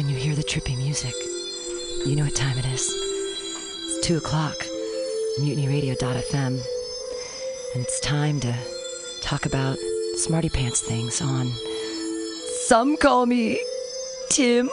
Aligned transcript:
When 0.00 0.08
you 0.08 0.16
hear 0.16 0.34
the 0.34 0.42
trippy 0.42 0.78
music, 0.78 1.12
you 2.06 2.16
know 2.16 2.24
what 2.24 2.34
time 2.34 2.56
it 2.56 2.64
is. 2.64 2.88
It's 2.88 4.06
2 4.06 4.16
o'clock, 4.16 4.56
mutinyradio.fm, 5.40 6.58
and 7.74 7.84
it's 7.84 8.00
time 8.00 8.40
to 8.40 8.54
talk 9.20 9.44
about 9.44 9.76
smarty 10.14 10.48
pants 10.48 10.80
things 10.80 11.20
on 11.20 11.52
Some 12.62 12.96
Call 12.96 13.26
Me 13.26 13.62
Tim. 14.30 14.70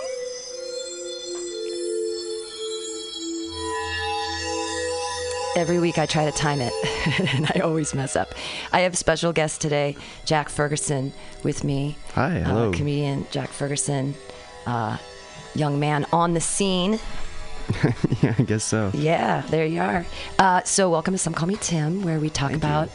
Every 5.57 5.79
week 5.79 5.97
I 5.97 6.05
try 6.05 6.23
to 6.23 6.31
time 6.31 6.61
it, 6.61 6.71
and 7.35 7.51
I 7.53 7.59
always 7.65 7.93
mess 7.93 8.15
up. 8.15 8.33
I 8.71 8.79
have 8.79 8.97
special 8.97 9.33
guest 9.33 9.59
today, 9.59 9.97
Jack 10.23 10.47
Ferguson, 10.47 11.11
with 11.43 11.65
me. 11.65 11.97
Hi, 12.13 12.39
hello. 12.39 12.69
Uh, 12.69 12.73
comedian 12.73 13.27
Jack 13.29 13.49
Ferguson, 13.49 14.15
uh, 14.65 14.95
young 15.57 15.79
man 15.79 16.06
on 16.14 16.34
the 16.34 16.39
scene. 16.42 17.00
yeah, 18.21 18.34
I 18.38 18.43
guess 18.43 18.64
so. 18.64 18.92
Yeah, 18.93 19.42
there 19.50 19.66
you 19.66 19.82
are. 19.82 20.06
Uh, 20.39 20.64
so, 20.64 20.89
welcome 20.89 21.14
to 21.14 21.18
Some 21.18 21.33
Call 21.33 21.47
Me 21.47 21.57
Tim, 21.60 22.02
where 22.04 22.20
we 22.20 22.30
talk 22.30 22.54
about 22.54 22.89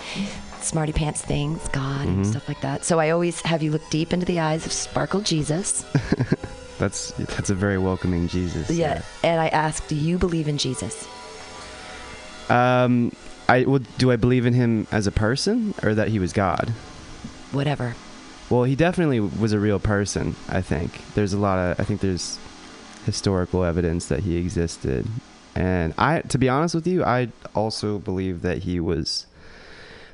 smarty 0.61 0.93
pants 0.93 1.21
things, 1.23 1.67
God, 1.69 2.07
Mm-hmm. 2.07 2.09
and 2.23 2.27
stuff 2.27 2.49
like 2.49 2.61
that. 2.63 2.85
So, 2.85 2.99
I 2.99 3.11
always 3.11 3.41
have 3.43 3.63
you 3.63 3.71
look 3.71 3.83
deep 3.91 4.13
into 4.15 4.25
the 4.25 4.41
eyes 4.41 4.65
of 4.65 4.73
Sparkle 4.73 5.21
Jesus. 5.21 5.85
That's 6.79 7.13
that's 7.13 7.49
a 7.49 7.55
very 7.55 7.79
welcoming 7.79 8.27
Jesus. 8.27 8.69
yeah. 8.71 9.03
And 9.23 9.41
I 9.41 9.47
ask, 9.49 9.87
do 9.87 9.95
you 9.95 10.19
believe 10.19 10.49
in 10.49 10.59
Jesus? 10.59 11.07
Um, 12.49 13.13
I 13.49 13.65
well, 13.67 13.81
do 13.99 14.11
I 14.11 14.17
believe 14.17 14.47
in 14.47 14.55
him 14.55 14.89
as 14.91 15.07
a 15.07 15.13
person 15.13 15.75
or 15.85 15.95
that 15.95 16.09
he 16.09 16.19
was 16.19 16.33
God? 16.33 16.71
Whatever. 17.53 17.95
Well, 18.51 18.65
he 18.65 18.75
definitely 18.75 19.21
was 19.21 19.53
a 19.53 19.61
real 19.61 19.79
person. 19.79 20.35
I 20.49 20.61
think 20.61 21.01
there's 21.15 21.33
a 21.33 21.39
lot 21.39 21.59
of 21.59 21.79
I 21.79 21.85
think 21.85 22.01
there's 22.01 22.37
historical 23.05 23.65
evidence 23.65 24.07
that 24.07 24.21
he 24.21 24.37
existed, 24.37 25.07
and 25.55 25.95
I, 25.99 26.21
to 26.23 26.39
be 26.39 26.49
honest 26.49 26.75
with 26.75 26.87
you, 26.87 27.05
I 27.05 27.29
also 27.55 27.99
believe 27.99 28.43
that 28.43 28.59
he 28.59 28.81
was 28.81 29.27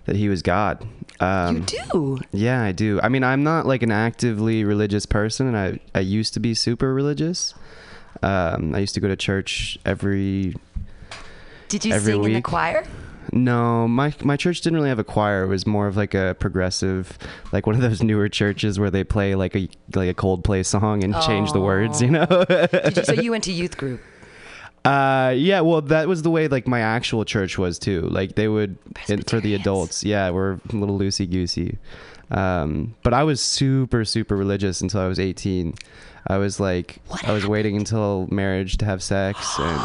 that 0.06 0.16
he 0.16 0.28
was 0.28 0.42
God. 0.42 0.86
Um, 1.20 1.56
you 1.56 1.62
do. 1.62 2.20
Yeah, 2.32 2.62
I 2.62 2.72
do. 2.72 2.98
I 3.02 3.08
mean, 3.08 3.22
I'm 3.22 3.44
not 3.44 3.66
like 3.66 3.82
an 3.82 3.92
actively 3.92 4.64
religious 4.64 5.06
person, 5.06 5.46
and 5.46 5.56
I 5.56 5.80
I 5.94 6.00
used 6.00 6.34
to 6.34 6.40
be 6.40 6.54
super 6.54 6.94
religious. 6.94 7.54
Um, 8.22 8.74
I 8.74 8.78
used 8.78 8.94
to 8.94 9.00
go 9.00 9.08
to 9.08 9.16
church 9.16 9.78
every. 9.84 10.56
Did 11.68 11.84
you 11.84 11.92
Every 11.92 12.14
sing 12.14 12.24
in 12.24 12.32
the 12.32 12.42
choir? 12.42 12.86
No, 13.32 13.86
my 13.86 14.14
my 14.22 14.36
church 14.36 14.60
didn't 14.60 14.76
really 14.76 14.88
have 14.88 14.98
a 14.98 15.04
choir. 15.04 15.44
It 15.44 15.48
was 15.48 15.66
more 15.66 15.86
of 15.86 15.96
like 15.96 16.14
a 16.14 16.36
progressive, 16.38 17.18
like 17.52 17.66
one 17.66 17.74
of 17.74 17.82
those 17.82 18.02
newer 18.02 18.28
churches 18.28 18.78
where 18.78 18.90
they 18.90 19.04
play 19.04 19.34
like 19.34 19.54
a 19.54 19.68
like 19.94 20.08
a 20.08 20.14
Coldplay 20.14 20.64
song 20.64 21.04
and 21.04 21.14
change 21.22 21.52
the 21.52 21.60
words. 21.60 22.00
You 22.00 22.10
know. 22.10 22.26
Did 22.48 22.96
you, 22.96 23.04
so, 23.04 23.12
you 23.12 23.30
went 23.30 23.44
to 23.44 23.52
youth 23.52 23.76
group. 23.76 24.00
Uh, 24.84 25.34
yeah, 25.36 25.60
well, 25.60 25.82
that 25.82 26.08
was 26.08 26.22
the 26.22 26.30
way 26.30 26.48
like 26.48 26.66
my 26.66 26.80
actual 26.80 27.24
church 27.24 27.58
was 27.58 27.78
too. 27.78 28.02
Like 28.02 28.34
they 28.34 28.48
would 28.48 28.78
for 29.26 29.40
the 29.40 29.54
adults. 29.54 30.04
Yeah, 30.04 30.30
we're 30.30 30.52
a 30.52 30.76
little 30.76 30.98
loosey 30.98 31.28
goosey. 31.28 31.78
Um, 32.30 32.94
but 33.02 33.14
I 33.14 33.24
was 33.24 33.40
super 33.40 34.04
super 34.04 34.36
religious 34.36 34.80
until 34.80 35.00
I 35.00 35.06
was 35.08 35.18
18. 35.18 35.74
I 36.28 36.38
was 36.38 36.60
like, 36.60 36.98
What 37.08 37.26
I 37.26 37.32
was 37.32 37.46
waiting 37.46 37.76
until 37.76 38.28
marriage 38.30 38.76
to 38.78 38.84
have 38.84 39.02
sex, 39.02 39.38
and 39.58 39.78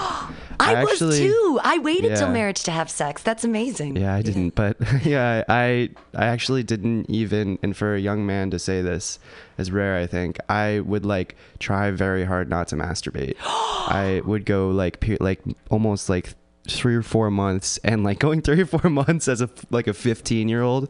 I, 0.60 0.84
was 0.84 0.94
actually- 0.94 1.20
too. 1.20 1.60
I 1.64 1.78
waited 1.80 2.16
till 2.18 2.30
marriage 2.30 2.64
to 2.64 2.72
have 2.72 2.90
sex. 2.90 3.24
That's 3.24 3.44
amazing. 3.44 3.96
Yeah, 3.96 4.14
I 4.14 4.22
didn't, 4.22 4.56
but 4.56 4.78
yeah, 5.06 5.44
I 5.48 5.90
I 6.16 6.26
actually 6.26 6.64
didn't 6.64 7.10
even. 7.10 7.60
And 7.64 7.76
for 7.76 7.96
a 7.96 8.00
young 8.00 8.26
man 8.26 8.50
to 8.52 8.60
say 8.60 8.82
this 8.82 9.20
is 9.58 9.72
rare. 9.72 9.98
I 9.98 10.06
think 10.08 10.38
I 10.50 10.80
would 10.82 11.06
like 11.06 11.36
try 11.60 11.92
very 11.92 12.26
hard 12.26 12.50
not 12.50 12.68
to 12.70 12.76
masturbate. 12.76 13.36
I 13.44 14.22
would 14.26 14.46
go 14.46 14.70
like 14.70 15.00
pe- 15.00 15.18
like 15.20 15.42
almost 15.70 16.10
like 16.10 16.34
three 16.68 16.96
or 16.96 17.02
four 17.02 17.30
months, 17.30 17.78
and 17.84 18.04
like 18.04 18.20
going 18.20 18.42
three 18.42 18.62
or 18.62 18.66
four 18.66 18.90
months 18.90 19.28
as 19.28 19.42
a 19.42 19.50
like 19.70 19.88
a 19.88 19.94
fifteen 19.94 20.50
year 20.50 20.62
old 20.62 20.90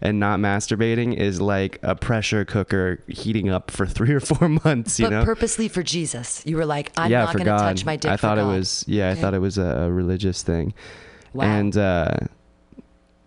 and 0.00 0.18
not 0.18 0.40
masturbating 0.40 1.14
is 1.16 1.40
like 1.40 1.78
a 1.82 1.94
pressure 1.94 2.44
cooker 2.44 2.98
heating 3.06 3.48
up 3.48 3.70
for 3.70 3.86
three 3.86 4.12
or 4.12 4.20
four 4.20 4.48
months. 4.64 4.98
You 4.98 5.06
but 5.06 5.10
know. 5.10 5.24
purposely 5.24 5.68
for 5.68 5.82
Jesus. 5.82 6.44
You 6.44 6.56
were 6.56 6.66
like, 6.66 6.90
I'm 6.96 7.10
yeah, 7.10 7.24
not 7.24 7.38
to 7.38 7.44
God. 7.44 7.58
touch 7.58 7.84
my 7.84 7.96
dick. 7.96 8.10
I 8.10 8.16
for 8.16 8.22
thought 8.22 8.38
it 8.38 8.44
was 8.44 8.84
yeah, 8.88 9.10
I 9.10 9.14
thought 9.14 9.32
it 9.34 9.40
was 9.40 9.58
a, 9.58 9.62
a 9.62 9.90
religious 9.90 10.42
thing. 10.42 10.74
Wow. 11.32 11.44
And 11.44 11.76
uh 11.76 12.16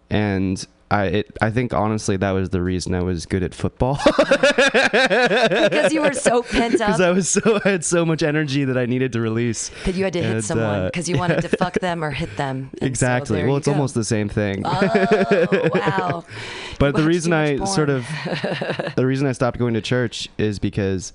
and 0.09 0.66
I 0.95 1.06
it, 1.07 1.38
I 1.41 1.51
think 1.51 1.73
honestly 1.73 2.16
that 2.17 2.31
was 2.31 2.51
the 2.51 2.61
reason 2.61 2.95
I 2.95 3.01
was 3.03 3.25
good 3.25 3.44
at 3.44 3.53
football 3.53 4.00
because 4.06 5.91
you 5.91 6.01
were 6.01 6.13
so 6.13 6.41
pent 6.41 6.75
up 6.81 6.88
because 6.88 7.01
I 7.01 7.11
was 7.11 7.28
so 7.28 7.59
I 7.66 7.69
had 7.75 7.83
so 7.83 8.06
much 8.06 8.23
energy 8.23 8.63
that 8.63 8.78
I 8.78 8.85
needed 8.85 9.11
to 9.13 9.19
release. 9.19 9.72
that 9.83 9.95
you 9.95 10.06
had 10.06 10.13
to 10.13 10.22
hit 10.22 10.31
and, 10.35 10.45
someone 10.45 10.79
uh, 10.83 10.85
because 10.85 11.09
you 11.09 11.17
wanted 11.17 11.41
to 11.41 11.50
fuck 11.57 11.73
them 11.79 12.01
or 12.03 12.11
hit 12.11 12.38
them. 12.38 12.69
And 12.79 12.83
Exactly. 12.89 13.39
there 13.39 13.47
well, 13.47 13.57
it's 13.57 13.66
go. 13.67 13.73
almost 13.73 13.94
the 13.94 14.06
same 14.06 14.29
thing. 14.29 14.63
Oh 14.66 15.69
wow! 15.73 16.23
but 16.79 16.95
the 16.95 17.03
reason 17.03 17.33
I 17.33 17.57
much 17.57 17.69
sort 17.69 17.89
of 17.89 18.06
the 18.95 19.06
reason 19.06 19.27
I 19.27 19.33
stopped 19.33 19.57
going 19.57 19.73
to 19.73 19.81
church 19.81 20.29
is 20.38 20.59
because 20.59 21.12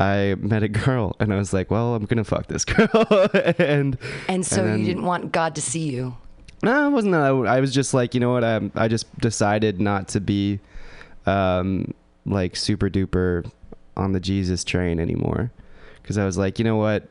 I 0.00 0.34
met 0.40 0.64
a 0.64 0.68
girl 0.68 1.14
and 1.20 1.32
I 1.32 1.36
was 1.36 1.52
like, 1.52 1.70
well, 1.70 1.94
I'm 1.94 2.04
gonna 2.04 2.24
fuck 2.24 2.48
this 2.48 2.64
girl, 2.64 2.88
and 3.58 3.96
And 4.28 4.44
so 4.44 4.64
then- 4.64 4.80
you 4.80 4.86
didn't 4.86 5.04
want 5.04 5.30
God 5.30 5.54
to 5.54 5.60
see 5.62 5.90
you. 5.90 6.16
No, 6.64 6.88
it 6.88 6.90
wasn't 6.90 7.12
that. 7.12 7.48
I 7.48 7.60
was 7.60 7.72
just 7.72 7.94
like, 7.94 8.14
you 8.14 8.20
know 8.20 8.32
what? 8.32 8.44
I 8.44 8.70
I 8.74 8.88
just 8.88 9.06
decided 9.18 9.80
not 9.80 10.08
to 10.08 10.20
be, 10.20 10.60
um, 11.26 11.92
like 12.26 12.56
super 12.56 12.88
duper 12.90 13.50
on 13.96 14.12
the 14.12 14.20
Jesus 14.20 14.64
train 14.64 14.98
anymore, 14.98 15.52
because 16.02 16.18
I 16.18 16.24
was 16.24 16.36
like, 16.38 16.58
you 16.58 16.64
know 16.64 16.76
what? 16.76 17.08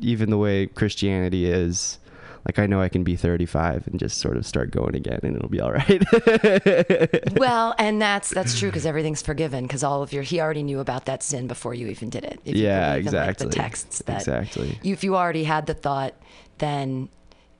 Even 0.00 0.28
the 0.30 0.38
way 0.38 0.66
Christianity 0.66 1.46
is, 1.46 1.98
like 2.46 2.58
I 2.58 2.66
know 2.66 2.80
I 2.82 2.88
can 2.88 3.04
be 3.04 3.16
35 3.16 3.86
and 3.86 3.98
just 3.98 4.18
sort 4.18 4.36
of 4.36 4.44
start 4.44 4.70
going 4.70 4.94
again, 4.96 5.20
and 5.22 5.36
it'll 5.36 5.48
be 5.48 5.60
all 5.60 5.72
right. 5.72 6.02
Well, 7.36 7.74
and 7.78 8.00
that's 8.00 8.30
that's 8.30 8.58
true 8.58 8.68
because 8.70 8.86
everything's 8.86 9.22
forgiven 9.22 9.64
because 9.64 9.82
all 9.84 10.02
of 10.02 10.12
your 10.12 10.22
he 10.22 10.40
already 10.40 10.62
knew 10.62 10.80
about 10.80 11.04
that 11.06 11.22
sin 11.22 11.46
before 11.46 11.74
you 11.74 11.86
even 11.88 12.10
did 12.10 12.24
it. 12.24 12.40
If 12.44 12.56
Yeah, 12.56 12.86
in, 12.86 12.90
like, 12.90 13.04
exactly. 13.04 13.46
the 13.46 13.52
texts 13.52 14.02
that 14.06 14.18
Exactly. 14.18 14.78
you, 14.82 14.92
if 14.92 15.02
you 15.04 15.16
already 15.16 15.44
had 15.44 15.66
the 15.66 15.74
thought, 15.74 16.14
then 16.58 17.08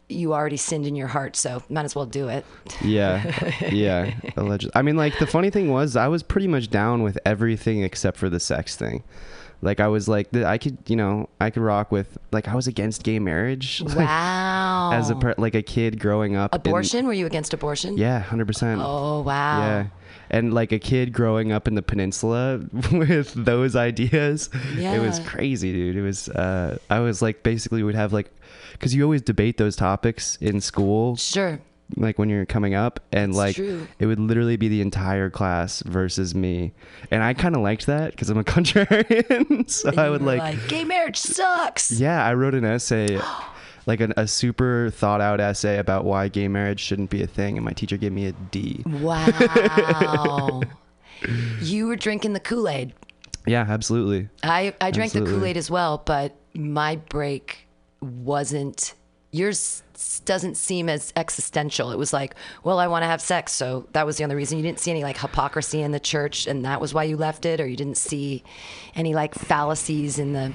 you 0.09 0.34
already 0.34 0.56
sinned 0.56 0.87
in 0.87 0.94
your 0.94 1.09
heart, 1.09 1.34
so 1.37 1.62
might 1.70 1.84
as 1.84 1.94
well 1.94 2.06
do 2.06 2.28
it. 2.28 2.44
yeah, 2.82 3.50
yeah. 3.70 4.15
Allegedly. 4.37 4.72
I 4.75 4.82
mean, 4.82 4.97
like 4.97 5.19
the 5.19 5.26
funny 5.26 5.50
thing 5.50 5.70
was, 5.70 5.97
I 5.97 6.09
was 6.09 6.22
pretty 6.22 6.47
much 6.48 6.69
down 6.70 7.03
with 7.03 7.19
everything 7.25 7.82
except 7.82 8.16
for 8.19 8.28
the 8.28 8.38
sex 8.41 8.76
thing. 8.76 9.03
Like 9.62 9.81
I 9.81 9.88
was 9.88 10.06
like, 10.09 10.34
I 10.37 10.59
could, 10.59 10.76
you 10.88 10.97
know, 10.97 11.31
I 11.41 11.48
could 11.48 11.62
rock 11.62 11.91
with. 11.91 12.19
Like 12.32 12.48
I 12.48 12.54
was 12.54 12.66
against 12.66 13.03
gay 13.03 13.19
marriage. 13.19 13.81
like, 13.87 13.97
Wow. 13.97 14.91
as 14.93 15.09
a 15.09 15.14
per- 15.16 15.34
like 15.38 15.54
a 15.54 15.62
kid 15.62 15.98
growing 15.98 16.37
up 16.37 16.54
in- 16.54 16.60
abortion? 16.60 17.06
Were 17.06 17.14
you 17.14 17.25
against 17.25 17.54
abortion? 17.54 17.97
yeah 17.97 18.22
100% 18.22 18.82
Oh 18.84 19.22
wow. 19.22 19.60
yeah 19.60 19.87
and 20.34 20.53
like 20.53 20.72
a 20.72 20.78
kid 20.81 21.12
growing 21.12 21.53
up 21.53 21.69
in 21.69 21.75
the 21.77 21.83
peninsula 21.83 22.61
with 22.93 23.33
those 23.34 23.77
ideas 23.77 24.50
it 24.77 25.00
was 25.00 25.21
crazy 25.21 25.72
dude 25.72 25.95
it 25.97 26.03
was 26.03 26.28
uh 26.31 26.77
i 26.91 26.99
was 26.99 27.22
like 27.22 27.43
basically 27.45 27.83
would 27.84 27.95
have 27.95 28.12
like 28.12 28.31
because 28.73 28.94
you 28.94 29.03
always 29.05 29.23
debate 29.23 29.56
those 29.59 29.77
topics 29.77 30.37
in 30.41 30.61
school 30.61 31.15
Sure. 31.17 31.61
like 31.97 32.19
when 32.19 32.28
you're 32.28 32.47
coming 32.47 32.75
up 32.75 32.99
and 33.12 33.33
like 33.34 33.55
true. 33.56 33.87
it 34.00 34.06
would 34.06 34.19
literally 34.19 34.56
be 34.56 34.69
the 34.69 34.81
entire 34.81 35.31
class 35.31 35.83
versus 35.87 36.34
me 36.34 36.73
and 37.12 37.23
i 37.23 37.33
kind 37.33 37.55
of 37.55 37.62
liked 37.62 37.87
that 37.87 38.11
because 38.11 38.28
i'm 38.28 38.39
a 38.39 38.44
contrarian 38.55 39.71
so 39.71 39.93
i 39.97 40.11
would 40.11 40.21
were 40.21 40.27
like 40.27 40.67
gay 40.69 40.84
marriage 40.84 41.17
sucks. 41.19 41.93
yeah, 41.93 42.25
I 42.27 42.34
wrote 42.34 42.55
an 42.55 42.65
essay, 42.65 43.21
like 43.87 44.00
an, 44.00 44.12
a 44.17 44.27
super 44.27 44.91
thought 44.91 45.21
out 45.21 45.41
essay 45.41 45.78
about 45.78 46.05
why 46.05 46.28
gay 46.28 46.49
marriage 46.49 46.81
shouldn't 46.81 47.11
be 47.11 47.22
a 47.22 47.27
thing, 47.27 47.56
and 47.56 47.65
my 47.65 47.72
teacher 47.72 47.97
gave 47.97 48.12
me 48.12 48.27
a 48.27 48.33
D. 48.33 48.83
Wow. 48.87 50.62
you 51.61 51.87
were 51.87 51.97
drinking 51.97 52.33
the 52.33 52.41
Kool 52.41 52.69
Aid. 52.69 52.94
Yeah, 53.47 53.67
absolutely. 53.69 54.28
I, 54.43 54.75
I 54.81 54.91
drank 54.91 55.12
the 55.12 55.25
Kool 55.25 55.44
Aid 55.44 55.56
as 55.56 55.70
well, 55.70 56.03
but 56.05 56.35
my 56.55 56.97
break 56.97 57.67
wasn't. 58.00 58.94
Yours 59.32 59.82
doesn't 60.25 60.56
seem 60.56 60.88
as 60.88 61.12
existential. 61.17 61.91
It 61.91 61.99
was 61.99 62.12
like, 62.12 62.35
well, 62.62 62.79
I 62.79 62.87
want 62.87 63.03
to 63.03 63.06
have 63.06 63.20
sex, 63.20 63.53
so 63.53 63.87
that 63.93 64.06
was 64.06 64.17
the 64.17 64.25
only 64.25 64.37
reason. 64.37 64.58
You 64.58 64.62
didn't 64.62 64.81
see 64.81 64.91
any 64.91 65.03
like 65.03 65.19
hypocrisy 65.19 65.82
in 65.82 65.93
the 65.93 66.00
church, 66.00 66.47
and 66.47 66.64
that 66.64 66.81
was 66.81 66.94
why 66.94 67.05
you 67.05 67.17
left 67.17 67.44
it, 67.44 67.61
or 67.61 67.67
you 67.67 67.76
didn't 67.76 67.97
see 67.97 68.44
any 68.94 69.14
like 69.14 69.35
fallacies 69.35 70.19
in 70.19 70.32
the. 70.32 70.53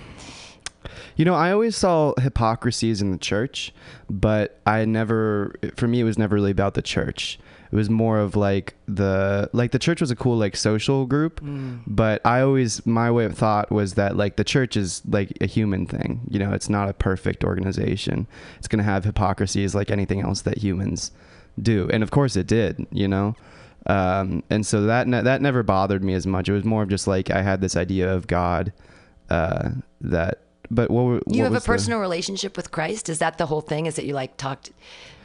You 1.15 1.25
know, 1.25 1.33
I 1.33 1.51
always 1.51 1.75
saw 1.75 2.13
hypocrisies 2.19 3.01
in 3.01 3.11
the 3.11 3.17
church, 3.17 3.73
but 4.09 4.59
I 4.65 4.85
never, 4.85 5.53
for 5.75 5.87
me, 5.87 5.99
it 5.99 6.03
was 6.03 6.17
never 6.17 6.35
really 6.35 6.51
about 6.51 6.73
the 6.73 6.81
church. 6.81 7.39
It 7.71 7.75
was 7.75 7.87
more 7.87 8.17
of 8.17 8.35
like 8.35 8.73
the 8.87 9.47
like 9.53 9.71
the 9.71 9.77
church 9.77 10.01
was 10.01 10.09
a 10.09 10.15
cool 10.15 10.37
like 10.37 10.55
social 10.55 11.05
group, 11.05 11.39
but 11.85 12.19
I 12.25 12.41
always 12.41 12.83
my 12.87 13.11
way 13.11 13.25
of 13.25 13.37
thought 13.37 13.71
was 13.71 13.93
that 13.93 14.17
like 14.17 14.37
the 14.37 14.43
church 14.43 14.75
is 14.75 15.03
like 15.07 15.37
a 15.39 15.45
human 15.45 15.85
thing. 15.85 16.21
You 16.31 16.39
know, 16.39 16.51
it's 16.51 16.67
not 16.67 16.89
a 16.89 16.93
perfect 16.93 17.43
organization. 17.43 18.25
It's 18.57 18.67
gonna 18.67 18.81
have 18.81 19.03
hypocrisies 19.03 19.75
like 19.75 19.91
anything 19.91 20.21
else 20.21 20.41
that 20.41 20.57
humans 20.57 21.11
do, 21.61 21.87
and 21.93 22.01
of 22.01 22.09
course 22.09 22.35
it 22.35 22.47
did. 22.47 22.87
You 22.91 23.07
know, 23.07 23.35
um, 23.85 24.41
and 24.49 24.65
so 24.65 24.81
that 24.87 25.07
ne- 25.07 25.21
that 25.21 25.39
never 25.39 25.61
bothered 25.61 26.03
me 26.03 26.15
as 26.15 26.25
much. 26.25 26.49
It 26.49 26.53
was 26.53 26.65
more 26.65 26.81
of 26.81 26.89
just 26.89 27.05
like 27.05 27.29
I 27.29 27.43
had 27.43 27.61
this 27.61 27.75
idea 27.75 28.11
of 28.11 28.25
God 28.25 28.73
uh, 29.29 29.69
that. 30.01 30.39
But 30.71 30.91
what, 30.91 31.03
were- 31.03 31.13
You 31.13 31.21
what 31.25 31.37
have 31.37 31.51
a 31.51 31.53
was 31.55 31.63
the- 31.63 31.67
personal 31.67 31.99
relationship 31.99 32.55
with 32.55 32.71
Christ. 32.71 33.09
Is 33.09 33.19
that 33.19 33.37
the 33.37 33.45
whole 33.47 33.61
thing? 33.61 33.85
Is 33.87 33.95
that 33.95 34.05
you 34.05 34.13
like 34.13 34.37
talked, 34.37 34.71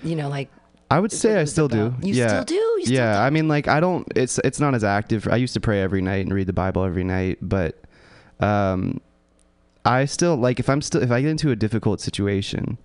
you 0.03 0.17
know, 0.17 0.29
like 0.29 0.49
I 0.91 1.01
would 1.01 1.13
say 1.13 1.41
I 1.41 1.45
still 1.45 1.69
do. 1.69 1.95
You 2.03 2.15
yeah. 2.15 2.29
still 2.29 2.45
do? 2.45 2.55
You 2.55 2.83
still 2.85 2.97
yeah. 2.97 3.15
do? 3.15 3.19
I 3.21 3.31
mean, 3.31 3.49
like 3.49 3.69
I 3.69 3.81
don't. 3.81 4.07
It's 4.15 4.39
it's 4.45 4.61
not 4.61 4.75
as 4.75 4.85
active. 4.85 5.27
I 5.29 5.37
used 5.37 5.55
to 5.55 5.61
pray 5.61 5.81
every 5.83 6.03
night 6.03 6.25
and 6.25 6.33
read 6.33 6.47
the 6.47 6.53
Bible 6.53 6.85
every 6.85 7.05
night, 7.05 7.39
but 7.43 7.83
um, 8.41 9.01
I 9.85 10.05
still 10.05 10.37
like 10.37 10.61
if 10.61 10.69
I'm 10.69 10.83
still 10.83 11.03
if 11.03 11.11
I 11.11 11.21
get 11.21 11.31
into 11.31 11.51
a 11.51 11.57
difficult 11.57 12.01
situation, 12.01 12.79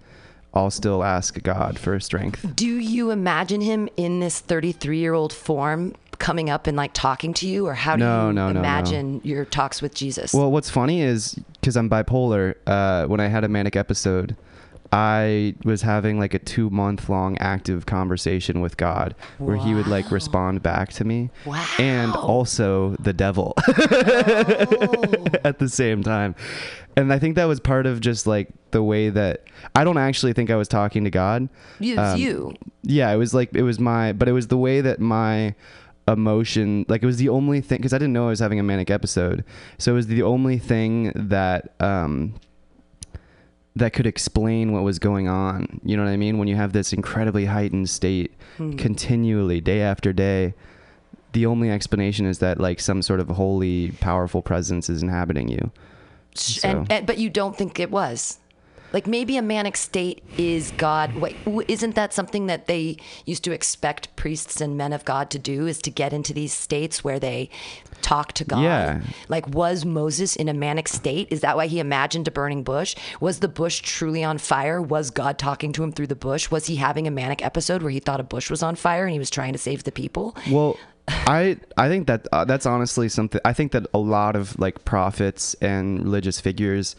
I'll 0.54 0.72
still 0.72 1.04
ask 1.04 1.42
God 1.44 1.78
for 1.78 2.00
strength. 2.00 2.56
Do 2.56 2.68
you 2.68 3.12
imagine 3.12 3.62
him 3.62 3.88
in 3.98 4.20
this 4.20 4.40
33 4.40 4.98
year 5.00 5.14
old 5.14 5.32
form 5.32 5.94
coming 6.18 6.50
up 6.50 6.68
and 6.68 6.76
like 6.76 6.92
talking 6.94 7.34
to 7.36 7.48
you, 7.48 7.66
or 7.68 7.74
how 7.76 7.96
do 7.96 8.04
No, 8.04 8.28
you 8.28 8.34
no, 8.34 8.48
no, 8.48 8.54
no. 8.54 8.60
imagine 8.60 9.22
your 9.24 9.46
talks 9.46 9.82
with 9.82 9.94
Jesus? 9.94 10.34
Well, 10.34 10.52
what's 10.52 10.70
funny 10.70 11.02
is 11.02 11.40
because 11.62 11.78
I'm 11.78 11.90
bipolar. 11.90 12.56
Uh, 12.68 13.06
when 13.06 13.20
I 13.20 13.28
had 13.28 13.44
a 13.44 13.48
manic 13.48 13.76
episode, 13.76 14.36
I 14.92 15.54
was 15.64 15.84
having 15.84 16.18
like 16.18 16.34
a 16.34 16.40
two 16.40 16.70
month 16.72 17.10
long 17.10 17.38
active 17.38 17.86
conversation 17.86 18.60
with 18.60 18.76
God 18.76 19.14
where 19.38 19.56
he 19.56 19.76
would 19.76 19.86
like 19.88 20.10
respond 20.10 20.64
back 20.64 20.92
to 20.94 21.06
me. 21.06 21.30
Wow. 21.46 21.64
And 21.78 22.12
also 22.16 22.96
the 23.00 23.14
devil 23.14 23.54
Oh. 23.68 25.26
at 25.44 25.60
the 25.60 25.70
same 25.70 26.04
time. 26.04 26.34
And 26.98 27.14
I 27.14 27.20
think 27.20 27.36
that 27.36 27.46
was 27.46 27.60
part 27.60 27.86
of 27.86 28.02
just 28.02 28.26
like 28.28 28.50
the 28.72 28.84
way 28.84 29.10
that 29.10 29.44
I 29.76 29.84
don't 29.84 29.98
actually 29.98 30.34
think 30.34 30.50
I 30.50 30.56
was 30.56 30.68
talking 30.68 31.04
to 31.04 31.10
God. 31.10 31.50
you, 31.80 31.98
Um, 31.98 32.18
you. 32.20 32.54
Yeah, 32.84 33.12
it 33.12 33.18
was 33.18 33.34
like 33.34 33.50
it 33.54 33.64
was 33.64 33.80
my, 33.80 34.14
but 34.14 34.28
it 34.28 34.32
was 34.34 34.48
the 34.48 34.58
way 34.58 34.82
that 34.82 35.00
my 35.00 35.54
emotion, 36.08 36.86
like 36.88 37.04
it 37.04 37.06
was 37.06 37.18
the 37.18 37.30
only 37.30 37.62
thing 37.62 37.78
because 37.78 37.94
I 37.94 37.98
didn't 37.98 38.14
know 38.14 38.26
I 38.28 38.30
was 38.30 38.40
having 38.40 38.60
a 38.60 38.64
manic 38.64 38.90
episode, 38.90 39.44
so 39.78 39.92
it 39.92 39.96
was 39.96 40.08
the 40.08 40.24
only 40.24 40.58
thing 40.58 41.12
that 41.16 41.74
um 41.80 42.34
that 43.76 43.94
could 43.94 44.08
explain 44.08 44.72
what 44.74 44.84
was 44.84 45.00
going 45.00 45.28
on. 45.28 45.80
You 45.84 45.96
know 45.96 46.04
what 46.04 46.10
I 46.10 46.18
mean? 46.18 46.38
When 46.38 46.48
you 46.48 46.56
have 46.56 46.74
this 46.74 46.92
incredibly 46.94 47.46
heightened 47.46 47.90
state 47.90 48.34
Hmm. 48.58 48.74
continually, 48.76 49.62
day 49.62 49.82
after 49.82 50.12
day. 50.12 50.54
The 51.34 51.46
only 51.46 51.70
explanation 51.70 52.26
is 52.26 52.40
that 52.40 52.60
like 52.60 52.80
some 52.80 53.02
sort 53.04 53.20
of 53.20 53.30
holy, 53.30 53.92
powerful 54.02 54.42
presence 54.42 54.90
is 54.90 55.04
inhabiting 55.04 55.48
you. 55.48 55.72
So- 56.34 56.68
and, 56.68 56.92
and 56.92 57.06
but 57.06 57.20
you 57.20 57.30
don't 57.30 57.56
think 57.56 57.80
it 57.80 57.92
was 57.92 58.40
like 58.94 59.08
maybe 59.08 59.38
a 59.38 59.42
manic 59.42 59.78
state 59.78 60.24
is 60.38 60.72
god. 60.78 61.16
Wait 61.16 61.36
isn't 61.68 61.96
that 61.96 62.14
something 62.14 62.48
that 62.48 62.68
they 62.68 62.98
used 63.26 63.44
to 63.44 63.52
expect 63.52 64.16
priests 64.16 64.62
and 64.62 64.78
men 64.78 64.94
of 64.94 65.06
god 65.06 65.30
to 65.32 65.40
do 65.40 65.68
is 65.68 65.82
to 65.82 65.92
get 65.92 66.14
into 66.14 66.34
these 66.34 66.54
states 66.54 67.04
where 67.04 67.20
they 67.20 67.50
talk 68.02 68.34
to 68.34 68.46
god? 68.46 68.64
Yeah. 68.64 69.02
like 69.28 69.48
was 69.50 69.86
moses 69.86 70.36
in 70.36 70.48
a 70.50 70.54
manic 70.54 70.88
state? 70.88 71.28
Is 71.30 71.42
that 71.42 71.56
why 71.56 71.68
he 71.68 71.80
imagined 71.80 72.28
a 72.28 72.32
burning 72.32 72.64
bush? 72.64 72.96
Was 73.20 73.40
the 73.40 73.48
bush 73.48 73.82
truly 73.82 74.24
on 74.24 74.38
fire? 74.38 74.82
Was 74.82 75.12
god 75.12 75.38
talking 75.38 75.72
to 75.74 75.84
him 75.84 75.92
through 75.92 76.08
the 76.08 76.16
bush? 76.16 76.50
Was 76.52 76.66
he 76.66 76.78
having 76.78 77.08
a 77.08 77.12
manic 77.12 77.44
episode 77.44 77.82
where 77.82 77.92
he 77.92 78.00
thought 78.00 78.20
a 78.20 78.24
bush 78.24 78.50
was 78.50 78.64
on 78.64 78.76
fire 78.76 79.06
and 79.06 79.14
he 79.14 79.20
was 79.20 79.30
trying 79.30 79.54
to 79.54 79.60
save 79.60 79.84
the 79.84 79.92
people? 79.92 80.36
Well, 80.50 80.78
I 81.08 81.58
I 81.78 81.90
think 81.90 82.08
that 82.08 82.28
uh, 82.32 82.46
that's 82.46 82.66
honestly 82.66 83.10
something. 83.10 83.42
I 83.44 83.54
think 83.54 83.72
that 83.72 83.88
a 83.94 83.98
lot 84.00 84.36
of 84.36 84.58
like 84.60 84.86
prophets 84.86 85.56
and 85.56 86.04
religious 86.04 86.40
figures 86.40 86.96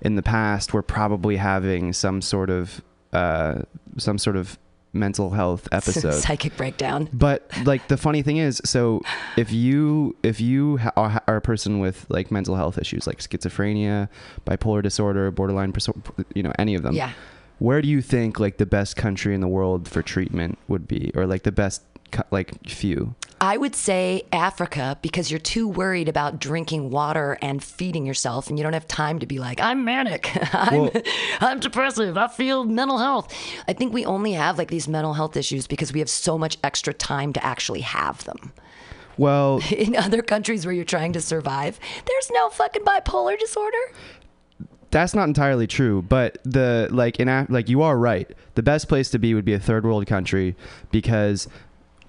in 0.00 0.16
the 0.16 0.22
past 0.22 0.72
were 0.72 0.82
probably 0.82 1.36
having 1.36 1.92
some 1.92 2.20
sort 2.20 2.50
of 2.50 2.82
uh, 3.12 3.62
some 3.96 4.18
sort 4.18 4.36
of 4.36 4.58
mental 4.92 5.30
health 5.30 5.68
episode. 5.72 6.14
psychic 6.14 6.56
breakdown 6.56 7.08
But 7.12 7.48
like 7.64 7.88
the 7.88 7.96
funny 7.96 8.22
thing 8.22 8.36
is, 8.36 8.60
so 8.64 9.02
if 9.36 9.52
you 9.52 10.16
if 10.22 10.40
you 10.40 10.78
ha- 10.78 11.20
are 11.26 11.36
a 11.36 11.40
person 11.40 11.80
with 11.80 12.06
like 12.08 12.30
mental 12.30 12.56
health 12.56 12.78
issues 12.78 13.06
like 13.06 13.18
schizophrenia, 13.18 14.08
bipolar 14.46 14.82
disorder, 14.82 15.30
borderline, 15.30 15.72
you 16.34 16.42
know, 16.42 16.52
any 16.58 16.74
of 16.74 16.82
them, 16.82 16.94
yeah 16.94 17.12
where 17.58 17.80
do 17.80 17.88
you 17.88 18.02
think 18.02 18.40
like 18.40 18.56
the 18.56 18.66
best 18.66 18.96
country 18.96 19.34
in 19.34 19.40
the 19.40 19.48
world 19.48 19.88
for 19.88 20.02
treatment 20.02 20.58
would 20.68 20.88
be, 20.88 21.10
or 21.14 21.26
like 21.26 21.44
the 21.44 21.52
best 21.52 21.82
like 22.30 22.68
few? 22.68 23.14
I 23.40 23.56
would 23.58 23.74
say 23.74 24.22
Africa 24.32 24.98
because 25.02 25.30
you're 25.30 25.40
too 25.40 25.68
worried 25.68 26.08
about 26.08 26.38
drinking 26.40 26.90
water 26.90 27.36
and 27.42 27.62
feeding 27.62 28.06
yourself, 28.06 28.48
and 28.48 28.58
you 28.58 28.62
don't 28.62 28.72
have 28.72 28.88
time 28.88 29.18
to 29.18 29.26
be 29.26 29.38
like, 29.38 29.60
I'm 29.60 29.84
manic, 29.84 30.30
I'm, 30.54 30.80
Well- 30.82 30.92
I'm 31.40 31.60
depressive, 31.60 32.16
I 32.16 32.28
feel 32.28 32.64
mental 32.64 32.98
health. 32.98 33.34
I 33.68 33.72
think 33.74 33.92
we 33.92 34.04
only 34.06 34.32
have 34.32 34.56
like 34.56 34.68
these 34.70 34.88
mental 34.88 35.12
health 35.14 35.36
issues 35.36 35.66
because 35.66 35.92
we 35.92 35.98
have 36.00 36.08
so 36.08 36.38
much 36.38 36.56
extra 36.64 36.94
time 36.94 37.32
to 37.34 37.44
actually 37.44 37.82
have 37.82 38.24
them. 38.24 38.52
Well, 39.18 39.60
In 39.76 39.94
other 39.94 40.22
countries 40.22 40.64
where 40.64 40.74
you're 40.74 40.84
trying 40.84 41.12
to 41.12 41.20
survive, 41.20 41.78
there's 42.06 42.30
no 42.32 42.48
fucking 42.50 42.82
bipolar 42.82 43.38
disorder. 43.38 43.78
that's 44.90 45.14
not 45.14 45.28
entirely 45.28 45.66
true, 45.66 46.02
but 46.02 46.38
the 46.44 46.88
like 46.90 47.18
in 47.20 47.46
like 47.50 47.68
you 47.68 47.82
are 47.82 47.98
right. 47.98 48.30
The 48.54 48.62
best 48.62 48.88
place 48.88 49.10
to 49.10 49.18
be 49.18 49.34
would 49.34 49.44
be 49.44 49.52
a 49.52 49.58
third 49.58 49.84
world 49.84 50.06
country 50.06 50.56
because 50.90 51.48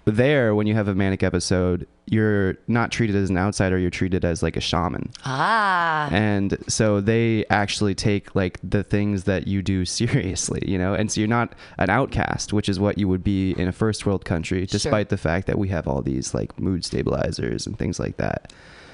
there, 0.05 0.55
when 0.55 0.67
you 0.67 0.75
have 0.75 0.87
a 0.87 0.95
manic 0.95 1.23
episode, 1.23 1.87
you're 2.05 2.57
not 2.67 2.91
treated 2.91 3.15
as 3.15 3.29
an 3.29 3.37
outsider. 3.37 3.77
You're 3.77 3.89
treated 3.89 4.23
as 4.23 4.43
like 4.43 4.55
a 4.55 4.61
shaman. 4.61 5.11
Ah, 5.25 6.07
and 6.11 6.57
so 6.67 7.01
they 7.01 7.45
actually 7.49 7.95
take 7.95 8.35
like 8.35 8.59
the 8.63 8.83
things 8.83 9.23
that 9.23 9.47
you 9.47 9.61
do 9.61 9.85
seriously 9.85 10.61
you 10.65 10.77
know 10.77 10.93
and 10.93 11.11
so 11.11 11.19
you're 11.21 11.27
not 11.27 11.53
an 11.77 11.89
outcast 11.89 12.53
which 12.53 12.69
is 12.69 12.79
what 12.79 12.97
you 12.97 13.07
would 13.07 13.23
be 13.23 13.51
in 13.51 13.67
a 13.67 13.71
first 13.71 14.05
world 14.05 14.25
country 14.25 14.65
despite 14.65 15.09
the 15.09 15.17
fact 15.17 15.47
that 15.47 15.57
we 15.57 15.67
have 15.69 15.87
all 15.87 16.01
these 16.01 16.33
like 16.33 16.57
mood 16.59 16.83
stabilizers 16.85 17.65
and 17.65 17.77
things 17.77 17.99
like 17.99 18.17
that 18.17 18.53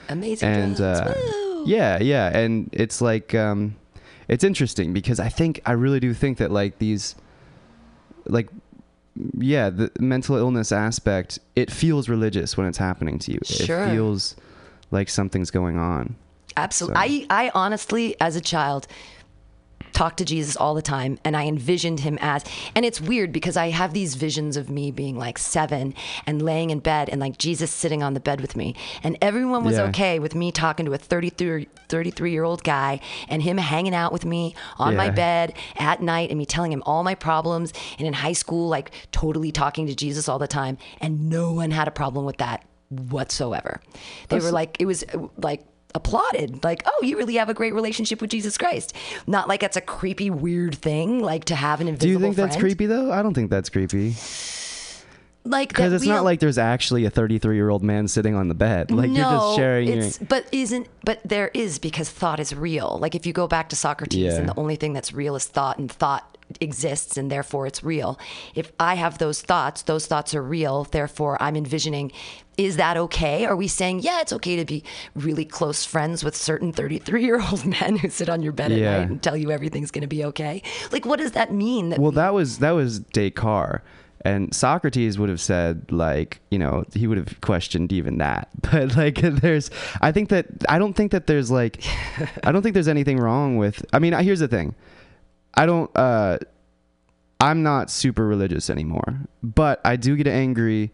amazing. 0.09 0.47
and 0.47 0.81
uh, 0.81 1.13
yeah 1.65 1.99
yeah 1.99 2.35
and 2.37 2.69
it's 2.71 3.01
like 3.01 3.35
um 3.35 3.75
it's 4.27 4.43
interesting 4.43 4.93
because 4.93 5.19
i 5.19 5.29
think 5.29 5.61
i 5.65 5.71
really 5.71 5.99
do 5.99 6.13
think 6.13 6.37
that 6.37 6.51
like 6.51 6.77
these 6.79 7.15
like 8.25 8.47
yeah 9.37 9.69
the 9.69 9.91
mental 9.99 10.35
illness 10.37 10.71
aspect 10.71 11.39
it 11.55 11.69
feels 11.71 12.07
religious 12.07 12.55
when 12.55 12.65
it's 12.67 12.77
happening 12.77 13.19
to 13.19 13.31
you 13.33 13.39
Sure. 13.43 13.83
it 13.83 13.89
feels 13.91 14.35
like 14.91 15.09
something's 15.09 15.51
going 15.51 15.77
on 15.77 16.15
Absolutely. 16.57 17.21
So- 17.21 17.27
I, 17.31 17.45
I 17.47 17.51
honestly, 17.55 18.19
as 18.19 18.35
a 18.35 18.41
child, 18.41 18.85
talked 19.93 20.17
to 20.17 20.25
Jesus 20.25 20.55
all 20.55 20.73
the 20.73 20.81
time 20.81 21.19
and 21.23 21.35
I 21.35 21.45
envisioned 21.45 22.01
him 22.01 22.17
as, 22.21 22.43
and 22.75 22.85
it's 22.85 22.99
weird 23.01 23.31
because 23.31 23.57
I 23.57 23.69
have 23.69 23.93
these 23.93 24.15
visions 24.15 24.57
of 24.57 24.69
me 24.69 24.91
being 24.91 25.17
like 25.17 25.38
seven 25.38 25.93
and 26.25 26.41
laying 26.41 26.69
in 26.69 26.79
bed 26.79 27.09
and 27.09 27.19
like 27.19 27.38
Jesus 27.38 27.71
sitting 27.71 28.01
on 28.03 28.13
the 28.13 28.19
bed 28.19 28.41
with 28.41 28.55
me. 28.55 28.75
And 29.03 29.17
everyone 29.21 29.63
was 29.63 29.75
Yeah. 29.75 29.83
okay 29.89 30.19
with 30.19 30.35
me 30.35 30.51
talking 30.51 30.85
to 30.85 30.93
a 30.93 30.97
33, 30.97 31.67
33 31.89 32.31
year 32.31 32.43
old 32.43 32.63
guy 32.63 32.99
and 33.27 33.42
him 33.44 33.57
hanging 33.57 33.95
out 33.95 34.11
with 34.13 34.25
me 34.25 34.56
on 34.77 34.95
my 34.95 35.09
bed 35.09 35.54
at 35.77 36.01
night 36.01 36.30
and 36.30 36.37
me 36.39 36.45
telling 36.45 36.71
him 36.71 36.83
all 36.85 37.04
my 37.04 37.16
problems. 37.16 37.73
And 37.97 38.07
in 38.07 38.13
high 38.13 38.33
school, 38.33 38.68
like 38.69 38.92
totally 39.11 39.51
talking 39.51 39.87
to 39.87 39.95
Jesus 39.95 40.27
all 40.30 40.39
the 40.39 40.47
time. 40.47 40.77
And 40.99 41.30
no 41.30 41.51
one 41.51 41.71
had 41.71 41.87
a 41.87 41.92
problem 41.92 42.25
with 42.25 42.37
that 42.37 42.66
whatsoever. 42.89 43.81
They 44.30 44.39
were 44.39 44.51
like, 44.51 44.77
it 44.80 44.85
was 44.85 45.04
like, 45.37 45.63
applauded 45.95 46.64
like 46.64 46.83
oh 46.86 47.00
you 47.04 47.18
really 47.18 47.36
have 47.36 47.50
a 47.50 47.54
great 47.54 47.74
relationship 47.74 48.21
with 48.21 48.30
jesus 48.30 48.57
christ 48.57 48.95
not 49.28 49.48
like 49.48 49.62
it's 49.64 49.78
a 49.78 49.81
creepy 49.81 50.30
weird 50.30 50.76
thing 50.76 51.19
like 51.21 51.45
to 51.45 51.56
have 51.56 51.81
an 51.81 51.88
invisible. 51.88 52.07
Do 52.07 52.12
you 52.14 52.19
think 52.19 52.36
that's 52.36 52.56
creepy 52.57 52.86
though? 52.86 53.12
I 53.12 53.21
don't 53.21 53.33
think 53.33 53.50
that's 53.50 53.69
creepy 53.69 54.16
like 55.44 55.69
because 55.69 55.92
it's 55.92 56.06
not 56.06 56.24
like 56.24 56.40
there's 56.40 56.60
actually 56.60 57.06
a 57.06 57.10
33 57.10 57.56
year 57.56 57.69
old 57.69 57.81
man 57.81 58.07
sitting 58.07 58.36
on 58.36 58.48
the 58.48 58.54
bed. 58.54 58.92
Like 58.92 59.10
no, 59.10 59.16
you're 59.19 59.40
just 59.40 59.56
sharing 59.56 59.88
your. 59.88 59.98
it's, 59.98 60.18
but 60.19 60.45
isn't 60.52 60.88
but 61.04 61.19
there 61.26 61.50
is 61.54 61.80
because 61.80 62.10
thought 62.10 62.40
is 62.40 62.54
real 62.54 62.98
like 63.02 63.16
if 63.16 63.26
you 63.26 63.33
go 63.33 63.48
back 63.48 63.69
to 63.69 63.76
socrates 63.76 64.16
Yeah. 64.16 64.36
and 64.36 64.48
the 64.50 64.57
only 64.60 64.76
thing 64.76 64.94
that's 64.94 65.12
real 65.14 65.36
is 65.36 65.45
thought 65.48 65.80
and 65.80 65.92
thought 65.92 66.38
exists 66.60 67.18
and 67.18 67.31
therefore 67.31 67.66
it's 67.66 67.81
real 67.81 68.19
if 68.56 68.74
i 68.78 68.95
have 68.95 69.18
those 69.19 69.42
thoughts 69.42 69.83
those 69.83 70.06
thoughts 70.06 70.36
are 70.36 70.44
real 70.44 70.83
therefore 70.83 71.42
i'm 71.42 71.56
envisioning 71.56 72.12
is 72.65 72.77
that 72.77 72.97
okay 72.97 73.45
are 73.45 73.56
we 73.56 73.68
saying 73.68 73.99
yeah 73.99 74.21
it's 74.21 74.33
okay 74.33 74.56
to 74.56 74.65
be 74.65 74.83
really 75.15 75.45
close 75.45 75.85
friends 75.85 76.23
with 76.23 76.35
certain 76.35 76.71
33 76.71 77.23
year 77.23 77.41
old 77.41 77.65
men 77.80 77.97
who 77.97 78.09
sit 78.09 78.30
on 78.30 78.41
your 78.41 78.53
bed 78.53 78.71
at 78.71 78.80
night 78.80 79.09
and 79.09 79.21
tell 79.23 79.35
you 79.37 79.51
everything's 79.51 79.91
going 79.91 80.01
to 80.01 80.07
be 80.07 80.23
okay 80.25 80.61
like 80.91 81.06
what 81.06 81.19
does 81.19 81.31
that 81.33 81.51
mean 81.53 81.89
that 81.89 81.99
Well, 81.99 82.11
that 82.11 82.33
was 82.33 82.59
that 82.59 82.71
was 82.71 82.99
Descartes, 82.99 83.81
and 84.23 84.53
Socrates 84.53 85.18
would 85.18 85.30
have 85.30 85.41
said 85.41 85.91
like 85.91 86.39
you 86.51 86.59
know 86.59 86.83
he 86.94 87.07
would 87.07 87.18
have 87.18 87.41
questioned 87.41 87.91
even 87.91 88.18
that. 88.19 88.49
But 88.71 88.95
like 88.95 89.15
there's, 89.21 89.69
I 90.01 90.11
think 90.11 90.30
that 90.30 90.45
I 90.69 90.77
don't 90.80 90.94
think 90.94 91.11
that 91.11 91.27
there's 91.27 91.49
like, 91.51 91.83
I 92.44 92.51
don't 92.51 92.61
think 92.61 92.73
there's 92.73 92.87
anything 92.87 93.18
wrong 93.18 93.57
with. 93.57 93.83
I 93.94 93.99
mean, 93.99 94.13
here's 94.13 94.39
the 94.39 94.47
thing, 94.47 94.75
I 95.56 95.65
don't. 95.65 95.89
uh 95.95 96.37
I'm 97.39 97.63
not 97.63 97.89
super 97.89 98.27
religious 98.27 98.69
anymore, 98.69 99.21
but 99.41 99.81
I 99.83 99.95
do 99.95 100.15
get 100.15 100.27
angry 100.27 100.91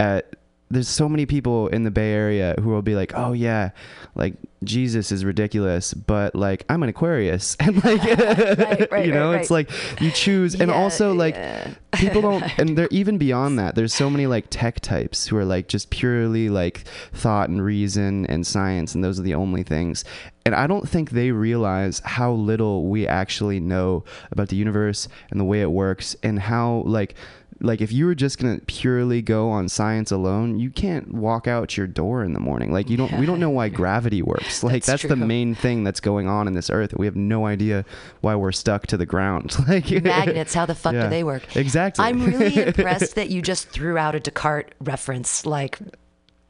at 0.00 0.34
there's 0.72 0.88
so 0.88 1.06
many 1.08 1.26
people 1.26 1.68
in 1.68 1.84
the 1.84 1.90
Bay 1.90 2.12
Area 2.12 2.54
who 2.58 2.70
will 2.70 2.82
be 2.82 2.94
like, 2.94 3.12
"Oh 3.14 3.32
yeah, 3.34 3.70
like 4.14 4.34
Jesus 4.64 5.12
is 5.12 5.22
ridiculous, 5.24 5.92
but 5.92 6.34
like 6.34 6.64
I'm 6.70 6.82
an 6.82 6.88
Aquarius," 6.88 7.56
and 7.60 7.76
like 7.84 8.02
Right, 8.04 8.90
right, 8.90 9.06
you 9.06 9.12
know, 9.12 9.32
right, 9.32 9.40
it's 9.40 9.50
like 9.50 9.70
you 10.00 10.10
choose, 10.10 10.54
and 10.54 10.70
Yeah, 10.70 10.76
also 10.82 11.12
like 11.12 11.34
yeah. 11.34 11.74
people 11.92 12.22
don't, 12.22 12.42
and 12.58 12.76
they're 12.76 12.88
even 12.90 13.18
beyond 13.18 13.58
that. 13.58 13.74
There's 13.74 13.92
so 13.92 14.08
many 14.08 14.26
like 14.26 14.46
tech 14.48 14.80
types 14.80 15.26
who 15.26 15.36
are 15.36 15.44
like 15.44 15.68
just 15.68 15.90
purely 15.90 16.48
like 16.48 16.84
thought 17.12 17.50
and 17.50 17.62
reason 17.62 18.24
and 18.26 18.46
science, 18.46 18.94
and 18.94 19.04
those 19.04 19.20
are 19.20 19.24
the 19.24 19.34
only 19.34 19.62
things. 19.62 20.04
And 20.44 20.54
I 20.54 20.66
don't 20.66 20.88
think 20.88 21.10
they 21.10 21.30
realize 21.30 22.00
how 22.04 22.32
little 22.32 22.88
we 22.88 23.06
actually 23.06 23.60
know 23.60 24.04
about 24.32 24.48
the 24.48 24.56
universe 24.56 25.06
and 25.30 25.38
the 25.38 25.44
way 25.44 25.60
it 25.60 25.70
works, 25.70 26.16
and 26.22 26.40
how 26.40 26.82
like 26.86 27.14
like 27.62 27.80
if 27.80 27.92
you 27.92 28.06
were 28.06 28.14
just 28.14 28.38
gonna 28.38 28.58
purely 28.66 29.22
go 29.22 29.48
on 29.50 29.68
science 29.68 30.10
alone, 30.10 30.58
you 30.58 30.70
can't 30.70 31.12
walk 31.14 31.46
out 31.46 31.76
your 31.76 31.86
door 31.86 32.22
in 32.24 32.32
the 32.32 32.40
morning. 32.40 32.72
Like 32.72 32.90
you 32.90 32.96
don't, 32.96 33.12
we 33.18 33.24
don't 33.26 33.40
know 33.40 33.50
why 33.50 33.68
gravity 33.68 34.22
works. 34.22 34.62
Like 34.72 34.84
That's 34.84 35.02
that's, 35.02 35.08
the 35.08 35.16
main 35.16 35.54
thing 35.54 35.84
that's 35.84 36.00
going 36.00 36.28
on 36.28 36.46
in 36.48 36.54
this 36.54 36.70
earth. 36.70 36.94
We 36.96 37.06
have 37.06 37.16
no 37.16 37.46
idea 37.46 37.84
why 38.20 38.34
we're 38.34 38.52
stuck 38.52 38.86
to 38.88 38.96
the 38.96 39.06
ground. 39.06 39.54
Like 39.68 39.90
Magnets, 40.02 40.54
how 40.54 40.66
the 40.66 40.74
fuck 40.74 40.94
Yeah. 40.94 41.04
do 41.04 41.10
they 41.10 41.24
work? 41.24 41.56
Exactly. 41.56 42.04
I'm 42.04 42.24
really 42.24 42.62
impressed 42.66 43.14
that 43.14 43.30
you 43.30 43.40
just 43.42 43.68
threw 43.68 43.96
out 43.96 44.14
a 44.14 44.20
Descartes 44.20 44.72
reference. 44.80 45.46
Like, 45.46 45.78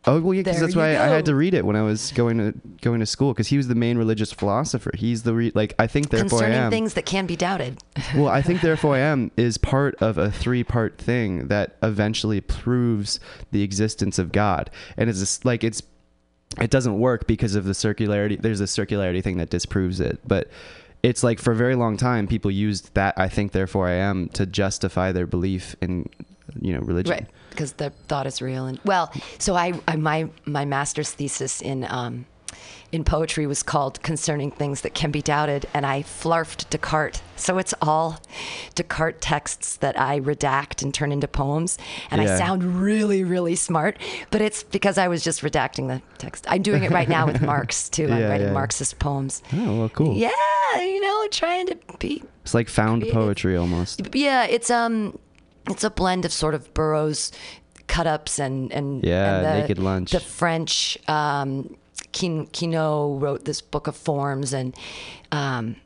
Oh 0.04 0.20
well, 0.20 0.34
yeah, 0.34 0.42
because 0.42 0.60
that's 0.60 0.74
why 0.74 0.90
I 0.90 1.06
had 1.06 1.26
to 1.26 1.34
read 1.34 1.54
it 1.54 1.64
when 1.64 1.76
I 1.76 1.82
was 1.82 2.10
going 2.12 2.38
to 2.38 2.52
going 2.80 2.98
to 2.98 3.06
school 3.06 3.32
because 3.32 3.46
he 3.46 3.56
was 3.56 3.68
the 3.68 3.76
main 3.76 3.96
religious 3.96 4.32
philosopher. 4.32 4.90
He's 4.96 5.22
the 5.22 5.32
re- 5.32 5.52
like 5.54 5.74
I 5.78 5.86
think 5.86 6.10
therefore 6.10 6.40
I 6.40 6.42
concerning 6.42 6.58
am. 6.58 6.70
things 6.70 6.94
that 6.94 7.06
can 7.06 7.26
be 7.26 7.36
doubted. 7.36 7.80
well, 8.16 8.26
I 8.26 8.42
think 8.42 8.60
therefore 8.62 8.96
I 8.96 8.98
am 8.98 9.30
is 9.36 9.58
part 9.58 9.94
of 10.02 10.18
a 10.18 10.28
three 10.30 10.64
part 10.64 10.98
thing 10.98 11.46
that 11.48 11.76
eventually 11.84 12.40
proves 12.40 13.20
the 13.52 13.62
existence 13.62 14.18
of 14.18 14.32
God, 14.32 14.70
and 14.96 15.08
it's 15.08 15.20
just, 15.20 15.44
like 15.44 15.62
it's 15.62 15.84
it 16.60 16.70
doesn't 16.70 16.98
work 16.98 17.28
because 17.28 17.54
of 17.54 17.64
the 17.64 17.72
circularity. 17.72 18.40
There's 18.40 18.60
a 18.60 18.64
circularity 18.64 19.22
thing 19.22 19.38
that 19.38 19.50
disproves 19.50 20.00
it, 20.00 20.20
but. 20.26 20.50
It's 21.04 21.24
like 21.24 21.40
for 21.40 21.50
a 21.50 21.56
very 21.56 21.74
long 21.74 21.96
time, 21.96 22.28
people 22.28 22.48
used 22.52 22.94
that 22.94 23.14
"I 23.16 23.28
think, 23.28 23.50
therefore 23.50 23.88
I 23.88 23.94
am" 23.94 24.28
to 24.34 24.46
justify 24.46 25.10
their 25.10 25.26
belief 25.26 25.74
in, 25.82 26.08
you 26.60 26.72
know, 26.72 26.78
religion. 26.78 27.10
Right, 27.10 27.26
because 27.52 27.72
the 27.74 27.90
thought 28.08 28.26
is 28.26 28.42
real. 28.42 28.66
And 28.66 28.78
well, 28.84 29.12
so 29.38 29.54
I, 29.54 29.72
I 29.86 29.96
my 29.96 30.28
my 30.44 30.64
master's 30.64 31.10
thesis 31.12 31.60
in 31.62 31.84
um, 31.88 32.26
in 32.90 33.04
poetry 33.04 33.46
was 33.46 33.62
called 33.62 34.02
"Concerning 34.02 34.50
Things 34.50 34.82
That 34.82 34.92
Can 34.94 35.10
Be 35.10 35.22
Doubted," 35.22 35.66
and 35.72 35.86
I 35.86 36.02
flarfed 36.02 36.68
Descartes. 36.70 37.22
So 37.36 37.56
it's 37.58 37.72
all 37.80 38.20
Descartes 38.74 39.16
texts 39.20 39.76
that 39.78 39.98
I 39.98 40.20
redact 40.20 40.82
and 40.82 40.92
turn 40.92 41.10
into 41.12 41.26
poems, 41.26 41.78
and 42.10 42.20
I 42.20 42.26
sound 42.36 42.82
really 42.82 43.24
really 43.24 43.56
smart. 43.56 43.96
But 44.30 44.42
it's 44.42 44.62
because 44.62 44.98
I 44.98 45.08
was 45.08 45.24
just 45.24 45.40
redacting 45.42 45.88
the 45.88 46.02
text. 46.18 46.44
I'm 46.48 46.62
doing 46.62 46.84
it 46.84 46.90
right 46.90 47.08
now 47.08 47.26
with 47.26 47.40
Marx 47.52 47.88
too. 47.88 48.08
Yeah, 48.08 48.16
I'm 48.16 48.22
writing 48.30 48.46
yeah. 48.48 48.52
Marxist 48.52 48.98
poems. 48.98 49.42
Oh 49.54 49.78
well, 49.78 49.88
cool. 49.88 50.14
Yeah, 50.14 50.30
you 50.76 51.00
know, 51.00 51.28
trying 51.30 51.66
to 51.68 51.78
be 51.98 52.22
It's 52.42 52.52
like 52.54 52.68
found 52.68 53.02
Creative. 53.02 53.20
poetry 53.20 53.56
almost. 53.56 54.14
yeah, 54.14 54.44
it's 54.44 54.70
um, 54.70 55.18
it's 55.68 55.84
a 55.84 55.90
blend 55.90 56.24
of 56.24 56.32
sort 56.32 56.54
of 56.54 56.72
Burroughs 56.74 57.32
cut 57.86 58.06
ups 58.06 58.38
and 58.38 58.72
and 58.72 59.02
Yeah, 59.04 59.36
and 59.36 59.44
the, 59.46 59.60
Naked 59.60 59.78
Lunch. 59.78 60.10
The 60.12 60.20
French 60.20 60.96
um, 61.08 61.76
Queneau 62.12 63.18
wrote 63.20 63.44
this 63.44 63.60
book 63.60 63.86
of 63.86 63.96
forms, 63.96 64.52
and 64.52 64.74
um, 65.30 65.76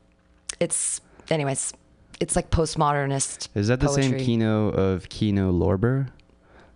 it's 0.59 1.01
anyways, 1.29 1.73
it's 2.19 2.35
like 2.35 2.49
postmodernist. 2.51 3.49
Is 3.55 3.67
that 3.67 3.79
the 3.79 3.89
same. 3.89 4.17
Kino 4.17 4.69
of 4.69 5.09
Kino 5.09 5.51
Lorber, 5.51 6.09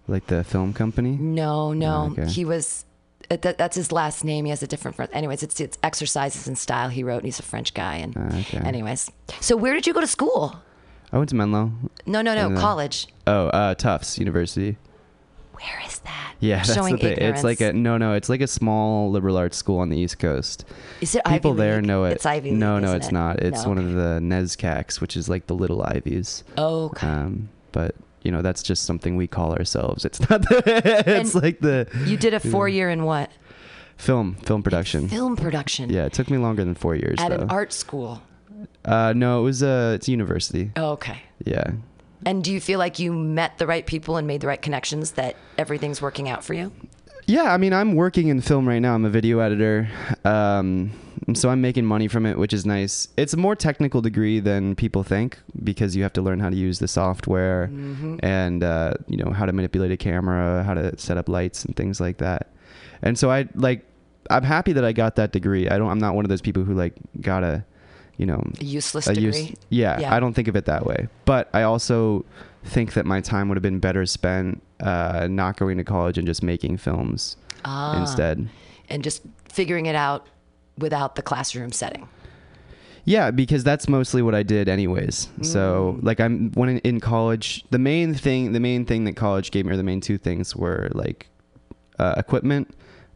like 0.07 0.27
the 0.27 0.43
film 0.43 0.73
company? 0.73 1.17
No, 1.19 1.73
no, 1.73 2.13
Oh, 2.17 2.21
okay. 2.21 2.29
he 2.31 2.45
was. 2.45 2.85
uh, 3.29 3.37
That, 3.41 3.57
that's 3.57 3.75
his 3.75 3.91
last 3.91 4.23
name. 4.23 4.45
He 4.45 4.49
has 4.51 4.61
a 4.63 4.67
different. 4.67 4.97
fir- 4.97 5.07
Anyways, 5.13 5.43
it's 5.43 5.59
it's 5.59 5.77
exercises 5.83 6.47
in 6.47 6.55
style. 6.55 6.89
He 6.89 7.03
wrote. 7.03 7.17
And 7.17 7.25
he's 7.25 7.39
a 7.39 7.43
French 7.43 7.73
guy. 7.73 7.95
And 7.97 8.15
Ah, 8.17 8.39
okay. 8.39 8.57
anyways, 8.59 9.09
so 9.39 9.55
where 9.55 9.73
did 9.73 9.87
you 9.87 9.93
go 9.93 10.01
to 10.01 10.07
school? 10.07 10.55
I 11.13 11.17
went 11.17 11.29
to 11.29 11.35
Menlo. 11.35 11.71
No, 12.05 12.21
no, 12.21 12.33
no, 12.35 12.47
And, 12.47 12.57
uh, 12.57 12.61
college. 12.61 13.07
Oh, 13.27 13.47
uh, 13.47 13.75
Tufts 13.75 14.17
University. 14.17 14.77
Where 15.53 15.81
is 15.85 15.99
that? 15.99 16.33
Yeah, 16.39 16.57
that's 16.57 16.73
showing 16.73 16.95
the 16.95 17.01
thing. 17.01 17.17
It's 17.19 17.43
like 17.43 17.61
a 17.61 17.71
no, 17.73 17.97
no. 17.97 18.13
It's 18.13 18.29
like 18.29 18.41
a 18.41 18.47
small 18.47 19.11
liberal 19.11 19.37
arts 19.37 19.57
school 19.57 19.77
on 19.79 19.89
the 19.89 19.97
East 19.99 20.17
Coast. 20.17 20.65
Is 21.01 21.13
it 21.13 21.23
People 21.25 21.51
Ivy 21.51 21.57
there 21.59 21.75
League? 21.77 21.85
know 21.85 22.05
it. 22.05 22.13
It's 22.13 22.25
Ivy 22.25 22.51
no, 22.51 22.75
League, 22.75 22.81
no, 22.81 22.87
isn't 22.87 22.97
it's 22.97 23.07
it? 23.09 23.11
not. 23.11 23.39
It's 23.41 23.63
No, 23.63 23.69
one 23.69 23.77
of 23.77 23.91
the 23.93 24.19
NESCACs, 24.21 24.99
which 25.01 25.15
is 25.15 25.29
like 25.29 25.45
the 25.45 25.53
little 25.53 25.83
Ivies. 25.83 26.43
Oh, 26.57 26.85
okay. 26.85 27.05
Um, 27.05 27.49
but 27.73 27.93
you 28.23 28.31
know, 28.31 28.41
that's 28.41 28.63
just 28.63 28.85
something 28.85 29.17
we 29.17 29.27
call 29.27 29.53
ourselves. 29.53 30.03
It's 30.03 30.19
not. 30.29 30.41
The, 30.49 30.63
it's 31.05 31.35
And 31.35 31.43
like 31.43 31.59
the 31.59 31.87
you 32.05 32.17
did 32.17 32.33
a 32.33 32.39
four 32.39 32.67
year 32.67 32.89
in 32.89 33.03
what? 33.03 33.29
film 33.97 34.35
film 34.35 34.63
production. 34.63 35.09
Film 35.09 35.35
production. 35.35 35.91
Yeah, 35.91 36.05
it 36.05 36.13
took 36.13 36.31
me 36.31 36.39
longer 36.39 36.63
than 36.63 36.73
four 36.73 36.95
years 36.95 37.19
At 37.19 37.29
though. 37.29 37.43
an 37.43 37.49
art 37.51 37.71
school. 37.71 38.23
Uh, 38.85 39.13
no, 39.15 39.39
it 39.39 39.43
was 39.43 39.63
uh, 39.63 39.93
it's 39.95 40.07
a 40.07 40.11
university. 40.11 40.71
Oh, 40.75 40.91
okay. 40.91 41.21
Yeah. 41.45 41.71
And 42.25 42.43
do 42.43 42.51
you 42.53 42.61
feel 42.61 42.77
like 42.77 42.99
you 42.99 43.11
met 43.13 43.57
the 43.57 43.65
right 43.65 43.85
people 43.85 44.17
and 44.17 44.27
made 44.27 44.41
the 44.41 44.47
right 44.47 44.61
connections 44.61 45.11
that 45.11 45.35
everything's 45.57 46.01
working 46.01 46.29
out 46.29 46.43
for 46.43 46.53
you? 46.53 46.71
Yeah, 47.25 47.53
I 47.53 47.57
mean, 47.57 47.71
I'm 47.73 47.95
working 47.95 48.27
in 48.27 48.41
film 48.41 48.67
right 48.67 48.79
now. 48.79 48.93
I'm 48.95 49.05
a 49.05 49.09
video 49.09 49.39
editor, 49.39 49.87
um, 50.25 50.91
so 51.33 51.49
I'm 51.49 51.61
making 51.61 51.85
money 51.85 52.07
from 52.07 52.25
it, 52.25 52.37
which 52.37 52.51
is 52.51 52.65
nice. 52.65 53.07
It's 53.15 53.33
a 53.33 53.37
more 53.37 53.55
technical 53.55 54.01
degree 54.01 54.39
than 54.39 54.75
people 54.75 55.03
think 55.03 55.39
because 55.63 55.95
you 55.95 56.03
have 56.03 56.13
to 56.13 56.21
learn 56.21 56.39
how 56.39 56.49
to 56.49 56.55
use 56.55 56.79
the 56.79 56.87
software 56.87 57.69
Mm-hmm. 57.71 58.17
and 58.23 58.63
uh, 58.63 58.93
you 59.07 59.17
know 59.17 59.31
how 59.31 59.45
to 59.45 59.53
manipulate 59.53 59.91
a 59.91 59.97
camera, 59.97 60.63
how 60.63 60.73
to 60.73 60.97
set 60.97 61.17
up 61.17 61.29
lights 61.29 61.63
and 61.63 61.75
things 61.75 61.99
like 62.01 62.17
that. 62.17 62.51
And 63.01 63.17
so 63.17 63.31
I 63.31 63.47
like, 63.55 63.85
I'm 64.29 64.43
happy 64.43 64.73
that 64.73 64.83
I 64.83 64.91
got 64.91 65.15
that 65.15 65.31
degree. 65.31 65.69
I 65.69 65.77
don't. 65.77 65.89
I'm 65.89 65.99
not 65.99 66.15
one 66.15 66.25
of 66.25 66.29
those 66.29 66.41
people 66.41 66.63
who 66.63 66.73
like 66.73 66.93
got 67.21 67.43
a, 67.43 67.63
you 68.21 68.27
know, 68.27 68.41
A 68.61 68.63
useless 68.63 69.07
a 69.07 69.13
degree. 69.15 69.25
use- 69.41 69.51
yeah, 69.69 69.99
Yeah. 69.99 70.15
I 70.15 70.19
don't 70.19 70.33
think 70.33 70.47
of 70.47 70.55
it 70.55 70.65
that 70.65 70.85
way. 70.85 71.07
But 71.25 71.49
I 71.53 71.63
also 71.63 72.23
think 72.63 72.93
that 72.93 73.05
my 73.05 73.19
time 73.19 73.49
would 73.49 73.55
have 73.57 73.63
been 73.63 73.79
better 73.79 74.05
spent 74.05 74.61
uh, 74.79 75.27
not 75.29 75.57
going 75.57 75.77
to 75.77 75.83
college 75.83 76.17
and 76.19 76.27
just 76.27 76.41
making 76.43 76.77
films 76.77 77.35
Ah. 77.65 77.99
instead. 77.99 78.47
And 78.89 79.03
just 79.03 79.23
figuring 79.49 79.87
it 79.87 79.95
out 79.95 80.27
without 80.77 81.15
the 81.15 81.21
classroom 81.23 81.71
setting. 81.71 82.07
Yeah, 83.05 83.31
because 83.31 83.63
that's 83.63 83.89
mostly 83.89 84.21
what 84.21 84.35
I 84.35 84.43
did 84.43 84.69
anyways. 84.69 85.29
So 85.41 85.97
Mm. 85.97 86.03
like 86.05 86.19
I'm 86.19 86.51
when 86.53 86.69
in, 86.69 86.77
in 86.79 86.99
college, 86.99 87.63
the 87.71 87.79
main 87.79 88.13
thing, 88.13 88.51
the 88.53 88.59
main 88.59 88.85
thing 88.85 89.05
that 89.05 89.15
college 89.15 89.49
gave 89.49 89.65
me, 89.65 89.73
or 89.73 89.77
the 89.77 89.83
main 89.91 90.01
two 90.01 90.17
things 90.19 90.55
were 90.55 90.89
like 90.93 91.27
uh, 91.97 92.13
equipment, 92.17 92.69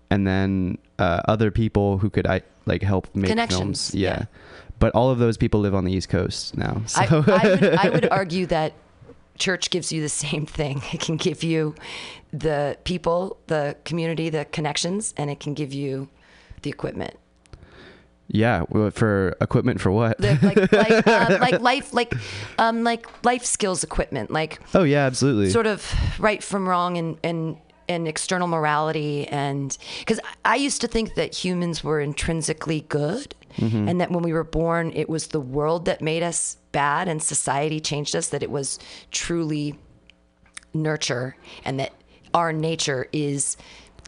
and 0.10 0.26
then 0.26 0.78
uh, 0.98 1.22
other 1.28 1.52
people 1.52 2.00
who 2.00 2.10
could 2.10 2.26
I 2.26 2.42
like 2.66 2.82
help 2.82 3.08
make 3.16 3.30
Connections, 3.30 3.92
films. 3.92 3.96
Yeah. 3.96 4.10
yeah. 4.10 4.26
But 4.79 4.94
all 4.94 5.10
of 5.10 5.20
those 5.20 5.38
people 5.38 5.62
live 5.62 5.74
on 5.74 5.86
the 5.86 5.94
East 5.94 6.10
Coast 6.10 6.58
now. 6.58 6.82
So 6.86 7.01
I, 7.01 7.05
I, 7.05 7.50
would, 7.50 7.63
I 7.63 7.89
would 7.89 8.10
argue 8.12 8.46
that 8.48 8.74
church 9.38 9.70
gives 9.70 9.91
you 9.91 10.01
the 10.01 10.10
same 10.10 10.46
thing. 10.46 10.82
It 10.91 11.00
can 11.00 11.17
give 11.17 11.44
you 11.44 11.75
the 12.34 12.77
people, 12.84 13.38
the 13.48 13.77
community, 13.86 14.29
the 14.29 14.46
connections, 14.46 15.13
and 15.17 15.29
it 15.29 15.39
can 15.39 15.53
give 15.53 15.74
you 15.74 16.10
the 16.62 16.70
equipment. 16.70 17.17
yeah, 18.27 18.63
for 18.91 19.36
equipment 19.39 19.79
for 19.79 19.91
what? 19.91 20.17
The, 20.17 20.38
like, 20.41 20.72
like, 20.72 21.08
uh, 21.08 21.38
like 21.41 21.62
life, 21.62 21.94
like, 21.94 22.13
um, 22.58 22.84
like 22.84 23.08
life 23.24 23.46
skills 23.46 23.84
equipment, 23.84 24.32
like 24.32 24.60
oh 24.74 24.84
yeah, 24.84 25.05
absolutely. 25.05 25.50
sort 25.51 25.67
of 25.67 25.94
right 26.20 26.44
from 26.44 26.67
wrong 26.67 26.98
and 26.98 27.17
and 27.24 27.58
and 27.88 28.08
external 28.08 28.48
morality 28.48 29.27
and 29.27 29.77
because 30.00 30.20
I 30.44 30.56
used 30.56 30.82
to 30.82 30.88
think 30.88 31.15
that 31.15 31.34
humans 31.36 31.84
were 31.84 32.00
intrinsically 32.00 32.82
good 32.82 33.34
Mm-hmm. 33.58 33.88
and 33.88 34.01
that 34.01 34.12
when 34.12 34.22
we 34.22 34.34
were 34.34 34.44
born 34.44 34.92
it 34.94 35.08
was 35.08 35.27
the 35.27 35.39
world 35.39 35.86
that 35.86 36.01
made 36.01 36.24
us 36.24 36.58
bad 36.74 37.08
and 37.08 37.24
society 37.24 37.80
changed 37.80 38.13
us 38.13 38.27
that 38.27 38.44
it 38.44 38.51
was 38.51 38.80
truly 39.12 39.80
nurture 40.74 41.38
and 41.63 41.80
that 41.80 41.94
our 42.34 42.51
nature 42.51 43.08
is 43.13 43.56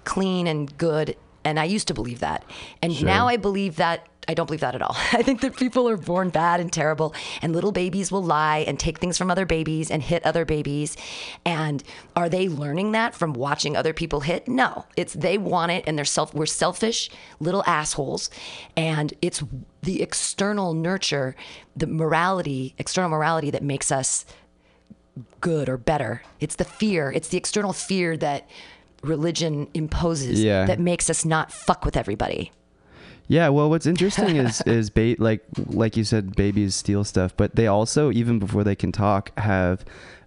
clean 0.03 0.48
and 0.48 0.77
good 0.77 1.15
and 1.46 1.60
I 1.62 1.63
used 1.63 1.88
to 1.88 1.93
believe 1.93 2.19
that 2.19 2.43
and 2.81 2.93
Sure. 2.93 3.05
now 3.05 3.27
I 3.29 3.38
believe 3.38 3.77
that 3.77 4.05
I 4.29 4.34
don't 4.34 4.46
believe 4.46 4.60
that 4.62 4.75
at 4.75 4.81
all. 4.81 4.96
I 5.13 5.22
think 5.24 5.41
that 5.41 5.55
people 5.55 5.88
are 5.88 5.98
born 5.98 6.29
bad 6.29 6.60
and 6.60 6.72
terrible, 6.72 7.13
and 7.41 7.53
little 7.53 7.72
babies 7.72 8.12
will 8.12 8.24
lie 8.24 8.60
and 8.67 8.79
take 8.79 9.00
things 9.00 9.17
from 9.17 9.31
other 9.31 9.46
babies 9.46 9.89
and 9.89 10.03
hit 10.03 10.25
other 10.25 10.43
babies. 10.43 10.98
And 11.46 11.84
are 12.15 12.27
they 12.27 12.50
learning 12.50 12.91
that 12.91 13.15
from 13.15 13.34
watching 13.34 13.77
other 13.77 13.93
people 13.93 14.19
hit? 14.22 14.48
No, 14.48 14.86
it's 14.98 15.13
they 15.13 15.38
want 15.38 15.72
it, 15.72 15.84
and 15.88 15.98
they're 15.98 16.05
self. 16.05 16.34
We're 16.34 16.46
selfish 16.46 17.10
little 17.39 17.63
assholes, 17.65 18.29
and 18.75 19.13
it's 19.22 19.43
the 19.81 20.01
external 20.01 20.74
nurture, 20.74 21.36
the 21.75 21.88
morality, 21.88 22.75
external 22.77 23.10
morality 23.10 23.50
that 23.51 23.63
makes 23.63 23.91
us 23.91 24.25
good 25.41 25.69
or 25.69 25.77
better. 25.77 26.22
It's 26.39 26.55
the 26.55 26.65
fear. 26.65 27.12
It's 27.12 27.29
the 27.29 27.38
external 27.38 27.74
fear 27.74 28.17
that 28.17 28.48
religion 29.03 29.67
imposes 29.74 30.43
Yeah. 30.43 30.65
that 30.65 30.79
makes 30.79 31.10
us 31.10 31.24
not 31.24 31.51
fuck 31.51 31.86
with 31.86 31.96
everybody. 31.96 32.51
Yeah, 33.27 33.50
well, 33.50 33.69
what's 33.69 33.86
interesting 33.86 34.38
is 34.38 34.62
is 34.65 34.89
ba- 34.89 35.15
like 35.19 35.43
like 35.65 35.98
you 35.98 36.03
said, 36.03 36.36
babies 36.36 36.75
steal 36.75 37.03
stuff, 37.03 37.36
but 37.36 37.55
they 37.55 37.67
also 37.67 38.12
even 38.12 38.39
before 38.39 38.63
they 38.63 38.75
can 38.75 38.91
talk 38.91 39.38
have 39.38 39.84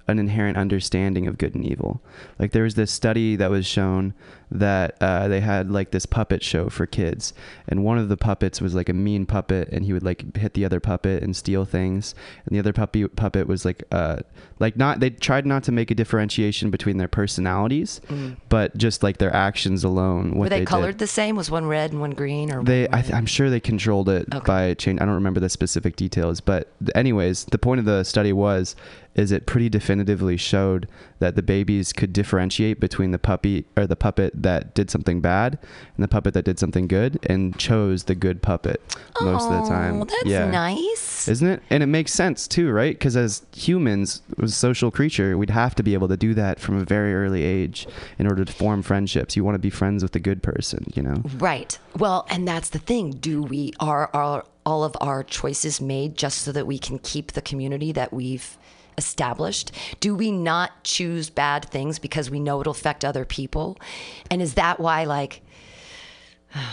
an 0.07 0.19
inherent 0.19 0.57
understanding 0.57 1.27
of 1.27 1.39
good 1.39 1.55
and 1.55 1.65
evil. 1.65 2.03
Like 2.39 2.53
there 2.53 2.65
was 2.65 2.75
this 2.75 2.91
study 2.91 3.37
that 3.37 3.51
was 3.51 3.67
shown 3.67 4.13
that 4.53 4.97
uh, 5.01 5.29
they 5.29 5.41
had 5.41 5.71
like 5.71 5.91
this 5.93 6.07
puppet 6.07 6.43
show 6.43 6.69
for 6.69 6.87
kids, 6.87 7.33
and 7.69 7.85
one 7.85 7.99
of 7.99 8.09
the 8.09 8.17
puppets 8.17 8.61
was 8.61 8.75
like 8.75 8.89
a 8.89 8.93
mean 8.93 9.27
puppet, 9.27 9.69
and 9.71 9.85
he 9.85 9.93
would 9.93 10.03
like 10.03 10.37
hit 10.37 10.55
the 10.55 10.65
other 10.65 10.81
puppet 10.81 11.23
and 11.23 11.37
steal 11.37 11.65
things, 11.65 12.15
and 12.47 12.55
the 12.55 12.59
other 12.59 12.73
puppy 12.73 13.07
puppet 13.09 13.47
was 13.47 13.65
like 13.65 13.85
uh 13.93 14.17
like 14.59 14.77
not 14.77 15.01
they 15.01 15.11
tried 15.11 15.47
not 15.47 15.63
to 15.65 15.73
make 15.73 15.91
a 15.91 15.95
differentiation 15.95 16.71
between 16.71 16.97
their 16.99 17.09
personalities, 17.09 18.01
but 18.49 18.77
just 18.77 19.03
like 19.03 19.19
their 19.19 19.35
actions 19.35 19.85
alone. 19.85 20.35
What 20.35 20.41
Mm. 20.41 20.41
Were 20.41 20.49
they, 20.49 20.59
did. 20.61 20.69
colored 20.69 20.99
the 20.99 21.07
same? 21.07 21.37
Was 21.37 21.51
one 21.51 21.67
red 21.67 21.93
and 21.93 22.01
one 22.01 22.11
green, 22.11 22.53
or 22.53 22.63
They, 22.65 22.89
I 22.93 23.03
th- 23.03 23.15
I'm 23.15 23.27
sure 23.27 23.51
they 23.51 23.61
controlled 23.61 24.09
it 24.09 24.27
Okay. 24.35 24.45
by 24.47 24.75
change. 24.75 25.01
I 25.01 25.05
don't 25.05 25.15
remember 25.15 25.39
the 25.41 25.49
specific 25.49 25.97
details, 25.97 26.41
but 26.41 26.69
anyways, 26.95 27.45
the 27.47 27.59
point 27.59 27.79
of 27.79 27.85
the 27.85 28.03
study 28.05 28.33
was, 28.33 28.75
is 29.15 29.33
it 29.33 29.47
pretty 29.47 29.69
definitively 29.69 30.37
showed 30.37 30.89
that 31.19 31.37
the 31.37 31.43
babies 31.43 31.93
could 31.93 32.13
differentiate 32.13 32.81
between 32.81 33.11
the 33.11 33.19
puppy 33.19 33.65
or 33.77 33.87
the 33.87 33.97
puppet 33.97 34.40
that 34.43 34.75
did 34.75 34.91
something 34.91 35.21
bad 35.21 35.59
and 35.97 36.03
the 36.03 36.09
puppet 36.09 36.35
that 36.35 36.45
did 36.45 36.59
something 36.59 36.87
good, 36.87 37.19
and 37.29 37.59
chose 37.59 38.05
the 38.05 38.15
good 38.15 38.43
puppet 38.43 38.81
most 39.21 39.51
of 39.51 39.63
the 39.63 39.69
time. 39.69 40.03
Oh, 40.03 40.05
that's 40.05 40.25
yeah. 40.25 40.51
nice. 40.51 41.29
Isn't 41.29 41.49
it? 41.49 41.63
And 41.71 41.83
it 41.83 41.87
makes 41.87 42.13
sense 42.13 42.49
too, 42.49 42.71
right? 42.71 42.95
Because 42.95 43.17
as 43.17 43.45
humans, 43.55 44.23
as 44.43 44.53
a 44.53 44.55
social 44.55 44.91
creature, 44.91 45.37
we'd 45.37 45.51
have 45.51 45.75
to 45.77 45.83
be 45.83 45.95
able 45.95 46.09
to 46.09 46.17
do 46.17 46.35
that 46.35 46.59
from 46.61 46.77
a 46.77 46.85
very 46.85 47.15
early 47.15 47.43
age 47.43 47.87
in 48.19 48.27
order 48.27 48.45
to 48.45 48.53
form 48.53 48.83
friendships. 48.83 49.37
You 49.37 49.45
want 49.45 49.55
to 49.55 49.61
be 49.61 49.71
friends 49.71 50.03
with 50.03 50.13
the 50.13 50.21
good 50.21 50.43
person, 50.43 50.87
you 50.95 51.03
know? 51.03 51.23
Right. 51.39 51.79
Well, 51.97 52.27
and 52.31 52.47
that's 52.47 52.71
the 52.71 52.79
thing. 52.79 53.13
Do 53.13 53.43
we 53.43 53.73
are 53.81 54.11
are 54.15 54.45
all 54.67 54.85
of 54.85 54.97
our 55.01 55.25
choices 55.25 55.81
made 55.81 56.17
just 56.17 56.39
so 56.39 56.53
that 56.53 56.67
we 56.67 56.79
can 56.79 56.99
keep 56.99 57.33
the 57.33 57.43
community 57.43 57.93
that 57.93 58.13
we've 58.13 58.57
established? 59.01 59.73
Do 59.99 60.15
we 60.15 60.31
not 60.31 60.71
choose 60.85 61.31
bad 61.31 61.65
things 61.65 61.99
because 61.99 62.31
we 62.31 62.39
know 62.39 62.61
it'll 62.61 62.71
affect 62.71 63.05
other 63.05 63.25
people? 63.25 63.79
And 64.31 64.41
is 64.41 64.55
that 64.55 64.79
why 64.79 65.05
like 65.05 65.43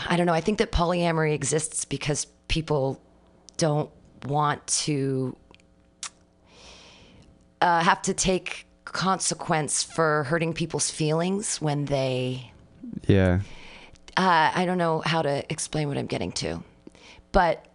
I 0.09 0.17
don't 0.17 0.25
know, 0.25 0.33
I 0.33 0.41
think 0.41 0.57
that 0.57 0.71
polyamory 0.71 1.33
exists 1.33 1.85
because 1.85 2.25
people 2.47 2.99
don't 3.57 3.89
want 4.25 4.65
to 4.85 5.35
uh, 7.61 7.83
have 7.83 8.01
to 8.03 8.13
take 8.13 8.65
consequence 8.85 9.83
for 9.83 10.23
hurting 10.23 10.53
people's 10.53 10.89
feelings 10.89 11.61
when 11.61 11.85
they 11.85 12.51
Yeah. 13.07 13.39
uh, 14.15 14.51
I 14.55 14.65
don't 14.65 14.77
know 14.77 15.01
how 15.05 15.21
to 15.21 15.43
explain 15.51 15.87
what 15.89 15.97
I'm 15.97 16.07
getting 16.07 16.31
to, 16.33 16.63
but 17.31 17.65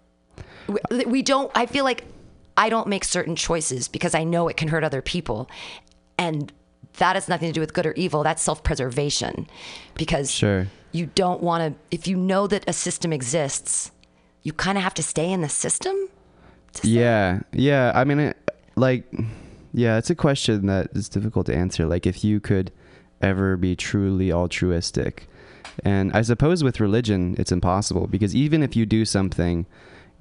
we, 0.66 1.04
we 1.06 1.22
don't. 1.22 1.50
I 1.54 1.66
feel 1.66 1.84
like 1.84 2.04
I 2.56 2.68
don't 2.68 2.86
make 2.86 3.04
certain 3.04 3.36
choices 3.36 3.88
because 3.88 4.14
I 4.14 4.24
know 4.24 4.48
it 4.48 4.56
can 4.56 4.68
hurt 4.68 4.84
other 4.84 5.02
people, 5.02 5.48
and 6.18 6.52
that 6.98 7.16
has 7.16 7.28
nothing 7.28 7.48
to 7.48 7.52
do 7.52 7.60
with 7.60 7.72
good 7.72 7.86
or 7.86 7.92
evil. 7.92 8.22
That's 8.22 8.42
self-preservation, 8.42 9.48
because 9.94 10.30
Sure. 10.30 10.68
you 10.92 11.06
don't 11.14 11.42
want 11.42 11.74
to. 11.74 11.96
If 11.96 12.06
you 12.06 12.16
know 12.16 12.46
that 12.46 12.64
a 12.68 12.72
system 12.72 13.12
exists, 13.12 13.90
you 14.42 14.52
kind 14.52 14.76
of 14.76 14.84
have 14.84 14.94
to 14.94 15.02
stay 15.02 15.30
in 15.30 15.40
the 15.40 15.48
system. 15.48 15.96
Yeah, 16.82 17.40
yeah. 17.52 17.92
I 17.94 18.04
mean, 18.04 18.18
it, 18.18 18.50
like, 18.76 19.04
yeah, 19.72 19.98
it's 19.98 20.10
a 20.10 20.14
question 20.14 20.66
that 20.66 20.88
is 20.94 21.08
difficult 21.08 21.46
to 21.46 21.54
answer. 21.54 21.86
Like, 21.86 22.06
if 22.06 22.24
you 22.24 22.40
could 22.40 22.72
ever 23.20 23.56
be 23.56 23.76
truly 23.76 24.32
altruistic, 24.32 25.28
and 25.84 26.12
I 26.12 26.22
suppose 26.22 26.62
with 26.62 26.80
religion, 26.80 27.34
it's 27.38 27.52
impossible 27.52 28.06
because 28.06 28.34
even 28.34 28.62
if 28.62 28.76
you 28.76 28.84
do 28.84 29.04
something 29.04 29.64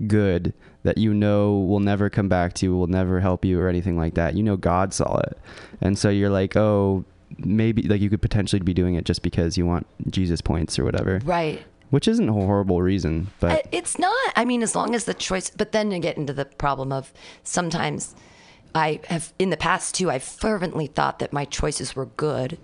good 0.07 0.53
that 0.83 0.97
you 0.97 1.13
know 1.13 1.57
will 1.59 1.79
never 1.79 2.09
come 2.09 2.27
back 2.29 2.53
to 2.55 2.65
you, 2.65 2.75
will 2.75 2.88
never 2.88 3.19
help 3.19 3.45
you, 3.45 3.59
or 3.59 3.67
anything 3.67 3.97
like 3.97 4.13
that, 4.15 4.35
you 4.35 4.43
know 4.43 4.57
God 4.57 4.93
saw 4.93 5.17
it, 5.19 5.38
and 5.81 5.97
so 5.97 6.09
you're 6.09 6.29
like, 6.29 6.55
oh. 6.55 7.05
Maybe 7.38 7.83
like 7.83 8.01
you 8.01 8.09
could 8.09 8.21
potentially 8.21 8.59
be 8.61 8.73
doing 8.73 8.95
it 8.95 9.05
just 9.05 9.21
because 9.21 9.57
you 9.57 9.65
want 9.65 9.88
Jesus 10.11 10.41
points 10.41 10.77
or 10.77 10.83
whatever, 10.83 11.21
Right. 11.23 11.63
which 11.89 12.05
isn't 12.09 12.27
a 12.27 12.33
horrible 12.33 12.81
reason, 12.81 13.27
but 13.39 13.65
It's 13.71 13.97
not. 13.97 14.33
I 14.35 14.43
mean, 14.43 14.61
as 14.61 14.75
long 14.75 14.93
as 14.95 15.05
the 15.05 15.13
choice, 15.13 15.50
but 15.50 15.71
then 15.71 15.91
you 15.91 16.00
get 16.00 16.17
into 16.17 16.33
the 16.33 16.43
problem 16.43 16.91
of 16.91 17.13
sometimes 17.45 18.15
I 18.75 19.00
have, 19.07 19.31
in 19.39 19.50
the 19.50 19.55
past 19.55 19.95
too, 19.95 20.11
I've 20.11 20.23
fervently 20.23 20.88
thought 20.88 21.19
that 21.19 21.31
my 21.31 21.45
choices 21.45 21.95
were 21.95 22.07
good. 22.07 22.57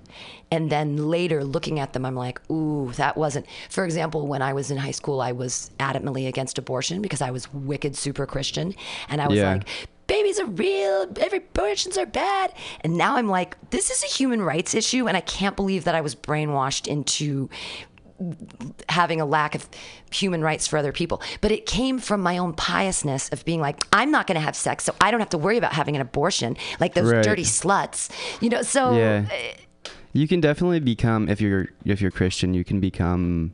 And 0.49 0.69
then 0.69 1.09
later 1.09 1.43
looking 1.43 1.79
at 1.79 1.91
them, 1.93 2.05
I'm 2.05 2.15
like, 2.15 2.39
ooh, 2.49 2.93
that 2.93 3.17
wasn't. 3.17 3.45
For 3.69 3.83
example, 3.83 4.27
when 4.27 4.41
I 4.41 4.53
was 4.53 4.71
in 4.71 4.77
high 4.77 4.91
school, 4.91 5.19
I 5.19 5.33
was 5.33 5.71
adamantly 5.79 6.27
against 6.27 6.57
abortion 6.57 7.01
because 7.01 7.21
I 7.21 7.31
was 7.31 7.51
wicked 7.53 7.97
super 7.97 8.25
Christian. 8.25 8.73
And 9.09 9.21
I 9.21 9.27
was 9.27 9.39
Yeah. 9.39 9.53
like, 9.53 9.63
babies 10.07 10.39
are 10.39 10.45
real, 10.45 11.05
every 11.19 11.39
abortions 11.39 11.97
are 11.97 12.05
bad. 12.05 12.53
And 12.81 12.97
now 12.97 13.17
I'm 13.17 13.27
like, 13.27 13.57
this 13.71 13.89
is 13.89 14.03
a 14.03 14.07
human 14.07 14.41
rights 14.41 14.73
issue. 14.73 15.05
And 15.07 15.17
I 15.17 15.21
can't 15.21 15.57
believe 15.57 15.83
that 15.83 15.95
I 15.95 16.01
was 16.01 16.15
brainwashed 16.15 16.87
into 16.87 17.49
having 18.89 19.21
a 19.21 19.25
lack 19.25 19.53
of 19.53 19.67
human 20.11 20.41
rights 20.41 20.65
for 20.67 20.77
other 20.77 20.91
people. 20.91 21.21
But 21.41 21.51
it 21.51 21.65
came 21.65 21.99
from 21.99 22.21
my 22.21 22.37
own 22.37 22.53
piousness 22.53 23.29
of 23.29 23.45
being 23.45 23.61
like, 23.61 23.83
I'm 23.93 24.11
not 24.11 24.27
going 24.27 24.35
to 24.37 24.41
have 24.41 24.55
sex, 24.55 24.85
so 24.85 24.95
I 25.01 25.11
don't 25.11 25.19
have 25.19 25.29
to 25.31 25.37
worry 25.37 25.57
about 25.57 25.73
having 25.73 25.95
an 25.95 26.01
abortion 26.01 26.57
like 26.79 26.93
those 26.93 27.11
Right. 27.11 27.23
dirty 27.23 27.43
sluts. 27.43 28.09
You 28.41 28.49
know, 28.49 28.61
so 28.63 28.97
Yeah. 28.97 29.25
uh, 29.31 29.35
You 30.17 30.27
can 30.27 30.41
definitely 30.41 30.79
become 30.79 31.29
if 31.29 31.39
you're 31.39 31.67
if 31.85 32.01
you're 32.01 32.09
Christian, 32.09 32.55
you 32.55 32.63
can 32.63 32.79
become 32.79 33.53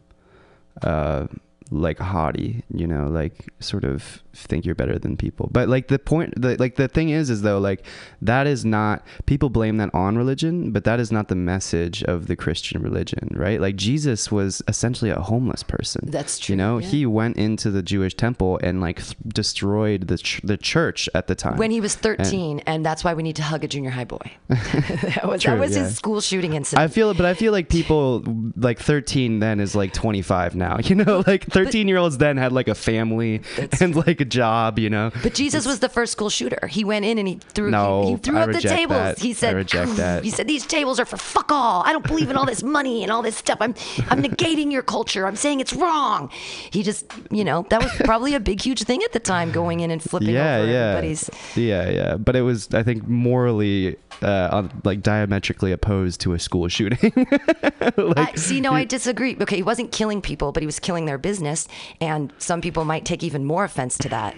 uh 0.81 1.27
like 1.73 1.99
haughty, 1.99 2.63
you 2.73 2.87
know, 2.87 3.07
like 3.07 3.49
sort 3.59 3.83
of 3.83 4.23
think 4.33 4.65
you're 4.65 4.75
better 4.75 4.97
than 4.97 5.15
people. 5.17 5.49
But 5.51 5.69
like 5.69 5.87
the 5.87 5.99
point 5.99 6.33
the 6.39 6.55
like 6.57 6.75
the 6.75 6.87
thing 6.87 7.09
is 7.09 7.29
is 7.29 7.41
though 7.41 7.59
like 7.59 7.85
that 8.21 8.47
is 8.47 8.65
not 8.65 9.05
people 9.25 9.49
blame 9.49 9.77
that 9.77 9.93
on 9.93 10.17
religion, 10.17 10.71
but 10.71 10.83
that 10.85 10.99
is 10.99 11.11
not 11.11 11.27
the 11.27 11.35
message 11.35 12.03
of 12.03 12.27
the 12.27 12.35
Christian 12.35 12.81
religion, 12.81 13.29
right? 13.31 13.59
Like 13.59 13.75
Jesus 13.75 14.31
was 14.31 14.61
essentially 14.67 15.11
a 15.11 15.19
homeless 15.19 15.63
person. 15.63 16.09
That's 16.11 16.39
true, 16.39 16.53
You 16.53 16.57
know, 16.57 16.77
yeah. 16.77 16.87
he 16.87 17.05
went 17.05 17.37
into 17.37 17.71
the 17.71 17.81
Jewish 17.81 18.15
temple 18.15 18.59
and 18.63 18.81
like 18.81 19.01
th- 19.03 19.15
destroyed 19.27 20.07
the 20.07 20.17
ch- 20.17 20.41
the 20.43 20.57
church 20.57 21.09
at 21.13 21.27
the 21.27 21.35
time. 21.35 21.57
when 21.57 21.71
he 21.71 21.81
was 21.81 21.95
13, 21.95 22.59
and, 22.65 22.83
that's 22.83 23.03
why 23.03 23.13
we 23.13 23.23
need 23.23 23.37
to 23.37 23.43
hug 23.43 23.63
a 23.63 23.67
junior 23.67 23.91
high 23.91 24.03
boy. 24.03 24.17
that 24.49 25.21
was, 25.23 25.41
True, 25.41 25.53
that 25.53 25.59
was 25.59 25.75
yeah. 25.75 25.83
his 25.83 25.95
school 25.95 26.19
shooting 26.19 26.53
incident. 26.53 26.83
I 26.83 26.89
feel, 26.89 27.13
but 27.13 27.25
I 27.25 27.33
feel 27.33 27.53
like 27.53 27.69
people 27.69 28.23
like 28.57 28.77
13 28.79 29.39
then 29.39 29.61
is 29.61 29.73
like 29.73 29.93
25 29.93 30.55
now. 30.55 30.77
You 30.83 30.95
know, 30.95 31.23
like 31.25 31.45
13 31.45 31.62
year 31.71 31.97
olds 31.97 32.17
then 32.17 32.37
had 32.37 32.51
like 32.51 32.67
a 32.67 32.75
family 32.75 33.41
and 33.79 33.95
like 33.95 34.21
a 34.21 34.25
job. 34.25 34.79
You 34.79 34.89
know. 34.89 35.11
But 35.21 35.33
Jesus 35.33 35.65
was 35.65 35.79
the 35.79 35.89
first 35.89 36.11
school 36.11 36.29
shooter. 36.29 36.67
He 36.67 36.83
went 36.83 37.05
in 37.05 37.17
and 37.17 37.27
he 37.27 37.35
threw 37.53 37.69
No, 37.71 38.03
he, 38.03 38.09
he 38.11 38.17
threw 38.17 38.37
I 38.37 38.41
up 38.43 38.51
the 38.51 38.61
tables. 38.61 38.97
that. 38.97 39.19
He 39.19 39.29
I 39.31 39.33
said 39.33 39.55
reject 39.55 39.95
that. 39.97 40.23
He 40.23 40.29
said 40.29 40.47
these 40.47 40.65
tables 40.65 40.99
are 40.99 41.05
for 41.05 41.17
fuck 41.17 41.51
all. 41.51 41.83
I 41.85 41.91
don't 41.93 42.05
believe 42.05 42.29
in 42.29 42.37
all 42.37 42.45
this 42.45 42.63
money 42.63 43.03
and 43.03 43.11
all 43.11 43.21
this 43.21 43.35
stuff. 43.37 43.57
I'm 43.61 43.73
I'm 44.09 44.21
negating 44.23 44.71
your 44.71 44.83
culture. 44.83 45.25
I'm 45.27 45.35
saying 45.35 45.59
it's 45.59 45.73
wrong. 45.73 46.29
He 46.71 46.83
just, 46.83 47.05
you 47.31 47.43
know, 47.43 47.65
that 47.69 47.81
was 47.81 47.91
probably 48.03 48.33
a 48.35 48.39
big 48.39 48.61
huge 48.61 48.83
thing 48.83 49.01
at 49.03 49.11
the 49.13 49.19
time 49.19 49.51
going 49.51 49.79
in 49.81 49.91
and 49.91 50.01
flipping 50.01 50.29
Yeah, 50.29 50.57
over 50.57 50.71
yeah, 50.71 50.77
everybody's 50.89 51.29
yeah, 51.55 51.89
yeah. 51.89 52.17
But 52.17 52.35
it 52.35 52.41
was, 52.41 52.73
I 52.73 52.83
think, 52.83 53.07
morally, 53.07 53.95
uh, 54.21 54.49
on- 54.51 54.81
like 54.83 55.01
diametrically 55.01 55.71
opposed 55.71 56.21
to 56.21 56.33
a 56.33 56.39
school 56.39 56.67
shooting. 56.67 57.13
like, 57.97 58.17
I, 58.17 58.33
see, 58.35 58.59
no, 58.61 58.71
I 58.73 58.85
disagree. 58.85 59.35
Okay, 59.41 59.57
he 59.57 59.63
wasn't 59.63 59.91
killing 59.91 60.21
people, 60.21 60.51
but 60.51 60.61
he 60.63 60.65
was 60.67 60.79
killing 60.79 61.05
their 61.05 61.17
business, 61.17 61.52
and 62.01 62.33
some 62.37 62.61
people 62.61 62.85
might 62.85 63.05
take 63.05 63.23
even 63.23 63.45
more 63.45 63.63
offense 63.63 63.97
to 63.99 64.09
that. 64.09 64.35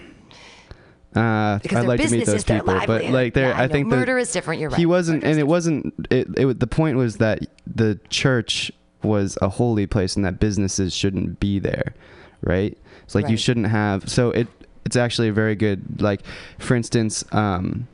Uh, 1.14 1.58
Because 1.60 1.78
I'd 1.78 1.86
like 1.86 2.00
to 2.02 2.10
meet 2.10 2.26
those 2.26 2.44
people, 2.44 2.78
but 2.86 3.04
like 3.06 3.32
there, 3.34 3.48
Yeah, 3.48 3.58
I 3.58 3.64
I, 3.64 3.68
think 3.68 3.88
that 3.88 3.96
Murder 3.96 4.18
is 4.18 4.30
different, 4.32 4.60
you're 4.60 4.70
right. 4.70 4.78
He 4.78 4.84
wasn't, 4.86 5.24
and 5.24 5.38
it 5.38 5.46
wasn't. 5.46 5.94
It, 6.10 6.28
it. 6.36 6.60
The 6.60 6.66
point 6.66 6.98
was 6.98 7.16
that 7.16 7.46
the 7.66 7.98
church 8.10 8.70
was 9.02 9.38
a 9.40 9.48
holy 9.48 9.86
place, 9.86 10.14
and 10.14 10.24
that 10.26 10.38
businesses 10.38 10.94
shouldn't 10.94 11.40
be 11.40 11.58
there, 11.58 11.94
right? 12.42 12.76
It's 13.04 13.14
like 13.14 13.28
you 13.28 13.36
shouldn't 13.36 13.68
have. 13.68 14.08
So 14.10 14.30
it. 14.30 14.48
It's 14.84 14.96
actually 14.96 15.28
a 15.28 15.32
very 15.32 15.54
good. 15.56 16.02
Like, 16.02 16.20
for 16.58 16.76
instance, 16.76 17.24
um, 17.32 17.88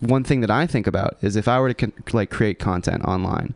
one 0.00 0.22
thing 0.22 0.42
that 0.42 0.50
I 0.50 0.66
think 0.66 0.86
about 0.86 1.16
is 1.22 1.36
if 1.36 1.48
I 1.48 1.58
were 1.60 1.72
to 1.72 1.74
con- 1.74 1.92
like 2.12 2.30
create 2.30 2.58
content 2.58 3.04
online 3.04 3.54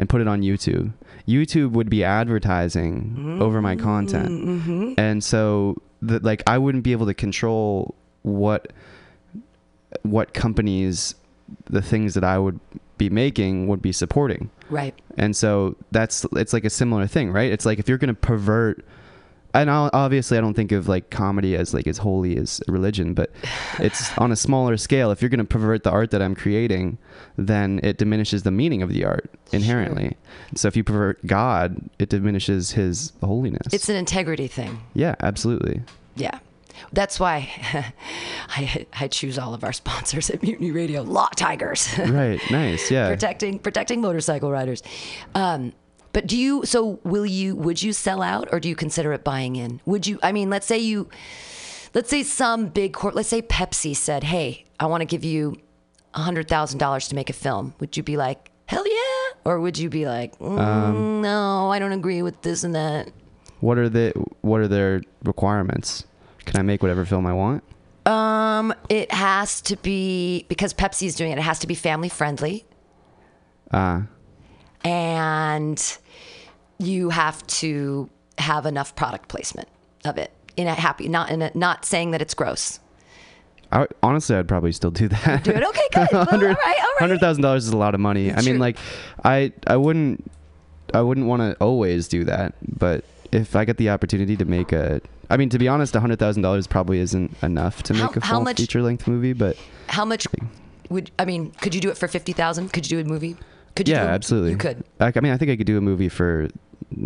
and 0.00 0.08
put 0.08 0.20
it 0.22 0.26
on 0.26 0.40
YouTube, 0.40 0.92
YouTube 1.28 1.72
would 1.72 1.90
be 1.90 2.02
advertising 2.02 3.38
over 3.40 3.60
my 3.60 3.76
content, 3.76 4.30
Mm-hmm. 4.30 4.92
and 4.96 5.22
so 5.22 5.76
the, 6.00 6.18
like 6.20 6.42
I 6.46 6.56
wouldn't 6.56 6.82
be 6.84 6.92
able 6.92 7.04
to 7.06 7.14
control 7.14 7.94
what 8.22 8.72
what 10.02 10.32
companies 10.32 11.14
the 11.68 11.82
things 11.82 12.14
that 12.14 12.24
I 12.24 12.38
would 12.38 12.58
be 12.96 13.10
making 13.10 13.66
would 13.68 13.82
be 13.82 13.92
supporting. 13.92 14.50
Right. 14.70 14.94
And 15.18 15.34
so 15.36 15.76
that's 15.90 16.24
it's 16.32 16.52
like 16.52 16.64
a 16.64 16.70
similar 16.70 17.06
thing, 17.06 17.32
right? 17.32 17.50
It's 17.52 17.66
like 17.66 17.78
if 17.78 17.88
you're 17.88 17.98
going 17.98 18.14
to 18.14 18.20
pervert 18.20 18.84
and 19.54 19.70
I'll, 19.70 19.90
obviously 19.92 20.38
I 20.38 20.40
don't 20.40 20.54
think 20.54 20.72
of 20.72 20.88
like 20.88 21.10
comedy 21.10 21.56
as 21.56 21.74
like 21.74 21.86
as 21.86 21.98
holy 21.98 22.36
as 22.36 22.60
religion, 22.68 23.14
but 23.14 23.30
it's 23.78 24.16
on 24.18 24.32
a 24.32 24.36
smaller 24.36 24.76
scale. 24.76 25.10
If 25.10 25.20
you're 25.22 25.28
going 25.28 25.38
to 25.38 25.44
pervert 25.44 25.82
the 25.82 25.90
art 25.90 26.10
that 26.12 26.22
I'm 26.22 26.34
creating, 26.34 26.98
then 27.36 27.80
it 27.82 27.98
diminishes 27.98 28.42
the 28.42 28.50
meaning 28.50 28.82
of 28.82 28.90
the 28.90 29.04
art 29.04 29.30
inherently. 29.52 30.16
So 30.54 30.68
if 30.68 30.76
you 30.76 30.84
pervert 30.84 31.24
God, 31.26 31.76
it 31.98 32.08
diminishes 32.08 32.72
his 32.72 33.12
holiness. 33.22 33.72
It's 33.72 33.88
an 33.88 33.96
integrity 33.96 34.46
thing. 34.48 34.80
yeah, 34.94 35.14
absolutely. 35.20 35.82
Yeah. 36.16 36.38
That's 36.92 37.20
why 37.20 37.48
I, 38.48 38.86
I 38.98 39.08
choose 39.08 39.38
all 39.38 39.52
of 39.54 39.64
our 39.64 39.72
sponsors 39.72 40.30
at 40.30 40.42
Mutiny 40.42 40.70
Radio. 40.70 41.02
Lot 41.02 41.36
Tigers. 41.36 41.88
right. 41.98 42.40
Nice. 42.50 42.90
Yeah. 42.90 43.08
protecting 43.08 43.58
protecting 43.58 44.00
motorcycle 44.00 44.50
riders. 44.50 44.82
Um, 45.34 45.72
but 46.12 46.26
do 46.26 46.36
you? 46.36 46.64
So 46.64 46.98
will 47.04 47.26
you? 47.26 47.54
Would 47.56 47.82
you 47.82 47.92
sell 47.92 48.22
out, 48.22 48.48
or 48.52 48.60
do 48.60 48.68
you 48.68 48.76
consider 48.76 49.12
it 49.12 49.24
buying 49.24 49.56
in? 49.56 49.80
Would 49.86 50.06
you? 50.06 50.18
I 50.22 50.32
mean, 50.32 50.50
let's 50.50 50.66
say 50.66 50.78
you, 50.78 51.08
let's 51.94 52.10
say 52.10 52.22
some 52.22 52.66
big 52.66 52.92
court. 52.92 53.14
Let's 53.14 53.28
say 53.28 53.42
Pepsi 53.42 53.94
said, 53.94 54.24
"Hey, 54.24 54.64
I 54.78 54.86
want 54.86 55.02
to 55.02 55.06
give 55.06 55.24
you 55.24 55.56
a 56.14 56.20
hundred 56.20 56.48
thousand 56.48 56.78
dollars 56.78 57.08
to 57.08 57.14
make 57.14 57.30
a 57.30 57.34
film." 57.34 57.74
Would 57.80 57.96
you 57.96 58.02
be 58.02 58.16
like, 58.16 58.50
"Hell 58.66 58.86
yeah," 58.86 59.34
or 59.44 59.60
would 59.60 59.78
you 59.78 59.88
be 59.88 60.06
like, 60.06 60.38
mm, 60.38 60.58
Um, 60.58 61.22
"No, 61.22 61.70
I 61.70 61.78
don't 61.78 61.92
agree 61.92 62.22
with 62.22 62.42
this 62.42 62.64
and 62.64 62.74
that"? 62.74 63.10
What 63.60 63.78
are 63.78 63.88
the 63.88 64.12
What 64.40 64.60
are 64.60 64.68
their 64.68 65.02
requirements? 65.22 66.04
Can 66.46 66.58
I 66.58 66.62
make 66.62 66.82
whatever 66.82 67.04
film 67.04 67.26
I 67.26 67.32
want? 67.32 67.62
Um, 68.06 68.74
it 68.88 69.12
has 69.12 69.60
to 69.62 69.76
be 69.76 70.44
because 70.48 70.74
Pepsi's 70.74 71.14
doing 71.14 71.30
it. 71.30 71.38
It 71.38 71.42
has 71.42 71.58
to 71.60 71.66
be 71.66 71.74
family 71.74 72.08
friendly. 72.08 72.64
Uh, 73.70 74.02
and 74.84 75.98
you 76.78 77.10
have 77.10 77.46
to 77.46 78.08
have 78.38 78.66
enough 78.66 78.94
product 78.96 79.28
placement 79.28 79.68
of 80.04 80.16
it 80.16 80.32
in 80.56 80.66
a 80.66 80.74
happy 80.74 81.08
not 81.08 81.30
in 81.30 81.42
a 81.42 81.50
not 81.54 81.84
saying 81.84 82.10
that 82.12 82.22
it's 82.22 82.34
gross 82.34 82.80
I, 83.72 83.86
honestly, 84.02 84.34
I'd 84.34 84.48
probably 84.48 84.72
still 84.72 84.90
do 84.90 85.06
that. 85.06 85.44
do 85.44 85.52
it 85.52 85.62
okay 85.62 85.82
good 85.92 86.08
Well, 86.12 86.28
all 86.32 86.38
right 86.38 86.42
all 86.42 86.54
right 86.54 86.78
Hundred 86.98 87.20
thousand 87.20 87.42
dollars 87.42 87.66
is 87.68 87.72
a 87.72 87.76
lot 87.76 87.94
of 87.94 88.00
money. 88.00 88.32
I 88.32 88.42
mean, 88.42 88.58
like, 88.58 88.76
I 89.24 89.52
I 89.64 89.76
wouldn't 89.76 90.28
I 90.92 91.02
wouldn't 91.02 91.28
want 91.28 91.40
to 91.42 91.56
always 91.60 92.08
do 92.08 92.24
that, 92.24 92.54
but 92.66 93.04
if 93.30 93.54
I 93.54 93.64
get 93.64 93.76
the 93.76 93.90
opportunity 93.90 94.36
to 94.36 94.44
make 94.44 94.72
a, 94.72 95.00
I 95.30 95.36
mean, 95.36 95.50
to 95.50 95.58
be 95.58 95.68
honest, 95.68 95.94
hundred 95.94 96.18
thousand 96.18 96.42
dollars 96.42 96.66
probably 96.66 96.98
isn't 96.98 97.36
enough 97.44 97.84
to 97.84 97.94
How- 97.94 98.06
make 98.08 98.16
a 98.16 98.20
full 98.20 98.44
feature 98.54 98.82
length 98.82 99.06
movie. 99.06 99.34
But 99.34 99.56
how 99.86 100.04
much 100.04 100.26
would 100.88 101.12
i 101.20 101.24
mean 101.24 101.52
could 101.60 101.72
you 101.74 101.80
do 101.80 101.88
it 101.90 101.96
for 101.96 102.08
50000 102.08 102.72
could 102.72 102.90
you 102.90 103.00
do 103.00 103.06
a 103.06 103.08
movie 103.08 103.36
could 103.80 103.88
you 103.88 103.94
yeah, 103.94 104.04
do 104.04 104.10
absolutely. 104.10 104.50
you 104.50 104.56
could 104.56 104.84
Like, 104.98 105.16
I 105.16 105.20
mean, 105.20 105.32
I 105.32 105.36
think 105.36 105.50
I 105.50 105.56
could 105.56 105.66
do 105.66 105.78
a 105.78 105.80
movie 105.80 106.08
for 106.08 106.48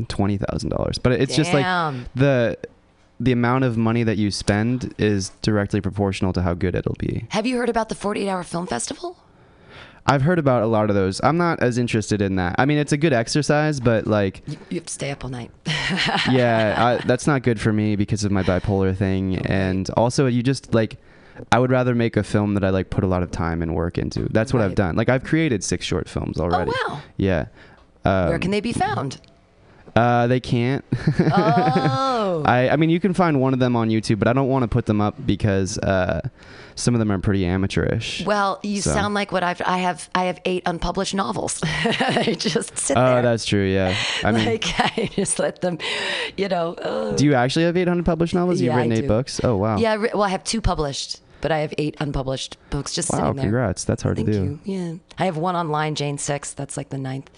twenty 0.09 0.39
thousand 0.39 0.71
dollars, 0.71 0.99
but 0.99 1.13
it's 1.13 1.37
just 1.37 1.53
like 1.53 1.65
the 2.15 2.59
the 3.21 3.33
amount 3.33 3.65
of 3.65 3.77
money 3.77 4.03
that 4.03 4.19
you 4.19 4.31
spend 4.31 4.93
is 4.99 5.31
directly 5.43 5.81
proportional 5.81 6.33
to 6.33 6.43
how 6.43 6.53
good 6.53 6.75
it'll 6.75 6.97
be. 6.99 7.27
have 7.31 7.47
you 7.47 7.57
heard 7.57 7.69
about 7.69 7.89
the 7.89 7.95
48 7.95 8.29
hour 8.29 8.43
film 8.43 8.67
festival 8.67 9.17
I've 10.07 10.21
heard 10.21 10.39
about 10.39 10.63
a 10.63 10.67
lot 10.67 10.91
of 10.91 10.97
those. 10.97 11.19
I'm 11.25 11.39
not 11.39 11.63
as 11.63 11.79
interested 11.79 12.21
in 12.21 12.37
that. 12.37 12.57
I 12.59 12.67
mean, 12.67 12.77
it's 12.77 12.93
a 12.93 12.99
good 12.99 13.15
exercise, 13.15 13.81
but 13.81 14.07
like, 14.07 14.43
you, 14.47 14.59
you 14.69 14.75
have 14.77 14.85
to 14.85 14.93
stay 14.93 15.11
up 15.11 15.25
all 15.25 15.31
night 15.31 15.51
yeah, 16.31 16.75
I, 16.77 16.97
that's 17.07 17.27
not 17.27 17.43
good 17.43 17.61
for 17.61 17.73
me 17.73 17.97
because 17.97 18.25
of 18.25 18.33
my 18.33 18.43
bipolar 18.43 18.97
thing, 18.97 19.37
and 19.39 19.89
also 19.91 20.27
you 20.27 20.43
just 20.43 20.75
like. 20.75 20.99
I 21.53 21.59
would 21.59 21.71
rather 21.71 21.95
make 21.95 22.17
a 22.17 22.23
film 22.23 22.55
that 22.55 22.65
I 22.65 22.71
like 22.71 22.91
put 22.91 23.05
a 23.05 23.07
lot 23.09 23.23
of 23.23 23.31
time 23.31 23.63
and 23.63 23.75
work 23.75 23.99
into. 23.99 24.29
That's 24.31 24.53
what 24.53 24.63
I've 24.63 24.75
done. 24.75 24.97
Like 24.97 25.09
I've 25.09 25.25
created 25.25 25.65
six 25.65 25.85
short 25.85 26.09
films 26.09 26.39
already. 26.39 26.71
oh 26.75 26.85
wow 26.91 27.01
Yeah. 27.17 27.47
Um, 28.05 28.29
where 28.29 28.39
can 28.39 28.51
they 28.51 28.61
be 28.61 28.73
found 28.73 29.21
Uh, 29.97 30.27
they 30.27 30.41
can't. 30.41 30.85
oh 31.21 32.43
I, 32.47 32.69
I 32.71 32.77
mean, 32.77 32.91
you 32.91 33.01
can 33.01 33.15
find 33.15 33.41
one 33.41 33.53
of 33.53 33.59
them 33.61 33.77
on 33.77 33.89
YouTube, 33.91 34.19
but 34.19 34.29
I 34.29 34.33
don't 34.33 34.49
want 34.49 34.63
to 34.65 34.69
put 34.69 34.87
them 34.87 35.01
up 35.01 35.15
because 35.25 35.79
uh, 35.79 36.21
some 36.75 36.95
of 36.95 36.99
them 36.99 37.11
are 37.13 37.19
pretty 37.19 37.47
amateurish. 37.47 38.25
well 38.27 38.59
you 38.63 38.81
So- 38.81 38.93
sound 38.93 39.15
like 39.15 39.31
what 39.31 39.45
i've 39.45 39.63
i 39.65 39.79
have 39.79 40.09
i 40.15 40.25
have 40.25 40.41
eight 40.45 40.65
unpublished 40.67 41.15
novels 41.15 41.61
they 42.25 42.35
just 42.35 42.77
sit 42.77 42.97
Oh, 42.97 43.05
there 43.07 43.23
that's 43.23 43.45
true. 43.45 43.65
Yeah. 43.65 43.95
I 44.25 44.33
mean, 44.33 44.45
like 44.45 44.65
I 44.81 45.09
just 45.15 45.39
let 45.39 45.61
them, 45.61 45.79
you 46.37 46.49
know. 46.49 46.75
Uh, 46.75 47.13
do 47.13 47.25
you 47.25 47.35
actually 47.35 47.65
have 47.67 47.77
800 47.77 48.05
published 48.05 48.35
novels? 48.35 48.61
You've 48.61 48.69
Yeah, 48.73 48.75
I 48.75 48.77
written 48.79 48.93
eight 48.93 49.01
do. 49.03 49.09
books. 49.09 49.41
Oh 49.45 49.57
wow. 49.57 49.77
yeah, 49.79 49.97
well, 49.97 50.23
I 50.23 50.29
have 50.31 50.43
two 50.45 50.61
published, 50.61 51.21
but 51.45 51.53
I 51.53 51.59
have 51.59 51.75
eight 51.77 51.95
unpublished 52.01 52.57
books 52.71 52.95
just 52.95 53.13
Wow. 53.13 53.19
sitting 53.19 53.37
there. 53.37 53.45
Congrats. 53.45 53.85
That's 53.85 54.03
hard 54.03 54.17
Thank 54.17 54.29
to 54.29 54.33
do. 54.33 54.59
you. 54.65 54.75
Yeah, 54.75 54.95
I 55.19 55.27
have 55.27 55.37
one 55.37 55.55
online, 55.55 55.95
Jane 55.95 56.17
Six. 56.17 56.55
That's 56.55 56.79
like 56.79 56.89
the 56.89 56.97
ninth. 56.97 57.29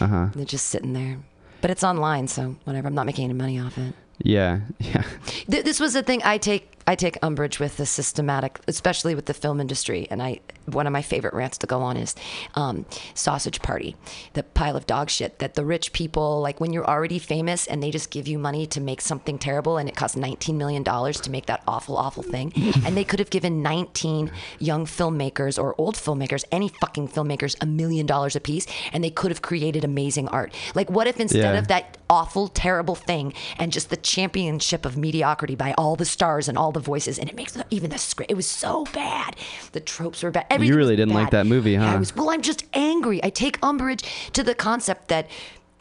Uh 0.00 0.06
huh. 0.08 0.26
They're 0.34 0.44
just 0.44 0.66
sitting 0.66 0.94
there, 0.94 1.18
but 1.60 1.70
it's 1.70 1.84
online, 1.84 2.26
so 2.26 2.56
whatever. 2.64 2.88
I'm 2.88 2.94
not 2.96 3.06
making 3.06 3.24
any 3.26 3.34
money 3.34 3.60
off 3.60 3.78
it. 3.78 3.94
Yeah. 4.22 4.60
Yeah. 4.80 5.04
Th- 5.50 5.64
this 5.64 5.78
was 5.80 5.92
the 5.94 6.02
thing 6.02 6.22
I 6.24 6.38
take 6.38 6.68
I 6.84 6.96
take 6.96 7.16
umbrage 7.22 7.60
with 7.60 7.76
the 7.76 7.86
systematic, 7.86 8.58
especially 8.66 9.14
with 9.14 9.26
the 9.26 9.34
film 9.34 9.60
industry. 9.60 10.08
And 10.10 10.20
I 10.20 10.40
one 10.66 10.86
of 10.86 10.92
my 10.92 11.02
favorite 11.02 11.32
rants 11.34 11.58
to 11.58 11.66
go 11.66 11.80
on 11.82 11.96
is 11.96 12.14
um, 12.54 12.84
sausage 13.14 13.62
party, 13.62 13.94
the 14.34 14.42
pile 14.42 14.76
of 14.76 14.86
dog 14.86 15.08
shit 15.08 15.38
that 15.38 15.54
the 15.54 15.64
rich 15.64 15.92
people 15.92 16.40
like 16.40 16.60
when 16.60 16.72
you're 16.72 16.84
already 16.88 17.18
famous 17.20 17.66
and 17.68 17.80
they 17.82 17.90
just 17.92 18.10
give 18.10 18.26
you 18.26 18.38
money 18.38 18.66
to 18.66 18.80
make 18.80 19.00
something 19.00 19.38
terrible 19.38 19.76
and 19.78 19.88
it 19.88 19.94
costs 19.96 20.16
19 20.16 20.58
million 20.58 20.82
dollars 20.82 21.20
to 21.20 21.30
make 21.30 21.46
that 21.46 21.62
awful 21.68 21.96
awful 21.96 22.22
thing, 22.24 22.52
and 22.84 22.96
they 22.96 23.04
could 23.04 23.20
have 23.20 23.30
given 23.30 23.62
19 23.62 24.30
young 24.58 24.84
filmmakers 24.84 25.62
or 25.62 25.74
old 25.78 25.94
filmmakers, 25.96 26.44
any 26.50 26.68
fucking 26.68 27.08
filmmakers, 27.08 27.56
a 27.60 27.66
million 27.66 28.04
dollars 28.06 28.34
a 28.34 28.40
piece, 28.40 28.66
and 28.92 29.02
they 29.04 29.10
could 29.10 29.30
have 29.30 29.42
created 29.42 29.84
amazing 29.84 30.26
art. 30.28 30.52
Like 30.74 30.90
what 30.90 31.06
if 31.06 31.20
instead 31.20 31.54
Yeah. 31.54 31.58
of 31.58 31.68
that 31.68 31.96
awful, 32.12 32.46
terrible 32.46 32.94
thing 32.94 33.32
and 33.56 33.72
just 33.72 33.88
the 33.88 33.96
championship 33.96 34.84
of 34.84 34.98
mediocrity 34.98 35.54
by 35.54 35.72
all 35.78 35.96
the 35.96 36.04
stars 36.04 36.46
and 36.46 36.58
all 36.58 36.70
the 36.70 36.78
voices. 36.78 37.18
And 37.18 37.26
it 37.26 37.34
makes 37.34 37.56
even 37.70 37.88
the 37.88 37.96
script, 37.96 38.30
it 38.30 38.34
was 38.34 38.46
so 38.46 38.84
bad. 38.92 39.34
The 39.72 39.80
tropes 39.80 40.22
were 40.22 40.30
bad. 40.30 40.44
Everything 40.50 40.76
really 40.76 40.94
didn't 40.94 41.14
like 41.14 41.30
that 41.30 41.46
movie, 41.46 41.74
huh? 41.74 41.96
was, 41.98 42.14
well, 42.14 42.28
I'm 42.28 42.42
just 42.42 42.66
angry. 42.74 43.24
I 43.24 43.30
take 43.30 43.58
umbrage 43.62 44.02
to 44.34 44.42
the 44.42 44.54
concept 44.54 45.08
that 45.08 45.26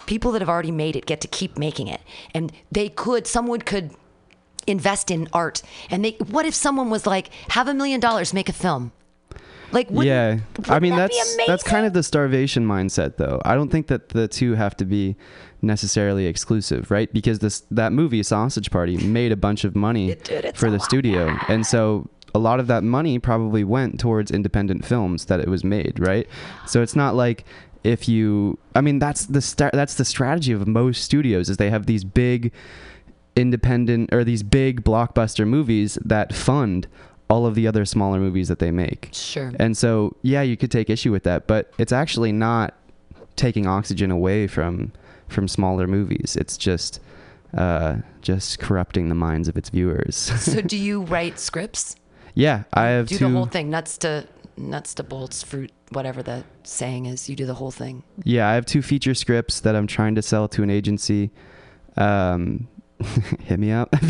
people 0.05 0.31
that 0.31 0.41
have 0.41 0.47
already 0.47 0.71
made 0.71 0.95
it 0.95 1.05
get 1.05 1.19
to 1.19 1.27
keep 1.27 1.57
making 1.57 1.87
it. 1.87 1.99
And 2.33 2.53
they 2.71 2.87
could, 2.87 3.27
someone 3.27 3.59
could 3.59 3.91
invest 4.65 5.11
in 5.11 5.27
art. 5.33 5.61
And 5.89 6.05
they, 6.05 6.11
what 6.29 6.45
if 6.45 6.53
someone 6.53 6.89
was 6.89 7.05
like, 7.05 7.27
have 7.49 7.67
a 7.67 7.73
million 7.73 7.99
dollars, 7.99 8.33
make 8.33 8.47
a 8.47 8.53
film? 8.53 8.93
Like, 9.71 9.87
yeah. 9.91 10.39
I 10.67 10.79
mean, 10.79 10.95
that 10.95 11.09
be 11.09 11.15
that's 11.15 11.37
that's 11.47 11.63
kind 11.63 11.85
of 11.85 11.93
the 11.93 12.03
starvation 12.03 12.65
mindset, 12.65 13.17
though. 13.17 13.41
I 13.45 13.55
don't 13.55 13.69
think 13.69 13.87
that 13.87 14.09
the 14.09 14.27
two 14.27 14.55
have 14.55 14.75
to 14.77 14.85
be 14.85 15.15
necessarily 15.61 16.25
exclusive, 16.25 16.91
right? 16.91 17.11
Because 17.13 17.39
this 17.39 17.61
that 17.71 17.93
movie 17.93 18.23
Sausage 18.23 18.71
Party 18.71 18.97
made 18.97 19.31
a 19.31 19.37
bunch 19.37 19.63
of 19.63 19.75
money 19.75 20.11
It 20.11 20.23
did. 20.23 20.57
For 20.57 20.69
the 20.69 20.77
lot. 20.77 20.83
studio, 20.85 21.37
and 21.47 21.65
so 21.65 22.09
a 22.33 22.39
lot 22.39 22.59
of 22.59 22.67
that 22.67 22.83
money 22.83 23.19
probably 23.19 23.63
went 23.63 23.99
towards 23.99 24.31
independent 24.31 24.85
films 24.85 25.25
that 25.25 25.39
it 25.39 25.47
was 25.47 25.63
made, 25.63 25.99
right? 25.99 26.27
So 26.65 26.81
it's 26.81 26.95
not 26.95 27.15
like 27.15 27.45
if 27.83 28.07
you, 28.07 28.57
I 28.75 28.81
mean, 28.81 28.99
that's 28.99 29.25
the 29.25 29.41
sta- 29.41 29.71
that's 29.73 29.95
the 29.95 30.05
strategy 30.05 30.51
of 30.51 30.67
most 30.67 31.03
studios 31.03 31.49
is 31.49 31.57
they 31.57 31.69
have 31.69 31.87
these 31.87 32.03
big 32.03 32.51
independent 33.35 34.13
or 34.13 34.23
these 34.23 34.43
big 34.43 34.83
blockbuster 34.83 35.47
movies 35.47 35.97
that 36.03 36.33
fund 36.33 36.87
all 37.31 37.45
of 37.45 37.55
the 37.55 37.65
other 37.65 37.85
smaller 37.85 38.19
movies 38.19 38.49
that 38.49 38.59
they 38.59 38.71
make. 38.71 39.09
Sure. 39.13 39.51
And 39.57 39.77
so, 39.77 40.15
yeah, 40.21 40.41
you 40.41 40.57
could 40.57 40.69
take 40.69 40.89
issue 40.89 41.11
with 41.11 41.23
that, 41.23 41.47
but 41.47 41.71
it's 41.77 41.93
actually 41.93 42.33
not 42.33 42.73
taking 43.37 43.65
oxygen 43.65 44.11
away 44.11 44.47
from 44.47 44.91
from 45.29 45.47
smaller 45.47 45.87
movies. 45.87 46.35
It's 46.35 46.57
just 46.57 46.99
uh, 47.57 47.97
just 48.21 48.59
corrupting 48.59 49.07
the 49.07 49.15
minds 49.15 49.47
of 49.47 49.55
its 49.57 49.69
viewers. 49.69 50.15
so 50.41 50.61
do 50.61 50.77
you 50.77 51.03
write 51.03 51.39
scripts? 51.39 51.95
yeah, 52.33 52.63
I 52.73 52.85
have 52.87 53.07
do 53.07 53.17
two. 53.17 53.25
the 53.27 53.31
whole 53.31 53.45
thing 53.45 53.69
nuts 53.69 53.97
to 53.99 54.27
nuts 54.57 54.93
to 54.95 55.03
bolts 55.03 55.41
fruit 55.43 55.71
whatever 55.89 56.21
the 56.23 56.43
saying 56.63 57.05
is 57.05 57.29
you 57.29 57.35
do 57.35 57.45
the 57.45 57.53
whole 57.55 57.71
thing 57.71 58.03
Yeah, 58.23 58.47
I 58.49 58.53
have 58.53 58.65
two 58.65 58.81
feature 58.81 59.13
scripts 59.13 59.61
that 59.61 59.75
I'm 59.75 59.87
trying 59.87 60.15
to 60.15 60.21
sell 60.21 60.47
to 60.49 60.63
an 60.63 60.69
agency. 60.69 61.31
Um, 61.97 62.67
hit 63.43 63.59
me 63.59 63.71
up. 63.71 63.93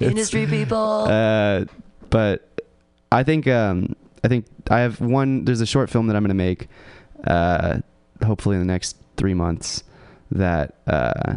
industry 0.00 0.46
people 0.46 1.06
Uh, 1.08 1.64
but 2.10 2.62
I 3.12 3.22
think 3.22 3.46
um, 3.46 3.94
I 4.24 4.28
think 4.28 4.46
I 4.70 4.80
have 4.80 5.00
one. 5.00 5.44
There's 5.44 5.60
a 5.60 5.66
short 5.66 5.90
film 5.90 6.08
that 6.08 6.16
I'm 6.16 6.22
going 6.22 6.28
to 6.28 6.34
make, 6.34 6.68
uh, 7.24 7.78
hopefully 8.24 8.56
in 8.56 8.60
the 8.60 8.72
next 8.72 8.96
three 9.16 9.34
months 9.34 9.84
that 10.30 10.74
uh, 10.86 11.36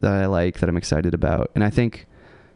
that 0.00 0.12
I 0.12 0.26
like 0.26 0.60
that 0.60 0.68
I'm 0.68 0.76
excited 0.76 1.14
about, 1.14 1.50
and 1.54 1.62
I 1.62 1.70
think 1.70 2.06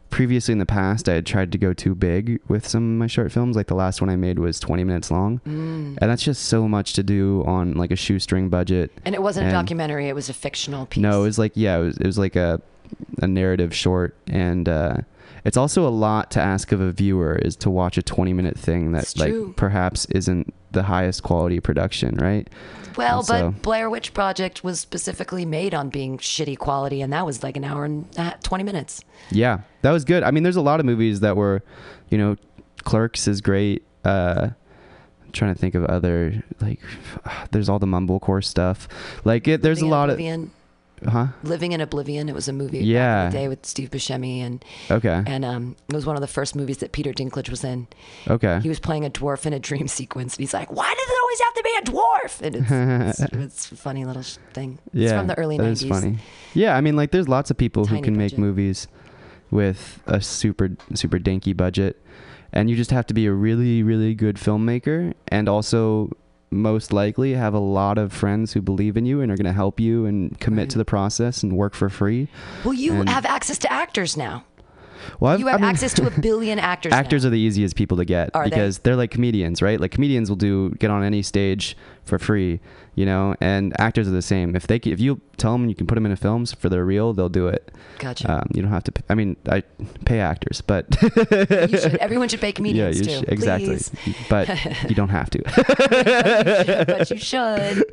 previously 0.09 0.51
in 0.51 0.57
the 0.59 0.65
past 0.65 1.07
I 1.07 1.13
had 1.13 1.25
tried 1.25 1.51
to 1.51 1.57
go 1.57 1.73
too 1.73 1.93
big 1.95 2.39
with 2.47 2.67
some 2.67 2.83
of 2.93 2.97
my 2.99 3.07
short 3.07 3.31
films. 3.31 3.55
Like 3.55 3.67
the 3.67 3.75
last 3.75 4.01
one 4.01 4.09
I 4.09 4.15
made 4.15 4.39
was 4.39 4.59
20 4.59 4.83
minutes 4.83 5.11
long, 5.11 5.39
Mm. 5.47 5.97
and 6.01 6.09
that's 6.11 6.23
just 6.23 6.43
so 6.45 6.67
much 6.67 6.93
to 6.93 7.03
do 7.03 7.43
on 7.45 7.73
like 7.73 7.91
a 7.91 7.95
shoestring 7.95 8.49
budget. 8.49 8.91
and 9.05 9.13
it 9.15 9.21
wasn't 9.21 9.47
a 9.47 9.51
documentary 9.51 10.07
it 10.07 10.15
was 10.15 10.29
a 10.29 10.33
fictional 10.33 10.85
piece 10.85 11.01
No, 11.01 11.21
it 11.21 11.25
was 11.25 11.39
like 11.39 11.51
yeah, 11.55 11.77
it 11.77 11.81
was 11.81 11.97
it 11.97 12.05
was 12.05 12.17
like 12.17 12.35
a 12.35 12.61
a 13.21 13.27
narrative 13.27 13.73
short, 13.75 14.15
and 14.27 14.67
uh, 14.67 14.97
it's 15.45 15.57
also 15.57 15.87
a 15.87 15.89
lot 15.89 16.31
to 16.31 16.41
ask 16.41 16.71
of 16.71 16.81
a 16.81 16.91
viewer 16.91 17.35
is 17.35 17.55
to 17.57 17.69
watch 17.69 17.97
a 17.97 18.01
twenty 18.01 18.33
minute 18.33 18.57
thing 18.57 18.91
that 18.93 19.13
like 19.17 19.33
perhaps 19.55 20.05
isn't 20.05 20.53
the 20.71 20.83
highest 20.83 21.21
quality 21.23 21.59
production, 21.59 22.15
right? 22.15 22.47
Well 22.97 23.19
and 23.19 23.55
but 23.55 23.61
blair 23.61 23.89
witch 23.89 24.13
project 24.13 24.63
was 24.63 24.79
specifically 24.79 25.45
made 25.45 25.73
on 25.73 25.89
being 25.89 26.17
shitty 26.17 26.57
quality 26.57 27.01
and 27.01 27.11
that 27.13 27.25
was 27.25 27.43
like 27.43 27.57
an 27.57 27.63
hour 27.63 27.85
and 27.85 28.07
uh, 28.17 28.31
20 28.43 28.63
minutes 28.63 29.03
Yeah, 29.31 29.59
that 29.81 29.91
was 29.91 30.05
good. 30.05 30.23
I 30.23 30.31
mean, 30.31 30.43
there's 30.43 30.55
a 30.55 30.61
lot 30.61 30.79
of 30.79 30.85
movies 30.85 31.19
that 31.21 31.35
were, 31.35 31.61
you 32.09 32.17
know, 32.17 32.35
Clerks 32.83 33.27
is 33.27 33.41
great. 33.41 33.83
Uh, 34.03 34.49
I'm 35.23 35.31
trying 35.31 35.53
to 35.53 35.59
think 35.59 35.75
of 35.75 35.85
other 35.85 36.43
like, 36.59 36.79
there's 37.51 37.69
all 37.69 37.79
the 37.79 37.87
mumblecore 37.87 38.43
stuff. 38.43 38.87
Like 39.23 39.47
it, 39.47 39.61
there's 39.61 39.81
a 39.81 39.85
Living 39.85 39.87
in 39.87 39.91
lot 39.91 40.09
of 40.09 40.13
Oblivion. 40.15 40.51
Huh? 41.07 41.27
Living 41.43 41.71
in 41.71 41.81
Oblivion. 41.81 42.29
It 42.29 42.35
was 42.35 42.47
a 42.47 42.53
movie. 42.53 42.79
Yeah. 42.79 42.99
Back 42.99 43.25
in 43.25 43.31
the 43.31 43.37
day 43.43 43.47
with 43.47 43.65
Steve 43.65 43.89
Buscemi 43.91 44.39
and 44.39 44.63
Okay. 44.91 45.23
and 45.25 45.45
um, 45.45 45.75
it 45.87 45.95
was 45.95 46.05
one 46.05 46.15
of 46.15 46.21
the 46.21 46.27
first 46.27 46.55
movies 46.55 46.77
that 46.77 46.91
Peter 46.91 47.11
Dinklage 47.13 47.49
was 47.49 47.63
in. 47.63 47.87
Okay. 48.27 48.59
He 48.61 48.69
was 48.69 48.79
playing 48.79 49.05
a 49.05 49.09
dwarf 49.09 49.45
in 49.45 49.53
a 49.53 49.59
dream 49.59 49.87
sequence, 49.99 50.35
and 50.35 50.41
he's 50.41 50.53
like, 50.53 50.71
"Why 50.71 50.93
does 50.93 51.07
it 51.09 51.19
always 51.21 51.39
have 51.41 51.53
to 51.53 51.63
be 51.63 51.77
a 51.77 51.91
dwarf?" 51.91 52.41
And 52.41 52.55
it's, 53.09 53.19
it's, 53.21 53.33
it's 53.33 53.71
a 53.71 53.75
funny 53.75 54.05
little 54.05 54.23
thing. 54.53 54.79
yeah. 54.93 55.03
it's 55.05 55.13
from 55.13 55.27
the 55.27 55.37
early 55.37 55.57
90s. 55.57 55.71
is 55.71 55.83
funny. 55.83 56.17
Yeah, 56.53 56.75
I 56.75 56.81
mean, 56.81 56.95
like, 56.95 57.11
there's 57.11 57.27
lots 57.29 57.51
of 57.51 57.57
people 57.57 57.85
who 57.85 57.95
Tiny 57.95 58.01
can 58.05 58.17
make 58.17 58.37
movies 58.37 58.87
with 59.51 60.01
a 60.05 60.21
super 60.21 60.69
super 60.93 61.17
dinky 61.19 61.53
budget, 61.53 62.01
and 62.53 62.69
you 62.69 62.75
just 62.75 62.91
have 62.91 63.05
to 63.07 63.13
be 63.13 63.25
a 63.25 63.31
really 63.33 63.81
really 63.83 64.13
good 64.13 64.35
filmmaker, 64.35 65.13
and 65.27 65.47
also 65.49 66.11
most 66.51 66.91
likely 66.93 67.33
have 67.33 67.53
a 67.53 67.59
lot 67.59 67.97
of 67.97 68.11
friends 68.11 68.53
who 68.53 68.61
believe 68.61 68.97
in 68.97 69.05
you 69.05 69.21
and 69.21 69.31
are 69.31 69.35
going 69.35 69.45
to 69.45 69.53
help 69.53 69.79
you 69.79 70.05
and 70.05 70.39
commit 70.39 70.63
Right. 70.63 70.69
to 70.71 70.77
the 70.79 70.85
process 70.85 71.43
and 71.43 71.53
work 71.53 71.75
for 71.75 71.89
free. 71.89 72.27
Well, 72.63 72.73
you 72.73 72.93
And- 72.93 73.09
have 73.09 73.25
access 73.25 73.57
to 73.59 73.71
actors 73.71 74.17
now. 74.17 74.43
Well, 75.19 75.31
I've- 75.33 75.39
You 75.41 75.47
have 75.47 75.59
I 75.61 75.61
mean- 75.61 75.69
access 75.69 75.93
to 75.95 76.07
a 76.07 76.09
billion 76.21 76.59
actors. 76.59 76.91
actors 76.91 77.23
now. 77.23 77.27
are 77.27 77.31
the 77.31 77.39
easiest 77.39 77.75
people 77.75 77.97
to 77.97 78.05
get 78.05 78.31
Are 78.33 78.43
because 78.43 78.79
they? 78.79 78.91
are 78.91 78.95
like 78.95 79.11
comedians, 79.11 79.61
right? 79.61 79.79
Like 79.79 79.91
comedians 79.91 80.29
will 80.29 80.35
do 80.37 80.71
get 80.79 80.91
on 80.91 81.03
any 81.03 81.21
stage 81.21 81.77
for 82.03 82.19
free, 82.19 82.59
you 82.95 83.05
know, 83.05 83.35
and 83.39 83.79
actors 83.79 84.07
are 84.07 84.11
the 84.11 84.21
same. 84.21 84.55
If 84.55 84.67
they 84.67 84.77
if 84.77 84.99
you 84.99 85.21
tell 85.37 85.53
them 85.53 85.69
you 85.69 85.75
can 85.75 85.87
put 85.87 85.95
them 85.95 86.05
in 86.05 86.11
a 86.11 86.15
films 86.15 86.53
for 86.53 86.69
their 86.69 86.83
real, 86.85 87.13
they'll 87.13 87.29
do 87.29 87.47
it. 87.47 87.71
Gotcha. 87.99 88.31
Um, 88.31 88.49
you 88.53 88.61
don't 88.61 88.71
have 88.71 88.83
to. 88.85 88.91
P- 88.91 89.03
I 89.09 89.15
mean, 89.15 89.35
I 89.47 89.61
pay 90.05 90.19
actors, 90.19 90.61
but 90.61 90.85
you 91.01 91.77
should. 91.77 91.95
Everyone 91.97 92.29
should 92.29 92.41
pay 92.41 92.51
comedians 92.51 92.97
yeah, 92.97 93.03
you 93.03 93.05
too. 93.05 93.19
should- 93.25 93.29
exactly. 93.33 93.67
please. 93.67 93.91
But 94.29 94.47
you 94.89 94.95
don't 94.95 95.09
have 95.09 95.29
to. 95.31 95.41
but 96.87 97.09
you 97.09 97.17
should 97.17 97.83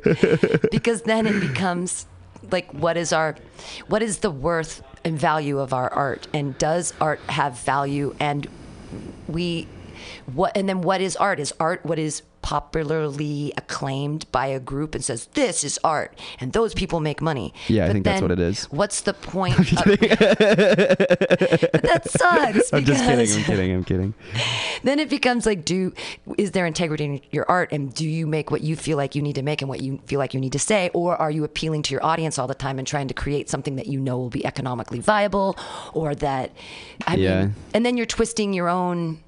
because 0.71 1.03
then 1.03 1.27
it 1.27 1.39
becomes 1.39 2.05
like 2.51 2.71
what 2.73 2.97
is 2.97 3.11
our 3.13 3.35
what 3.87 4.01
is 4.01 4.19
the 4.19 4.31
worth 4.31 4.81
and 5.03 5.19
value 5.19 5.59
of 5.59 5.73
our 5.73 5.89
art 5.93 6.27
and 6.33 6.57
does 6.57 6.93
art 7.01 7.19
have 7.27 7.59
value 7.59 8.15
and 8.19 8.47
we 9.27 9.67
what 10.33 10.55
and 10.57 10.67
then 10.69 10.81
what 10.81 11.01
is 11.01 11.15
art 11.15 11.39
is 11.39 11.53
art 11.59 11.85
what 11.85 11.97
is 11.99 12.21
popularly 12.43 13.51
acclaimed 13.57 14.25
by 14.31 14.45
a 14.47 14.59
group 14.59 14.95
and 14.95 15.03
says 15.03 15.25
this 15.33 15.63
is 15.65 15.77
art 15.83 16.17
and 16.39 16.53
those 16.53 16.73
people 16.73 16.99
make 17.01 17.21
money 17.21 17.53
Yeah, 17.67 17.85
I 17.87 17.91
think 17.91 18.05
that's 18.05 18.21
what 18.21 18.31
it 18.31 18.39
is. 18.39 18.65
what's 18.65 19.01
the 19.01 19.13
point 19.13 19.57
of, 19.59 19.65
that 20.77 22.01
sucks 22.09 22.73
I'm 22.73 22.85
just 22.85 23.03
kidding. 23.03 23.31
I'm 23.37 23.43
kidding. 23.43 23.71
I'm 23.73 23.83
kidding. 23.83 24.13
then 24.83 24.99
it 24.99 25.09
becomes 25.09 25.45
like 25.45 25.65
do 25.65 25.93
is 26.37 26.51
there 26.51 26.65
integrity 26.65 27.03
in 27.05 27.21
your 27.31 27.49
art 27.49 27.71
and 27.71 27.93
do 27.93 28.07
you 28.07 28.27
make 28.27 28.51
what 28.51 28.61
you 28.61 28.75
feel 28.75 28.97
like 28.97 29.15
you 29.15 29.21
need 29.21 29.35
to 29.35 29.41
make 29.43 29.61
and 29.61 29.67
what 29.69 29.81
you 29.81 29.99
feel 30.05 30.19
like 30.19 30.33
you 30.33 30.39
need 30.39 30.53
to 30.53 30.59
say 30.59 30.89
or 30.93 31.15
are 31.17 31.31
you 31.31 31.43
appealing 31.43 31.81
to 31.83 31.91
your 31.93 32.05
audience 32.05 32.37
all 32.39 32.47
the 32.47 32.55
time 32.55 32.77
and 32.79 32.87
trying 32.87 33.07
to 33.07 33.13
create 33.13 33.49
something 33.49 33.75
that 33.75 33.87
you 33.87 33.99
know 33.99 34.17
will 34.17 34.29
be 34.29 34.45
economically 34.45 34.99
viable 34.99 35.57
or 35.93 36.15
that 36.15 36.51
i 37.07 37.15
Yeah. 37.15 37.41
mean 37.41 37.55
and 37.73 37.85
then 37.85 37.97
you're 37.97 38.05
twisting 38.05 38.53
your 38.53 38.69
own 38.69 39.19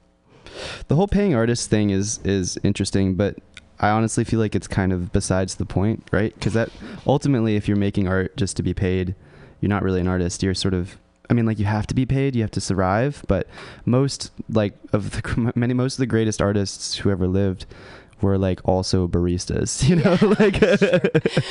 The 0.87 0.95
whole 0.95 1.07
paying 1.07 1.35
artist 1.35 1.69
thing 1.69 1.89
is 1.89 2.19
is 2.23 2.57
interesting, 2.63 3.15
but 3.15 3.37
I 3.79 3.89
honestly 3.89 4.23
feel 4.23 4.39
like 4.39 4.55
it's 4.55 4.67
kind 4.67 4.91
of 4.91 5.11
besides 5.11 5.55
the 5.55 5.65
point, 5.65 6.07
right? 6.11 6.33
Because 6.33 6.53
that 6.53 6.69
ultimately, 7.07 7.55
if 7.55 7.67
you're 7.67 7.77
making 7.77 8.07
art 8.07 8.35
just 8.35 8.57
to 8.57 8.63
be 8.63 8.73
paid, 8.73 9.15
you're 9.61 9.69
not 9.69 9.83
really 9.83 10.01
an 10.01 10.07
artist. 10.07 10.43
You're 10.43 10.53
sort 10.53 10.73
of, 10.73 10.97
I 11.29 11.33
mean, 11.33 11.45
like 11.45 11.59
you 11.59 11.65
have 11.65 11.87
to 11.87 11.95
be 11.95 12.05
paid, 12.05 12.35
you 12.35 12.41
have 12.41 12.51
to 12.51 12.61
survive. 12.61 13.23
But 13.27 13.47
most, 13.85 14.31
like, 14.49 14.73
of 14.91 15.11
the 15.11 15.51
many, 15.55 15.73
most 15.73 15.93
of 15.93 15.99
the 15.99 16.07
greatest 16.07 16.41
artists 16.41 16.95
who 16.97 17.09
ever 17.09 17.27
lived 17.27 17.65
were 18.21 18.37
like 18.37 18.59
also 18.65 19.07
baristas, 19.07 19.87
you 19.87 19.95
know, 19.95 20.17
like. 20.39 20.59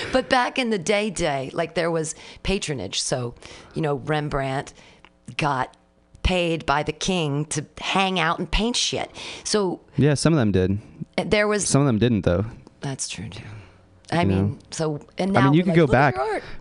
but 0.12 0.28
back 0.28 0.58
in 0.58 0.68
the 0.68 0.78
day 0.78 1.08
day 1.08 1.50
like 1.54 1.74
there 1.74 1.90
was 1.90 2.14
patronage 2.42 3.00
so 3.00 3.34
you 3.74 3.80
know 3.80 3.94
rembrandt 3.94 4.74
got 5.38 5.74
paid 6.28 6.66
by 6.66 6.80
the 6.82 6.92
king 7.10 7.44
to 7.54 7.60
hang 7.80 8.18
out 8.20 8.38
and 8.38 8.50
paint 8.50 8.76
shit 8.76 9.08
so 9.44 9.80
yeah, 9.96 10.14
some 10.14 10.32
of 10.34 10.38
them 10.38 10.52
did. 10.52 10.78
there 11.34 11.46
was 11.48 11.66
Some 11.66 11.80
of 11.82 11.86
them 11.86 11.98
didn't, 11.98 12.22
though. 12.30 12.44
that's 12.80 13.08
true 13.08 13.28
too 13.30 13.42
I 14.10 14.22
You 14.22 14.28
mean, 14.28 14.48
know? 14.52 14.58
so 14.70 14.84
and 15.20 15.32
now 15.32 15.40
I 15.40 15.44
mean, 15.44 15.52
you 15.54 15.62
could 15.62 15.76
like, 15.76 15.76
go 15.76 15.86
back. 15.86 16.14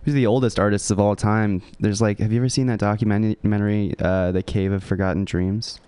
Who's 0.04 0.12
the 0.14 0.26
oldest 0.26 0.58
artists 0.58 0.90
of 0.90 0.98
all 1.00 1.16
time? 1.16 1.62
There's 1.80 2.00
like, 2.06 2.18
have 2.18 2.30
you 2.32 2.38
ever 2.42 2.48
seen 2.50 2.66
that 2.66 2.78
documentary, 2.78 3.94
uh, 3.98 4.32
"The 4.32 4.42
Cave 4.42 4.70
of 4.70 4.82
Forgotten 4.84 5.24
Dreams"? 5.24 5.80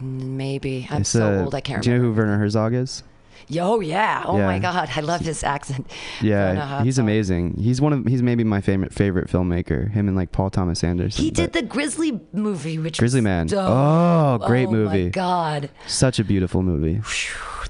Maybe 0.00 0.88
I'm 0.90 1.02
It's, 1.02 1.10
so 1.10 1.22
uh, 1.32 1.44
old 1.44 1.54
I 1.54 1.60
can't 1.60 1.80
Do 1.82 1.90
you 1.90 1.96
know 1.96 2.02
who 2.02 2.12
Werner 2.12 2.38
Herzog 2.38 2.74
is? 2.74 3.04
Oh 3.58 3.80
yeah! 3.80 4.22
Oh 4.26 4.38
my 4.38 4.58
God, 4.58 4.88
I 4.94 5.00
love 5.00 5.20
his 5.20 5.42
accent. 5.44 5.90
Yeah, 6.22 6.82
he's 6.82 6.98
amazing. 6.98 7.56
He's 7.58 7.80
one 7.80 7.92
of 7.92 8.06
he's 8.06 8.22
maybe 8.22 8.44
my 8.44 8.60
favorite 8.60 8.92
favorite 8.92 9.28
filmmaker. 9.28 9.90
Him 9.90 10.08
and 10.08 10.16
like 10.16 10.32
Paul 10.32 10.50
Thomas 10.50 10.82
Anderson. 10.84 11.22
He 11.24 11.30
did 11.30 11.52
the 11.52 11.62
Grizzly 11.62 12.20
movie, 12.32 12.78
which 12.78 12.98
Grizzly 12.98 13.20
Man. 13.20 13.46
dope. 13.46 13.60
Oh, 13.68 14.38
great 14.46 14.68
Oh 14.68 14.72
movie. 14.72 15.04
my 15.04 15.08
God, 15.10 15.70
Such 15.86 16.18
a 16.18 16.24
beautiful 16.24 16.62
movie. 16.62 17.00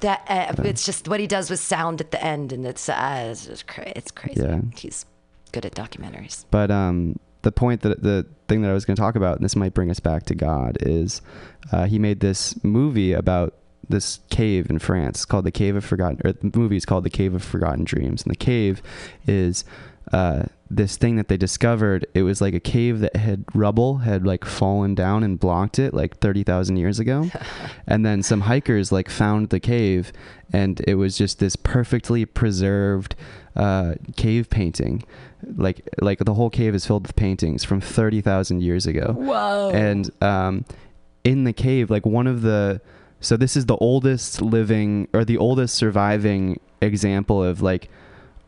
that 0.01 0.25
uh, 0.29 0.63
it's 0.65 0.85
just 0.85 1.09
what 1.09 1.21
he 1.21 1.27
does 1.27 1.51
with 1.51 1.61
sound 1.61 2.01
at 2.01 2.11
the 2.11 2.23
end, 2.23 2.53
and 2.53 2.67
it's 2.67 2.89
uh, 2.89 3.35
it's 3.49 3.63
cra- 3.63 3.93
it's 3.97 4.11
crazy. 4.11 4.43
Yeah. 4.43 4.61
He's 4.77 5.07
good 5.53 5.65
at 5.67 5.75
documentaries. 5.75 6.45
But 6.51 6.71
um, 6.71 7.19
the 7.43 7.53
point 7.53 7.83
that 7.83 8.03
the 8.03 8.27
thing 8.49 8.63
that 8.63 8.71
I 8.71 8.75
was 8.75 8.85
going 8.85 8.97
to 8.97 9.01
talk 9.01 9.17
about, 9.17 9.37
and 9.37 9.45
this 9.45 9.57
might 9.57 9.73
bring 9.75 9.91
us 9.91 10.01
back 10.01 10.25
to 10.27 10.35
God, 10.35 10.77
is 10.81 11.23
uh, 11.73 11.87
he 11.87 11.99
made 11.99 12.21
this 12.21 12.63
movie 12.65 13.13
about 13.13 13.55
this 13.89 14.21
cave 14.31 14.71
in 14.71 14.79
France 14.79 15.25
called 15.25 15.45
the 15.45 15.51
Cave 15.51 15.77
of 15.77 15.85
Forgotten. 15.85 16.21
Or 16.25 16.33
the 16.33 16.59
movie 16.59 16.77
is 16.77 16.85
called 16.85 17.05
the 17.05 17.11
Cave 17.11 17.35
of 17.35 17.43
Forgotten 17.43 17.85
Dreams, 17.85 18.23
and 18.23 18.31
the 18.31 18.37
cave 18.37 18.83
is 19.27 19.65
uh, 20.13 20.45
this 20.71 20.97
thing 20.97 21.17
that 21.17 21.29
they 21.29 21.37
discovered. 21.37 22.07
It 22.15 22.23
was 22.23 22.41
like 22.41 22.55
a 22.55 22.61
cave 22.61 23.01
that 23.01 23.17
had 23.17 23.45
rubble 23.55 23.99
had 23.99 24.27
like 24.27 24.45
fallen 24.45 24.95
down 24.95 25.23
and 25.23 25.39
blocked 25.39 25.79
it 25.79 25.95
like 25.95 26.19
thirty 26.19 26.43
thousand 26.43 26.77
years 26.77 26.99
ago, 26.99 27.31
and 27.87 28.05
then 28.05 28.23
some 28.23 28.43
hikers 28.43 28.93
like 28.93 29.09
found 29.09 29.49
the 29.49 29.61
cave, 29.61 30.13
and 30.53 30.81
it 30.87 30.95
was 30.95 31.17
just 31.17 31.39
this 31.39 31.57
perfectly 31.57 32.25
preserved 32.25 33.15
uh, 33.57 33.95
cave 34.17 34.51
painting. 34.51 35.05
Like 35.57 35.89
like 36.01 36.19
the 36.21 36.35
whole 36.35 36.51
cave 36.51 36.75
is 36.75 36.87
filled 36.87 37.07
with 37.07 37.17
paintings 37.17 37.65
from 37.65 37.81
thirty 37.81 38.21
thousand 38.21 38.63
years 38.63 38.87
ago 38.87 39.13
Whoa! 39.13 39.71
and 39.75 40.11
um, 40.23 40.65
in 41.25 41.45
the 41.45 41.53
cave, 41.53 41.91
like 41.91 42.07
one 42.07 42.27
of 42.27 42.43
the 42.43 42.81
so 43.21 43.37
this 43.37 43.57
is 43.57 43.67
the 43.67 43.77
oldest 43.77 44.43
living 44.43 45.09
or 45.15 45.25
the 45.25 45.39
oldest 45.39 45.75
surviving 45.75 46.61
example 46.81 47.43
of 47.43 47.63
like 47.63 47.89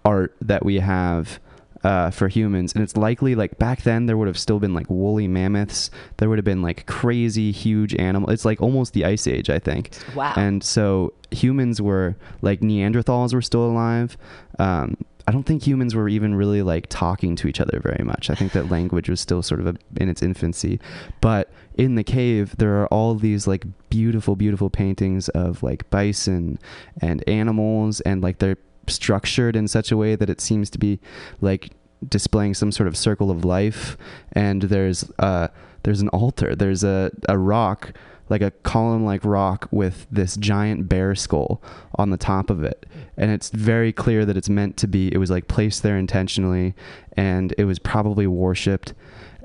art 0.05 0.35
that 0.41 0.65
we 0.65 0.79
have 0.79 1.41
uh, 1.85 2.11
for 2.11 2.27
humans, 2.29 2.75
and 2.75 2.83
it's 2.83 2.97
likely 2.97 3.35
like 3.35 3.59
back 3.59 3.83
then 3.83 4.07
there 4.07 4.17
would 4.17 4.27
have 4.27 4.39
still 4.39 4.59
been 4.59 4.75
like 4.75 4.91
woolly 4.91 5.29
mammoths. 5.29 5.91
There 6.17 6.29
would 6.29 6.39
have 6.39 6.45
been 6.45 6.63
like 6.63 6.87
crazy 6.87 7.53
huge 7.53 7.95
animal. 7.95 8.31
It's 8.31 8.45
like 8.45 8.61
almost 8.61 8.93
the 8.93 9.05
ice 9.05 9.27
age, 9.29 9.51
I 9.51 9.59
think. 9.59 9.91
wow. 10.15 10.33
And 10.37 10.65
so 10.65 11.13
humans 11.31 11.81
were 11.81 12.17
like 12.43 12.61
Neanderthals 12.61 13.33
were 13.35 13.43
still 13.43 13.65
alive. 13.65 14.17
Um, 14.59 14.97
I 15.29 15.33
don't 15.33 15.43
think 15.43 15.67
humans 15.67 15.95
were 15.95 16.09
even 16.09 16.37
really 16.37 16.63
like 16.63 16.87
talking 16.89 17.35
to 17.37 17.49
each 17.49 17.61
other 17.61 17.81
very 17.83 18.05
much. 18.05 18.31
I 18.31 18.35
think 18.35 18.53
that 18.53 18.71
language 18.71 19.09
was 19.09 19.21
still 19.21 19.43
sort 19.43 19.61
of 19.61 19.67
a, 19.67 19.75
in 20.01 20.09
its 20.09 20.23
infancy. 20.23 20.79
But 21.21 21.51
in 21.75 21.97
the 21.97 22.05
cave, 22.05 22.55
there 22.59 22.81
are 22.81 22.87
all 22.89 23.15
these 23.17 23.47
like 23.47 23.65
beautiful, 23.91 24.37
beautiful 24.37 24.71
paintings 24.71 25.29
of 25.31 25.63
like 25.63 25.89
bison 25.91 26.59
and 27.01 27.29
animals, 27.29 28.01
and 28.03 28.23
like 28.23 28.39
they're 28.39 28.59
structured 28.87 29.57
in 29.57 29.67
such 29.67 29.91
a 29.91 29.97
way 29.97 30.15
that 30.15 30.31
it 30.31 30.41
seems 30.41 30.71
to 30.71 30.79
be 30.79 31.01
like 31.41 31.73
displaying 32.09 32.55
some 32.55 32.71
sort 32.71 32.87
of 32.87 32.97
circle 32.97 33.31
of 33.31 33.45
life. 33.45 33.97
And 34.33 34.63
there's 34.63 35.11
uh, 35.19 35.49
there's 35.83 36.01
an 36.01 36.09
altar. 36.11 36.55
There's 36.55 36.85
a 36.85 37.11
a 37.29 37.37
rock 37.37 37.93
like 38.29 38.43
a 38.43 38.51
column 38.51 39.05
like 39.05 39.25
rock 39.25 39.69
with 39.71 40.07
this 40.11 40.37
giant 40.37 40.89
bear 40.89 41.15
skull 41.15 41.63
on 41.95 42.11
the 42.11 42.17
top 42.17 42.51
of 42.51 42.65
it. 42.65 42.87
And 43.17 43.31
it's 43.31 43.51
very 43.51 43.93
clear 43.93 44.25
that 44.25 44.37
it's 44.37 44.49
meant 44.49 44.77
to 44.79 44.89
be 44.89 45.13
it 45.13 45.19
was 45.19 45.31
like 45.31 45.49
placed 45.49 45.83
there 45.83 45.97
intentionally 45.97 46.75
and 47.17 47.55
it 47.57 47.65
was 47.65 47.79
probably 47.79 48.27
worshipped. 48.27 48.95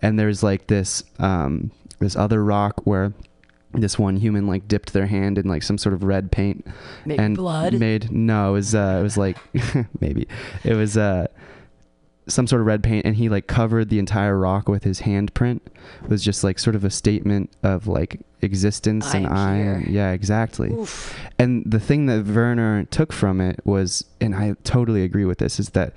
And 0.01 0.17
there's 0.17 0.41
like 0.43 0.67
this 0.67 1.03
um 1.19 1.71
this 1.99 2.15
other 2.15 2.43
rock 2.43 2.81
where 2.85 3.13
this 3.73 3.97
one 3.97 4.17
human 4.17 4.47
like 4.47 4.67
dipped 4.67 4.91
their 4.91 5.05
hand 5.05 5.37
in 5.37 5.47
like 5.47 5.63
some 5.63 5.77
sort 5.77 5.93
of 5.93 6.03
red 6.03 6.31
paint 6.31 6.67
Maybe 7.05 7.23
and 7.23 7.37
blood. 7.37 7.73
made 7.73 8.11
no 8.11 8.49
it 8.49 8.53
was 8.53 8.75
uh 8.75 8.97
it 8.99 9.03
was 9.03 9.17
like 9.17 9.37
maybe. 9.99 10.27
It 10.63 10.73
was 10.73 10.97
uh 10.97 11.27
some 12.27 12.47
sort 12.47 12.61
of 12.61 12.67
red 12.67 12.83
paint 12.83 13.05
and 13.05 13.15
he 13.15 13.29
like 13.29 13.47
covered 13.47 13.89
the 13.89 13.99
entire 13.99 14.37
rock 14.37 14.67
with 14.67 14.83
his 14.83 15.01
handprint. 15.01 15.61
It 16.03 16.09
was 16.09 16.23
just 16.23 16.43
like 16.43 16.59
sort 16.59 16.75
of 16.75 16.83
a 16.83 16.89
statement 16.89 17.51
of 17.63 17.87
like 17.87 18.19
existence 18.41 19.13
I 19.13 19.17
and 19.17 19.27
I 19.27 19.57
am 19.57 19.85
yeah 19.89 20.11
exactly 20.11 20.71
Oof. 20.71 21.17
and 21.37 21.63
the 21.65 21.79
thing 21.79 22.07
that 22.07 22.25
Werner 22.25 22.85
took 22.85 23.13
from 23.13 23.39
it 23.41 23.59
was, 23.65 24.05
and 24.19 24.35
I 24.35 24.55
totally 24.63 25.03
agree 25.03 25.25
with 25.25 25.37
this, 25.37 25.59
is 25.59 25.69
that 25.69 25.93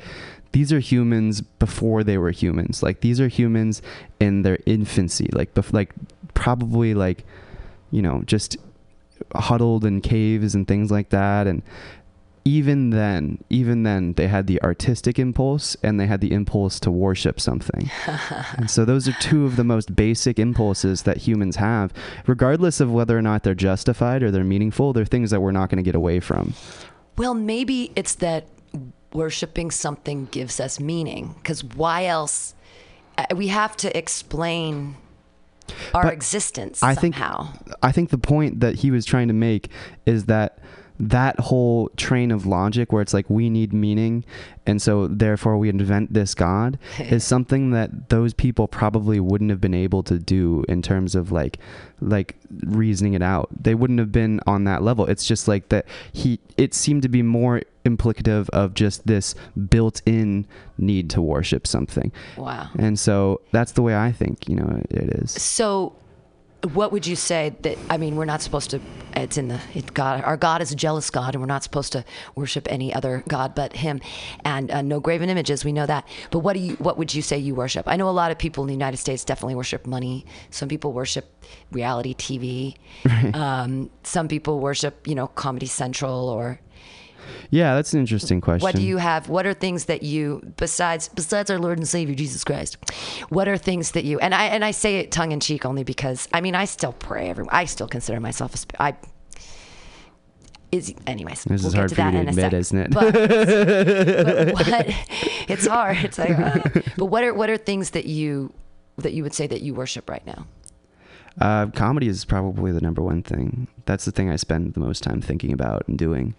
these 0.53 0.73
are 0.73 0.79
humans 0.79 1.41
before 1.41 2.05
they 2.05 2.17
were 2.17 2.31
humans. 2.31 2.83
Like 2.83 3.01
these 3.01 3.21
are 3.21 3.29
humans 3.29 3.83
in 4.21 4.43
their 4.43 4.59
infancy, 4.67 5.29
like 5.33 5.53
bef- 5.55 5.73
like 5.73 5.93
probably 6.35 6.95
like 6.95 7.25
you 7.91 8.03
know 8.03 8.23
just 8.25 8.57
huddled 9.35 9.85
in 9.85 10.01
caves 10.01 10.55
and 10.55 10.67
things 10.69 10.91
like 10.91 11.11
that, 11.11 11.47
and 11.47 11.63
even 12.45 12.91
then, 12.91 13.43
even 13.49 13.85
then, 13.85 14.13
they 14.15 14.27
had 14.27 14.47
the 14.47 14.61
artistic 14.63 15.19
impulse 15.19 15.77
and 15.83 15.99
they 15.99 16.07
had 16.07 16.21
the 16.21 16.33
impulse 16.33 16.79
to 16.81 16.91
worship 16.91 17.41
something. 17.41 17.91
and 18.57 18.71
so 18.71 18.85
those 18.85 19.09
are 19.09 19.17
two 19.19 19.47
of 19.47 19.57
the 19.57 19.65
most 19.65 19.97
basic 19.97 20.39
impulses 20.39 21.03
that 21.03 21.19
humans 21.19 21.57
have, 21.57 21.93
regardless 22.27 22.81
of 22.81 22.93
whether 22.93 23.17
or 23.17 23.23
not 23.23 23.45
they're 23.45 23.55
justified 23.55 24.23
or 24.23 24.31
they're 24.31 24.45
meaningful. 24.45 24.93
They're 24.93 25.07
things 25.07 25.31
that 25.31 25.41
we're 25.41 25.53
not 25.53 25.71
going 25.71 25.83
to 25.83 25.83
get 25.83 25.95
away 25.95 26.21
from. 26.21 26.53
Well, 27.17 27.33
maybe 27.33 27.93
it's 27.97 28.17
that 28.17 28.47
worshiping 29.15 29.71
something 29.71 30.27
gives 30.27 30.61
us 30.61 30.79
meaning. 30.79 31.35
Because 31.39 31.65
why 31.65 32.05
else? 32.07 32.55
uh, 33.17 33.25
We 33.35 33.49
have 33.49 33.75
to 33.79 33.97
explain 33.97 34.97
our 35.95 36.03
But 36.03 36.13
existence 36.13 36.83
I 36.83 36.95
think 36.95 37.15
somehow. 37.15 37.55
I 37.83 37.91
think 37.91 38.11
the 38.11 38.19
point 38.19 38.61
that 38.61 38.77
he 38.77 38.91
was 38.91 39.07
trying 39.07 39.29
to 39.29 39.35
make 39.35 39.71
is 40.05 40.27
that 40.27 40.59
that 40.99 41.39
whole 41.41 41.89
train 41.97 42.31
of 42.31 42.47
logic 42.47 42.93
where 42.93 43.03
it's 43.03 43.15
like 43.15 43.29
we 43.29 43.51
need 43.51 43.73
meaning 43.73 44.25
and 44.67 44.81
so 44.81 45.09
therefore 45.09 45.59
we 45.59 45.69
invent 45.69 46.13
this 46.13 46.35
god 46.35 46.79
is 46.99 47.25
something 47.25 47.71
that 47.71 48.09
those 48.11 48.33
people 48.33 48.69
probably 48.69 49.19
wouldn't 49.19 49.51
have 49.51 49.61
been 49.61 49.75
able 49.75 50.03
to 50.03 50.19
do 50.19 50.65
in 50.69 50.83
terms 50.83 51.15
of 51.15 51.33
like 51.33 51.59
like 52.01 52.37
reasoning 52.65 53.15
it 53.15 53.23
out. 53.23 53.49
They 53.63 53.75
wouldn't 53.75 53.99
have 53.99 54.13
been 54.13 54.41
on 54.47 54.65
that 54.65 54.83
level. 54.83 55.07
It's 55.07 55.27
just 55.27 55.49
like 55.49 55.69
that 55.71 55.87
he 56.13 56.39
it 56.57 56.75
seemed 56.75 57.03
to 57.03 57.09
be 57.09 57.23
more 57.23 57.63
implicative 57.85 58.49
of 58.51 58.75
just 58.75 59.07
this 59.07 59.35
built-in 59.69 60.47
need 60.79 61.11
to 61.11 61.21
worship 61.21 61.67
something. 61.67 62.13
Wow. 62.37 62.71
and 62.79 62.99
so 62.99 63.41
that's 63.53 63.73
the 63.73 63.83
way 63.83 63.95
i 63.95 64.11
think 64.13 64.49
you 64.49 64.57
know 64.57 64.83
it 64.91 65.23
is. 65.23 65.31
So, 65.31 65.95
what 66.72 66.92
would 66.92 67.07
you 67.07 67.16
say 67.16 67.55
that? 67.62 67.79
I 67.90 67.96
mean, 67.96 68.16
we're 68.16 68.24
not 68.24 68.42
supposed 68.42 68.70
to. 68.70 68.81
It's 69.16 69.37
in 69.38 69.48
the 69.48 69.61
it 69.74 69.94
God. 69.94 70.24
Our 70.24 70.37
God 70.37 70.61
is 70.61 70.72
a 70.72 70.74
jealous 70.74 71.11
God, 71.11 71.35
and 71.35 71.42
we're 71.42 71.46
not 71.46 71.62
supposed 71.62 71.92
to 71.92 72.05
worship 72.35 72.66
any 72.70 72.92
other 72.92 73.22
God 73.29 73.55
but 73.55 73.74
Him. 73.74 74.00
And 74.44 74.70
uh, 74.70 74.83
no 74.83 75.00
graven 75.00 75.31
images. 75.31 75.64
We 75.64 75.72
know 75.72 75.87
that. 75.87 76.07
But 76.31 76.40
what 76.40 76.55
do 76.55 76.61
you? 76.61 76.74
What 76.77 76.98
would 76.98 77.14
you 77.14 77.22
say 77.22 77.38
you 77.38 77.55
worship? 77.55 77.87
I 77.87 77.96
know 77.96 78.09
a 78.09 78.11
lot 78.11 78.31
of 78.31 78.38
people 78.38 78.64
in 78.64 78.68
the 78.68 78.74
United 78.74 78.96
States 78.96 79.24
definitely 79.24 79.55
worship 79.55 79.87
money. 79.87 80.27
Some 80.50 80.68
people 80.68 80.92
worship 80.92 81.44
reality 81.70 82.14
TV. 82.14 82.77
Um, 83.35 83.90
some 84.03 84.29
people 84.29 84.61
worship, 84.61 85.07
you 85.07 85.14
know, 85.14 85.27
Comedy 85.27 85.66
Central 85.66 86.29
or. 86.29 86.61
Yeah 87.51 87.75
that's 87.75 87.93
an 87.93 88.01
interesting 88.01 88.41
question 88.41 88.65
What 88.65 88.75
do 88.75 88.83
you 88.83 88.99
have? 88.99 89.29
What 89.29 89.47
are 89.47 89.55
things 89.55 89.87
that 89.87 90.03
you 90.03 90.43
besides 90.57 91.09
besides 91.09 91.51
our 91.51 91.59
Lord 91.59 91.79
and 91.79 91.89
Savior 91.89 92.15
Jesus 92.15 92.45
Christ? 92.45 92.77
What 93.29 93.49
are 93.49 93.57
things 93.57 93.93
that 93.93 94.05
you 94.05 94.19
and 94.19 94.35
I 94.35 94.45
and 94.47 94.65
I 94.65 94.71
say 94.71 94.99
it 94.99 95.13
tongue 95.13 95.33
in 95.33 95.41
cheek 95.41 95.65
only 95.65 95.85
because 95.85 96.29
I 96.33 96.41
mean 96.41 96.55
I 96.55 96.65
still 96.65 96.93
pray 96.93 97.31
every 97.31 97.47
I 97.51 97.65
still 97.65 97.89
consider 97.89 98.21
myself 98.21 98.55
a 98.55 98.83
I 98.83 98.97
is 100.75 100.95
anyways. 101.07 101.45
This 101.45 101.63
we'll 101.63 101.69
is 101.69 101.75
get 101.75 101.79
hard 101.79 101.89
to 101.91 101.95
for 101.95 102.03
you 102.03 102.11
to 102.11 102.19
in 102.19 102.27
a 102.27 102.31
admit, 102.31 102.53
isn't 102.53 102.79
it? 102.79 102.91
But, 102.91 103.15
but 103.15 104.53
what 104.55 104.85
it's 105.49 105.67
hard. 105.67 105.99
It's 105.99 106.19
like, 106.19 106.39
uh, 106.39 106.61
but 106.97 107.07
what 107.07 107.23
are 107.25 107.33
what 107.33 107.49
are 107.49 107.57
things 107.57 107.91
that 107.91 108.07
you 108.07 108.53
that 108.99 109.13
you 109.13 109.23
would 109.23 109.35
say 109.35 109.47
that 109.47 109.63
you 109.63 109.75
worship 109.75 110.11
right 110.11 110.25
now? 110.27 110.47
Uh, 111.41 111.67
comedy 111.67 112.09
is 112.09 112.25
probably 112.25 112.71
the 112.73 112.81
number 112.81 113.03
one 113.03 113.23
thing. 113.23 113.67
That's 113.87 114.05
the 114.05 114.13
thing 114.13 114.31
I 114.31 114.37
spend 114.37 114.75
the 114.75 114.81
most 114.81 115.03
time 115.03 115.21
thinking 115.21 115.53
about 115.53 115.87
and 115.89 115.99
doing. 115.99 116.35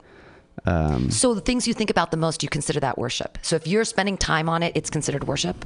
Um, 0.65 1.10
So 1.12 1.34
the 1.34 1.41
things 1.41 1.68
you 1.68 1.74
think 1.74 1.89
about 1.89 2.12
the 2.12 2.18
most, 2.18 2.41
you 2.44 2.50
consider 2.50 2.80
that 2.80 2.98
worship. 2.98 3.38
So 3.41 3.56
if 3.56 3.68
you're 3.68 3.86
spending 3.86 4.18
time 4.18 4.48
on 4.50 4.63
it, 4.63 4.72
it's 4.76 4.89
considered 4.89 5.26
worship. 5.26 5.65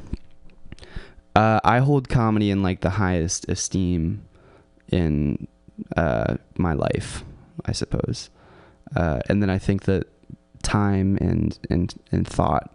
uh, 1.35 1.59
I 1.63 1.79
hold 1.79 2.09
comedy 2.09 2.49
in 2.51 2.63
like 2.63 2.81
the 2.81 2.89
highest 2.91 3.47
esteem 3.49 4.25
in 4.91 5.47
uh, 5.95 6.35
my 6.57 6.73
life, 6.73 7.23
I 7.65 7.71
suppose. 7.71 8.29
Uh, 8.95 9.19
and 9.29 9.41
then 9.41 9.49
I 9.49 9.59
think 9.59 9.83
that 9.83 10.07
time 10.63 11.17
and 11.21 11.57
and 11.69 11.93
and 12.11 12.27
thought 12.27 12.71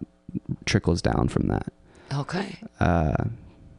trickles 0.64 1.02
down 1.02 1.28
from 1.28 1.48
that. 1.48 1.72
Okay. 2.14 2.58
Uh, 2.80 3.24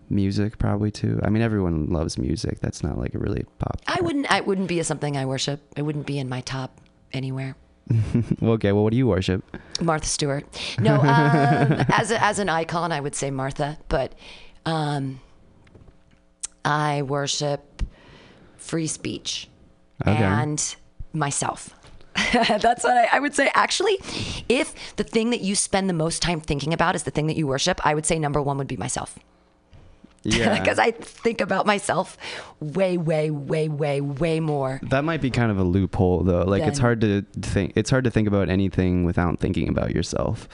music 0.10 0.58
probably 0.60 0.92
too. 0.92 1.20
I 1.24 1.30
mean, 1.30 1.42
everyone 1.42 1.88
loves 1.88 2.18
music. 2.18 2.60
That's 2.60 2.84
not 2.84 2.98
like 3.00 3.16
a 3.16 3.20
really 3.20 3.46
pop. 3.58 3.82
I 3.88 4.00
wouldn't. 4.02 4.30
I 4.30 4.42
wouldn't 4.42 4.68
be 4.68 4.80
a 4.80 4.84
something 4.84 5.16
I 5.18 5.26
worship. 5.26 5.62
It 5.78 5.84
wouldn't 5.84 6.06
be 6.06 6.20
in 6.20 6.28
my 6.30 6.42
top 6.42 6.80
anywhere. 7.14 7.56
okay, 8.44 8.72
well, 8.72 8.84
what 8.84 8.92
do 8.92 8.98
you 8.98 9.08
worship? 9.08 9.44
Martha 9.82 10.08
Stewart. 10.08 10.46
No, 10.80 10.96
um, 10.96 11.04
as 11.90 12.12
a, 12.12 12.24
as 12.24 12.40
an 12.40 12.50
icon, 12.50 12.92
I 12.92 13.00
would 13.00 13.16
say 13.16 13.32
Martha, 13.32 13.78
but 13.90 14.14
um, 14.66 15.20
I 16.64 17.04
worship 17.04 17.84
free 18.58 18.88
speech 18.88 19.48
Okay. 20.06 20.24
and 20.24 20.76
myself. 21.14 21.70
That's 22.34 22.84
what 22.84 22.98
I, 22.98 23.18
I 23.18 23.20
would 23.20 23.36
say. 23.36 23.52
Actually, 23.54 23.98
if 24.50 24.96
the 24.96 25.04
thing 25.04 25.30
that 25.32 25.42
you 25.42 25.54
spend 25.54 25.90
the 25.90 25.94
most 25.94 26.22
time 26.22 26.40
thinking 26.42 26.74
about 26.74 26.96
is 26.96 27.04
the 27.04 27.12
thing 27.12 27.28
that 27.28 27.36
you 27.36 27.46
worship, 27.46 27.80
I 27.86 27.94
would 27.94 28.06
say 28.06 28.18
number 28.18 28.42
one 28.42 28.58
would 28.58 28.68
be 28.68 28.78
myself. 28.78 29.20
Yeah. 30.26 30.58
Because 30.60 30.80
I 30.80 30.92
think 30.92 31.40
about 31.40 31.66
myself 31.66 32.18
way, 32.60 32.98
way, 32.98 33.30
way, 33.30 33.70
way, 33.70 34.02
way 34.02 34.40
more. 34.40 34.80
That 34.90 35.04
might 35.04 35.22
be 35.22 35.30
kind 35.30 35.52
of 35.52 35.60
a 35.60 35.64
loophole 35.64 36.24
though. 36.24 36.44
Like 36.44 36.64
it's 36.64 36.80
hard 36.80 37.00
to 37.02 37.22
think 37.42 37.74
it's 37.76 37.90
hard 37.92 38.04
to 38.06 38.12
think 38.12 38.28
about 38.28 38.50
anything 38.50 39.04
without 39.06 39.40
thinking 39.40 39.70
about 39.70 39.92
yourself. 39.94 40.48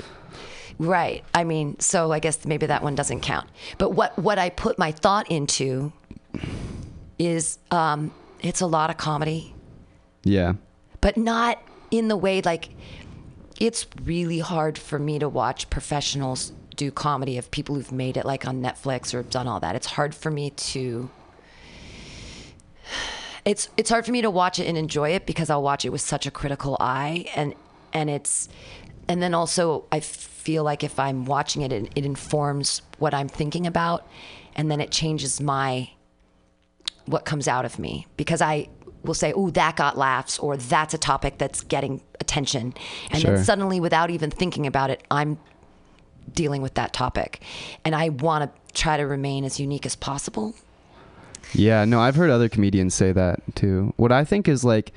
Right. 0.77 1.23
I 1.33 1.43
mean, 1.45 1.79
so 1.79 2.11
I 2.11 2.19
guess 2.19 2.43
maybe 2.45 2.65
that 2.65 2.83
one 2.83 2.95
doesn't 2.95 3.21
count. 3.21 3.47
But 3.77 3.91
what 3.91 4.17
what 4.19 4.37
I 4.37 4.49
put 4.49 4.77
my 4.77 4.91
thought 4.91 5.31
into 5.31 5.93
is 7.17 7.59
um, 7.71 8.11
it's 8.41 8.61
a 8.61 8.65
lot 8.67 8.89
of 8.89 8.97
comedy, 8.97 9.53
Yeah. 10.23 10.53
but 11.01 11.15
not 11.17 11.61
in 11.91 12.07
the 12.07 12.17
way 12.17 12.41
like 12.41 12.69
it's 13.59 13.85
really 14.03 14.39
hard 14.39 14.77
for 14.77 14.97
me 14.97 15.19
to 15.19 15.29
watch 15.29 15.69
professionals 15.69 16.51
do 16.81 16.89
comedy 16.89 17.37
of 17.37 17.51
people 17.51 17.75
who've 17.75 17.91
made 17.91 18.17
it 18.17 18.25
like 18.25 18.47
on 18.47 18.59
Netflix 18.59 19.13
or 19.13 19.21
done 19.21 19.47
all 19.47 19.59
that. 19.59 19.75
It's 19.75 19.85
hard 19.85 20.15
for 20.15 20.31
me 20.31 20.49
to 20.49 21.11
it's 23.45 23.69
it's 23.77 23.91
hard 23.91 24.03
for 24.03 24.11
me 24.11 24.23
to 24.23 24.31
watch 24.31 24.57
it 24.57 24.65
and 24.65 24.75
enjoy 24.75 25.11
it 25.11 25.27
because 25.27 25.51
I'll 25.51 25.61
watch 25.61 25.85
it 25.85 25.89
with 25.89 26.01
such 26.01 26.25
a 26.25 26.31
critical 26.31 26.77
eye 26.79 27.27
and 27.35 27.53
and 27.93 28.09
it's 28.09 28.49
and 29.07 29.21
then 29.21 29.35
also 29.35 29.85
I 29.91 29.99
feel 29.99 30.63
like 30.63 30.83
if 30.83 30.99
I'm 30.99 31.25
watching 31.25 31.61
it, 31.61 31.71
it 31.71 31.91
it 31.95 32.03
informs 32.03 32.81
what 32.97 33.13
I'm 33.13 33.27
thinking 33.27 33.67
about 33.67 34.07
and 34.55 34.71
then 34.71 34.81
it 34.81 34.89
changes 34.89 35.39
my 35.39 35.91
what 37.05 37.25
comes 37.25 37.47
out 37.47 37.63
of 37.63 37.77
me 37.77 38.07
because 38.17 38.41
I 38.41 38.69
will 39.03 39.13
say, 39.13 39.33
"Oh, 39.33 39.51
that 39.51 39.75
got 39.75 39.99
laughs," 39.99 40.39
or 40.39 40.57
"That's 40.57 40.95
a 40.95 40.97
topic 40.97 41.37
that's 41.37 41.61
getting 41.61 42.01
attention," 42.19 42.73
and 43.11 43.21
Sure. 43.21 43.35
then 43.35 43.43
suddenly, 43.43 43.79
without 43.79 44.09
even 44.09 44.31
thinking 44.31 44.65
about 44.65 44.89
it, 44.89 45.03
I'm 45.11 45.37
dealing 46.33 46.61
with 46.61 46.73
that 46.75 46.93
topic, 46.93 47.41
and 47.83 47.95
I 47.95 48.09
want 48.09 48.43
to 48.43 48.73
try 48.73 48.97
to 48.97 49.03
remain 49.03 49.43
as 49.43 49.59
unique 49.59 49.85
as 49.85 49.95
possible. 49.95 50.55
Yeah, 51.53 51.83
no, 51.85 51.99
I've 51.99 52.15
heard 52.15 52.29
other 52.29 52.49
comedians 52.49 52.93
say 52.93 53.11
that 53.11 53.39
too. 53.55 53.93
What 53.97 54.11
I 54.11 54.23
think 54.23 54.47
is 54.47 54.63
like 54.63 54.93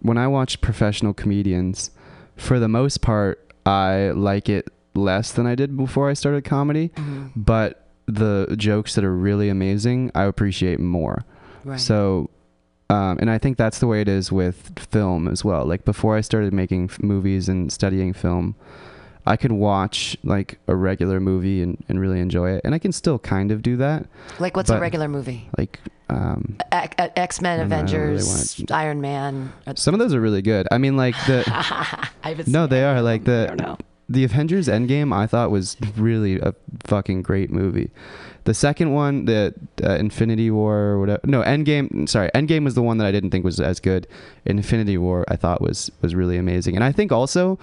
when 0.00 0.18
I 0.18 0.26
watch 0.26 0.60
professional 0.60 1.14
comedians, 1.14 1.90
for 2.36 2.58
the 2.58 2.68
most 2.68 3.02
part, 3.02 3.52
I 3.64 4.10
like 4.10 4.48
it 4.48 4.68
less 4.94 5.32
than 5.32 5.46
I 5.46 5.54
did 5.54 5.76
before 5.76 6.10
I 6.10 6.14
started 6.14 6.44
comedy, 6.44 6.90
but 7.36 7.86
the 8.06 8.54
jokes 8.58 8.94
that 8.94 9.04
are 9.04 9.14
really 9.14 9.48
amazing, 9.48 10.10
I 10.14 10.24
appreciate 10.24 10.80
more. 10.80 11.24
Right. 11.64 11.78
So, 11.78 12.30
um, 12.90 13.18
and 13.20 13.30
I 13.30 13.38
think 13.38 13.56
that's 13.56 13.78
the 13.78 13.86
way 13.86 14.00
it 14.00 14.08
is 14.08 14.32
with 14.32 14.78
film 14.78 15.28
as 15.28 15.44
well. 15.44 15.64
Like 15.64 15.84
before 15.84 16.16
I 16.16 16.20
started 16.20 16.52
making 16.52 16.84
f- 16.84 17.02
movies 17.02 17.48
and 17.48 17.72
studying 17.72 18.12
film, 18.12 18.56
I 19.26 19.36
could 19.36 19.52
watch 19.52 20.16
like 20.24 20.58
a 20.66 20.74
regular 20.74 21.20
movie 21.20 21.62
and, 21.62 21.82
and 21.88 22.00
really 22.00 22.20
enjoy 22.20 22.50
it. 22.50 22.62
And 22.64 22.74
I 22.74 22.78
can 22.78 22.92
still 22.92 23.18
kind 23.18 23.50
of 23.50 23.62
do 23.62 23.76
that. 23.76 24.06
like, 24.38 24.56
what's 24.56 24.70
a 24.70 24.80
regular 24.80 25.08
movie? 25.08 25.48
Like, 25.56 25.78
um, 26.08 26.58
X 26.72 27.40
Men, 27.40 27.60
I 27.60 27.62
don't 27.62 27.68
know, 27.70 27.76
really 27.76 28.14
Avengers, 28.16 28.64
Iron 28.70 29.00
Man. 29.00 29.52
Uh, 29.66 29.74
some 29.76 29.94
of 29.94 30.00
those 30.00 30.14
are 30.14 30.20
really 30.20 30.42
good. 30.42 30.66
I 30.70 30.78
mean, 30.78 30.96
like 30.96 31.14
the, 31.26 31.44
I 32.24 32.36
no, 32.46 32.66
they 32.66 32.84
are 32.84 33.00
like 33.00 33.24
the, 33.24 33.46
don't 33.48 33.60
know. 33.60 33.78
the 34.08 34.24
Avengers 34.24 34.68
Endgame, 34.68 35.14
I 35.14 35.26
thought 35.26 35.50
was 35.50 35.76
really 35.96 36.38
a 36.40 36.54
fucking 36.84 37.22
great 37.22 37.50
movie. 37.50 37.90
The 38.44 38.54
second 38.54 38.92
one, 38.92 39.26
the 39.26 39.54
uh, 39.84 39.94
Infinity 39.94 40.50
War 40.50 40.76
or 40.76 41.00
whatever. 41.00 41.20
No, 41.24 41.42
Endgame. 41.42 42.08
Sorry, 42.08 42.28
Endgame 42.34 42.64
was 42.64 42.74
the 42.74 42.82
one 42.82 42.98
that 42.98 43.06
I 43.06 43.12
didn't 43.12 43.30
think 43.30 43.44
was 43.44 43.60
as 43.60 43.78
good. 43.78 44.08
Infinity 44.44 44.98
War, 44.98 45.24
I 45.28 45.36
thought 45.36 45.60
was 45.60 45.92
was 46.00 46.16
really 46.16 46.36
amazing. 46.36 46.74
And 46.74 46.82
I 46.82 46.90
think 46.90 47.12
also 47.12 47.58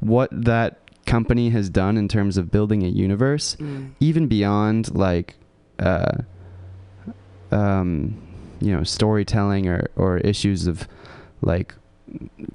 what 0.00 0.28
that 0.32 0.78
company 1.14 1.50
has 1.50 1.66
done 1.70 1.96
in 2.02 2.08
terms 2.08 2.36
of 2.36 2.50
building 2.50 2.82
a 2.84 2.88
universe, 3.06 3.56
Mm. 3.60 3.90
even 4.00 4.26
beyond 4.26 4.94
like, 5.06 5.28
uh, 5.78 6.16
um, 7.50 8.16
you 8.60 8.72
know, 8.74 8.82
storytelling 8.84 9.68
or 9.68 9.80
or 9.96 10.18
issues 10.18 10.66
of 10.66 10.88
like 11.42 11.74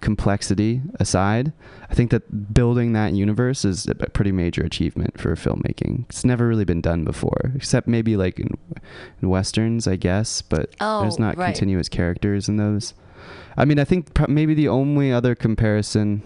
complexity 0.01 0.81
aside, 0.99 1.51
I 1.91 1.93
think 1.95 2.11
that 2.11 2.53
building 2.53 2.93
that 2.93 3.13
universe 3.13 3.65
is 3.65 3.87
a 3.87 3.95
pretty 4.17 4.31
major 4.31 4.61
achievement 4.63 5.19
for 5.19 5.35
filmmaking. 5.35 6.05
It's 6.09 6.23
never 6.25 6.47
really 6.47 6.65
been 6.65 6.81
done 6.81 7.03
before, 7.03 7.51
except 7.55 7.87
maybe 7.87 8.15
like 8.15 8.39
in, 8.39 8.49
in 9.21 9.29
westerns, 9.29 9.87
I 9.87 9.95
guess. 9.95 10.41
But 10.41 10.75
Oh, 10.79 11.01
there's 11.01 11.19
not 11.19 11.37
right. 11.37 11.45
continuous 11.53 11.89
characters 11.89 12.47
in 12.49 12.57
those. 12.57 12.93
I 13.57 13.65
mean, 13.65 13.79
I 13.79 13.85
think 13.85 14.13
pro- 14.13 14.27
maybe 14.39 14.53
the 14.53 14.67
only 14.69 15.11
other 15.11 15.35
comparison 15.35 16.21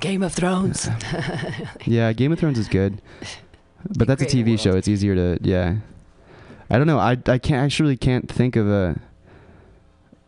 Game 0.00 0.22
of 0.22 0.32
Thrones. 0.32 0.88
Yeah, 1.84 2.12
Game 2.12 2.32
of 2.32 2.38
Thrones 2.38 2.58
is 2.58 2.68
good, 2.68 3.00
but 3.96 4.06
that's 4.06 4.22
a 4.22 4.26
TV 4.26 4.48
world. 4.48 4.60
show. 4.60 4.76
It's 4.76 4.88
easier 4.88 5.14
to 5.14 5.38
yeah. 5.42 5.76
I 6.70 6.78
don't 6.78 6.86
know. 6.86 6.98
I 6.98 7.12
I 7.26 7.38
can't 7.38 7.62
actually 7.64 7.96
can't 7.96 8.30
think 8.30 8.56
of 8.56 8.68
a 8.68 9.00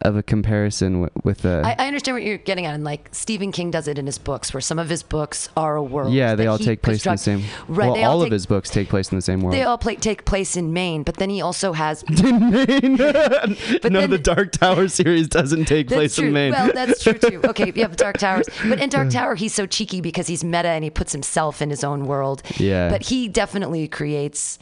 of 0.02 0.16
a 0.16 0.22
comparison 0.22 1.00
with, 1.00 1.12
with 1.24 1.44
a 1.44 1.62
I, 1.64 1.84
I 1.84 1.86
understand 1.86 2.16
what 2.16 2.24
you're 2.24 2.36
getting 2.38 2.66
at, 2.66 2.74
and 2.74 2.84
like 2.84 3.08
Stephen 3.12 3.52
King 3.52 3.70
does 3.70 3.88
it 3.88 3.98
in 3.98 4.06
his 4.06 4.18
books, 4.18 4.52
where 4.52 4.60
some 4.60 4.78
of 4.78 4.88
his 4.88 5.02
books 5.02 5.48
are 5.56 5.76
a 5.76 5.82
world. 5.82 6.12
yeah. 6.12 6.34
They 6.34 6.46
all 6.46 6.58
take 6.58 6.82
place 6.82 7.06
in 7.06 7.12
the 7.12 7.18
same. 7.18 7.42
Right. 7.68 7.90
well, 7.90 8.04
all 8.04 8.14
all 8.14 8.22
of 8.22 8.30
his 8.30 8.46
books 8.46 8.70
take 8.70 8.88
place 8.88 9.10
in 9.10 9.16
the 9.16 9.22
same 9.22 9.40
world. 9.40 9.54
They 9.54 9.62
all 9.62 9.78
play, 9.78 9.96
take 9.96 10.24
place 10.24 10.56
in 10.56 10.72
Maine, 10.72 11.02
but 11.04 11.16
then 11.16 11.30
he 11.30 11.40
also 11.40 11.72
has. 11.72 12.02
in 12.08 12.50
Maine. 12.50 12.96
no, 12.96 13.56
then- 13.80 14.10
the 14.10 14.20
Dark 14.22 14.52
Tower 14.52 14.88
series 14.88 15.28
doesn't 15.28 15.64
take 15.66 15.88
place 15.88 16.16
true. 16.16 16.28
in 16.28 16.32
Maine. 16.32 16.52
Well, 16.52 16.72
that's 16.74 17.02
true 17.02 17.14
too. 17.14 17.40
Okay, 17.54 17.72
you 17.74 17.82
have 17.82 17.96
Dark 17.96 18.18
Towers, 18.18 18.46
but 18.66 18.80
in 18.80 18.88
Dark 18.88 19.10
Tower, 19.10 19.34
he's 19.36 19.54
so 19.54 19.64
cheeky 19.66 20.00
because 20.00 20.26
he's 20.26 20.42
meta 20.42 20.68
and 20.68 20.82
he 20.82 20.90
puts 20.90 21.12
himself 21.12 21.62
in 21.62 21.70
his 21.70 21.84
own 21.84 22.06
world. 22.06 22.42
Yeah. 22.56 22.88
But 22.88 23.04
he 23.04 23.28
definitely 23.28 23.86
creates, 23.88 24.58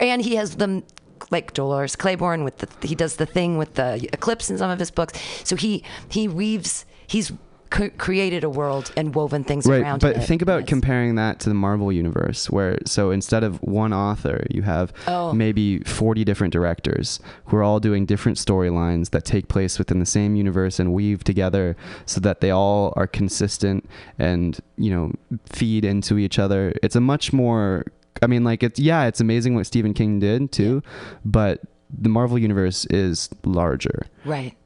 and 0.00 0.20
he 0.22 0.36
has 0.36 0.56
them 0.56 0.82
like 1.30 1.52
Dolores 1.54 1.96
Claiborne 1.96 2.44
with 2.44 2.58
the 2.58 2.86
he 2.86 2.94
does 2.94 3.16
the 3.16 3.26
thing 3.26 3.58
with 3.58 3.74
the 3.74 4.08
eclipse 4.12 4.50
in 4.50 4.58
some 4.58 4.70
of 4.70 4.78
his 4.78 4.90
books. 4.90 5.18
So 5.44 5.56
he 5.56 5.82
he 6.08 6.28
weaves 6.28 6.84
he's 7.06 7.32
c- 7.74 7.88
created 7.90 8.44
a 8.44 8.48
world 8.50 8.92
and 8.96 9.14
woven 9.14 9.42
things 9.44 9.66
right 9.66 9.82
around 9.82 10.00
but 10.00 10.16
it. 10.16 10.20
think 10.24 10.42
about 10.42 10.60
Yes. 10.60 10.68
comparing 10.68 11.16
that 11.16 11.40
to 11.40 11.48
the 11.48 11.54
marvel 11.54 11.90
universe 11.92 12.48
where 12.48 12.78
so 12.86 13.10
instead 13.10 13.42
of 13.42 13.60
one 13.62 13.92
author 13.92 14.46
you 14.50 14.62
have 14.62 14.92
Oh. 15.08 15.32
maybe 15.32 15.80
40 15.80 16.24
different 16.24 16.52
directors 16.52 17.18
who 17.46 17.56
are 17.56 17.62
all 17.64 17.80
doing 17.80 18.06
different 18.06 18.38
storylines 18.38 19.10
that 19.10 19.24
take 19.24 19.48
place 19.48 19.78
within 19.78 19.98
the 19.98 20.06
same 20.06 20.36
universe 20.36 20.78
and 20.78 20.92
weave 20.92 21.24
together 21.24 21.76
so 22.06 22.20
that 22.20 22.40
they 22.40 22.50
all 22.50 22.92
are 22.96 23.06
consistent 23.08 23.84
and 24.18 24.60
you 24.76 24.90
know 24.94 25.12
feed 25.46 25.84
into 25.84 26.16
each 26.16 26.38
other 26.38 26.72
it's 26.82 26.94
a 26.96 27.00
much 27.00 27.32
more 27.32 27.84
i 28.24 28.26
mean 28.26 28.44
like 28.44 28.62
it's 28.62 28.80
yeah 28.80 29.04
it's 29.04 29.20
amazing 29.20 29.54
what 29.54 29.66
stephen 29.66 29.94
king 29.94 30.18
did 30.18 30.50
too 30.50 30.82
but 31.24 31.60
the 31.96 32.08
marvel 32.08 32.38
universe 32.38 32.86
is 32.86 33.28
larger 33.44 34.06
right, 34.24 34.56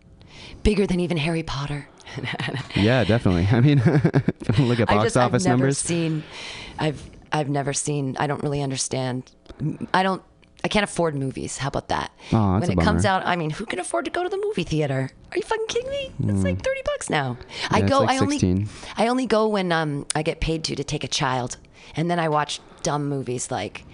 bigger 0.62 0.86
than 0.86 1.00
even 1.00 1.16
Harry 1.16 1.42
Potter. 1.42 1.88
yeah 2.74 3.04
definitely 3.04 3.46
i 3.50 3.60
mean 3.60 3.78
look 4.58 4.80
at 4.80 4.88
box 4.88 5.04
just 5.04 5.16
office 5.16 5.44
I've 5.44 5.50
never 5.50 5.58
numbers 5.58 5.78
seen 5.78 6.22
I've 6.78 7.02
I've 7.30 7.50
never 7.50 7.74
seen 7.74 8.16
I 8.18 8.26
don't 8.26 8.42
really 8.42 8.62
understand 8.62 9.30
I 9.92 10.02
don't 10.02 10.22
I 10.64 10.68
can't 10.68 10.84
afford 10.84 11.14
movies. 11.14 11.56
How 11.58 11.68
about 11.68 11.88
that? 11.88 12.10
Oh, 12.32 12.58
when 12.58 12.70
it 12.70 12.78
comes 12.80 13.04
out, 13.04 13.24
I 13.24 13.36
mean, 13.36 13.50
who 13.50 13.64
can 13.64 13.78
afford 13.78 14.04
to 14.06 14.10
go 14.10 14.24
to 14.24 14.28
the 14.28 14.36
movie 14.36 14.64
theater? 14.64 15.08
Are 15.30 15.36
you 15.36 15.42
fucking 15.42 15.66
kidding 15.68 15.90
me? 15.90 16.10
It's 16.24 16.42
like 16.42 16.60
thirty 16.62 16.82
bucks 16.84 17.08
now. 17.08 17.38
I. 17.70 17.78
Yeah, 17.78 17.84
it's 17.84 17.92
go. 17.92 18.00
like 18.00 18.10
I 18.10 18.18
only. 18.18 18.66
I 18.96 19.06
only 19.06 19.26
go 19.26 19.46
when 19.46 19.70
um 19.70 20.06
I 20.16 20.22
get 20.22 20.40
paid 20.40 20.64
to 20.64 20.74
to 20.74 20.82
take 20.82 21.04
a 21.04 21.08
child, 21.08 21.58
and 21.96 22.10
then 22.10 22.18
I 22.18 22.28
watch 22.28 22.60
dumb 22.82 23.08
movies 23.08 23.50
like 23.50 23.84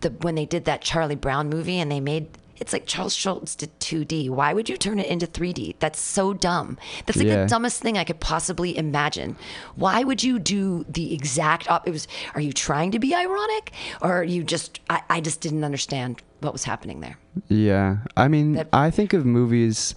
the 0.00 0.10
when 0.10 0.34
they 0.34 0.46
did 0.46 0.64
that 0.66 0.80
Charlie 0.82 1.14
Brown 1.16 1.48
movie 1.48 1.78
and 1.78 1.90
they 1.90 2.00
made. 2.00 2.28
It's 2.60 2.72
like 2.72 2.86
Charles 2.86 3.14
Schulz 3.16 3.56
did 3.56 3.68
2D. 3.80 4.30
Why 4.30 4.52
would 4.54 4.68
you 4.68 4.76
turn 4.76 5.00
it 5.00 5.06
into 5.08 5.26
3D? 5.26 5.74
That's 5.80 5.98
so 5.98 6.32
dumb. 6.32 6.78
That's 7.04 7.18
like 7.18 7.26
Yeah. 7.26 7.42
the 7.42 7.48
dumbest 7.48 7.82
thing 7.82 7.98
I 7.98 8.04
could 8.04 8.20
possibly 8.20 8.78
imagine. 8.78 9.36
Why 9.74 10.04
would 10.04 10.22
you 10.22 10.38
do 10.38 10.84
the 10.88 11.12
exact 11.12 11.68
op- 11.68 11.86
it 11.88 11.90
was 11.90 12.06
are 12.36 12.40
you 12.40 12.52
trying 12.52 12.92
to 12.92 13.00
be 13.00 13.12
ironic 13.12 13.72
or 14.00 14.12
are 14.12 14.24
you 14.24 14.44
just 14.44 14.78
I, 14.88 15.02
I 15.10 15.20
just 15.20 15.40
didn't 15.40 15.64
understand 15.64 16.22
what 16.40 16.52
was 16.52 16.62
happening 16.62 17.00
there. 17.00 17.18
Yeah. 17.48 17.96
I 18.16 18.28
mean, 18.28 18.52
That- 18.52 18.68
I 18.72 18.88
think 18.90 19.14
of 19.14 19.26
movies, 19.26 19.96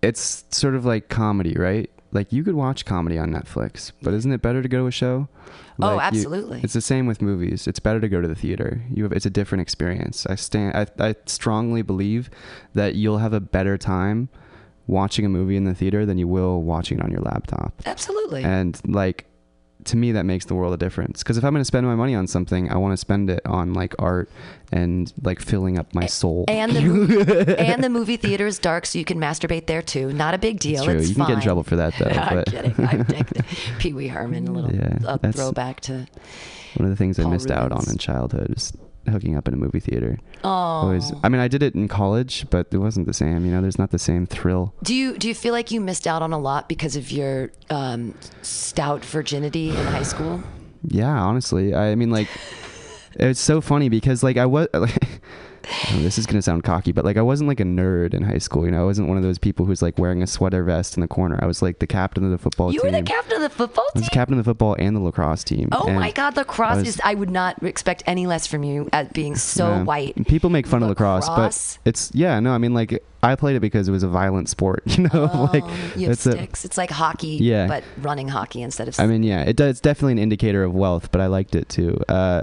it's 0.00 0.44
sort 0.50 0.74
of 0.74 0.84
like 0.86 1.08
comedy, 1.10 1.54
right? 1.54 1.90
Like 2.12 2.32
you 2.32 2.42
could 2.44 2.54
watch 2.54 2.86
comedy 2.86 3.18
on 3.18 3.30
Netflix, 3.30 3.92
but 4.00 4.14
isn't 4.14 4.32
it 4.32 4.40
better 4.40 4.62
to 4.62 4.68
go 4.68 4.78
to 4.78 4.86
a 4.86 4.90
show? 4.90 5.28
Oh, 5.80 5.94
Like, 5.96 6.12
you- 6.12 6.18
absolutely. 6.18 6.60
it's 6.62 6.72
the 6.72 6.80
same 6.80 7.06
with 7.06 7.22
movies. 7.22 7.66
It's 7.68 7.78
better 7.78 8.00
to 8.00 8.08
go 8.08 8.20
to 8.20 8.26
the 8.26 8.34
theater. 8.34 8.82
You 8.92 9.04
have, 9.04 9.12
it's 9.12 9.26
a 9.26 9.30
different 9.30 9.62
experience. 9.62 10.26
I 10.26 10.34
stand. 10.34 10.76
I, 10.76 10.86
I 11.10 11.14
strongly 11.26 11.82
believe 11.82 12.30
that 12.74 12.96
you'll 12.96 13.18
have 13.18 13.32
a 13.32 13.40
better 13.40 13.78
time 13.78 14.28
watching 14.88 15.24
a 15.24 15.28
movie 15.28 15.56
in 15.56 15.64
the 15.64 15.74
theater 15.74 16.04
than 16.04 16.18
you 16.18 16.26
will 16.26 16.62
watching 16.62 16.98
it 16.98 17.04
on 17.04 17.10
your 17.12 17.20
laptop. 17.20 17.74
Absolutely. 17.86 18.42
And 18.42 18.80
like, 18.86 19.26
to 19.88 19.96
me, 19.96 20.12
that 20.12 20.24
makes 20.24 20.44
the 20.46 20.54
world 20.54 20.72
a 20.72 20.76
difference. 20.76 21.22
Because 21.22 21.36
if 21.36 21.44
I'm 21.44 21.52
going 21.52 21.60
to 21.60 21.64
spend 21.66 21.86
my 21.86 21.94
money 21.94 22.14
on 22.14 22.26
something, 22.26 22.70
I 22.70 22.76
want 22.76 22.92
to 22.92 22.96
spend 22.96 23.28
it 23.30 23.40
on 23.44 23.74
like 23.74 23.94
art 23.98 24.30
and 24.72 25.12
like 25.22 25.40
filling 25.40 25.78
up 25.78 25.94
my 25.94 26.06
soul. 26.06 26.44
and 26.48 26.72
the 26.72 26.80
movie, 26.80 27.54
and 27.58 27.82
the 27.82 27.88
movie 27.88 28.16
theater 28.16 28.46
is 28.46 28.58
dark, 28.58 28.86
so 28.86 28.98
you 28.98 29.04
can 29.04 29.18
masturbate 29.18 29.66
there 29.66 29.82
too. 29.82 30.12
Not 30.12 30.34
a 30.34 30.38
big 30.38 30.60
deal. 30.60 30.76
It's 30.76 30.84
true. 30.84 30.96
It's 30.98 31.08
you 31.08 31.14
can 31.14 31.26
get 31.26 31.34
in 31.34 31.40
trouble 31.40 31.62
for 31.62 31.76
that 31.76 31.94
though. 31.98 32.06
I'm 32.10 32.44
kidding. 32.44 32.74
I'm. 32.78 33.04
Pee 33.78 33.92
Wee 33.92 34.08
Herman, 34.08 34.48
a 34.48 34.52
little 34.52 34.74
Yeah, 34.74 34.98
a 35.22 35.32
throwback 35.32 35.80
to. 35.82 36.06
one 36.76 36.84
of 36.84 36.90
the 36.90 36.96
things 36.96 37.18
I 37.18 37.22
Paul 37.22 37.32
missed 37.32 37.50
out 37.50 37.72
on 37.72 37.88
in 37.88 37.98
childhood 37.98 38.54
is 38.56 38.72
hooking 39.08 39.36
up 39.36 39.48
in 39.48 39.54
a 39.54 39.56
movie 39.56 39.80
theater. 39.80 40.18
Oh, 40.44 40.48
Always. 40.48 41.12
I 41.22 41.28
mean, 41.28 41.40
I 41.40 41.48
did 41.48 41.62
it 41.62 41.74
in 41.74 41.88
college, 41.88 42.46
but 42.50 42.68
it 42.70 42.78
wasn't 42.78 43.06
the 43.06 43.12
same. 43.14 43.44
You 43.44 43.52
know, 43.52 43.60
there's 43.62 43.78
not 43.78 43.90
the 43.90 43.98
same 43.98 44.26
thrill. 44.26 44.74
do 44.82 44.94
you 44.94 45.16
do 45.18 45.28
you 45.28 45.34
feel 45.34 45.52
like 45.52 45.70
you 45.70 45.80
missed 45.80 46.06
out 46.06 46.22
on 46.22 46.32
a 46.32 46.38
lot 46.38 46.68
because 46.68 46.96
of 46.96 47.10
your 47.10 47.50
um, 47.70 48.14
stout 48.42 49.04
virginity 49.04 49.70
in 49.70 49.86
high 49.86 50.02
school? 50.02 50.42
Yeah, 50.86 51.10
honestly, 51.20 51.74
I 51.74 51.94
mean, 51.96 52.10
like, 52.10 52.28
it's 53.14 53.40
so 53.40 53.60
funny 53.60 53.88
because 53.88 54.22
like 54.22 54.36
I 54.36 54.46
was. 54.46 54.68
Like, 54.74 55.20
oh, 55.92 55.98
this 56.00 56.18
is 56.18 56.26
gonna 56.26 56.42
sound 56.42 56.62
cocky, 56.64 56.92
but 56.92 57.04
like 57.04 57.16
I 57.16 57.22
wasn't 57.22 57.48
like 57.48 57.60
a 57.60 57.64
nerd 57.64 58.14
in 58.14 58.22
high 58.22 58.38
school. 58.38 58.64
You 58.64 58.70
know, 58.70 58.80
I 58.80 58.84
wasn't 58.84 59.08
one 59.08 59.16
of 59.16 59.22
those 59.22 59.38
people 59.38 59.66
who's 59.66 59.82
like 59.82 59.98
wearing 59.98 60.22
a 60.22 60.26
sweater 60.26 60.62
vest 60.64 60.96
in 60.96 61.00
the 61.00 61.08
corner. 61.08 61.38
I 61.42 61.46
was 61.46 61.62
like 61.62 61.78
the 61.78 61.86
captain 61.86 62.24
of 62.24 62.30
the 62.30 62.38
football 62.38 62.68
team. 62.70 62.74
You 62.74 62.80
team. 62.82 62.92
were 62.92 62.98
the 63.00 63.04
captain 63.06 63.36
of 63.36 63.42
the 63.42 63.48
football 63.56 63.84
team. 63.94 63.96
I 63.96 63.98
was 64.00 64.08
captain 64.10 64.38
of 64.38 64.44
the 64.44 64.50
football 64.50 64.76
and 64.78 64.94
the 64.96 65.00
lacrosse 65.00 65.44
team. 65.44 65.68
Oh 65.72 65.86
and 65.86 65.96
my 65.96 66.10
God, 66.12 66.36
lacrosse 66.36 66.70
I 66.72 66.76
was- 66.78 66.88
is. 66.88 67.00
I 67.04 67.14
would 67.14 67.30
not 67.30 67.62
expect 67.62 68.02
any 68.06 68.26
less 68.26 68.46
from 68.46 68.62
you 68.64 68.88
as 68.92 69.08
being 69.08 69.36
so 69.36 69.68
Yeah. 69.68 69.82
white. 69.84 70.26
People 70.26 70.50
make 70.50 70.66
fun 70.66 70.82
of 70.82 70.88
lacrosse, 70.88 71.28
Lacrosse? 71.28 71.78
but 71.84 71.88
it's 71.90 72.10
yeah, 72.14 72.38
no, 72.40 72.52
I 72.52 72.58
mean 72.58 72.74
like 72.74 73.02
I 73.22 73.34
played 73.34 73.56
it 73.56 73.60
because 73.60 73.88
it 73.88 73.92
was 73.92 74.02
a 74.04 74.08
violent 74.08 74.48
sport, 74.48 74.82
you 74.86 75.04
know, 75.12 75.48
like 75.52 75.64
Oh, 75.64 75.92
you 75.96 76.02
have 76.02 76.12
it's 76.12 76.26
a 76.26 76.32
sticks. 76.32 76.64
it's 76.64 76.78
like 76.78 76.90
hockey, 76.90 77.38
Yeah. 77.40 77.66
but 77.66 77.82
running 78.00 78.28
hockey 78.28 78.62
instead 78.62 78.86
of. 78.88 78.98
I 79.00 79.06
mean, 79.06 79.22
yeah, 79.22 79.42
it 79.42 79.56
does 79.56 79.70
it's 79.70 79.80
definitely 79.80 80.12
an 80.12 80.18
indicator 80.18 80.62
of 80.64 80.74
wealth, 80.74 81.10
but 81.12 81.20
I 81.20 81.26
liked 81.26 81.54
it 81.54 81.68
too. 81.68 81.98
Uh 82.08 82.42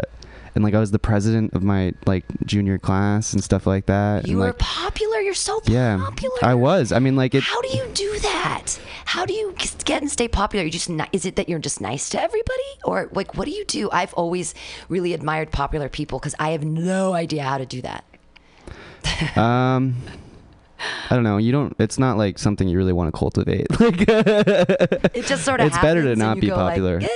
and 0.56 0.64
like 0.64 0.74
I 0.74 0.80
was 0.80 0.92
the 0.92 1.00
president 1.00 1.54
of 1.54 1.64
my 1.64 1.94
like 2.06 2.24
junior 2.46 2.80
class 2.80 3.34
and 3.34 3.44
stuff 3.44 3.68
like 3.68 3.86
that. 3.88 4.26
you 4.26 4.32
and 4.32 4.40
were 4.40 4.46
like 4.48 4.58
popular. 4.58 5.20
You're 5.20 5.34
so 5.34 5.62
yeah, 5.66 5.98
popular. 5.98 6.38
I 6.42 6.54
was. 6.56 6.92
I 6.92 7.00
mean 7.00 7.16
like 7.16 7.36
it 7.36 7.44
How 7.44 7.62
do 7.62 7.68
you 7.70 7.86
do 7.94 8.20
that? 8.20 8.80
How 9.04 9.26
do 9.26 9.34
you 9.34 9.54
get 9.84 10.02
and 10.02 10.10
stay 10.10 10.28
popular? 10.28 10.64
You 10.66 10.72
just 10.72 10.90
is 11.12 11.26
it 11.26 11.36
that 11.36 11.50
you're 11.50 11.60
just 11.60 11.82
nice 11.82 12.10
to 12.10 12.22
everybody, 12.22 12.62
or 12.86 13.10
like 13.12 13.36
what 13.36 13.46
do 13.46 13.52
you 13.52 13.66
do? 13.66 13.90
I've 13.92 14.14
always 14.14 14.54
really 14.90 15.14
admired 15.14 15.52
popular 15.52 15.90
people 15.90 16.20
because 16.20 16.36
I 16.40 16.52
have 16.52 16.64
no 16.64 17.14
idea 17.14 17.44
how 17.44 17.58
to 17.58 17.66
do 17.66 17.82
that. 17.82 18.06
um 19.38 19.96
I 21.10 21.16
don't 21.16 21.24
know. 21.24 21.38
You 21.38 21.52
don't. 21.52 21.76
It's 21.80 21.98
not 21.98 22.18
like 22.18 22.38
something 22.38 22.68
you 22.68 22.78
really 22.78 22.94
want 22.94 23.14
to 23.14 23.18
cultivate. 23.18 23.68
Like, 23.80 24.06
It 25.16 25.26
just 25.26 25.46
sort 25.46 25.60
of. 25.62 25.68
It's 25.68 25.78
better 25.80 26.04
to 26.04 26.16
not 26.16 26.40
be 26.40 26.48
like, 26.52 26.58
popular. 26.58 27.00
"Eh." 27.02 27.08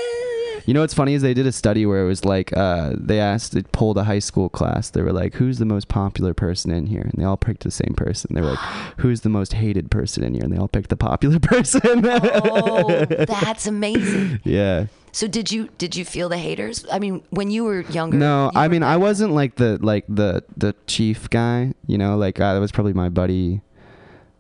You 0.66 0.74
know 0.74 0.82
what's 0.82 0.94
funny 0.94 1.14
is 1.14 1.22
they 1.22 1.34
did 1.34 1.48
a 1.48 1.52
study 1.52 1.86
where 1.86 2.04
it 2.04 2.08
was 2.08 2.26
like 2.26 2.56
uh, 2.56 2.94
they 2.98 3.20
asked, 3.20 3.54
they 3.54 3.62
polled 3.64 3.98
a 3.98 4.04
high 4.04 4.20
school 4.20 4.50
class. 4.50 4.90
They 4.90 5.02
were 5.02 5.14
like, 5.14 5.34
"Who's 5.36 5.58
the 5.60 5.66
most 5.66 5.88
popular 5.88 6.34
person 6.34 6.72
in 6.72 6.86
here?" 6.88 7.02
And 7.02 7.14
they 7.18 7.24
all 7.24 7.38
picked 7.38 7.64
the 7.64 7.72
same 7.72 7.94
person. 7.96 8.34
They 8.34 8.42
were 8.42 8.52
like, 8.52 8.60
"Who's 8.98 9.22
the 9.22 9.30
most 9.30 9.54
hated 9.54 9.90
person 9.92 10.24
in 10.24 10.34
here?" 10.34 10.44
And 10.44 10.54
they 10.54 10.58
all 10.58 10.68
picked 10.68 10.90
the 10.90 10.98
popular 10.98 11.40
person. 11.42 12.04
oh, 12.06 13.06
that's 13.28 13.68
amazing. 13.68 14.42
yeah. 14.44 14.88
So 15.12 15.28
did 15.28 15.52
you 15.52 15.70
did 15.78 15.96
you 15.96 16.06
feel 16.06 16.30
the 16.30 16.38
haters? 16.38 16.86
I 16.92 17.00
mean, 17.00 17.24
when 17.32 17.50
you 17.50 17.64
were 17.64 17.82
younger. 17.82 18.18
No, 18.18 18.52
you 18.54 18.60
I 18.60 18.68
mean 18.68 18.84
I 18.84 18.98
wasn't 18.98 19.34
like 19.34 19.56
the 19.56 19.80
like 19.82 20.06
the 20.08 20.44
the 20.56 20.76
chief 20.88 21.30
guy. 21.30 21.74
You 21.88 21.98
know, 21.98 22.16
like 22.18 22.40
uh, 22.40 22.54
that 22.54 22.60
was 22.60 22.72
probably 22.72 22.94
my 22.94 23.10
buddy. 23.10 23.62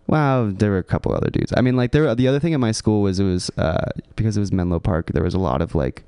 Wow, 0.09 0.49
there 0.51 0.71
were 0.71 0.79
a 0.79 0.83
couple 0.83 1.13
other 1.13 1.29
dudes. 1.29 1.53
I 1.55 1.61
mean, 1.61 1.75
like 1.77 1.91
there. 1.91 2.13
The 2.15 2.27
other 2.27 2.39
thing 2.39 2.53
at 2.55 2.59
my 2.59 2.71
school 2.71 3.03
was 3.03 3.19
it 3.19 3.25
was 3.25 3.51
uh, 3.57 3.91
because 4.15 4.35
it 4.37 4.39
was 4.39 4.51
Menlo 4.51 4.79
Park. 4.79 5.11
There 5.13 5.23
was 5.23 5.35
a 5.35 5.39
lot 5.39 5.61
of 5.61 5.75
like 5.75 6.03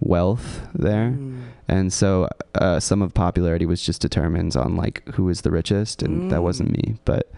wealth 0.00 0.66
there. 0.74 1.10
Mm. 1.10 1.42
and 1.68 1.92
so 1.92 2.28
uh, 2.56 2.80
some 2.80 3.02
of 3.02 3.12
popularity 3.14 3.66
was 3.66 3.80
just 3.82 4.00
determined 4.00 4.56
on 4.56 4.74
like 4.74 5.06
who 5.14 5.24
was 5.24 5.42
the 5.42 5.50
richest 5.50 6.02
and 6.02 6.28
that 6.32 6.40
Mm. 6.40 6.42
wasn't 6.42 6.70
me 6.72 6.96
but 7.04 7.30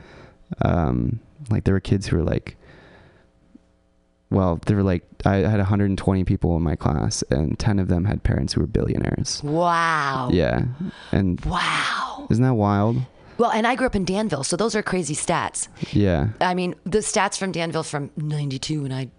um 0.62 1.20
like 1.50 1.64
there 1.64 1.74
were 1.74 1.80
kids 1.92 2.06
who 2.06 2.16
were 2.16 2.22
like 2.22 2.56
well 4.30 4.58
there 4.66 4.76
were 4.78 4.82
like 4.82 5.04
i 5.26 5.36
had 5.36 5.58
120 5.58 6.24
people 6.24 6.56
in 6.56 6.62
my 6.62 6.74
class 6.74 7.22
and 7.30 7.58
10 7.58 7.78
of 7.78 7.88
them 7.88 8.06
had 8.06 8.22
parents 8.22 8.54
who 8.54 8.60
were 8.62 8.66
billionaires 8.66 9.42
Wow. 9.44 10.30
yeah 10.32 10.64
and 11.12 11.44
Wow. 11.44 12.26
isn't 12.30 12.42
that 12.42 12.54
wild 12.54 12.96
Well, 13.38 13.50
and 13.50 13.66
I 13.66 13.74
grew 13.74 13.86
up 13.86 13.96
in 13.96 14.04
Danville, 14.04 14.44
so 14.44 14.56
those 14.56 14.76
are 14.76 14.82
crazy 14.82 15.14
stats. 15.14 15.68
yeah 15.92 16.28
I 16.40 16.54
mean, 16.54 16.74
the 16.84 16.98
stats 16.98 17.38
from 17.38 17.52
Danville 17.52 17.82
from 17.82 18.10
92, 18.16 18.84
and 18.84 18.94
I, 18.94 19.10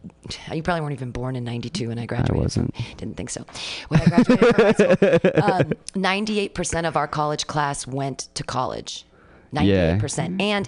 you 0.53 0.63
probably 0.63 0.81
weren't 0.81 0.93
even 0.93 1.11
born 1.11 1.35
in 1.35 1.43
92 1.43 1.89
when 1.89 1.99
I 1.99 2.05
graduated. 2.05 2.35
I 2.35 2.39
wasn't. 2.39 2.75
Didn't 2.97 3.17
think 3.17 3.29
so. 3.29 3.45
When 3.89 4.01
I 4.01 4.05
graduated 4.05 4.55
from 4.55 4.65
high 4.65 4.71
school, 4.73 4.89
um, 5.43 5.73
98% 5.93 6.87
of 6.87 6.95
our 6.95 7.07
college 7.07 7.47
class 7.47 7.85
went 7.85 8.29
to 8.35 8.43
college. 8.43 9.05
98%. 9.53 10.41
And 10.41 10.67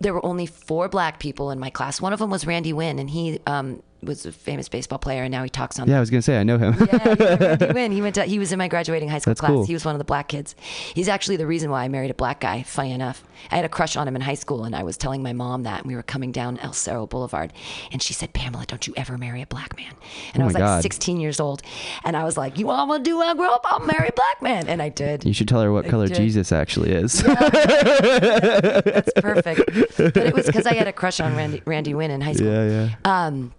there 0.00 0.12
were 0.12 0.24
only 0.24 0.46
four 0.46 0.88
black 0.88 1.18
people 1.18 1.50
in 1.50 1.58
my 1.58 1.70
class. 1.70 2.00
One 2.00 2.12
of 2.12 2.18
them 2.18 2.30
was 2.30 2.46
Randy 2.46 2.72
Winn, 2.72 2.98
and 2.98 3.08
he 3.08 3.40
um, 3.46 3.82
was 4.06 4.24
a 4.26 4.32
famous 4.32 4.68
baseball 4.68 4.98
player, 4.98 5.22
and 5.22 5.30
now 5.32 5.42
he 5.42 5.50
talks 5.50 5.78
on 5.78 5.88
Yeah, 5.88 5.96
I 5.98 6.00
was 6.00 6.10
gonna 6.10 6.22
say 6.22 6.38
I 6.38 6.42
know 6.44 6.58
him. 6.58 6.74
yeah, 6.80 7.14
yeah, 7.18 7.36
Randy 7.40 7.72
Winn. 7.72 7.92
He 7.92 8.00
went 8.02 8.14
to, 8.16 8.24
he 8.24 8.38
was 8.38 8.52
in 8.52 8.58
my 8.58 8.68
graduating 8.68 9.08
high 9.08 9.18
school 9.18 9.32
That's 9.32 9.40
class. 9.40 9.50
cool. 9.50 9.64
He 9.66 9.72
was 9.74 9.84
one 9.84 9.94
of 9.94 9.98
the 9.98 10.04
black 10.04 10.28
kids. 10.28 10.54
He's 10.94 11.08
actually 11.08 11.36
the 11.36 11.46
reason 11.46 11.70
why 11.70 11.84
I 11.84 11.88
married 11.88 12.10
a 12.10 12.14
black 12.14 12.40
guy. 12.40 12.62
Funny 12.62 12.92
enough, 12.92 13.24
I 13.50 13.56
had 13.56 13.64
a 13.64 13.68
crush 13.68 13.96
on 13.96 14.08
him 14.08 14.16
in 14.16 14.22
high 14.22 14.34
school, 14.34 14.64
and 14.64 14.74
I 14.74 14.82
was 14.82 14.96
telling 14.96 15.22
my 15.22 15.32
mom 15.32 15.64
that, 15.64 15.80
and 15.80 15.86
we 15.88 15.94
were 15.94 16.02
coming 16.02 16.32
down 16.32 16.58
El 16.58 16.72
Cerro 16.72 17.06
Boulevard, 17.06 17.52
and 17.92 18.02
she 18.02 18.12
said, 18.14 18.32
"Pamela, 18.32 18.64
don't 18.66 18.86
you 18.86 18.94
ever 18.96 19.18
marry 19.18 19.42
a 19.42 19.46
black 19.46 19.76
man." 19.76 19.92
And 20.34 20.42
Oh 20.42 20.44
I 20.44 20.46
was 20.46 20.54
like 20.54 20.62
God. 20.62 20.82
16 20.82 21.20
years 21.20 21.40
old, 21.40 21.62
and 22.04 22.16
I 22.16 22.24
was 22.24 22.36
like, 22.36 22.58
"You 22.58 22.70
all 22.70 22.86
want 22.88 23.04
to 23.04 23.10
do? 23.10 23.18
when 23.18 23.28
I 23.28 23.34
grow 23.34 23.50
up, 23.52 23.64
I'll 23.64 23.80
marry 23.80 24.08
a 24.08 24.12
black 24.12 24.42
man," 24.42 24.68
and 24.68 24.80
I 24.82 24.88
did. 24.88 25.24
you 25.24 25.32
should 25.32 25.48
tell 25.48 25.60
her 25.62 25.72
what 25.72 25.86
color 25.86 26.06
did. 26.08 26.16
Jesus 26.16 26.52
actually 26.52 26.92
is. 26.92 27.22
That's 27.22 29.12
perfect. 29.20 29.60
but 29.96 30.16
it 30.16 30.34
was 30.34 30.46
because 30.46 30.66
I 30.66 30.74
had 30.74 30.86
a 30.88 30.92
crush 30.92 31.20
on 31.20 31.36
Randy 31.36 31.62
Randy 31.66 31.94
Winn 31.94 32.10
in 32.10 32.20
high 32.20 32.32
school. 32.32 32.46
yeah, 32.48 32.88
yeah. 33.04 33.26
Um, 33.26 33.52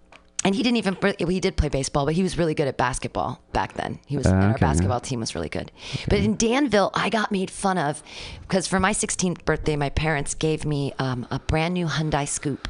and 0.43 0.55
he 0.55 0.63
didn't 0.63 0.77
even 0.77 0.97
he 1.19 1.39
did 1.39 1.57
play 1.57 1.67
baseball, 1.67 2.05
but 2.05 2.13
he 2.13 2.23
was 2.23 2.37
really 2.37 2.53
good 2.53 2.67
at 2.67 2.77
basketball 2.77 3.41
back 3.53 3.73
then. 3.73 3.99
He 4.05 4.17
was 4.17 4.27
and 4.27 4.35
our 4.35 4.41
okay, 4.51 4.57
yeah. 4.61 4.67
basketball 4.67 4.99
team 4.99 5.19
was 5.19 5.33
really 5.35 5.49
good. 5.49 5.71
But 6.07 6.19
in 6.19 6.35
Danville, 6.35 6.91
I 6.93 7.09
got 7.09 7.31
made 7.31 7.49
fun 7.49 7.77
of 7.77 8.03
because 8.41 8.67
for 8.67 8.79
my 8.79 8.91
16th 8.93 9.43
birthday, 9.45 9.75
my 9.75 9.89
parents 9.89 10.35
gave 10.35 10.63
me 10.63 10.93
um, 10.99 11.27
a 11.31 11.39
brand 11.39 11.73
new 11.73 11.87
Hyundai 11.87 12.25
Scoupe, 12.27 12.67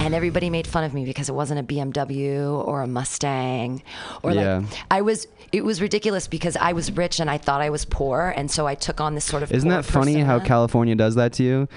and 0.00 0.14
everybody 0.14 0.50
made 0.50 0.66
fun 0.66 0.84
of 0.84 0.92
me 0.92 1.04
because 1.04 1.28
it 1.28 1.34
wasn't 1.34 1.60
a 1.60 1.62
BMW 1.62 2.52
or 2.66 2.82
a 2.82 2.86
Mustang 2.86 3.82
or 4.22 4.32
Yeah. 4.32 4.58
like 4.58 4.68
I 4.90 5.00
was. 5.02 5.26
It 5.52 5.64
was 5.64 5.80
ridiculous 5.80 6.26
because 6.26 6.56
I 6.56 6.72
was 6.72 6.90
rich 6.90 7.20
and 7.20 7.30
I 7.30 7.38
thought 7.38 7.60
I 7.62 7.70
was 7.70 7.84
poor, 7.84 8.34
and 8.36 8.50
so 8.50 8.66
I 8.66 8.74
took 8.74 9.00
on 9.00 9.14
this 9.14 9.24
sort 9.24 9.42
of. 9.44 9.52
Isn't 9.52 9.70
that 9.70 9.84
funny 9.84 10.16
how. 10.16 10.40
California 10.40 10.94
does 10.94 11.14
that 11.14 11.32
to 11.34 11.42
you? 11.42 11.68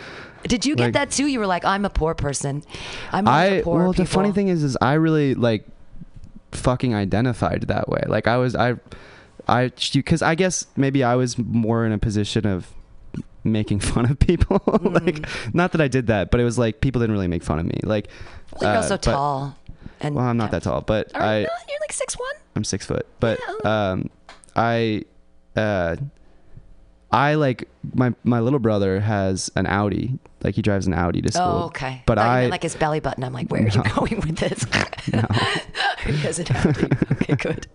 Did 0.44 0.66
you 0.66 0.76
get 0.76 0.86
like- 0.86 0.94
that 0.94 1.12
too? 1.12 1.28
You 1.28 1.40
were 1.40 1.48
like, 1.48 1.66
I'm 1.66 1.86
a 1.86 1.90
poor 1.90 2.14
person. 2.14 2.64
I'm 3.12 3.28
I 3.28 3.62
poor 3.64 3.80
well, 3.84 3.94
the 3.94 4.06
funny 4.06 4.32
thing 4.32 4.48
is, 4.48 4.64
is 4.64 4.78
I 4.82 4.94
really 4.94 5.36
like 5.36 5.66
fucking 6.52 6.96
identified 6.96 7.64
that 7.64 7.90
way. 7.90 8.04
Like 8.08 8.28
I 8.28 8.38
was, 8.38 8.56
I, 8.56 8.76
I, 9.48 9.72
because 9.94 10.22
I 10.22 10.36
guess 10.36 10.66
maybe 10.76 11.04
I 11.04 11.16
was 11.16 11.38
more 11.38 11.86
in 11.86 11.92
a 11.92 11.98
position 11.98 12.46
of 12.46 12.68
making 13.44 13.80
fun 13.92 14.10
of 14.10 14.20
people. 14.20 14.62
like, 14.68 15.16
Mm. 15.20 15.54
not 15.54 15.72
that 15.74 15.82
I 15.82 15.88
did 15.88 16.08
that, 16.08 16.32
but 16.32 16.40
it 16.40 16.44
was 16.44 16.58
like 16.58 16.82
people 16.82 17.00
didn't 17.02 17.14
really 17.14 17.28
make 17.28 17.44
fun 17.44 17.60
of 17.60 17.66
me. 17.66 17.80
Like, 17.84 18.08
Well, 18.54 18.70
you're 18.70 18.78
uh, 18.80 18.82
also 18.82 18.96
but- 18.96 19.02
tall. 19.04 19.56
And 20.02 20.16
Well, 20.16 20.24
I'm 20.26 20.38
not 20.38 20.52
that 20.52 20.64
tall, 20.64 20.80
but 20.80 21.14
Are 21.14 21.22
I, 21.22 21.38
you 21.40 21.44
not? 21.44 21.52
You're 21.68 21.80
like 21.82 21.92
six 21.92 22.18
one. 22.18 22.32
I'm 22.56 22.64
six 22.64 22.86
foot, 22.86 23.06
but 23.20 23.38
Yeah. 23.66 23.90
um, 23.92 24.10
I, 24.56 25.04
uh, 25.58 25.98
I 27.12 27.36
like 27.36 27.68
my 27.94 28.14
my 28.24 28.40
little 28.40 28.60
brother 28.60 29.00
has 29.00 29.50
an 29.56 29.66
Audi. 29.68 30.20
Like 30.44 30.56
he 30.56 30.62
drives 30.62 30.88
an 30.88 30.94
Audi 30.94 31.22
to 31.22 31.32
school. 31.32 31.44
Oh, 31.46 31.64
okay. 31.66 32.04
But 32.06 32.18
I 32.20 32.42
meant 32.42 32.52
like 32.52 32.64
his 32.64 32.76
belly 32.76 33.00
button. 33.00 33.24
I'm 33.24 33.34
like, 33.34 33.50
where 33.50 33.64
are 33.64 33.68
you 33.68 33.84
going 33.96 34.18
with 34.22 34.38
this? 34.38 34.66
No. 35.14 35.26
he 36.06 36.22
doesn't 36.22 36.48
have 36.50 36.78
to. 36.78 36.86
Okay, 37.14 37.36
good. 37.36 37.68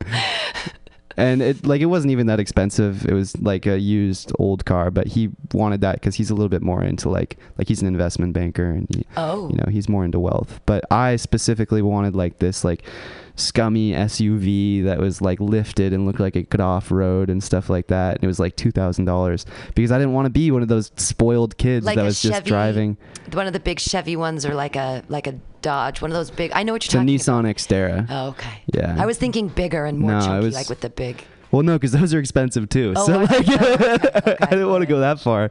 and 1.17 1.43
it 1.43 1.67
like 1.67 1.81
it 1.81 1.87
wasn't 1.87 2.11
even 2.13 2.27
that 2.29 2.39
expensive. 2.39 3.05
It 3.07 3.13
was 3.13 3.37
like 3.41 3.67
a 3.67 3.79
used 3.79 4.31
old 4.39 4.65
car, 4.65 4.91
but 4.93 5.09
he 5.09 5.31
wanted 5.53 5.81
that 5.81 5.97
because 5.97 6.15
he's 6.15 6.31
a 6.31 6.35
little 6.35 6.49
bit 6.49 6.63
more 6.63 6.83
into 6.85 7.09
like 7.09 7.37
like 7.59 7.67
he's 7.69 7.83
an 7.83 7.89
investment 7.89 8.35
banker 8.35 8.71
and 8.71 8.87
he, 8.95 9.05
Oh. 9.17 9.49
you 9.51 9.57
know 9.57 9.67
he's 9.71 9.89
more 9.89 10.05
into 10.05 10.21
wealth. 10.21 10.61
But 10.67 10.85
I 10.93 11.17
specifically 11.17 11.83
wanted 11.83 12.15
like 12.15 12.39
this 12.39 12.63
like 12.65 12.85
scummy 13.37 13.93
SUV 13.93 14.85
that 14.85 14.99
was 14.99 15.21
like 15.21 15.41
lifted 15.41 15.93
and 15.93 16.07
looked 16.07 16.21
like 16.21 16.37
it 16.37 16.51
could 16.51 16.61
off 16.61 16.91
road 16.91 17.31
and 17.31 17.43
stuff 17.43 17.69
like 17.69 17.89
that. 17.89 18.17
And 18.17 18.25
it 18.25 18.27
was 18.27 18.39
like 18.39 18.57
two 18.57 18.71
thousand 18.71 19.05
dollars 19.07 19.45
because 19.75 19.91
I 19.93 19.99
didn't 19.99 20.13
want 20.13 20.27
to 20.27 20.31
be 20.31 20.51
one 20.51 20.63
of 20.63 20.69
those 20.69 20.93
spoiled 20.97 21.57
kids 21.59 21.85
Like 21.85 21.97
that 21.97 22.05
was 22.05 22.23
just 22.23 22.45
driving. 22.45 22.97
One 23.33 23.47
of 23.47 23.53
the 23.53 23.61
big 23.61 23.81
Chevy 23.81 24.17
ones, 24.17 24.45
or 24.47 24.55
like 24.55 24.77
a 24.77 25.03
like 25.09 25.27
a 25.27 25.35
Dodge. 25.63 26.03
One 26.03 26.11
of 26.11 26.15
those 26.15 26.31
big. 26.31 26.53
I 26.55 26.63
know 26.63 26.73
what 26.75 26.85
you're 26.85 26.93
talking 27.01 27.07
The 27.07 27.15
Nissan 27.17 27.45
Xterra. 27.45 28.07
Oh, 28.11 28.29
okay. 28.29 28.63
Yeah. 28.75 28.97
I 28.99 29.07
was 29.07 29.17
thinking 29.17 29.49
bigger 29.49 29.87
and 29.87 29.99
more 29.99 30.13
No, 30.13 30.21
chunky, 30.21 30.45
was- 30.47 30.55
like 30.55 30.69
with 30.69 30.81
the 30.81 30.91
big. 30.91 31.25
Well, 31.55 31.63
no, 31.63 31.75
because 31.75 31.93
those 31.93 32.13
are 32.13 32.19
expensive 32.19 32.69
too. 32.69 32.95
Oh, 32.97 33.07
so 33.07 33.19
like, 33.19 33.31
okay. 33.31 33.47
I 34.41 34.47
didn't 34.51 34.69
want 34.71 34.83
to 34.83 34.87
go 34.87 34.99
that 35.01 35.21
far. 35.21 35.51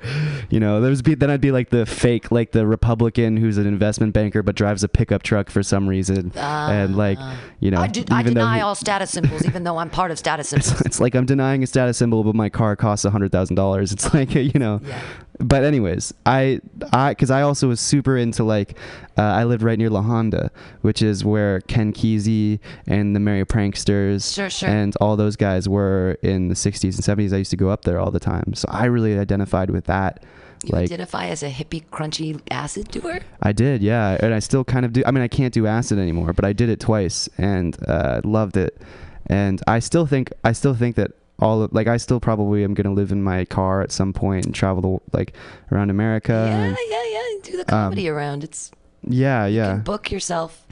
You 0.49 0.59
know, 0.59 0.81
there 0.81 0.89
was 0.89 1.01
be 1.01 1.15
then 1.15 1.29
I'd 1.31 1.39
be 1.39 1.51
like 1.51 1.69
the 1.69 1.85
fake, 1.85 2.29
like 2.29 2.51
the 2.51 2.67
Republican 2.67 3.37
who's 3.37 3.57
an 3.57 3.65
investment 3.65 4.11
banker 4.13 4.43
but 4.43 4.55
drives 4.55 4.83
a 4.83 4.89
pickup 4.89 5.23
truck 5.23 5.49
for 5.49 5.63
some 5.63 5.87
reason, 5.87 6.33
and 6.35 6.97
like, 6.97 7.17
you 7.61 7.71
know, 7.71 7.77
Ah. 7.77 7.83
I, 7.83 7.87
did, 7.87 8.11
I 8.11 8.21
deny 8.21 8.57
he- 8.57 8.61
all 8.63 8.75
status 8.75 9.11
symbols, 9.11 9.45
even 9.45 9.63
though 9.63 9.77
I'm 9.77 9.89
part 9.89 10.11
of 10.11 10.19
status 10.19 10.49
symbols. 10.49 10.81
it's 10.81 10.99
like 10.99 11.15
I'm 11.15 11.25
denying 11.25 11.63
a 11.63 11.67
status 11.67 11.97
symbol, 11.97 12.23
but 12.25 12.35
my 12.35 12.49
car 12.49 12.75
costs 12.75 13.05
a 13.05 13.09
hundred 13.09 13.31
thousand 13.31 13.55
dollars. 13.55 13.93
It's 13.93 14.13
like 14.13 14.35
you 14.35 14.59
know. 14.59 14.81
Yeah. 14.83 14.99
But 15.43 15.63
anyways, 15.63 16.13
I 16.25 16.61
I 16.91 17.11
because 17.11 17.29
I 17.31 17.41
also 17.41 17.67
was 17.67 17.79
super 17.79 18.17
into 18.17 18.43
like 18.43 18.77
uh, 19.17 19.21
I 19.21 19.43
lived 19.43 19.61
right 19.63 19.77
near 19.77 19.89
La 19.89 20.01
Honda, 20.01 20.51
which 20.81 21.01
is 21.01 21.25
where 21.25 21.61
Ken 21.61 21.91
Kesey 21.93 22.59
and 22.87 23.15
the 23.15 23.19
Merry 23.19 23.45
Pranksters 23.45 24.33
Sure, 24.33 24.49
sure. 24.49 24.69
and 24.69 24.95
all 25.01 25.15
those 25.15 25.35
guys 25.35 25.67
were 25.67 26.17
in 26.21 26.47
the 26.47 26.55
60s 26.55 26.83
and 27.07 27.19
70s. 27.19 27.33
I 27.33 27.37
used 27.37 27.51
to 27.51 27.57
go 27.57 27.69
up 27.69 27.83
there 27.83 27.99
all 27.99 28.11
the 28.11 28.19
time, 28.19 28.53
so 28.53 28.67
I 28.71 28.85
really 28.85 29.17
identified 29.19 29.69
with 29.69 29.85
that. 29.85 30.23
You 30.63 30.69
like 30.71 30.83
identify 30.83 31.27
as 31.27 31.43
a 31.43 31.49
hippie, 31.49 31.83
crunchy 31.91 32.39
acid 32.49 32.87
doer. 32.89 33.19
I 33.41 33.51
did, 33.51 33.83
yeah, 33.83 34.17
and 34.21 34.33
I 34.33 34.39
still 34.39 34.63
kind 34.63 34.85
of 34.85 34.93
do. 34.93 35.03
I 35.05 35.11
mean, 35.11 35.21
I 35.23 35.27
can't 35.27 35.53
do 35.53 35.67
acid 35.67 35.99
anymore, 35.99 36.31
but 36.31 36.45
I 36.45 36.53
did 36.53 36.69
it 36.69 36.79
twice 36.79 37.27
and 37.37 37.77
uh, 37.87 38.21
loved 38.23 38.55
it. 38.55 38.81
And 39.27 39.61
I 39.67 39.79
still 39.79 40.05
think 40.05 40.31
I 40.45 40.53
still 40.53 40.73
think 40.73 40.95
that 40.95 41.11
all 41.39 41.63
of, 41.63 41.73
like 41.73 41.87
I 41.87 41.97
still 41.97 42.19
probably 42.19 42.63
am 42.63 42.73
gonna 42.73 42.93
live 42.93 43.11
in 43.11 43.23
my 43.23 43.45
car 43.45 43.81
at 43.81 43.91
some 43.91 44.13
point 44.13 44.45
and 44.45 44.55
travel 44.55 44.81
the, 45.11 45.17
like 45.17 45.33
around 45.71 45.89
America. 45.89 46.45
yeah, 46.47 46.63
and- 46.63 46.77
yeah, 46.89 47.03
yeah. 47.05 47.19
Do 47.43 47.57
the 47.57 47.65
comedy 47.65 48.07
around. 48.07 48.43
It's 48.43 48.71
yeah, 49.07 49.45
you 49.45 49.57
yeah. 49.57 49.73
can 49.73 49.81
book 49.81 50.11
yourself 50.11 50.65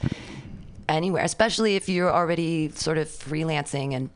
anywhere, 0.88 1.24
especially 1.24 1.76
if 1.76 1.88
you're 1.88 2.12
already 2.12 2.70
sort 2.70 2.98
of 2.98 3.08
freelancing 3.08 3.94
and. 3.94 4.10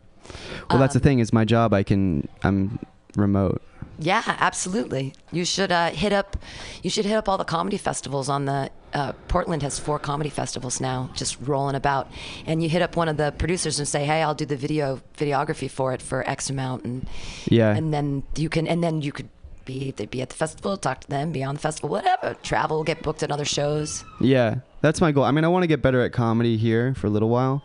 Well, 0.71 0.81
that's 0.81 0.95
the 0.95 1.01
um, 1.01 1.05
thing 1.05 1.19
is 1.21 1.33
my 1.33 1.45
job. 1.45 1.73
I 1.73 1.83
can 1.83 2.29
I'm 2.43 2.81
remote. 3.15 3.63
Yeah, 3.99 4.23
absolutely. 4.27 5.15
You 5.33 5.45
should 5.45 5.73
uh, 5.73 5.91
hit 5.91 6.13
up. 6.13 6.37
You 6.83 6.91
should 6.91 7.05
hit 7.07 7.15
up 7.15 7.29
all 7.29 7.39
the 7.39 7.45
comedy 7.45 7.77
festivals 7.77 8.29
on 8.29 8.45
the. 8.45 8.71
Uh, 8.97 9.13
Portland 9.29 9.63
has 9.63 9.79
four 9.79 9.99
comedy 9.99 10.31
festivals 10.31 10.81
now, 10.81 11.11
just 11.15 11.37
rolling 11.43 11.75
about. 11.77 12.11
And 12.47 12.63
you 12.63 12.69
hit 12.71 12.81
up 12.81 12.97
one 12.97 13.09
of 13.09 13.17
the 13.19 13.31
producers 13.37 13.79
and 13.79 13.87
say, 13.87 14.07
"Hey, 14.07 14.23
I'll 14.23 14.35
do 14.35 14.47
the 14.47 14.57
video 14.57 15.01
videography 15.19 15.71
for 15.71 15.93
it 15.93 16.01
for 16.01 16.29
X 16.29 16.49
amount," 16.51 16.85
and 16.85 17.07
Yeah. 17.49 17.77
and 17.77 17.93
then 17.93 18.23
you 18.37 18.49
can, 18.49 18.67
and 18.67 18.83
then 18.83 19.03
you 19.03 19.13
could 19.13 19.29
be 19.67 19.93
they'd 19.97 20.11
be 20.11 20.23
at 20.23 20.31
the 20.31 20.35
festival, 20.37 20.77
talk 20.79 21.01
to 21.01 21.09
them, 21.09 21.31
be 21.33 21.43
on 21.45 21.57
the 21.57 21.61
festival, 21.61 21.91
whatever. 21.91 22.35
Travel, 22.43 22.85
get 22.85 23.03
booked 23.03 23.23
at 23.23 23.31
other 23.31 23.45
shows. 23.45 24.03
Yeah, 24.21 24.57
that's 24.81 25.01
my 25.03 25.13
goal. 25.13 25.25
I 25.25 25.31
mean, 25.31 25.45
I 25.45 25.49
want 25.49 25.65
to 25.65 25.67
get 25.69 25.83
better 25.83 26.01
at 26.03 26.13
comedy 26.13 26.57
here 26.57 26.95
for 26.95 27.07
a 27.07 27.11
little 27.11 27.29
while, 27.29 27.63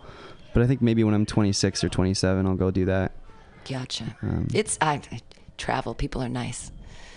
but 0.54 0.64
I 0.64 0.68
think 0.68 0.82
maybe 0.82 1.02
when 1.06 1.14
I'm 1.14 1.26
26 1.26 1.82
or 1.84 1.90
27, 1.90 2.46
I'll 2.46 2.56
go 2.56 2.72
do 2.72 2.86
that. 2.86 3.14
Gotcha. 3.70 4.16
Um, 4.22 4.48
it's 4.54 4.78
I, 4.82 4.94
I 5.12 5.20
travel. 5.58 5.94
People 5.94 6.22
are 6.24 6.30
nice. 6.30 6.72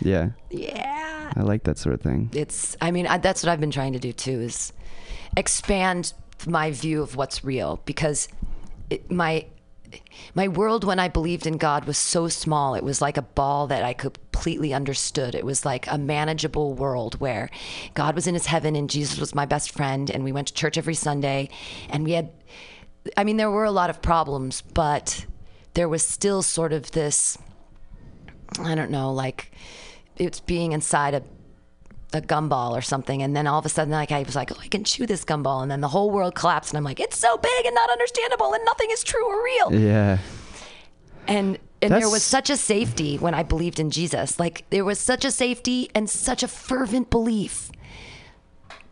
Yeah, 0.05 0.31
Yeah. 0.51 1.33
I 1.37 1.41
like 1.41 1.65
that 1.65 1.79
sort 1.79 1.95
of 1.95 2.01
thing. 2.03 2.31
it's 2.33 2.77
i 2.81 2.91
mean 2.91 3.07
I, 3.07 3.19
that's 3.19 3.43
what 3.43 3.51
i've 3.51 3.61
been 3.61 3.71
trying 3.73 3.93
to 3.95 3.99
do 3.99 4.13
too 4.13 4.41
is 4.41 4.73
expand 5.37 6.13
my 6.47 6.71
view 6.71 7.03
of 7.03 7.17
what's 7.17 7.43
real 7.43 7.81
because 7.87 8.29
it, 8.91 9.11
my 9.11 9.47
my 10.35 10.47
world 10.49 10.85
when 10.85 10.99
i 11.01 11.09
believed 11.09 11.47
in 11.47 11.57
god 11.57 11.87
was 11.87 11.97
so 11.99 12.29
small 12.29 12.75
it 12.75 12.85
was 12.85 13.01
like 13.01 13.17
a 13.17 13.23
ball 13.23 13.67
that 13.67 13.83
i 13.83 13.93
completely 13.93 14.73
understood 14.75 15.35
it 15.35 15.45
was 15.45 15.65
like 15.65 15.87
a 15.91 15.99
manageable 15.99 16.75
world 16.75 17.19
where 17.21 17.49
god 17.95 18.15
was 18.15 18.27
in 18.27 18.35
his 18.35 18.47
heaven 18.47 18.77
and 18.77 18.91
jesus 18.91 19.19
was 19.19 19.35
my 19.35 19.47
best 19.47 19.73
friend 19.73 20.11
and 20.11 20.23
we 20.23 20.33
went 20.33 20.47
to 20.49 20.55
church 20.55 20.77
every 20.79 20.95
sunday 20.95 21.49
and 21.91 22.05
we 22.05 22.13
had 22.13 22.31
i 23.17 23.25
mean 23.25 23.39
there 23.39 23.51
were 23.51 23.65
a 23.65 23.71
lot 23.71 23.91
of 23.91 24.03
problems 24.03 24.63
but 24.75 25.25
there 25.75 25.89
was 25.89 26.07
still 26.07 26.43
sort 26.43 26.73
of 26.73 26.91
this 26.93 27.39
i 28.61 28.75
don't 28.75 28.91
know 28.91 29.13
like 29.13 29.51
it's 30.17 30.41
being 30.41 30.73
inside 30.73 31.15
a 31.15 31.23
a 32.13 32.21
gumball 32.21 32.71
or 32.71 32.81
something. 32.81 33.23
And 33.23 33.35
then 33.35 33.47
all 33.47 33.59
of 33.59 33.67
a 33.67 33.69
sudden 33.69 33.93
like 33.93 34.13
I 34.13 34.23
was 34.23 34.37
like 34.37 34.53
oh 34.53 34.61
I 34.61 34.69
can 34.69 34.85
chew 34.85 35.07
this 35.07 35.25
gumball. 35.25 35.63
And 35.63 35.71
then 35.71 35.81
the 35.81 35.89
whole 35.89 36.11
world 36.11 36.35
collapsed. 36.35 36.73
And 36.73 36.79
I'm 36.79 36.85
like 36.85 37.01
it's 37.01 37.19
so 37.19 37.37
big 37.37 37.67
and 37.67 37.75
not 37.75 37.91
understandable 37.91 38.53
and 38.55 38.65
nothing 38.65 38.91
is 38.91 39.03
true 39.03 39.27
or 39.27 39.45
real. 39.45 39.75
Yeah, 39.75 40.19
and 41.27 41.59
and 41.83 41.93
there 41.93 42.09
was 42.09 42.23
such 42.23 42.49
a 42.49 42.57
safety 42.57 43.19
when 43.19 43.35
I 43.35 43.43
believed 43.43 43.79
in 43.79 43.91
Jesus. 43.91 44.39
Like 44.39 44.65
there 44.71 44.85
was 44.85 44.99
such 44.99 45.25
a 45.25 45.31
safety 45.31 45.91
and 45.95 46.09
such 46.09 46.43
a 46.43 46.49
fervent 46.49 47.11
belief 47.11 47.71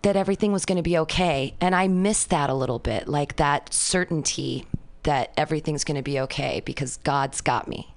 that 0.02 0.16
everything 0.16 0.52
was 0.52 0.64
going 0.64 0.76
to 0.76 0.82
be 0.82 0.98
okay. 0.98 1.54
And 1.60 1.74
I 1.74 1.88
missed 1.88 2.30
that 2.30 2.50
a 2.50 2.54
little 2.54 2.80
bit 2.80 3.08
like 3.08 3.36
that 3.36 3.72
certainty 3.72 4.66
that 5.04 5.32
everything's 5.36 5.84
going 5.84 5.96
to 5.96 6.02
be 6.02 6.20
okay 6.20 6.60
because 6.64 6.96
God's 6.98 7.40
got 7.40 7.66
me 7.66 7.91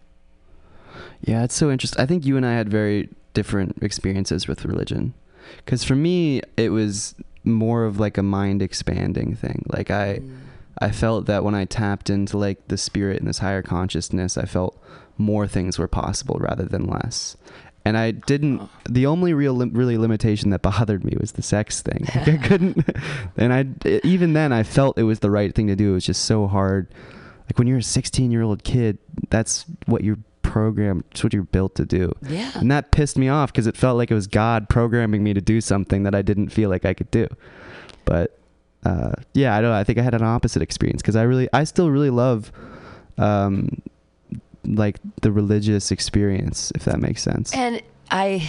yeah, 1.25 1.43
it's 1.43 1.55
so 1.55 1.71
interesting. 1.71 2.01
I 2.01 2.05
think 2.05 2.25
you 2.25 2.37
and 2.37 2.45
I 2.45 2.53
had 2.53 2.69
very 2.69 3.09
different 3.33 3.81
experiences 3.81 4.47
with 4.47 4.63
religion, 4.63 5.13
because 5.57 5.83
for 5.83 5.95
me 5.95 6.41
it 6.55 6.69
was 6.69 7.15
more 7.43 7.85
of 7.85 7.99
like 7.99 8.17
a 8.17 8.23
mind 8.23 8.61
expanding 8.61 9.35
thing. 9.35 9.65
Like 9.67 9.91
I, 9.91 10.19
mm. 10.19 10.37
I 10.79 10.91
felt 10.91 11.25
that 11.25 11.43
when 11.43 11.55
I 11.55 11.65
tapped 11.65 12.09
into 12.09 12.37
like 12.37 12.67
the 12.67 12.77
spirit 12.77 13.19
and 13.19 13.27
this 13.27 13.39
higher 13.39 13.61
consciousness, 13.61 14.37
I 14.37 14.45
felt 14.45 14.81
more 15.17 15.47
things 15.47 15.79
were 15.79 15.87
possible 15.87 16.37
rather 16.39 16.65
than 16.65 16.85
less. 16.85 17.37
and 17.85 17.97
I 17.97 18.11
didn't. 18.11 18.67
The 18.89 19.05
only 19.05 19.33
real, 19.33 19.53
lim- 19.53 19.73
really 19.73 19.97
limitation 19.97 20.49
that 20.49 20.61
bothered 20.63 21.03
me 21.03 21.15
was 21.19 21.33
the 21.33 21.43
sex 21.43 21.81
thing. 21.81 22.07
Like, 22.15 22.27
I 22.27 22.37
couldn't, 22.37 22.89
and 23.37 23.53
I 23.53 23.65
even 24.03 24.33
then 24.33 24.51
I 24.51 24.63
felt 24.63 24.97
it 24.97 25.03
was 25.03 25.19
the 25.19 25.31
right 25.31 25.53
thing 25.53 25.67
to 25.67 25.75
do. 25.75 25.91
It 25.91 25.93
was 25.93 26.05
just 26.05 26.25
so 26.25 26.47
hard. 26.47 26.87
Like 27.45 27.59
when 27.59 27.67
you're 27.67 27.77
a 27.77 27.83
16 27.83 28.31
year 28.31 28.41
old 28.41 28.63
kid, 28.63 28.97
that's 29.29 29.65
what 29.85 30.03
you're 30.03 30.17
programmed. 30.45 31.03
It's 31.11 31.23
what 31.23 31.33
you're 31.33 31.43
built 31.43 31.75
to 31.75 31.85
do. 31.85 32.13
Yeah. 32.29 32.51
And 32.55 32.71
that 32.71 32.91
pissed 32.91 33.17
me 33.17 33.27
off 33.27 33.51
because 33.51 33.67
it 33.67 33.75
felt 33.75 33.97
like 33.97 34.11
it 34.11 34.13
was 34.13 34.27
God 34.27 34.69
programming 34.69 35.23
me 35.23 35.33
to 35.33 35.41
do 35.41 35.59
something 35.59 36.03
that 36.03 36.13
I 36.13 36.21
didn't 36.21 36.49
feel 36.49 36.69
like 36.69 36.85
I 36.85 36.93
could 36.93 37.11
do. 37.11 37.27
But 38.05 38.37
uh, 38.85 39.13
yeah, 39.33 39.55
I 39.57 39.61
don't. 39.61 39.71
I 39.71 39.83
think 39.83 39.97
I 39.97 40.03
had 40.03 40.13
an 40.13 40.23
opposite 40.23 40.61
experience 40.61 41.01
because 41.01 41.15
I 41.15 41.23
really, 41.23 41.49
I 41.51 41.63
still 41.63 41.89
really 41.89 42.11
love, 42.11 42.51
um, 43.17 43.81
like 44.63 44.97
the 45.21 45.31
religious 45.31 45.91
experience, 45.91 46.71
if 46.75 46.85
that 46.85 46.99
makes 46.99 47.21
sense. 47.23 47.53
And 47.53 47.81
I, 48.11 48.47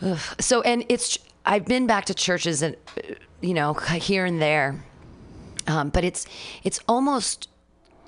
ugh. 0.00 0.20
so, 0.38 0.62
and 0.62 0.84
it's, 0.88 1.18
I've 1.44 1.66
been 1.66 1.86
back 1.86 2.04
to 2.06 2.14
churches 2.14 2.62
and, 2.62 2.76
you 3.40 3.54
know, 3.54 3.74
here 3.74 4.24
and 4.24 4.40
there. 4.40 4.84
Um, 5.66 5.90
but 5.90 6.04
it's, 6.04 6.26
it's 6.62 6.80
almost, 6.86 7.48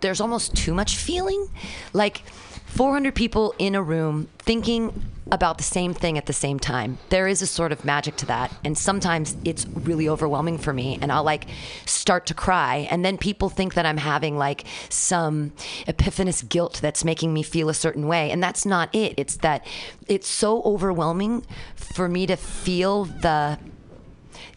there's 0.01 0.21
almost 0.21 0.57
too 0.57 0.75
much 0.75 0.97
feeling. 0.97 1.51
Like 1.93 2.23
400 2.71 3.15
people 3.15 3.55
in 3.59 3.75
a 3.75 3.83
room 3.83 4.29
thinking 4.39 5.11
about 5.33 5.59
the 5.59 5.65
same 5.65 5.93
thing 5.95 6.17
at 6.17 6.27
the 6.27 6.33
same 6.33 6.59
time. 6.59 6.99
There 7.09 7.27
is 7.29 7.43
a 7.43 7.47
sort 7.47 7.73
of 7.73 7.85
magic 7.85 8.17
to 8.17 8.27
that. 8.27 8.53
And 8.65 8.77
sometimes 8.77 9.37
it's 9.45 9.67
really 9.67 10.09
overwhelming 10.09 10.59
for 10.59 10.73
me. 10.73 10.99
And 11.01 11.13
I'll 11.13 11.25
like 11.25 11.47
start 11.85 12.27
to 12.27 12.35
cry. 12.35 12.89
And 12.91 13.05
then 13.05 13.19
people 13.19 13.49
think 13.49 13.75
that 13.75 13.87
I'm 13.87 13.97
having 13.97 14.39
like 14.39 14.65
some 14.89 15.53
epiphanous 15.87 16.49
guilt 16.49 16.79
that's 16.81 17.05
making 17.05 17.35
me 17.35 17.43
feel 17.43 17.69
a 17.69 17.75
certain 17.75 18.07
way. 18.07 18.31
And 18.31 18.43
that's 18.43 18.65
not 18.65 18.93
it. 18.95 19.15
It's 19.17 19.37
that 19.39 19.67
it's 20.09 20.29
so 20.29 20.63
overwhelming 20.63 21.45
for 21.75 22.09
me 22.09 22.27
to 22.27 22.37
feel 22.37 23.05
the. 23.05 23.59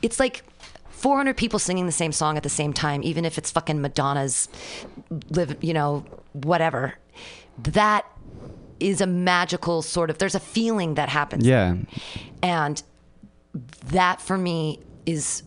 It's 0.02 0.20
like 0.20 0.44
400 0.90 1.36
people 1.36 1.60
singing 1.60 1.86
the 1.86 1.92
same 1.92 2.12
song 2.12 2.38
at 2.38 2.44
the 2.44 2.50
same 2.50 2.74
time, 2.74 3.04
even 3.04 3.26
if 3.26 3.38
it's 3.38 3.52
fucking 3.52 3.82
Madonna's 3.82 4.50
live, 5.30 5.64
you 5.64 5.74
know, 5.74 6.06
whatever. 6.32 6.96
That 7.60 8.06
is 8.80 9.02
a 9.02 9.08
magical 9.08 9.82
sort 9.82 10.10
of, 10.10 10.18
there's 10.18 10.36
a 10.36 10.40
feeling 10.40 10.96
that 10.96 11.10
happens. 11.10 11.46
yeah. 11.46 11.76
And 12.42 12.82
that 13.88 14.20
for 14.22 14.38
me 14.38 14.80
is, 15.06 15.44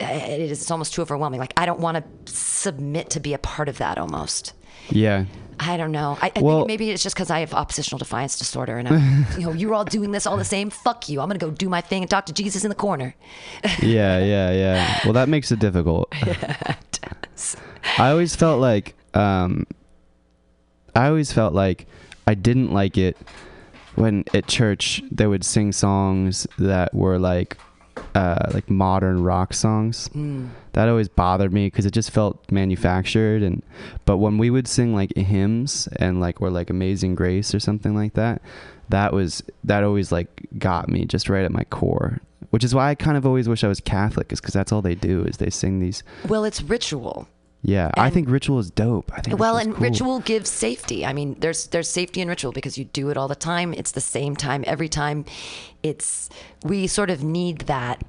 it 0.00 0.40
is 0.50 0.70
almost 0.70 0.94
too 0.94 1.02
overwhelming. 1.02 1.40
Like, 1.40 1.52
I 1.56 1.66
don't 1.66 1.80
want 1.80 1.96
to 2.26 2.32
submit 2.32 3.10
to 3.10 3.20
be 3.20 3.34
a 3.34 3.38
part 3.38 3.68
of 3.68 3.78
that 3.78 3.98
almost. 3.98 4.52
Yeah. 4.90 5.24
I 5.60 5.76
don't 5.76 5.92
know. 5.92 6.16
I, 6.20 6.32
I 6.34 6.40
Well- 6.40 6.58
think 6.60 6.68
maybe 6.68 6.90
it's 6.90 7.02
just 7.02 7.14
because 7.14 7.30
I 7.30 7.40
have 7.40 7.54
oppositional 7.54 7.98
defiance 7.98 8.38
disorder, 8.38 8.76
and 8.78 8.88
I'm, 8.88 9.26
you 9.38 9.46
know, 9.46 9.52
you're 9.52 9.72
all 9.74 9.84
doing 9.84 10.10
this 10.10 10.26
all 10.26 10.36
the 10.36 10.44
same. 10.44 10.70
Fuck 10.70 11.08
you. 11.08 11.20
I'm 11.20 11.28
gonna 11.28 11.38
go 11.38 11.50
do 11.50 11.68
my 11.68 11.80
thing 11.80 12.02
and 12.02 12.10
talk 12.10 12.26
to 12.26 12.32
Jesus 12.32 12.64
in 12.64 12.70
the 12.70 12.74
corner. 12.74 13.14
Yeah. 13.80 14.18
Yeah. 14.18 14.50
Yeah. 14.52 15.00
Well, 15.04 15.12
that 15.14 15.28
makes 15.28 15.52
it 15.52 15.58
difficult. 15.58 16.12
Yeah, 16.26 16.76
it 16.92 17.56
I 17.98 18.10
always 18.10 18.34
felt 18.34 18.60
like 18.60 18.94
um, 19.14 19.66
I 20.94 21.08
always 21.08 21.32
felt 21.32 21.54
like 21.54 21.86
I 22.26 22.34
didn't 22.34 22.72
like 22.72 22.96
it 22.96 23.16
when 23.96 24.24
at 24.32 24.46
church 24.46 25.02
they 25.10 25.26
would 25.26 25.44
sing 25.44 25.72
songs 25.72 26.46
that 26.58 26.94
were 26.94 27.18
like 27.18 27.56
uh, 28.14 28.50
like 28.52 28.68
modern 28.70 29.22
rock 29.22 29.52
songs. 29.52 30.08
That 30.72 30.88
always 30.88 31.08
bothered 31.08 31.52
me 31.52 31.66
because 31.66 31.86
it 31.86 31.92
just 31.92 32.10
felt 32.10 32.50
manufactured. 32.50 33.42
And 33.42 33.62
but 34.04 34.18
when 34.18 34.38
we 34.38 34.50
would 34.50 34.66
sing 34.66 34.94
like 34.94 35.14
hymns 35.16 35.88
and 35.96 36.20
like 36.20 36.40
or 36.40 36.50
like 36.50 36.70
Amazing 36.70 37.14
Grace 37.14 37.54
or 37.54 37.60
something 37.60 37.94
like 37.94 38.14
that, 38.14 38.42
that 38.88 39.12
was 39.12 39.42
that 39.64 39.84
always 39.84 40.10
like 40.12 40.46
got 40.58 40.88
me 40.88 41.04
just 41.04 41.28
right 41.28 41.44
at 41.44 41.52
my 41.52 41.64
core. 41.64 42.20
Which 42.50 42.62
is 42.62 42.74
why 42.74 42.90
I 42.90 42.94
kind 42.94 43.16
of 43.16 43.26
always 43.26 43.48
wish 43.48 43.64
I 43.64 43.68
was 43.68 43.80
Catholic, 43.80 44.32
is 44.32 44.40
because 44.40 44.54
that's 44.54 44.70
all 44.70 44.82
they 44.82 44.94
do 44.94 45.24
is 45.24 45.38
they 45.38 45.50
sing 45.50 45.80
these. 45.80 46.04
Well, 46.28 46.44
it's 46.44 46.62
ritual. 46.62 47.28
Yeah, 47.66 47.90
I 47.94 48.10
think 48.10 48.28
ritual 48.28 48.58
is 48.58 48.70
dope. 48.70 49.10
I 49.14 49.22
think 49.22 49.38
Well, 49.38 49.56
and 49.56 49.72
cool. 49.72 49.82
ritual 49.82 50.20
gives 50.20 50.50
safety. 50.50 51.06
I 51.06 51.14
mean, 51.14 51.36
there's 51.40 51.68
there's 51.68 51.88
safety 51.88 52.20
in 52.20 52.28
ritual 52.28 52.52
because 52.52 52.76
you 52.76 52.84
do 52.84 53.08
it 53.08 53.16
all 53.16 53.26
the 53.26 53.34
time. 53.34 53.72
It's 53.72 53.92
the 53.92 54.02
same 54.02 54.36
time 54.36 54.64
every 54.66 54.88
time. 54.88 55.24
It's 55.82 56.28
we 56.62 56.86
sort 56.86 57.08
of 57.08 57.22
need 57.24 57.60
that 57.60 58.04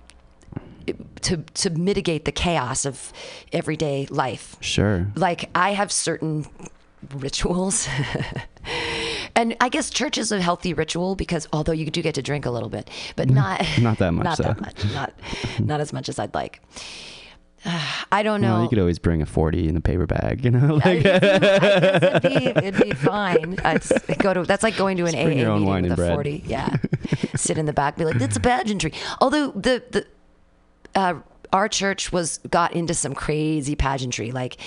to 1.22 1.38
to 1.38 1.70
mitigate 1.70 2.26
the 2.26 2.34
chaos 2.34 2.86
of 2.86 3.14
everyday 3.54 4.08
life. 4.10 4.58
Sure. 4.60 5.08
Like 5.16 5.50
I 5.56 5.72
have 5.72 5.92
certain 5.92 6.46
rituals. 7.16 7.88
And 9.38 9.56
I 9.60 9.68
guess 9.68 9.90
church 9.90 10.18
is 10.18 10.32
a 10.32 10.42
healthy 10.42 10.74
ritual 10.74 11.16
because 11.16 11.46
although 11.52 11.74
you 11.74 11.92
do 11.92 12.02
get 12.02 12.16
to 12.16 12.22
drink 12.22 12.46
a 12.46 12.50
little 12.50 12.70
bit, 12.70 12.90
but 13.18 13.28
mm, 13.28 13.34
not 13.34 13.66
Not 13.82 13.98
that 13.98 14.12
much, 14.14 14.24
not 14.24 14.38
that 14.38 14.62
much, 14.62 14.86
not 14.94 15.14
not 15.60 15.82
as 15.82 15.92
much 15.92 16.08
as 16.08 16.18
I'd 16.20 16.34
like. 16.34 16.62
I 18.12 18.22
don't 18.24 18.42
know. 18.42 18.54
Well, 18.54 18.64
you 18.64 18.70
could 18.70 18.80
always 18.80 19.00
bring 19.00 19.22
a 19.22 19.26
forty 19.26 19.68
in 19.68 19.76
a 19.76 19.82
paper 19.82 20.06
bag, 20.06 20.46
you 20.46 20.52
know. 20.52 20.76
Like, 20.86 21.04
it'd 21.06 22.22
be, 22.22 22.46
it'd 22.68 22.84
be 22.84 22.92
fine. 22.92 23.58
I'd 23.64 23.82
go 24.20 24.34
to 24.34 24.44
that's 24.44 24.62
like 24.64 24.78
going 24.78 24.98
to 24.98 25.06
an 25.06 25.14
Just 25.14 25.24
bring 25.24 25.40
your 25.40 25.52
AA 25.52 25.58
meeting 25.58 25.84
with 25.84 25.92
a 25.94 25.96
bread. 25.96 26.14
forty. 26.14 26.44
Yeah, 26.46 26.76
sit 27.36 27.58
in 27.58 27.66
the 27.66 27.74
back, 27.74 27.98
be 27.98 28.06
like, 28.06 28.18
"That's 28.20 28.38
a 28.38 28.40
pageantry." 28.40 28.94
Although 29.20 29.52
the 29.52 29.84
the 29.92 30.06
uh, 31.00 31.16
our 31.54 31.68
church 31.70 32.12
was 32.12 32.40
got 32.50 32.74
into 32.74 32.94
some 32.94 33.14
crazy 33.14 33.76
pageantry. 33.76 34.32
Like 34.32 34.58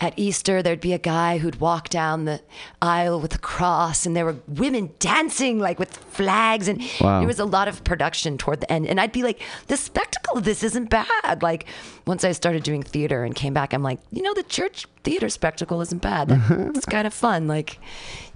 at 0.00 0.14
Easter, 0.16 0.62
there'd 0.62 0.80
be 0.80 0.92
a 0.92 0.98
guy 0.98 1.38
who'd 1.38 1.60
walk 1.60 1.88
down 1.88 2.24
the 2.24 2.40
aisle 2.82 3.20
with 3.20 3.34
a 3.34 3.38
cross, 3.38 4.06
and 4.06 4.16
there 4.16 4.24
were 4.24 4.36
women 4.46 4.90
dancing 4.98 5.58
like 5.58 5.78
with 5.78 5.96
flags, 5.96 6.68
and 6.68 6.82
Wow. 7.00 7.18
there 7.20 7.26
was 7.28 7.38
a 7.40 7.44
lot 7.44 7.68
of 7.68 7.82
production 7.84 8.38
toward 8.38 8.60
the 8.60 8.70
end. 8.72 8.86
And 8.86 9.00
I'd 9.00 9.12
be 9.12 9.22
like, 9.22 9.40
the 9.66 9.76
spectacle 9.76 10.36
of 10.38 10.44
this 10.44 10.62
isn't 10.62 10.90
bad. 10.90 11.42
Like 11.42 11.66
once 12.06 12.24
I 12.24 12.32
started 12.32 12.62
doing 12.62 12.82
theater 12.82 13.24
and 13.24 13.34
came 13.34 13.54
back, 13.54 13.72
I'm 13.72 13.82
like, 13.82 13.98
you 14.12 14.22
know, 14.22 14.34
the 14.34 14.42
church 14.44 14.86
theater 15.04 15.28
spectacle 15.28 15.80
isn't 15.80 16.02
bad. 16.02 16.30
It's 16.78 16.86
kind 16.86 17.06
of 17.06 17.14
fun. 17.14 17.48
Like, 17.48 17.78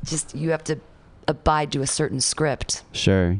just 0.04 0.34
you 0.34 0.50
have 0.50 0.64
to 0.64 0.80
abide 1.28 1.70
to 1.72 1.82
a 1.82 1.86
certain 1.86 2.20
script. 2.20 2.82
sure. 2.92 3.38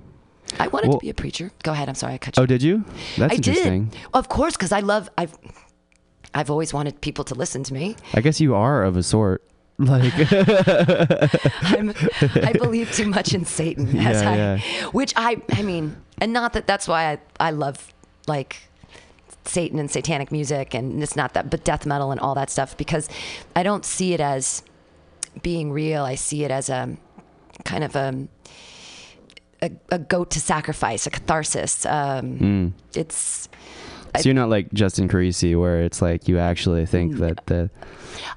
I 0.59 0.69
wanted 0.69 0.89
Well- 0.89 0.99
to 0.99 1.05
be 1.05 1.11
a 1.11 1.15
preacher. 1.15 1.51
Go 1.63 1.73
ahead. 1.73 1.89
I'm 1.89 1.95
sorry, 1.95 2.15
I 2.15 2.19
cut 2.19 2.37
you. 2.37 2.43
Oh, 2.43 2.47
did 2.47 2.63
you? 2.63 2.85
That's 3.17 3.33
I 3.33 3.37
interesting. 3.37 3.87
did. 3.87 4.01
Of 4.15 4.29
course, 4.29 4.55
because 4.57 4.73
I 4.73 4.81
love. 4.81 5.09
I've. 5.17 5.37
I've 6.35 6.51
always 6.51 6.73
wanted 6.73 7.01
people 7.03 7.25
to 7.25 7.35
listen 7.35 7.63
to 7.65 7.75
me. 7.75 7.95
I 8.15 8.21
guess 8.23 8.41
you 8.41 8.55
are 8.55 8.85
of 8.85 8.97
a 8.97 9.03
sort. 9.03 9.43
Like, 9.79 10.13
I'm, 11.63 11.93
I 12.37 12.53
believe 12.53 12.93
too 12.93 13.07
much 13.09 13.35
in 13.35 13.45
Satan, 13.45 13.89
as 13.99 14.23
Yeah, 14.23 14.31
I, 14.31 14.37
yeah. 14.37 14.59
which 14.93 15.13
I, 15.17 15.43
I 15.53 15.63
mean, 15.63 15.97
and 16.19 16.33
not 16.33 16.53
that 16.53 16.67
that's 16.67 16.87
why 16.87 17.13
I, 17.13 17.19
I 17.41 17.51
love 17.51 17.93
like 18.29 18.59
Satan 19.45 19.79
and 19.81 19.91
satanic 19.91 20.31
music, 20.31 20.75
and 20.75 21.03
it's 21.03 21.17
not 21.17 21.35
that, 21.35 21.51
but 21.51 21.65
death 21.65 21.85
metal 21.87 22.13
and 22.13 22.21
all 22.21 22.35
that 22.37 22.49
stuff, 22.51 22.77
because 22.77 23.09
I 23.57 23.63
don't 23.65 23.85
see 23.85 24.13
it 24.15 24.21
as 24.21 24.63
being 25.43 25.73
real. 25.73 26.05
I 26.05 26.15
see 26.15 26.45
it 26.45 26.51
as 26.51 26.69
a 26.69 26.97
kind 27.65 27.83
of 27.83 27.97
a 27.97 28.29
a, 29.63 29.71
a 29.91 29.99
goat 29.99 30.31
to 30.33 30.41
sacrifice, 30.41 31.07
a 31.07 31.11
catharsis. 31.11 31.87
Um, 31.87 32.39
mm. 32.39 32.73
It's 32.95 33.49
so 34.17 34.29
you're 34.29 34.35
not 34.35 34.51
like 34.51 34.71
Justin 34.75 35.09
Carisi, 35.09 35.59
where 35.59 35.83
it's 35.83 36.03
like 36.03 36.29
you 36.29 36.39
actually 36.39 36.85
think 36.85 37.17
that 37.17 37.47
the 37.47 37.71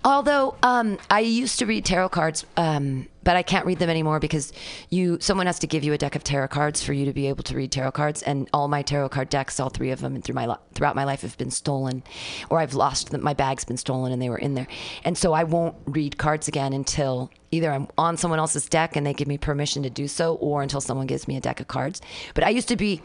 Although 0.03 0.55
um, 0.63 0.97
I 1.09 1.21
used 1.21 1.59
to 1.59 1.65
read 1.65 1.85
tarot 1.85 2.09
cards, 2.09 2.45
um, 2.57 3.07
but 3.23 3.35
I 3.35 3.41
can't 3.41 3.65
read 3.65 3.79
them 3.79 3.89
anymore 3.89 4.19
because 4.19 4.53
you 4.89 5.17
someone 5.19 5.47
has 5.47 5.57
to 5.59 5.67
give 5.67 5.83
you 5.83 5.93
a 5.93 5.97
deck 5.97 6.15
of 6.15 6.23
tarot 6.23 6.49
cards 6.49 6.83
for 6.83 6.93
you 6.93 7.05
to 7.05 7.13
be 7.13 7.27
able 7.27 7.43
to 7.43 7.55
read 7.55 7.71
tarot 7.71 7.91
cards. 7.91 8.21
And 8.21 8.47
all 8.53 8.67
my 8.67 8.81
tarot 8.81 9.09
card 9.09 9.29
decks, 9.29 9.59
all 9.59 9.69
three 9.69 9.91
of 9.91 10.01
them, 10.01 10.15
and 10.15 10.23
through 10.23 10.35
my 10.35 10.55
throughout 10.73 10.95
my 10.95 11.03
life, 11.03 11.21
have 11.21 11.37
been 11.37 11.51
stolen, 11.51 12.03
or 12.49 12.59
I've 12.59 12.75
lost 12.75 13.09
them. 13.09 13.23
My 13.23 13.33
bag's 13.33 13.65
been 13.65 13.77
stolen, 13.77 14.11
and 14.11 14.21
they 14.21 14.29
were 14.29 14.37
in 14.37 14.53
there. 14.53 14.67
And 15.03 15.17
so 15.17 15.33
I 15.33 15.43
won't 15.43 15.75
read 15.85 16.17
cards 16.17 16.47
again 16.47 16.73
until 16.73 17.31
either 17.51 17.71
I'm 17.71 17.87
on 17.97 18.17
someone 18.17 18.39
else's 18.39 18.67
deck 18.67 18.95
and 18.95 19.05
they 19.05 19.13
give 19.13 19.27
me 19.27 19.37
permission 19.37 19.83
to 19.83 19.89
do 19.89 20.07
so, 20.07 20.35
or 20.35 20.61
until 20.61 20.81
someone 20.81 21.07
gives 21.07 21.27
me 21.27 21.35
a 21.37 21.41
deck 21.41 21.59
of 21.59 21.67
cards. 21.67 22.01
But 22.35 22.43
I 22.43 22.49
used 22.49 22.67
to 22.67 22.75
be 22.75 23.01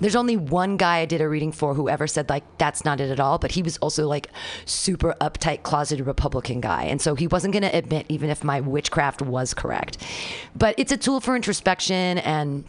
there's 0.00 0.16
only 0.16 0.36
one 0.36 0.76
guy 0.76 0.98
I 0.98 1.06
did 1.06 1.20
a 1.20 1.28
reading 1.28 1.52
for 1.52 1.74
who 1.74 1.88
ever 1.88 2.06
said 2.06 2.28
like 2.28 2.44
that's 2.58 2.84
not 2.84 3.00
it 3.00 3.10
at 3.10 3.20
all, 3.20 3.38
but 3.38 3.52
he 3.52 3.62
was 3.62 3.76
also 3.78 4.06
like 4.06 4.28
super 4.64 5.14
uptight, 5.20 5.62
closeted 5.62 6.06
Republican 6.06 6.60
guy, 6.60 6.84
and 6.84 7.00
so 7.00 7.14
he 7.14 7.26
wasn't 7.26 7.52
going 7.52 7.62
to 7.62 7.74
admit 7.74 8.06
even 8.08 8.30
if 8.30 8.44
my 8.44 8.60
witchcraft 8.60 9.22
was 9.22 9.54
correct. 9.54 9.98
But 10.54 10.74
it's 10.78 10.92
a 10.92 10.96
tool 10.96 11.20
for 11.20 11.34
introspection, 11.34 12.18
and 12.18 12.64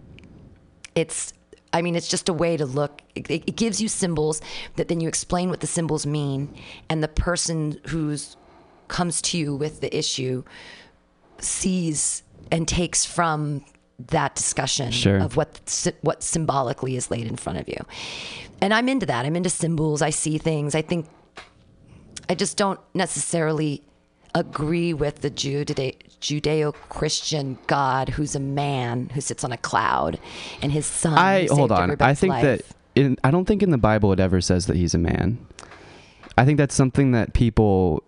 it's 0.95 1.34
I 1.74 1.82
mean 1.82 1.95
it's 1.95 2.07
just 2.07 2.30
a 2.30 2.34
way 2.34 2.57
to 2.57 2.65
look. 2.65 3.01
It, 3.15 3.30
it 3.30 3.55
gives 3.55 3.82
you 3.82 3.88
symbols 3.88 4.41
that 4.76 4.88
then 4.88 5.01
you 5.01 5.07
explain 5.07 5.49
what 5.49 5.59
the 5.59 5.68
symbols 5.68 6.05
mean, 6.05 6.53
and 6.89 7.03
the 7.03 7.07
person 7.07 7.80
who's 7.88 8.38
comes 8.88 9.22
to 9.22 9.38
you 9.38 9.55
with 9.55 9.82
the 9.82 9.95
issue 9.95 10.43
sees 11.39 12.24
and 12.51 12.68
takes 12.68 13.05
from 13.05 13.63
that 13.99 14.35
discussion 14.35 14.91
Sure. 14.91 15.17
of 15.17 15.35
what 15.35 15.91
what 16.01 16.21
symbolically 16.23 16.95
is 16.95 17.09
laid 17.09 17.25
in 17.27 17.35
front 17.35 17.59
of 17.59 17.67
you. 17.67 17.77
And 18.61 18.73
I'm 18.73 18.89
into 18.89 19.05
that. 19.07 19.25
I'm 19.25 19.35
into 19.35 19.49
symbols. 19.49 20.01
I 20.01 20.09
see 20.11 20.37
things. 20.37 20.75
I 20.75 20.81
think 20.81 21.07
I 22.29 22.35
just 22.35 22.57
don't 22.57 22.79
necessarily 22.93 23.81
agree 24.35 24.93
with 24.93 25.21
the 25.21 25.31
Judeo 25.31 26.73
Christian 26.89 27.57
God 27.67 28.09
who's 28.09 28.35
a 28.35 28.39
man 28.39 29.09
who 29.13 29.21
sits 29.21 29.43
on 29.43 29.51
a 29.51 29.57
cloud 29.57 30.19
and 30.61 30.71
his 30.71 30.85
son. 30.85 31.17
I 31.17 31.47
hold 31.49 31.71
on. 31.71 31.95
I 31.99 32.13
think 32.13 32.31
life. 32.31 32.43
that 32.43 32.61
in, 32.95 33.17
I 33.23 33.31
don't 33.31 33.45
think 33.45 33.63
in 33.63 33.71
the 33.71 33.77
Bible 33.77 34.11
it 34.11 34.19
ever 34.19 34.41
says 34.41 34.67
that 34.67 34.75
he's 34.75 34.93
a 34.93 34.99
man. 34.99 35.39
I 36.37 36.45
think 36.45 36.57
that's 36.57 36.75
something 36.75 37.11
that 37.13 37.33
people 37.33 38.03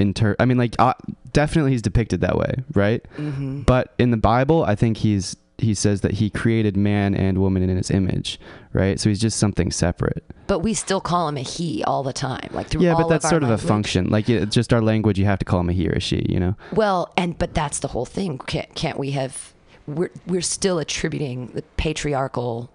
inter. 0.00 0.34
I 0.40 0.44
mean, 0.46 0.58
like 0.58 0.74
uh, 0.78 0.94
definitely 1.32 1.70
he's 1.72 1.82
depicted 1.82 2.20
that 2.22 2.36
way, 2.36 2.54
right? 2.74 3.04
Mhm. 3.16 3.64
But 3.66 3.94
in 3.98 4.10
the 4.10 4.16
Bible, 4.16 4.64
I 4.64 4.74
think 4.74 4.96
he's 4.98 5.36
he 5.58 5.74
says 5.74 6.00
that 6.00 6.12
he 6.12 6.30
created 6.30 6.74
man 6.76 7.14
and 7.14 7.36
woman 7.38 7.62
in 7.68 7.76
his 7.76 7.90
image, 7.90 8.40
right? 8.72 8.98
So 8.98 9.10
he's 9.10 9.20
just 9.20 9.38
something 9.38 9.70
separate. 9.70 10.24
But 10.46 10.60
we 10.60 10.72
still 10.74 11.02
call 11.02 11.28
him 11.28 11.36
a 11.36 11.42
he 11.42 11.84
all 11.84 12.02
the 12.02 12.14
time, 12.14 12.48
like 12.52 12.68
through 12.68 12.82
Yeah, 12.82 12.94
but 12.94 13.08
that's 13.08 13.26
of 13.26 13.30
sort 13.30 13.42
of 13.42 13.50
a 13.50 13.58
function. 13.58 14.08
Like 14.08 14.28
it, 14.30 14.50
just 14.50 14.72
our 14.72 14.80
language, 14.80 15.18
you 15.18 15.26
have 15.26 15.38
to 15.38 15.44
call 15.44 15.60
him 15.60 15.68
a 15.68 15.72
he 15.72 15.86
or 15.86 15.92
a 15.92 16.00
she. 16.00 16.24
You 16.28 16.40
know? 16.40 16.56
Well, 16.72 17.12
and 17.16 17.38
but 17.38 17.52
that's 17.54 17.80
the 17.80 17.88
whole 17.88 18.06
thing. 18.06 18.38
Can't 18.38 18.74
can't 18.74 18.98
we 18.98 19.10
have? 19.10 19.52
We're 19.86 20.10
we're 20.26 20.40
still 20.40 20.78
attributing 20.78 21.48
the 21.48 21.62
patriarchal, 21.76 22.70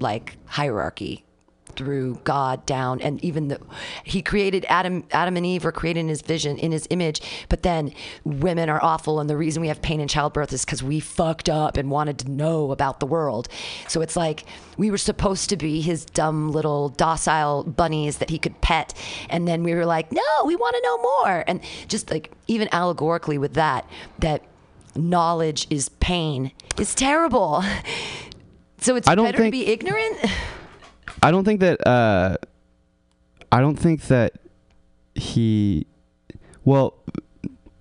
like 0.00 0.36
hierarchy, 0.46 1.24
through 1.76 2.20
God 2.24 2.64
down, 2.66 3.00
and 3.00 3.22
even 3.24 3.48
the 3.48 3.60
he 4.04 4.22
created 4.22 4.66
Adam 4.68 5.04
Adam 5.12 5.36
and 5.36 5.46
Eve 5.46 5.64
were 5.64 5.72
created 5.72 6.00
in 6.00 6.08
his 6.08 6.22
vision 6.22 6.58
in 6.58 6.72
his 6.72 6.86
image. 6.90 7.20
But 7.48 7.62
then 7.62 7.92
women 8.24 8.68
are 8.68 8.82
awful, 8.82 9.20
and 9.20 9.28
the 9.28 9.36
reason 9.36 9.60
we 9.60 9.68
have 9.68 9.82
pain 9.82 10.00
in 10.00 10.08
childbirth 10.08 10.52
is 10.52 10.64
because 10.64 10.82
we 10.82 11.00
fucked 11.00 11.48
up 11.48 11.76
and 11.76 11.90
wanted 11.90 12.18
to 12.20 12.30
know 12.30 12.72
about 12.72 13.00
the 13.00 13.06
world. 13.06 13.48
So 13.86 14.00
it's 14.00 14.16
like 14.16 14.44
we 14.76 14.90
were 14.90 14.98
supposed 14.98 15.48
to 15.50 15.56
be 15.56 15.80
his 15.80 16.04
dumb 16.04 16.50
little 16.50 16.88
docile 16.90 17.64
bunnies 17.64 18.18
that 18.18 18.30
he 18.30 18.38
could 18.38 18.60
pet, 18.60 18.94
and 19.28 19.46
then 19.46 19.62
we 19.62 19.74
were 19.74 19.86
like, 19.86 20.12
no, 20.12 20.22
we 20.44 20.56
want 20.56 20.76
to 20.76 20.82
know 20.82 20.98
more, 20.98 21.44
and 21.46 21.60
just 21.88 22.10
like 22.10 22.32
even 22.46 22.68
allegorically 22.72 23.38
with 23.38 23.54
that 23.54 23.88
that 24.18 24.42
knowledge 24.96 25.66
is 25.70 25.88
pain 25.88 26.52
is 26.78 26.94
terrible. 26.94 27.64
So 28.80 28.94
it's 28.96 29.08
I 29.08 29.14
don't 29.14 29.24
better 29.24 29.44
to 29.44 29.50
be 29.50 29.66
ignorant. 29.66 30.18
I 31.22 31.30
don't 31.30 31.44
think 31.44 31.60
that. 31.60 31.86
Uh, 31.86 32.36
I 33.50 33.60
don't 33.60 33.76
think 33.76 34.02
that 34.02 34.34
he. 35.14 35.86
Well, 36.64 36.94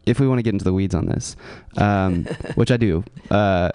if 0.05 0.19
we 0.19 0.27
want 0.27 0.39
to 0.39 0.43
get 0.43 0.53
into 0.53 0.65
the 0.65 0.73
weeds 0.73 0.95
on 0.95 1.07
this, 1.07 1.35
um, 1.77 2.23
which 2.55 2.71
I 2.71 2.77
do. 2.77 3.03
Uh, 3.29 3.71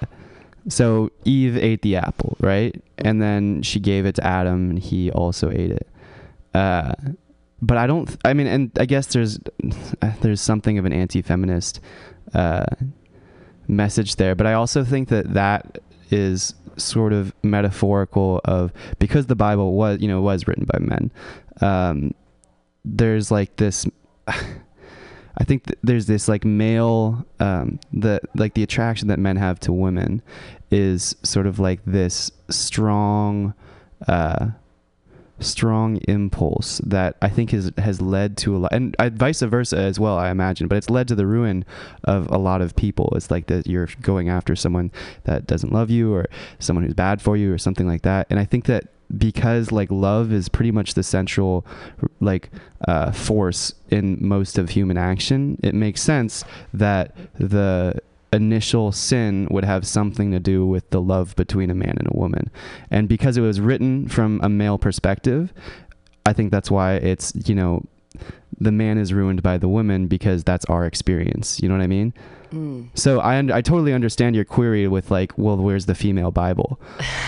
so 0.68 1.10
Eve 1.24 1.56
ate 1.56 1.82
the 1.82 1.96
apple, 1.96 2.36
right? 2.40 2.80
And 2.98 3.20
then 3.20 3.62
she 3.62 3.80
gave 3.80 4.06
it 4.06 4.16
to 4.16 4.26
Adam, 4.26 4.70
and 4.70 4.78
he 4.78 5.10
also 5.10 5.50
ate 5.50 5.70
it. 5.70 5.88
Uh, 6.54 6.94
but 7.60 7.78
I 7.78 7.86
don't. 7.86 8.14
I 8.24 8.32
mean, 8.32 8.46
and 8.46 8.70
I 8.78 8.86
guess 8.86 9.06
there's 9.06 9.38
there's 10.20 10.40
something 10.40 10.78
of 10.78 10.84
an 10.84 10.92
anti-feminist 10.92 11.80
uh, 12.34 12.66
message 13.68 14.16
there, 14.16 14.34
but 14.34 14.46
I 14.46 14.54
also 14.54 14.84
think 14.84 15.08
that 15.08 15.34
that 15.34 15.78
is 16.10 16.54
sort 16.76 17.12
of 17.12 17.34
metaphorical 17.42 18.40
of 18.44 18.72
because 18.98 19.26
the 19.26 19.36
Bible 19.36 19.74
was 19.74 20.00
you 20.00 20.08
know 20.08 20.20
was 20.20 20.46
written 20.46 20.64
by 20.64 20.78
men. 20.78 21.10
Um, 21.60 22.14
there's 22.84 23.30
like 23.30 23.56
this. 23.56 23.86
I 25.38 25.44
think 25.44 25.64
th- 25.64 25.78
there's 25.82 26.06
this 26.06 26.28
like 26.28 26.44
male, 26.44 27.24
um, 27.40 27.80
the 27.92 28.20
like 28.34 28.54
the 28.54 28.62
attraction 28.62 29.08
that 29.08 29.18
men 29.18 29.36
have 29.36 29.58
to 29.60 29.72
women 29.72 30.22
is 30.70 31.16
sort 31.22 31.46
of 31.46 31.58
like 31.58 31.80
this 31.86 32.30
strong, 32.50 33.54
uh, 34.08 34.48
strong 35.42 35.96
impulse 36.08 36.78
that 36.86 37.16
I 37.22 37.28
think 37.28 37.50
has 37.50 37.72
has 37.78 38.00
led 38.00 38.36
to 38.38 38.56
a 38.56 38.58
lot, 38.58 38.72
and 38.72 38.96
uh, 38.98 39.10
vice 39.12 39.42
versa 39.42 39.78
as 39.78 39.98
well. 39.98 40.18
I 40.18 40.30
imagine, 40.30 40.68
but 40.68 40.76
it's 40.76 40.90
led 40.90 41.08
to 41.08 41.14
the 41.14 41.26
ruin 41.26 41.64
of 42.04 42.30
a 42.30 42.38
lot 42.38 42.60
of 42.62 42.76
people. 42.76 43.12
It's 43.16 43.30
like 43.30 43.46
that 43.46 43.66
you're 43.66 43.88
going 44.00 44.28
after 44.28 44.56
someone 44.56 44.90
that 45.24 45.46
doesn't 45.46 45.72
love 45.72 45.90
you, 45.90 46.14
or 46.14 46.26
someone 46.58 46.84
who's 46.84 46.94
bad 46.94 47.20
for 47.20 47.36
you, 47.36 47.52
or 47.52 47.58
something 47.58 47.86
like 47.86 48.02
that. 48.02 48.26
And 48.30 48.38
I 48.38 48.44
think 48.44 48.66
that 48.66 48.88
because 49.16 49.70
like 49.72 49.90
love 49.90 50.32
is 50.32 50.48
pretty 50.48 50.70
much 50.70 50.94
the 50.94 51.02
central 51.02 51.66
like 52.20 52.50
uh, 52.88 53.12
force 53.12 53.74
in 53.90 54.16
most 54.20 54.58
of 54.58 54.70
human 54.70 54.96
action, 54.96 55.58
it 55.62 55.74
makes 55.74 56.00
sense 56.00 56.44
that 56.72 57.14
the 57.38 58.00
initial 58.32 58.92
sin 58.92 59.46
would 59.50 59.64
have 59.64 59.86
something 59.86 60.30
to 60.32 60.40
do 60.40 60.66
with 60.66 60.88
the 60.90 61.00
love 61.00 61.36
between 61.36 61.70
a 61.70 61.74
man 61.74 61.96
and 61.98 62.08
a 62.08 62.16
woman. 62.16 62.50
And 62.90 63.08
because 63.08 63.36
it 63.36 63.42
was 63.42 63.60
written 63.60 64.08
from 64.08 64.40
a 64.42 64.48
male 64.48 64.78
perspective, 64.78 65.52
I 66.24 66.32
think 66.32 66.50
that's 66.50 66.70
why 66.70 66.94
it's, 66.94 67.32
you 67.46 67.54
know, 67.54 67.84
the 68.58 68.72
man 68.72 68.96
is 68.98 69.12
ruined 69.12 69.42
by 69.42 69.58
the 69.58 69.68
woman 69.68 70.06
because 70.06 70.44
that's 70.44 70.64
our 70.66 70.84
experience. 70.86 71.60
You 71.60 71.68
know 71.68 71.74
what 71.74 71.82
I 71.82 71.88
mean? 71.88 72.14
Mm. 72.52 72.88
So 72.94 73.20
I 73.20 73.38
un- 73.38 73.50
I 73.50 73.62
totally 73.62 73.92
understand 73.92 74.36
your 74.36 74.44
query 74.44 74.86
with 74.86 75.10
like, 75.10 75.36
well, 75.38 75.56
where's 75.56 75.86
the 75.86 75.94
female 75.94 76.30
Bible? 76.30 76.78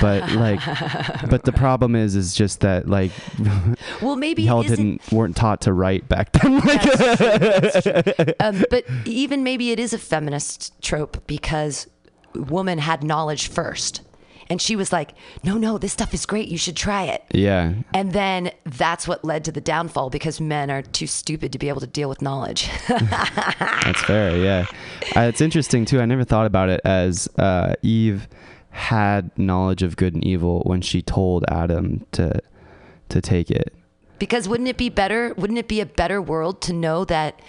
But 0.00 0.32
like, 0.32 0.60
but 1.30 1.44
the 1.44 1.52
problem 1.52 1.96
is, 1.96 2.14
is 2.14 2.34
just 2.34 2.60
that 2.60 2.88
like, 2.88 3.10
Well, 4.02 4.16
maybe 4.16 4.42
y'all 4.42 4.62
didn't 4.62 5.00
weren't 5.10 5.36
taught 5.36 5.62
to 5.62 5.72
write 5.72 6.08
back 6.08 6.32
then. 6.32 6.60
Like, 6.60 6.82
That's 6.82 7.16
true, 7.16 7.38
that's 7.38 8.16
true. 8.16 8.24
Um, 8.40 8.64
but 8.70 8.84
even 9.06 9.42
maybe 9.42 9.70
it 9.70 9.78
is 9.78 9.92
a 9.92 9.98
feminist 9.98 10.80
trope 10.82 11.26
because 11.26 11.88
woman 12.34 12.78
had 12.78 13.02
knowledge 13.02 13.48
first, 13.48 14.02
and 14.50 14.60
she 14.60 14.76
was 14.76 14.92
like, 14.92 15.12
"No, 15.42 15.56
no, 15.56 15.78
this 15.78 15.92
stuff 15.92 16.14
is 16.14 16.26
great. 16.26 16.48
You 16.48 16.58
should 16.58 16.76
try 16.76 17.04
it." 17.04 17.24
yeah, 17.32 17.74
And 17.92 18.12
then 18.12 18.50
that's 18.64 19.08
what 19.08 19.24
led 19.24 19.44
to 19.44 19.52
the 19.52 19.60
downfall 19.60 20.10
because 20.10 20.40
men 20.40 20.70
are 20.70 20.82
too 20.82 21.06
stupid 21.06 21.52
to 21.52 21.58
be 21.58 21.68
able 21.68 21.80
to 21.80 21.86
deal 21.86 22.08
with 22.08 22.22
knowledge. 22.22 22.68
That's 22.88 24.02
fair. 24.02 24.36
Yeah, 24.36 24.66
uh, 25.16 25.22
it's 25.22 25.40
interesting 25.40 25.84
too. 25.84 26.00
I 26.00 26.06
never 26.06 26.24
thought 26.24 26.46
about 26.46 26.68
it 26.68 26.80
as 26.84 27.28
uh, 27.38 27.74
Eve 27.82 28.28
had 28.70 29.30
knowledge 29.38 29.82
of 29.82 29.96
good 29.96 30.14
and 30.14 30.24
evil 30.24 30.60
when 30.64 30.80
she 30.80 31.00
told 31.00 31.44
Adam 31.48 32.04
to 32.12 32.40
to 33.08 33.20
take 33.20 33.50
it. 33.50 33.72
Because 34.18 34.48
wouldn't 34.48 34.68
it 34.68 34.76
be 34.76 34.88
better? 34.88 35.34
Wouldn't 35.36 35.58
it 35.58 35.68
be 35.68 35.80
a 35.80 35.86
better 35.86 36.20
world 36.20 36.62
to 36.62 36.72
know 36.72 37.04
that 37.04 37.40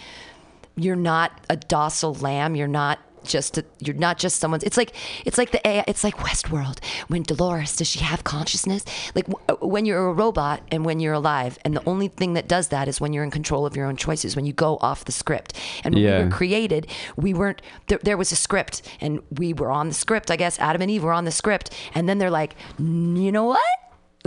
you're 0.76 0.96
not 0.96 1.32
a 1.50 1.56
docile 1.56 2.14
lamb? 2.16 2.56
You're 2.56 2.68
not 2.68 3.00
just 3.26 3.58
a, 3.58 3.66
you're 3.80 3.96
not 3.96 4.18
just 4.18 4.40
someone's. 4.40 4.64
It's 4.64 4.78
like 4.78 4.94
it's 5.26 5.38
like 5.38 5.52
the 5.52 5.66
AI, 5.68 5.84
it's 5.88 6.04
like 6.04 6.16
Westworld. 6.18 6.80
When 7.08 7.24
Dolores 7.24 7.76
does 7.76 7.88
she 7.88 8.00
have 8.00 8.24
consciousness? 8.24 8.86
Like 9.16 9.28
w- 9.28 9.68
when 9.68 9.86
you're 9.86 10.08
a 10.08 10.14
robot 10.14 10.62
and 10.72 10.86
when 10.86 11.00
you're 11.00 11.14
alive, 11.14 11.58
and 11.66 11.76
the 11.76 11.84
only 11.88 12.08
thing 12.08 12.34
that 12.34 12.48
does 12.48 12.70
that 12.70 12.88
is 12.88 13.02
when 13.02 13.14
you're 13.14 13.24
in 13.24 13.32
control 13.32 13.66
of 13.66 13.76
your 13.76 13.86
own 13.88 13.96
choices. 13.98 14.36
When 14.36 14.46
you 14.46 14.54
go 14.54 14.78
off 14.82 15.06
the 15.06 15.12
script. 15.12 15.54
And 15.84 15.96
when 15.96 16.04
Yeah. 16.04 16.20
we 16.20 16.26
were 16.26 16.32
created, 16.32 16.88
we 17.16 17.34
weren't. 17.34 17.62
There, 17.88 18.00
there 18.04 18.18
was 18.18 18.32
a 18.32 18.36
script, 18.36 18.82
and 19.02 19.22
we 19.32 19.54
were 19.54 19.72
on 19.72 19.88
the 19.88 19.94
script. 19.94 20.32
I 20.32 20.36
guess 20.36 20.60
Adam 20.60 20.82
and 20.82 20.92
Eve 20.92 21.04
were 21.04 21.14
on 21.14 21.26
the 21.26 21.32
script, 21.32 21.72
and 21.94 22.08
then 22.10 22.18
they're 22.18 22.30
like, 22.32 22.56
"Mm, 22.80 23.22
you 23.22 23.32
know 23.32 23.46
what? 23.46 23.62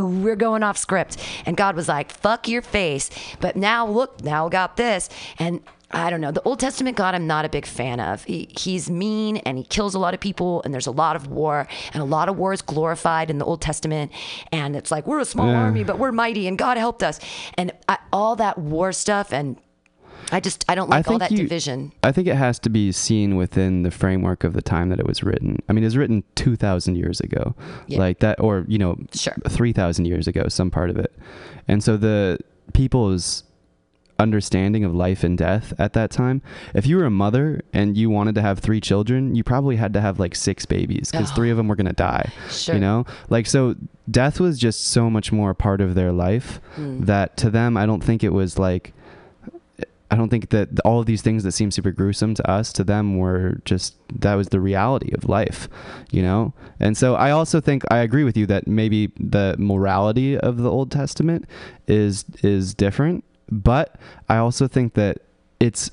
we're 0.00 0.36
going 0.36 0.62
off 0.62 0.78
script. 0.78 1.16
And 1.44 1.56
God 1.56 1.74
was 1.74 1.88
like, 1.88 2.12
fuck 2.12 2.46
your 2.46 2.62
face. 2.62 3.10
But 3.40 3.56
now 3.56 3.84
look, 3.84 4.22
now 4.22 4.48
got 4.48 4.76
this. 4.76 5.08
And 5.40 5.60
I 5.90 6.10
don't 6.10 6.20
know. 6.20 6.30
The 6.30 6.42
Old 6.42 6.60
Testament 6.60 6.96
God, 6.98 7.14
I'm 7.14 7.26
not 7.26 7.46
a 7.46 7.48
big 7.48 7.64
fan 7.64 7.98
of. 7.98 8.24
He, 8.24 8.48
he's 8.58 8.90
mean 8.90 9.38
and 9.38 9.56
he 9.56 9.64
kills 9.64 9.94
a 9.94 9.98
lot 9.98 10.12
of 10.12 10.20
people, 10.20 10.60
and 10.64 10.74
there's 10.74 10.86
a 10.86 10.90
lot 10.90 11.16
of 11.16 11.28
war, 11.28 11.66
and 11.94 12.02
a 12.02 12.06
lot 12.06 12.28
of 12.28 12.36
war 12.36 12.52
is 12.52 12.60
glorified 12.60 13.30
in 13.30 13.38
the 13.38 13.44
Old 13.46 13.62
Testament. 13.62 14.12
And 14.52 14.76
it's 14.76 14.90
like, 14.90 15.06
we're 15.06 15.20
a 15.20 15.24
small 15.24 15.46
Yeah. 15.48 15.62
army, 15.62 15.84
but 15.84 15.98
we're 15.98 16.12
mighty, 16.12 16.46
and 16.46 16.58
God 16.58 16.76
helped 16.76 17.02
us. 17.02 17.18
And 17.54 17.72
I, 17.88 17.96
all 18.12 18.36
that 18.36 18.58
war 18.58 18.92
stuff, 18.92 19.32
and 19.32 19.56
I 20.30 20.40
just, 20.40 20.66
I 20.68 20.74
don't 20.74 20.92
I 20.92 20.96
like 20.98 21.08
all 21.08 21.18
that 21.20 21.30
you- 21.30 21.38
division. 21.38 21.90
I 22.02 22.12
think 22.12 22.28
it 22.28 22.36
has 22.36 22.58
to 22.58 22.68
be 22.68 22.92
seen 22.92 23.36
within 23.36 23.82
the 23.82 23.90
framework 23.90 24.44
of 24.44 24.52
the 24.52 24.60
time 24.60 24.90
that 24.90 25.00
it 25.00 25.06
was 25.06 25.22
written. 25.22 25.56
I 25.70 25.72
mean, 25.72 25.84
it 25.84 25.86
was 25.86 25.96
written 25.96 26.22
2,000 26.34 26.96
years 26.96 27.18
ago, 27.20 27.54
Yeah. 27.86 27.98
like 28.00 28.18
that, 28.18 28.38
or, 28.40 28.66
you 28.68 28.76
know, 28.76 28.98
Sure. 29.14 29.32
3,000 29.48 30.04
years 30.04 30.28
ago, 30.28 30.48
some 30.48 30.70
part 30.70 30.90
of 30.90 30.98
it. 30.98 31.14
And 31.66 31.82
so 31.82 31.96
the 31.96 32.40
people's 32.74 33.44
understanding 34.18 34.84
of 34.84 34.94
life 34.94 35.22
and 35.22 35.38
death 35.38 35.72
at 35.78 35.92
that 35.92 36.10
time, 36.10 36.42
if 36.74 36.86
you 36.86 36.96
were 36.96 37.04
a 37.04 37.10
mother 37.10 37.60
and 37.72 37.96
you 37.96 38.10
wanted 38.10 38.34
to 38.34 38.42
have 38.42 38.58
three 38.58 38.80
children, 38.80 39.34
you 39.34 39.44
probably 39.44 39.76
had 39.76 39.92
to 39.94 40.00
have 40.00 40.18
like 40.18 40.34
six 40.34 40.66
babies 40.66 41.10
because 41.10 41.30
Oh. 41.30 41.34
three 41.34 41.50
of 41.50 41.56
them 41.56 41.68
were 41.68 41.76
going 41.76 41.86
to 41.86 41.92
die. 41.92 42.30
Sure. 42.50 42.74
You 42.74 42.80
know, 42.80 43.06
like, 43.30 43.46
so 43.46 43.76
death 44.10 44.40
was 44.40 44.58
just 44.58 44.88
so 44.88 45.08
much 45.08 45.30
more 45.32 45.50
a 45.50 45.54
part 45.54 45.80
of 45.80 45.94
their 45.94 46.12
life 46.12 46.60
Mm. 46.76 47.06
that 47.06 47.36
to 47.38 47.50
them, 47.50 47.76
I 47.76 47.86
don't 47.86 48.02
think 48.02 48.24
it 48.24 48.32
was 48.32 48.58
like, 48.58 48.92
I 50.10 50.16
don't 50.16 50.30
think 50.30 50.48
that 50.50 50.68
all 50.86 51.00
of 51.00 51.04
these 51.06 51.20
things 51.20 51.44
that 51.44 51.52
seem 51.52 51.70
super 51.70 51.90
gruesome 51.92 52.32
to 52.36 52.50
us, 52.50 52.72
to 52.72 52.82
them 52.82 53.18
were 53.18 53.60
just, 53.66 53.94
that 54.20 54.36
was 54.36 54.48
the 54.48 54.58
reality 54.58 55.12
of 55.12 55.28
life, 55.28 55.68
you 56.10 56.22
know? 56.22 56.54
And 56.80 56.96
so 56.96 57.14
I 57.14 57.30
also 57.30 57.60
think, 57.60 57.82
I 57.90 57.98
agree 57.98 58.24
with 58.24 58.34
you 58.34 58.46
that 58.46 58.66
maybe 58.66 59.12
the 59.20 59.54
morality 59.58 60.38
of 60.38 60.56
the 60.56 60.70
Old 60.70 60.90
Testament 60.90 61.44
is, 61.86 62.24
is 62.42 62.72
different, 62.72 63.22
but 63.50 63.96
I 64.28 64.36
also 64.36 64.68
think 64.68 64.94
that 64.94 65.18
it's, 65.60 65.90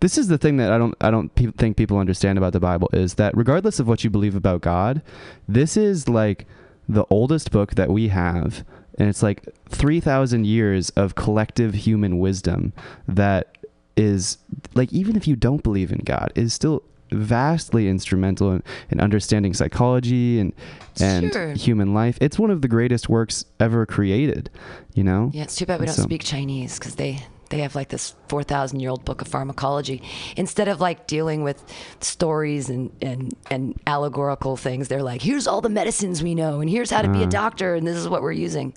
this 0.00 0.18
is 0.18 0.28
the 0.28 0.38
thing 0.38 0.58
that 0.58 0.72
I 0.72 0.78
don't 0.78 0.94
I 1.00 1.10
don't 1.10 1.34
pe- 1.34 1.52
think 1.52 1.76
people 1.76 1.98
understand 1.98 2.36
about 2.36 2.52
the 2.52 2.60
Bible 2.60 2.90
is 2.92 3.14
that 3.14 3.36
regardless 3.36 3.80
of 3.80 3.88
what 3.88 4.04
you 4.04 4.10
believe 4.10 4.36
about 4.36 4.60
God, 4.60 5.00
this 5.48 5.76
is 5.76 6.08
like 6.08 6.46
the 6.88 7.04
oldest 7.08 7.50
book 7.50 7.74
that 7.76 7.90
we 7.90 8.08
have 8.08 8.64
and 8.98 9.08
it's 9.08 9.22
like 9.22 9.44
3000 9.68 10.46
years 10.46 10.90
of 10.90 11.14
collective 11.14 11.74
human 11.74 12.18
wisdom 12.18 12.72
that 13.06 13.56
is 13.96 14.38
like 14.74 14.92
even 14.92 15.16
if 15.16 15.26
you 15.26 15.36
don't 15.36 15.62
believe 15.62 15.92
in 15.92 16.00
God, 16.04 16.32
is 16.34 16.52
still 16.52 16.82
vastly 17.12 17.88
instrumental 17.88 18.52
in, 18.52 18.62
in 18.90 19.00
understanding 19.00 19.54
psychology 19.54 20.40
and 20.40 20.52
and 21.00 21.32
Sure. 21.32 21.52
human 21.54 21.92
life. 21.94 22.16
It's 22.20 22.38
one 22.38 22.50
of 22.50 22.62
the 22.62 22.68
greatest 22.68 23.08
works 23.08 23.44
ever 23.60 23.84
created. 23.86 24.50
You 24.94 25.04
know. 25.04 25.30
Yeah, 25.34 25.42
it's 25.44 25.56
too 25.56 25.66
bad 25.66 25.80
we 25.80 25.86
don't 25.86 25.94
So- 25.94 26.02
speak 26.02 26.24
Chinese 26.24 26.78
because 26.78 26.94
they 26.96 27.22
they 27.50 27.58
have 27.60 27.76
like 27.76 27.90
this 27.90 28.14
four 28.28 28.42
thousand 28.42 28.80
year 28.80 28.90
old 28.90 29.04
book 29.04 29.20
of 29.20 29.28
pharmacology. 29.28 30.02
Instead 30.36 30.66
of 30.68 30.80
like 30.80 31.06
dealing 31.06 31.44
with 31.44 31.62
stories 32.00 32.68
and 32.70 32.90
and 33.02 33.34
and 33.50 33.78
allegorical 33.86 34.56
things, 34.56 34.88
they're 34.88 35.02
like, 35.02 35.22
here's 35.22 35.46
all 35.46 35.60
the 35.60 35.68
medicines 35.68 36.22
we 36.22 36.34
know, 36.34 36.60
and 36.60 36.68
here's 36.68 36.90
how 36.90 37.02
to 37.02 37.08
be 37.08 37.20
Uh. 37.22 37.26
a 37.26 37.30
doctor, 37.30 37.74
and 37.74 37.86
this 37.86 37.96
is 37.96 38.08
what 38.08 38.22
we're 38.22 38.32
using. 38.32 38.74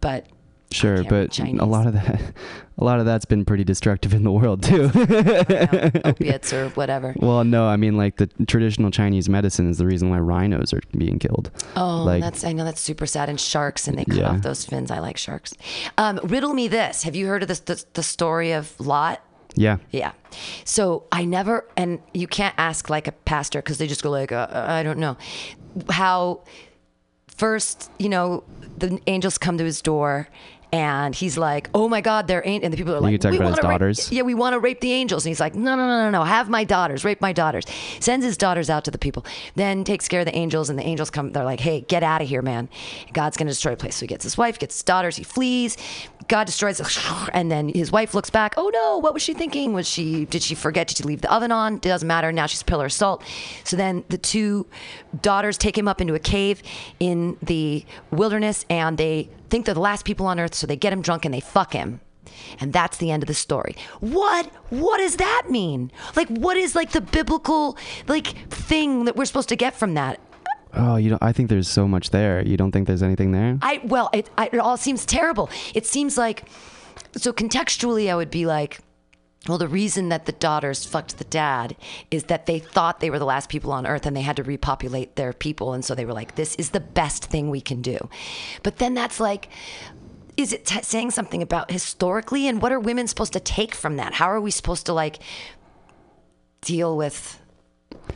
But 0.00 0.26
Sure, 0.76 1.02
but 1.04 1.30
Chinese. 1.32 1.60
a 1.60 1.64
lot 1.64 1.86
of 1.86 1.92
that, 1.94 2.20
a 2.78 2.84
lot 2.84 3.00
of 3.00 3.06
that's 3.06 3.24
been 3.24 3.44
pretty 3.44 3.64
destructive 3.64 4.12
in 4.14 4.22
the 4.22 4.30
world 4.32 4.62
too. 4.62 4.90
opiates 6.04 6.52
or 6.52 6.68
whatever. 6.70 7.14
well, 7.18 7.44
no, 7.44 7.66
I 7.66 7.76
mean 7.76 7.96
like 7.96 8.16
the 8.16 8.26
traditional 8.46 8.90
Chinese 8.90 9.28
medicine 9.28 9.68
is 9.70 9.78
the 9.78 9.86
reason 9.86 10.10
why 10.10 10.18
rhinos 10.18 10.72
are 10.72 10.80
being 10.96 11.18
killed. 11.18 11.50
Oh, 11.76 12.02
Like- 12.04 12.22
that's 12.22 12.44
I 12.44 12.52
know 12.52 12.64
that's 12.64 12.80
super 12.80 13.06
sad. 13.06 13.28
And 13.28 13.40
sharks, 13.40 13.88
and 13.88 13.98
they 13.98 14.04
cut 14.04 14.16
Yeah. 14.16 14.30
off 14.30 14.42
those 14.42 14.64
fins. 14.64 14.90
I 14.90 14.98
like 15.00 15.16
sharks. 15.16 15.54
Um, 15.98 16.20
riddle 16.24 16.54
me 16.54 16.68
this: 16.68 17.02
Have 17.04 17.16
you 17.16 17.26
heard 17.26 17.42
of 17.42 17.48
this 17.48 17.60
the, 17.60 17.82
the 17.94 18.02
story 18.02 18.52
of 18.52 18.78
Lot? 18.78 19.22
Yeah. 19.58 19.78
Yeah. 19.90 20.12
So 20.64 21.04
I 21.10 21.24
never, 21.24 21.66
and 21.78 22.00
you 22.12 22.26
can't 22.26 22.54
ask 22.58 22.90
like 22.90 23.08
a 23.08 23.12
pastor 23.12 23.60
because 23.62 23.78
they 23.78 23.86
just 23.86 24.02
go 24.02 24.10
like, 24.10 24.30
uh, 24.32 24.46
I 24.50 24.82
don't 24.82 24.98
know 24.98 25.16
how. 25.88 26.42
First, 27.28 27.90
you 27.98 28.08
know, 28.08 28.44
the 28.78 28.98
angels 29.06 29.36
come 29.36 29.58
to 29.58 29.64
his 29.64 29.82
door. 29.82 30.26
And 30.76 31.14
he's 31.14 31.38
like, 31.38 31.70
"Oh 31.72 31.88
my 31.88 32.02
God, 32.02 32.26
there 32.26 32.42
ain't." 32.46 32.62
and 32.62 32.70
the 32.70 32.76
people 32.76 32.94
are 32.94 33.00
like, 33.00 33.14
could 33.14 33.22
talk 33.22 33.30
"We 33.32 33.38
about 33.38 33.50
his 33.50 33.58
daughters. 33.60 34.12
yeah, 34.12 34.22
we 34.22 34.34
want 34.34 34.52
to 34.52 34.58
rape 34.60 34.80
the 34.80 34.92
angels." 34.92 35.24
And 35.24 35.30
he's 35.30 35.40
like, 35.40 35.54
"No, 35.54 35.74
no, 35.74 35.86
no, 35.86 36.04
no, 36.04 36.10
no, 36.10 36.24
have 36.24 36.50
my 36.50 36.64
daughters, 36.64 37.02
rape 37.02 37.22
my 37.22 37.32
daughters." 37.32 37.64
Sends 37.98 38.26
his 38.26 38.36
daughters 38.36 38.68
out 38.68 38.84
to 38.84 38.90
the 38.90 38.98
people, 38.98 39.24
then 39.54 39.84
takes 39.84 40.06
care 40.06 40.20
of 40.20 40.26
the 40.26 40.36
angels, 40.36 40.68
and 40.68 40.78
the 40.78 40.82
angels 40.82 41.08
come. 41.08 41.32
They're 41.32 41.44
like, 41.44 41.60
"Hey, 41.60 41.80
get 41.80 42.02
out 42.02 42.20
of 42.20 42.28
here, 42.28 42.42
man! 42.42 42.68
God's 43.14 43.38
going 43.38 43.46
to 43.46 43.52
destroy 43.52 43.70
the 43.70 43.78
place." 43.78 43.96
So 43.96 44.02
he 44.02 44.06
gets 44.06 44.22
his 44.22 44.36
wife, 44.36 44.58
gets 44.58 44.74
his 44.76 44.82
daughters, 44.82 45.16
he 45.16 45.24
flees. 45.24 45.78
God 46.28 46.44
destroys, 46.44 46.78
and 47.32 47.50
then 47.50 47.70
his 47.70 47.90
wife 47.90 48.12
looks 48.12 48.28
back. 48.28 48.54
Oh 48.58 48.70
no, 48.70 48.98
what 48.98 49.14
was 49.14 49.22
she 49.22 49.32
thinking? 49.32 49.72
Was 49.72 49.88
she 49.88 50.26
did 50.26 50.42
she 50.42 50.54
forget? 50.54 50.88
Did 50.88 50.98
she 50.98 51.04
leave 51.04 51.22
the 51.22 51.32
oven 51.32 51.52
on? 51.52 51.76
It 51.76 51.82
doesn't 51.82 52.06
matter. 52.06 52.32
Now 52.32 52.44
she's 52.44 52.60
a 52.60 52.66
pillar 52.66 52.86
of 52.86 52.92
salt. 52.92 53.22
So 53.64 53.76
then 53.76 54.04
the 54.08 54.18
two 54.18 54.66
daughters 55.22 55.56
take 55.56 55.78
him 55.78 55.88
up 55.88 56.02
into 56.02 56.14
a 56.14 56.18
cave 56.18 56.62
in 57.00 57.38
the 57.42 57.86
wilderness, 58.10 58.66
and 58.68 58.98
they 58.98 59.30
think 59.50 59.66
they're 59.66 59.74
the 59.74 59.80
last 59.80 60.04
people 60.04 60.26
on 60.26 60.38
earth. 60.40 60.54
So 60.54 60.66
they 60.66 60.76
get 60.76 60.92
him 60.92 61.02
drunk 61.02 61.24
and 61.24 61.32
they 61.32 61.40
fuck 61.40 61.72
him. 61.72 62.00
And 62.60 62.72
that's 62.72 62.96
the 62.98 63.10
end 63.10 63.22
of 63.22 63.26
the 63.28 63.34
story. 63.34 63.76
What 64.00 64.46
what 64.70 64.98
does 64.98 65.16
that 65.16 65.46
mean? 65.48 65.90
Like 66.16 66.28
what 66.28 66.56
is 66.56 66.74
like 66.74 66.92
the 66.92 67.00
biblical 67.00 67.76
like 68.08 68.28
thing 68.50 69.04
that 69.04 69.16
we're 69.16 69.24
supposed 69.24 69.48
to 69.50 69.56
get 69.56 69.74
from 69.74 69.94
that? 69.94 70.20
Oh, 70.74 70.96
you 70.96 71.08
know, 71.10 71.18
I 71.22 71.32
think 71.32 71.48
there's 71.48 71.68
so 71.68 71.88
much 71.88 72.10
there. 72.10 72.42
You 72.46 72.56
don't 72.56 72.70
think 72.72 72.86
there's 72.86 73.02
anything 73.02 73.32
there? 73.32 73.58
I 73.62 73.80
well, 73.84 74.10
it, 74.12 74.28
I, 74.36 74.50
it 74.52 74.58
all 74.58 74.76
seems 74.76 75.06
terrible. 75.06 75.48
It 75.74 75.86
seems 75.86 76.18
like 76.18 76.44
so 77.16 77.32
contextually, 77.32 78.10
I 78.10 78.16
would 78.16 78.30
be 78.30 78.46
like, 78.46 78.80
well, 79.48 79.58
the 79.58 79.68
reason 79.68 80.08
that 80.08 80.26
the 80.26 80.32
daughters 80.32 80.84
fucked 80.84 81.18
the 81.18 81.24
dad 81.24 81.76
is 82.10 82.24
that 82.24 82.46
they 82.46 82.58
thought 82.58 83.00
they 83.00 83.10
were 83.10 83.18
the 83.18 83.24
last 83.24 83.48
people 83.48 83.72
on 83.72 83.86
earth 83.86 84.06
and 84.06 84.16
they 84.16 84.22
had 84.22 84.36
to 84.36 84.42
repopulate 84.42 85.16
their 85.16 85.32
people, 85.32 85.72
and 85.72 85.84
so 85.84 85.94
they 85.94 86.04
were 86.04 86.12
like, 86.12 86.34
this 86.34 86.54
is 86.56 86.70
the 86.70 86.80
best 86.80 87.26
thing 87.26 87.50
we 87.50 87.60
can 87.60 87.82
do. 87.82 88.08
But 88.62 88.76
then 88.78 88.94
that's 88.94 89.20
like. 89.20 89.48
Is 90.36 90.52
it 90.52 90.66
t- 90.66 90.82
saying 90.82 91.12
something 91.12 91.40
about 91.40 91.70
historically, 91.70 92.46
and 92.46 92.60
what 92.60 92.70
are 92.70 92.78
women 92.78 93.06
supposed 93.06 93.32
to 93.32 93.40
take 93.40 93.74
from 93.74 93.96
that? 93.96 94.12
How 94.12 94.26
are 94.26 94.38
we 94.38 94.50
supposed 94.50 94.84
to 94.84 94.92
like 94.92 95.18
deal 96.60 96.94
with? 96.94 97.40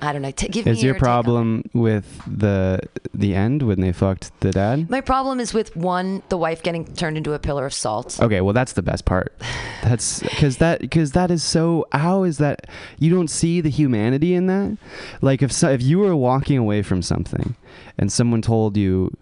I 0.02 0.12
don't 0.12 0.22
know. 0.22 0.30
T- 0.30 0.48
give 0.48 0.66
me 0.66 0.72
Is 0.72 0.82
your 0.82 0.94
take 0.94 1.02
problem 1.02 1.64
with 1.72 2.22
the 2.26 2.80
the 3.12 3.34
end 3.34 3.62
when 3.62 3.80
they 3.80 3.92
fucked 3.92 4.38
the 4.40 4.50
dad? 4.50 4.88
My 4.88 5.00
problem 5.00 5.40
is 5.40 5.52
with 5.52 5.76
one, 5.76 6.22
the 6.28 6.38
wife 6.38 6.62
getting 6.62 6.84
turned 6.94 7.16
into 7.16 7.32
a 7.32 7.38
pillar 7.38 7.66
of 7.66 7.74
salt. 7.74 8.18
Okay, 8.20 8.40
well 8.40 8.54
that's 8.54 8.72
the 8.72 8.82
best 8.82 9.04
part. 9.04 9.34
That's 9.82 10.20
because 10.20 10.58
that 10.58 10.80
because 10.80 11.12
that 11.12 11.30
is 11.30 11.42
so. 11.42 11.86
How 11.92 12.24
is 12.24 12.38
that? 12.38 12.66
You 12.98 13.10
don't 13.10 13.28
see 13.28 13.60
the 13.60 13.70
humanity 13.70 14.34
in 14.34 14.46
that. 14.46 14.78
Like 15.20 15.42
if 15.42 15.52
so, 15.52 15.70
if 15.70 15.82
you 15.82 15.98
were 15.98 16.16
walking 16.16 16.58
away 16.58 16.82
from 16.82 17.02
something, 17.02 17.56
and 17.98 18.12
someone 18.12 18.42
told 18.42 18.76
you, 18.76 19.16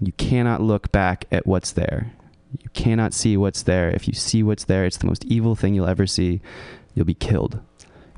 you 0.00 0.12
cannot 0.12 0.60
look 0.60 0.90
back 0.92 1.26
at 1.30 1.46
what's 1.46 1.72
there. 1.72 2.12
You 2.58 2.68
cannot 2.70 3.14
see 3.14 3.36
what's 3.36 3.62
there. 3.62 3.90
If 3.90 4.08
you 4.08 4.14
see 4.14 4.42
what's 4.42 4.64
there, 4.64 4.84
it's 4.84 4.96
the 4.96 5.06
most 5.06 5.24
evil 5.26 5.54
thing 5.54 5.74
you'll 5.74 5.86
ever 5.86 6.06
see. 6.06 6.40
You'll 6.94 7.06
be 7.06 7.14
killed. 7.14 7.60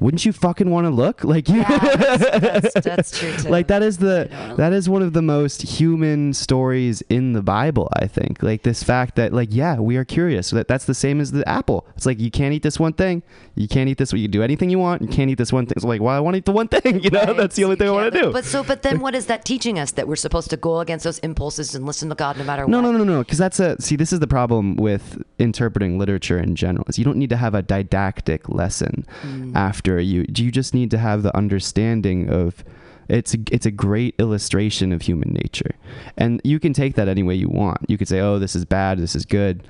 Wouldn't 0.00 0.24
you 0.24 0.32
fucking 0.32 0.70
want 0.70 0.84
to 0.86 0.90
look 0.90 1.22
like 1.32 1.48
you? 1.48 1.56
Yeah, 1.60 1.78
that's, 1.78 2.74
that's, 2.74 2.86
that's 2.86 3.18
true 3.18 3.36
too. 3.36 3.48
like 3.56 3.68
that 3.68 3.82
is 3.82 3.98
the 3.98 4.28
that 4.56 4.72
is 4.72 4.88
one 4.88 5.02
of 5.02 5.12
the 5.12 5.22
most 5.22 5.62
human 5.62 6.32
stories 6.34 7.02
in 7.08 7.32
the 7.32 7.42
bible 7.42 7.88
i 7.94 8.06
think 8.06 8.42
like 8.42 8.62
this 8.62 8.82
fact 8.82 9.16
that 9.16 9.32
like 9.32 9.48
yeah 9.52 9.78
we 9.78 9.96
are 9.96 10.04
curious 10.04 10.50
that 10.50 10.68
that's 10.68 10.84
the 10.86 10.94
same 10.94 11.20
as 11.20 11.32
the 11.32 11.46
apple 11.48 11.86
it's 11.96 12.06
like 12.06 12.18
you 12.20 12.30
can't 12.30 12.52
eat 12.54 12.62
this 12.62 12.78
one 12.80 12.92
thing 12.92 13.22
you 13.54 13.68
can't 13.68 13.88
eat 13.88 13.98
this 13.98 14.12
one. 14.12 14.20
you 14.20 14.26
can 14.26 14.30
do 14.32 14.42
anything 14.42 14.70
you 14.70 14.78
want 14.78 15.02
you 15.02 15.08
can't 15.08 15.30
eat 15.30 15.38
this 15.38 15.52
one 15.52 15.66
thing 15.66 15.74
it's 15.76 15.84
like 15.84 16.00
well 16.00 16.14
i 16.16 16.20
want 16.20 16.34
to 16.34 16.38
eat 16.38 16.44
the 16.44 16.52
one 16.52 16.68
thing 16.68 17.00
you 17.04 17.10
know 17.10 17.22
Right? 17.22 17.36
that's 17.36 17.56
the 17.56 17.64
only 17.64 17.76
So 17.76 17.80
thing 17.80 17.88
i 17.88 17.92
want 17.92 18.12
to 18.12 18.20
do 18.22 18.32
But 18.32 18.44
so, 18.44 18.62
but 18.64 18.82
then 18.82 19.00
what 19.00 19.14
is 19.14 19.26
that 19.26 19.44
teaching 19.44 19.78
us? 19.78 19.92
That 19.92 20.08
we're 20.08 20.16
supposed 20.16 20.50
to 20.50 20.56
go 20.56 20.80
against 20.80 21.04
those 21.04 21.18
impulses 21.20 21.74
and 21.74 21.86
listen 21.86 22.08
to 22.08 22.14
God 22.14 22.36
no 22.38 22.44
matter 22.44 22.66
no, 22.66 22.78
what? 22.82 22.90
no, 22.90 22.98
no, 22.98 23.04
no, 23.04 23.18
because 23.20 23.38
that's 23.38 23.60
a 23.60 23.80
see. 23.80 23.96
This 23.96 24.12
is 24.12 24.20
the 24.20 24.26
problem 24.26 24.76
with 24.76 25.22
interpreting 25.38 25.98
literature 25.98 26.38
in 26.38 26.54
general. 26.56 26.84
Is 26.88 26.98
you 26.98 27.04
don't 27.04 27.16
need 27.18 27.30
to 27.30 27.36
have 27.36 27.54
a 27.54 27.62
didactic 27.62 28.48
lesson 28.48 28.94
Mm. 29.22 29.54
after 29.54 29.81
you. 29.88 30.24
Do 30.24 30.44
you 30.44 30.50
just 30.50 30.74
need 30.74 30.90
to 30.90 30.98
have 30.98 31.22
the 31.22 31.36
understanding 31.36 32.30
of. 32.30 32.64
It's 33.08 33.34
a, 33.34 33.38
it's 33.50 33.66
a 33.66 33.70
great 33.70 34.14
illustration 34.18 34.92
of 34.92 35.02
human 35.02 35.32
nature, 35.34 35.72
and 36.16 36.40
you 36.44 36.58
can 36.60 36.72
take 36.72 36.94
that 36.94 37.08
any 37.08 37.22
way 37.22 37.34
you 37.34 37.48
want. 37.48 37.80
You 37.88 37.98
could 37.98 38.08
say, 38.08 38.20
"Oh, 38.20 38.38
this 38.38 38.54
is 38.54 38.64
bad. 38.64 38.98
This 38.98 39.14
is 39.14 39.26
good. 39.26 39.66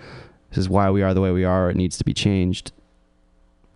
This 0.51 0.59
is 0.59 0.69
why 0.69 0.91
we 0.91 1.03
are 1.03 1.15
the 1.15 1.23
way 1.23 1.33
we 1.33 1.43
are. 1.43 1.71
It 1.71 1.77
needs 1.77 1.97
to 1.99 2.05
be 2.05 2.13
changed." 2.13 2.73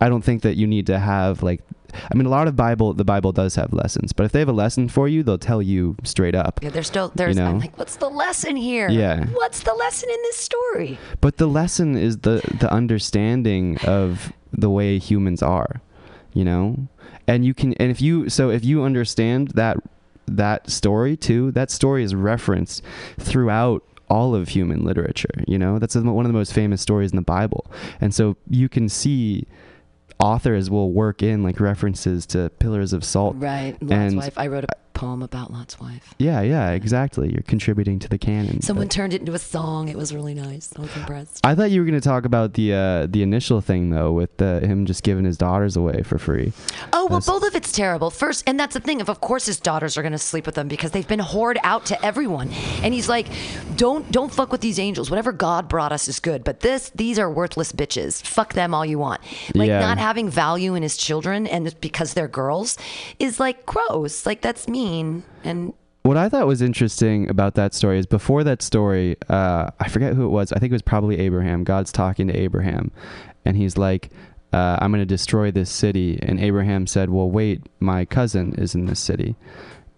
I 0.00 0.08
don't 0.08 0.22
think 0.22 0.42
that 0.42 0.56
you 0.56 0.66
need 0.66 0.86
to 0.86 0.98
have 0.98 1.42
like. 1.42 1.62
I 2.10 2.14
mean, 2.14 2.26
a 2.26 2.30
lot 2.30 2.48
of 2.48 2.56
Bible, 2.56 2.92
the 2.92 3.04
Bible 3.04 3.32
does 3.32 3.54
have 3.54 3.72
lessons, 3.72 4.12
but 4.12 4.24
if 4.24 4.32
they 4.32 4.40
have 4.40 4.48
a 4.48 4.52
lesson 4.52 4.88
for 4.88 5.08
you, 5.08 5.22
they'll 5.22 5.38
tell 5.38 5.62
you 5.62 5.96
straight 6.02 6.34
up. 6.34 6.60
Yeah, 6.62 6.68
there's 6.68 6.88
still 6.88 7.10
there's. 7.14 7.38
I'm 7.38 7.58
like, 7.58 7.78
what's 7.78 7.96
the 7.96 8.10
lesson 8.10 8.56
here? 8.56 8.90
Yeah. 8.90 9.24
What's 9.26 9.62
the 9.62 9.72
lesson 9.72 10.10
in 10.10 10.22
this 10.22 10.36
story? 10.36 10.98
But 11.20 11.38
the 11.38 11.46
lesson 11.46 11.96
is 11.96 12.18
the 12.18 12.42
the 12.60 12.70
understanding 12.70 13.78
of 13.78 14.32
the 14.52 14.68
way 14.68 14.98
humans 14.98 15.42
are, 15.42 15.80
you 16.36 16.44
know? 16.44 16.88
And 17.26 17.44
you 17.44 17.54
can 17.54 17.72
and 17.74 17.90
if 17.90 18.00
you 18.00 18.28
so 18.28 18.50
if 18.50 18.64
you 18.64 18.82
understand 18.84 19.48
that 19.54 19.76
that 20.28 20.70
story 20.70 21.16
too, 21.16 21.50
that 21.52 21.70
story 21.70 22.04
is 22.04 22.14
referenced 22.14 22.82
throughout 23.18 23.82
all 24.08 24.34
of 24.34 24.48
human 24.48 24.84
literature, 24.84 25.42
you 25.48 25.58
know? 25.58 25.78
That's 25.78 25.96
one 25.96 26.24
of 26.26 26.28
the 26.32 26.38
most 26.38 26.52
famous 26.52 26.80
stories 26.80 27.10
in 27.10 27.16
the 27.16 27.22
Bible. 27.22 27.66
And 28.00 28.14
so 28.14 28.36
you 28.48 28.68
can 28.68 28.88
see 28.88 29.46
authors 30.20 30.70
will 30.70 30.92
work 30.92 31.22
in 31.22 31.42
like 31.42 31.58
references 31.60 32.26
to 32.26 32.50
pillars 32.58 32.92
of 32.92 33.02
salt. 33.04 33.36
Right, 33.38 33.76
Lot's 33.82 33.92
And- 33.92 34.16
wife. 34.16 34.38
I 34.38 34.46
wrote 34.46 34.64
a 34.64 34.68
poem 34.96 35.22
about 35.22 35.52
Lot's 35.52 35.78
wife. 35.78 36.14
Yeah, 36.18 36.40
yeah, 36.40 36.70
exactly. 36.70 37.30
You're 37.32 37.42
contributing 37.42 37.98
to 38.00 38.08
the 38.08 38.18
canon. 38.18 38.62
Someone 38.62 38.86
But- 38.86 38.92
turned 38.92 39.12
it 39.14 39.20
into 39.20 39.34
a 39.34 39.38
song. 39.38 39.88
It 39.88 39.96
was 39.96 40.14
really 40.14 40.34
nice. 40.34 40.72
I 40.76 40.80
was 40.80 40.96
impressed. 40.96 41.40
I 41.44 41.54
thought 41.54 41.70
you 41.70 41.80
were 41.80 41.86
going 41.86 42.00
to 42.00 42.08
talk 42.08 42.24
about 42.24 42.54
the 42.54 42.72
uh, 42.72 43.06
the 43.06 43.22
initial 43.22 43.60
thing 43.60 43.90
though, 43.90 44.12
with 44.12 44.36
the, 44.38 44.60
him 44.60 44.86
just 44.86 45.02
giving 45.02 45.24
his 45.24 45.36
daughters 45.36 45.76
away 45.76 46.02
for 46.02 46.18
free. 46.18 46.52
Oh 46.92 47.06
well, 47.06 47.20
That's- 47.20 47.26
both 47.26 47.46
of 47.46 47.54
it's 47.54 47.70
terrible. 47.72 48.10
First, 48.10 48.44
and 48.48 48.58
that's 48.58 48.74
the 48.74 48.80
thing. 48.80 49.00
If 49.00 49.08
of 49.08 49.20
course 49.20 49.46
his 49.46 49.60
daughters 49.60 49.96
are 49.98 50.02
going 50.02 50.12
to 50.12 50.18
sleep 50.18 50.46
with 50.46 50.56
him 50.56 50.66
because 50.68 50.90
they've 50.92 51.06
been 51.06 51.20
whored 51.20 51.58
out 51.62 51.86
to 51.86 52.04
everyone, 52.04 52.50
and 52.82 52.94
he's 52.94 53.08
like, 53.08 53.26
"Don't 53.76 54.10
don't 54.10 54.32
fuck 54.32 54.50
with 54.50 54.60
these 54.62 54.78
angels. 54.78 55.10
Whatever 55.10 55.32
God 55.32 55.68
brought 55.68 55.92
us 55.92 56.08
is 56.08 56.18
good, 56.20 56.42
but 56.44 56.60
this 56.60 56.90
these 56.94 57.18
are 57.18 57.30
worthless 57.30 57.70
bitches. 57.72 58.22
Fuck 58.26 58.54
them 58.54 58.72
all 58.74 58.86
you 58.86 58.98
want." 58.98 59.20
Like 59.54 59.68
Yeah. 59.68 59.80
not 59.80 59.98
having 59.98 60.30
value 60.30 60.74
in 60.74 60.82
his 60.82 60.96
children 60.96 61.46
and 61.46 61.78
because 61.80 62.14
they're 62.14 62.28
girls 62.28 62.78
is 63.18 63.38
like 63.38 63.66
gross. 63.66 64.24
Like 64.26 64.40
that's 64.40 64.66
mean. 64.68 64.85
And 65.44 65.72
What 66.02 66.16
I 66.16 66.28
thought 66.28 66.46
was 66.46 66.62
interesting 66.62 67.28
about 67.28 67.54
that 67.54 67.74
story 67.74 67.98
is 67.98 68.06
before 68.06 68.44
that 68.44 68.62
story, 68.62 69.16
uh, 69.28 69.70
I 69.80 69.88
forget 69.88 70.14
who 70.14 70.24
it 70.24 70.28
was. 70.30 70.52
I 70.52 70.58
think 70.58 70.70
it 70.70 70.74
was 70.74 70.82
probably 70.82 71.18
Abraham. 71.18 71.64
God's 71.64 71.90
talking 71.90 72.28
to 72.28 72.36
Abraham, 72.36 72.92
and 73.44 73.56
he's 73.56 73.76
like, 73.76 74.10
uh, 74.52 74.78
"I'm 74.80 74.92
going 74.92 75.02
to 75.02 75.06
destroy 75.06 75.50
this 75.50 75.70
city." 75.70 76.18
And 76.22 76.38
Abraham 76.38 76.86
said, 76.86 77.10
"Well, 77.10 77.28
wait, 77.28 77.62
my 77.80 78.04
cousin 78.04 78.54
is 78.56 78.74
in 78.74 78.86
this 78.86 79.00
city." 79.00 79.34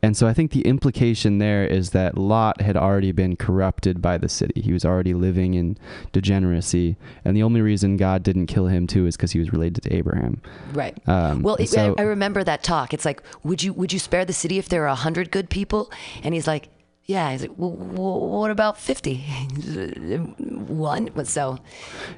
And 0.03 0.17
so 0.17 0.27
I 0.29 0.33
think 0.33 0.53
the 0.53 0.63
implication 0.63 1.39
there 1.39 1.67
is 1.67 1.91
that 1.91 2.17
Lot 2.17 2.61
had 2.61 2.77
already 2.77 3.11
been 3.11 3.35
corrupted 3.37 4.01
by 4.01 4.17
the 4.17 4.29
city. 4.29 4.61
He 4.61 4.73
was 4.73 4.85
already 4.85 5.13
living 5.13 5.55
in 5.55 5.77
degeneracy, 6.13 6.97
and 7.25 7.37
the 7.37 7.43
only 7.43 7.61
reason 7.61 7.97
God 7.97 8.23
didn't 8.23 8.47
kill 8.47 8.67
him 8.67 8.87
too 8.87 9.07
is 9.07 9.17
because 9.17 9.33
he 9.33 9.39
was 9.41 9.53
related 9.53 9.83
to 9.85 9.95
Abraham. 9.95 10.41
Right. 10.73 10.97
Um, 11.09 11.43
well, 11.43 11.57
it, 11.57 11.69
so- 11.69 11.95
I, 11.99 12.03
I 12.03 12.05
remember 12.05 12.45
that 12.45 12.63
talk. 12.63 12.95
It's 12.95 13.05
like, 13.05 13.23
would 13.43 13.63
you 13.63 13.73
would 13.73 13.93
you 13.93 13.99
spare 13.99 14.25
the 14.25 14.33
city 14.33 14.59
if 14.59 14.69
there 14.69 14.85
are 14.85 14.89
a 14.89 14.95
hundred 14.95 15.31
good 15.31 15.51
people? 15.51 15.91
And 16.23 16.33
he's 16.35 16.47
like, 16.47 16.69
Yeah. 17.07 17.33
He's 17.33 17.43
like, 17.43 17.53
well, 17.57 17.73
well 17.73 18.21
what 18.21 18.51
about 18.51 18.79
50? 18.79 19.17
One. 20.39 21.25
So, 21.25 21.59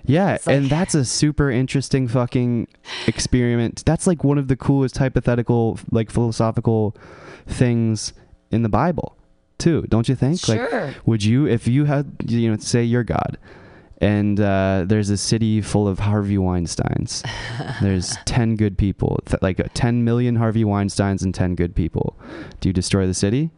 Yeah, 0.05 0.33
like- 0.33 0.47
and 0.49 0.69
that's 0.69 0.95
a 0.95 1.05
super 1.05 1.51
interesting 1.51 2.09
fucking 2.09 2.69
experiment. 3.07 3.85
That's 3.87 4.07
like 4.07 4.25
one 4.25 4.39
of 4.39 4.49
the 4.49 4.57
coolest 4.57 4.99
hypothetical, 4.99 5.79
like 5.91 6.11
philosophical 6.11 6.97
things 7.51 8.13
in 8.51 8.63
the 8.63 8.69
Bible, 8.69 9.17
too. 9.59 9.83
Don't 9.89 10.09
you 10.09 10.15
think? 10.15 10.41
Sure. 10.41 10.87
Like, 10.87 11.07
would 11.07 11.25
you, 11.25 11.47
if 11.47 11.67
you 11.69 11.85
had, 11.85 12.11
you 12.27 12.51
know, 12.51 12.57
say 12.57 12.83
you're 12.83 13.05
God, 13.05 13.39
and 13.99 14.41
uh, 14.41 14.85
there's 14.87 15.11
a 15.11 15.17
city 15.17 15.61
full 15.61 15.87
of 15.87 15.99
Harvey 15.99 16.39
Weinstein's. 16.39 17.23
there's 17.83 18.17
ten 18.25 18.57
good 18.57 18.79
people, 18.79 19.21
th- 19.27 19.43
like 19.43 19.61
uh, 19.61 19.65
ten 19.75 20.05
million 20.05 20.37
Harvey 20.37 20.65
Weinstein's 20.65 21.23
and 21.23 21.35
ten 21.35 21.55
good 21.55 21.75
people. 21.75 22.17
Do 22.61 22.69
you 22.69 22.73
destroy 22.73 23.07
the 23.07 23.15
city? 23.15 23.51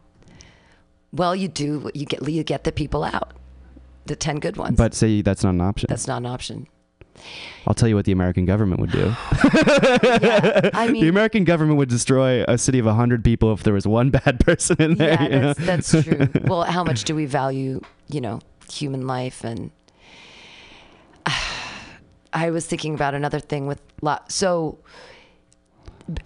well, 1.13 1.37
you 1.37 1.49
do, 1.49 1.91
you 1.95 2.07
get, 2.07 2.27
you 2.29 2.43
get 2.43 2.65
the 2.65 2.73
people 2.73 3.05
out, 3.05 3.35
the 4.07 4.17
10 4.17 4.41
good 4.41 4.57
ones. 4.57 4.77
But 4.77 4.95
say 4.95 5.23
that's 5.23 5.45
not 5.45 5.51
an 5.51 5.61
option. 5.61 5.87
that's 5.91 6.07
not 6.09 6.19
an 6.19 6.27
option. 6.27 6.67
I'll 7.67 7.75
tell 7.75 7.89
you 7.89 7.95
what 7.95 8.05
the 8.05 8.13
American 8.13 8.45
government 8.45 8.81
would 8.81 8.91
do. 8.93 9.13
Yeah. 10.23 10.71
I 10.75 10.89
the 10.91 11.09
American 11.09 11.45
government 11.45 11.79
would 11.79 11.89
destroy 11.89 12.45
a 12.49 12.57
city 12.59 12.79
of 12.79 12.87
100 12.87 13.25
people 13.25 13.53
if 13.53 13.63
there 13.63 13.75
was 13.75 13.87
one 13.87 14.11
bad 14.11 14.41
person 14.45 14.81
in 14.81 14.95
there. 14.97 15.11
yeah, 15.21 15.53
that's, 15.55 15.91
that's 15.91 16.05
true. 16.05 16.29
Well, 16.45 16.63
how 16.65 16.83
much 16.85 17.05
do 17.05 17.15
we 17.15 17.27
value, 17.27 17.81
you 18.09 18.21
know, 18.21 18.41
human 18.71 19.07
life? 19.07 19.45
And 19.45 19.71
I 22.33 22.51
was 22.51 22.67
thinking 22.67 22.95
about 22.95 23.15
another 23.15 23.41
thing 23.41 23.67
with 23.67 23.81
lot. 24.01 24.33
So 24.33 24.79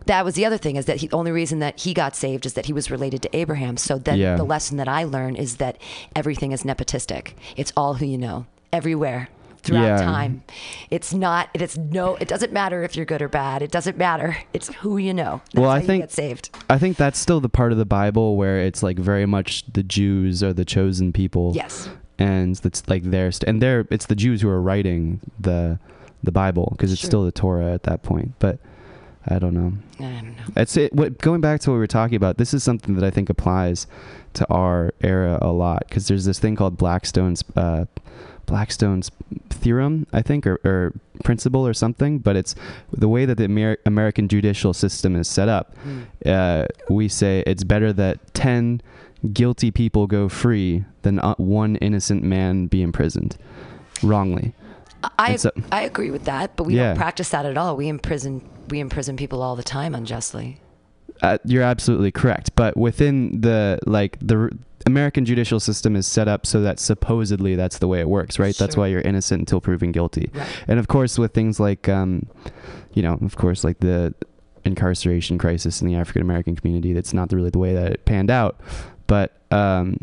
that 0.07 0.25
was 0.25 0.35
the 0.35 0.45
other 0.47 0.57
thing 0.59 0.77
is 0.77 0.87
that 0.87 1.01
the 1.01 1.11
only 1.13 1.33
reason 1.33 1.59
that 1.61 1.81
he 1.81 1.93
got 1.95 2.17
saved 2.17 2.47
is 2.47 2.55
that 2.55 2.67
he 2.67 2.73
was 2.73 2.91
related 2.91 3.23
to 3.23 3.37
Abraham. 3.37 3.77
So 3.77 3.99
then 3.99 4.19
Yeah. 4.19 4.37
the 4.37 4.45
lesson 4.45 4.77
that 4.79 4.89
I 4.89 5.05
learned 5.05 5.37
is 5.39 5.57
that 5.57 5.79
everything 6.15 6.53
is 6.53 6.63
nepotistic. 6.63 7.35
It's 7.57 7.73
all 7.77 7.95
who 7.95 8.07
you 8.07 8.19
know 8.19 8.47
everywhere 8.73 9.29
throughout 9.67 9.83
Yeah. 9.85 10.03
time. 10.03 10.43
It's 10.91 11.13
not. 11.13 11.49
It's 11.55 11.77
no. 11.77 12.17
It 12.17 12.29
doesn't 12.29 12.53
matter 12.53 12.83
if 12.83 12.97
you're 12.97 13.05
good 13.05 13.21
or 13.23 13.29
bad. 13.29 13.63
It 13.63 13.71
doesn't 13.71 13.97
matter. 13.99 14.37
It's 14.53 14.73
who 14.75 14.97
you 14.97 15.13
know. 15.13 15.41
That's 15.53 15.61
Well, 15.63 15.71
I 15.71 15.81
think- 15.81 16.11
saved. 16.11 16.51
I 16.71 16.79
think 16.79 16.97
that's 16.97 17.19
still 17.19 17.41
the 17.41 17.49
part 17.49 17.73
of 17.73 17.79
the 17.79 17.85
Bible 17.85 18.37
where 18.37 18.59
it's 18.61 18.83
like 18.83 18.99
very 18.99 19.27
much 19.27 19.65
the 19.73 19.83
Jews 19.83 20.43
are 20.43 20.53
the 20.53 20.65
chosen 20.65 21.13
people. 21.13 21.53
Yes. 21.55 21.89
And 22.19 22.55
that's 22.57 22.89
like 22.89 23.03
their 23.03 23.31
st- 23.31 23.49
and 23.49 23.61
they're 23.61 23.87
it's 23.91 24.07
the 24.07 24.15
Jews 24.17 24.41
who 24.41 24.49
are 24.49 24.61
writing 24.63 25.21
the 25.39 25.79
the 26.23 26.33
Bible 26.33 26.69
because 26.73 26.91
it's 26.93 27.01
Sure. 27.03 27.09
still 27.11 27.25
the 27.25 27.33
Torah 27.33 27.73
at 27.75 27.83
that 27.83 28.03
point. 28.03 28.33
But 28.39 28.59
I 29.29 29.39
don't 29.39 29.55
know. 29.55 29.73
I 29.99 30.03
don't 30.21 30.37
know. 30.37 30.43
It's 30.57 30.77
it. 30.77 30.93
What 30.95 31.19
going 31.19 31.41
back 31.41 31.61
to 31.63 31.71
what 31.71 31.75
we 31.75 31.81
were 31.81 31.87
talking 31.89 32.15
about. 32.17 32.39
This 32.39 32.55
is 32.55 32.63
something 32.63 32.95
that 32.95 33.05
I 33.05 33.11
think 33.11 33.29
applies 33.29 33.87
to 34.35 34.47
our 34.51 34.93
era 35.03 35.39
a 35.43 35.51
lot 35.51 35.85
because 35.89 36.07
there's 36.09 36.25
this 36.25 36.39
thing 36.39 36.55
called 36.57 36.77
Blackstone's 36.79 37.43
uh, 37.57 37.85
Blackstone's 38.47 39.11
theorem, 39.51 40.07
I 40.13 40.23
think, 40.23 40.47
or, 40.47 40.61
or 40.65 40.93
principle 41.25 41.67
or 41.67 41.75
something. 41.75 42.19
But 42.19 42.37
it's 42.37 42.55
the 42.93 43.09
way 43.09 43.25
that 43.27 43.37
the 43.37 43.45
Amer- 43.45 43.79
American 43.85 44.29
judicial 44.29 44.73
system 44.73 45.15
is 45.17 45.29
set 45.29 45.49
up. 45.49 45.77
Uh, 46.25 46.67
we 46.89 47.09
say 47.09 47.43
it's 47.47 47.65
better 47.65 47.93
that 47.93 48.33
ten 48.35 48.81
guilty 49.33 49.71
people 49.71 50.07
go 50.07 50.29
free 50.29 50.85
than 51.03 51.19
uh, 51.21 51.35
one 51.37 51.77
innocent 51.77 52.23
man 52.23 52.67
be 52.67 52.83
imprisoned 52.83 53.37
wrongly. 54.03 54.55
I 55.19 55.37
so- 55.37 55.51
I 55.73 55.83
agree 55.83 56.11
with 56.11 56.25
that, 56.25 56.57
but 56.57 56.65
we 56.65 56.75
Yeah. 56.77 56.89
don't 56.89 56.97
practice 56.97 57.29
that 57.31 57.47
at 57.47 57.57
all. 57.59 57.77
We 57.77 57.89
imprison 57.89 58.43
we 58.69 58.81
imprison 58.81 59.17
people 59.17 59.43
all 59.43 59.55
the 59.57 59.63
time 59.63 59.95
unjustly. 59.95 60.61
Uh, 61.23 61.39
you're 61.45 61.63
absolutely 61.63 62.11
correct. 62.11 62.55
But 62.57 62.77
within 62.77 63.41
the 63.41 63.79
like 63.87 64.19
the 64.21 64.37
r- 64.37 64.51
American 64.87 65.25
judicial 65.25 65.59
system 65.59 65.97
is 65.97 66.07
set 66.07 66.29
up 66.29 66.47
so 66.47 66.61
that 66.63 66.79
supposedly 66.79 67.57
that's 67.57 67.79
the 67.79 67.89
way 67.89 68.01
it 68.01 68.09
works, 68.09 68.39
right? 68.39 68.57
That's 68.57 68.77
why 68.77 68.87
you're 68.87 69.01
innocent 69.01 69.41
until 69.41 69.61
proven 69.61 69.91
guilty. 69.93 70.31
Right. 70.33 70.49
And 70.69 70.79
of 70.79 70.89
course, 70.89 71.19
with 71.19 71.35
things 71.35 71.59
like, 71.59 71.89
um, 71.89 72.29
you 72.95 73.03
know, 73.03 73.19
of 73.23 73.37
course, 73.37 73.65
like 73.65 73.81
the 73.81 74.15
incarceration 74.65 75.39
crisis 75.39 75.81
in 75.81 75.89
the 75.89 75.95
African 75.95 76.23
American 76.23 76.55
community, 76.57 76.93
that's 76.93 77.13
not 77.13 77.33
really 77.33 77.51
the 77.51 77.59
way 77.59 77.75
that 77.75 77.93
it 77.93 78.05
panned 78.05 78.31
out. 78.31 78.61
But 79.07 79.37
um, 79.51 79.99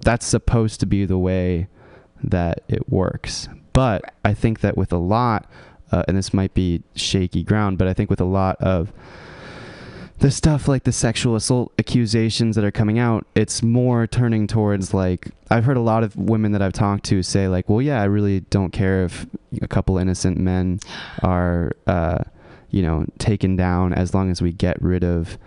that's 0.00 0.26
supposed 0.26 0.80
to 0.80 0.86
be 0.86 1.04
the 1.04 1.18
way 1.18 1.68
that 2.22 2.62
it 2.68 2.88
works. 2.88 3.48
But 3.72 4.02
Right. 4.02 4.12
I 4.24 4.34
think 4.34 4.60
that 4.60 4.76
with 4.76 4.92
a 4.92 4.98
lot, 4.98 5.50
uh, 5.92 6.02
and 6.08 6.16
this 6.16 6.34
might 6.34 6.52
be 6.54 6.82
shaky 6.94 7.42
ground, 7.42 7.78
but 7.78 7.88
I 7.88 7.94
think 7.94 8.10
with 8.10 8.20
a 8.20 8.24
lot 8.24 8.56
of 8.60 8.92
the 10.18 10.30
stuff 10.30 10.66
like 10.66 10.84
the 10.84 10.92
sexual 10.92 11.36
assault 11.36 11.72
accusations 11.78 12.56
that 12.56 12.64
are 12.64 12.72
coming 12.72 12.98
out, 12.98 13.26
it's 13.34 13.62
more 13.62 14.06
turning 14.06 14.46
towards 14.46 14.92
like 14.92 15.28
I've 15.50 15.64
heard 15.64 15.76
a 15.76 15.82
lot 15.82 16.02
of 16.02 16.16
women 16.16 16.52
that 16.52 16.62
I've 16.62 16.72
talked 16.72 17.04
to 17.06 17.22
say 17.22 17.48
like, 17.48 17.68
well, 17.68 17.80
yeah, 17.80 18.00
I 18.00 18.04
really 18.04 18.40
don't 18.40 18.70
care 18.72 19.04
if 19.04 19.26
a 19.62 19.68
couple 19.68 19.96
innocent 19.96 20.36
men 20.38 20.80
are, 21.22 21.72
uh, 21.86 22.18
you 22.70 22.82
know, 22.82 23.06
taken 23.18 23.56
down 23.56 23.92
as 23.92 24.12
long 24.12 24.30
as 24.30 24.42
we 24.42 24.52
get 24.52 24.80
rid 24.82 25.04
of 25.04 25.38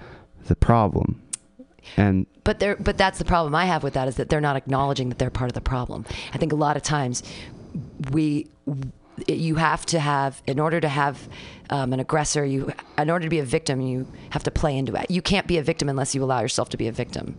the 0.48 0.56
problem. 0.56 1.22
And 1.98 2.26
But 2.44 2.60
they're 2.60 2.78
but 2.78 2.98
that's 2.98 3.20
the 3.20 3.26
problem 3.26 3.54
I 3.54 3.66
have 3.66 3.84
with 3.84 3.94
that 3.96 4.08
is 4.08 4.16
that 4.16 4.30
they're 4.30 4.42
not 4.42 4.56
acknowledging 4.56 5.10
that 5.10 5.18
they're 5.18 5.30
part 5.30 5.50
of 5.50 5.56
the 5.56 5.62
problem. 5.62 6.06
I 6.34 6.38
think 6.38 6.54
a 6.54 6.56
lot 6.56 6.78
of 6.78 6.84
times 6.84 7.24
we 8.12 8.48
you 9.28 9.56
have 9.56 9.86
to 9.88 10.00
have 10.00 10.42
in 10.48 10.60
order 10.60 10.80
to 10.80 10.88
have 10.90 11.28
um, 11.70 11.94
an 11.94 12.00
aggressor 12.00 12.44
you 12.46 12.72
in 12.98 13.10
order 13.10 13.24
to 13.26 13.30
be 13.30 13.40
a 13.40 13.46
victim 13.46 13.82
you 13.82 14.08
have 14.32 14.44
to 14.44 14.52
play 14.52 14.78
into 14.78 14.96
it 14.96 15.10
you 15.10 15.22
can't 15.22 15.48
be 15.48 15.58
a 15.58 15.64
victim 15.64 15.90
unless 15.90 16.14
you 16.16 16.24
allow 16.24 16.42
yourself 16.42 16.70
to 16.70 16.78
be 16.78 16.88
a 16.88 16.92
victim 16.92 17.38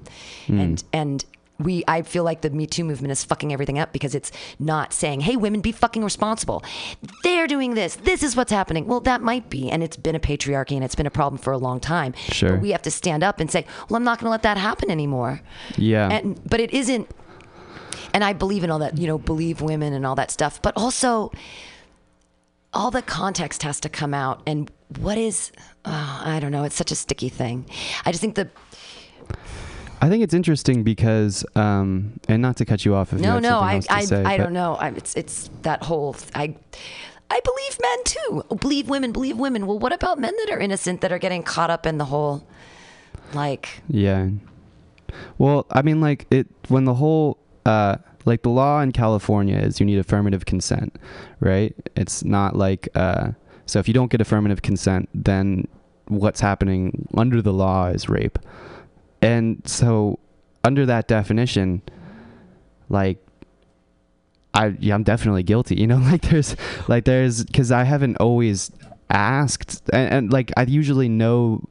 and 0.48 0.84
and 0.92 1.24
we 1.58 1.84
I 1.86 2.02
feel 2.02 2.24
like 2.24 2.40
the 2.40 2.50
Me 2.50 2.66
Too 2.66 2.84
movement 2.84 3.12
is 3.12 3.24
fucking 3.24 3.52
everything 3.52 3.78
up 3.78 3.92
because 3.92 4.14
it's 4.14 4.32
not 4.58 4.92
saying, 4.92 5.20
"Hey, 5.20 5.36
women, 5.36 5.60
be 5.60 5.70
fucking 5.70 6.02
responsible." 6.02 6.64
They're 7.22 7.46
doing 7.46 7.74
this. 7.74 7.96
This 7.96 8.22
is 8.22 8.34
what's 8.36 8.50
happening. 8.50 8.86
Well, 8.86 9.00
that 9.00 9.22
might 9.22 9.48
be, 9.50 9.70
and 9.70 9.82
it's 9.82 9.96
been 9.96 10.14
a 10.14 10.20
patriarchy 10.20 10.72
and 10.72 10.82
it's 10.82 10.94
been 10.94 11.06
a 11.06 11.10
problem 11.10 11.40
for 11.40 11.52
a 11.52 11.58
long 11.58 11.78
time. 11.78 12.14
Sure. 12.14 12.50
But 12.52 12.60
we 12.62 12.70
have 12.70 12.82
to 12.82 12.90
stand 12.90 13.22
up 13.22 13.38
and 13.38 13.50
say, 13.50 13.66
"Well, 13.88 13.96
I'm 13.96 14.04
not 14.04 14.18
going 14.18 14.26
to 14.26 14.30
let 14.30 14.42
that 14.42 14.56
happen 14.56 14.90
anymore." 14.90 15.40
yeah, 15.76 16.08
And 16.10 16.40
but 16.48 16.58
it 16.58 16.72
isn't. 16.72 17.08
And 18.14 18.24
I 18.24 18.32
believe 18.32 18.64
in 18.64 18.70
all 18.70 18.80
that, 18.80 18.98
you 18.98 19.06
know, 19.06 19.18
believe 19.18 19.60
women 19.60 19.92
and 19.92 20.04
all 20.04 20.16
that 20.16 20.30
stuff. 20.30 20.60
But 20.60 20.76
also, 20.76 21.32
all 22.74 22.90
the 22.90 23.02
context 23.02 23.62
has 23.62 23.80
to 23.80 23.88
come 23.88 24.14
out. 24.14 24.42
And 24.46 24.70
what 24.98 25.18
is, 25.18 25.52
oh, 25.84 26.22
I 26.24 26.40
don't 26.40 26.52
know. 26.52 26.64
It's 26.64 26.76
such 26.76 26.90
a 26.90 26.94
sticky 26.94 27.28
thing. 27.28 27.66
I 28.04 28.12
just 28.12 28.20
think 28.20 28.34
the 28.34 28.48
I 30.02 30.08
think 30.08 30.24
it's 30.24 30.34
interesting 30.34 30.82
because, 30.82 31.44
um, 31.54 32.18
and 32.28 32.42
not 32.42 32.56
to 32.56 32.64
cut 32.64 32.84
you 32.84 32.96
off 32.96 33.12
if 33.12 33.20
no, 33.20 33.34
had 33.34 33.42
no. 33.44 33.60
I, 33.60 33.80
I, 33.88 34.04
say, 34.04 34.24
I 34.24 34.36
don't 34.36 34.52
know. 34.52 34.74
I, 34.74 34.88
it's, 34.88 35.14
it's 35.14 35.48
that 35.62 35.84
whole. 35.84 36.16
I, 36.34 36.56
I 37.30 37.40
believe 37.40 37.78
men 37.80 38.04
too. 38.04 38.56
Believe 38.56 38.88
women. 38.88 39.12
Believe 39.12 39.38
women. 39.38 39.64
Well, 39.64 39.78
what 39.78 39.92
about 39.92 40.18
men 40.18 40.34
that 40.38 40.50
are 40.50 40.58
innocent 40.58 41.02
that 41.02 41.12
are 41.12 41.20
getting 41.20 41.44
caught 41.44 41.70
up 41.70 41.86
in 41.86 41.98
the 41.98 42.06
whole, 42.06 42.44
like, 43.32 43.80
Yeah. 43.88 44.30
Well, 45.38 45.66
I 45.70 45.82
mean, 45.82 46.00
like 46.00 46.26
it 46.30 46.48
when 46.66 46.84
the 46.84 46.94
whole 46.94 47.38
uh, 47.64 47.98
like 48.24 48.42
the 48.42 48.50
law 48.50 48.80
in 48.80 48.92
California 48.92 49.56
is 49.56 49.80
you 49.80 49.86
need 49.86 49.98
affirmative 49.98 50.44
consent, 50.46 50.96
right? 51.40 51.74
It's 51.96 52.24
not 52.24 52.56
like 52.56 52.88
uh, 52.94 53.32
so 53.66 53.78
if 53.78 53.88
you 53.88 53.94
don't 53.94 54.10
get 54.10 54.20
affirmative 54.20 54.62
consent, 54.62 55.08
then 55.14 55.66
what's 56.06 56.40
happening 56.40 57.08
under 57.16 57.40
the 57.40 57.52
law 57.52 57.88
is 57.88 58.08
rape, 58.08 58.38
and 59.20 59.62
so 59.66 60.18
under 60.64 60.86
that 60.86 61.08
definition, 61.08 61.82
like 62.88 63.18
I 64.54 64.74
yeah, 64.78 64.94
I'm 64.94 65.02
definitely 65.02 65.42
guilty. 65.42 65.76
You 65.76 65.86
know, 65.86 65.96
like 66.10 66.22
there's 66.22 66.56
like 66.88 67.04
there's 67.04 67.44
because 67.44 67.72
I 67.72 67.84
haven't 67.84 68.16
always 68.16 68.70
asked, 69.10 69.82
and, 69.92 70.12
and 70.12 70.32
like 70.32 70.52
I 70.56 70.62
usually 70.62 71.08
know 71.08 71.68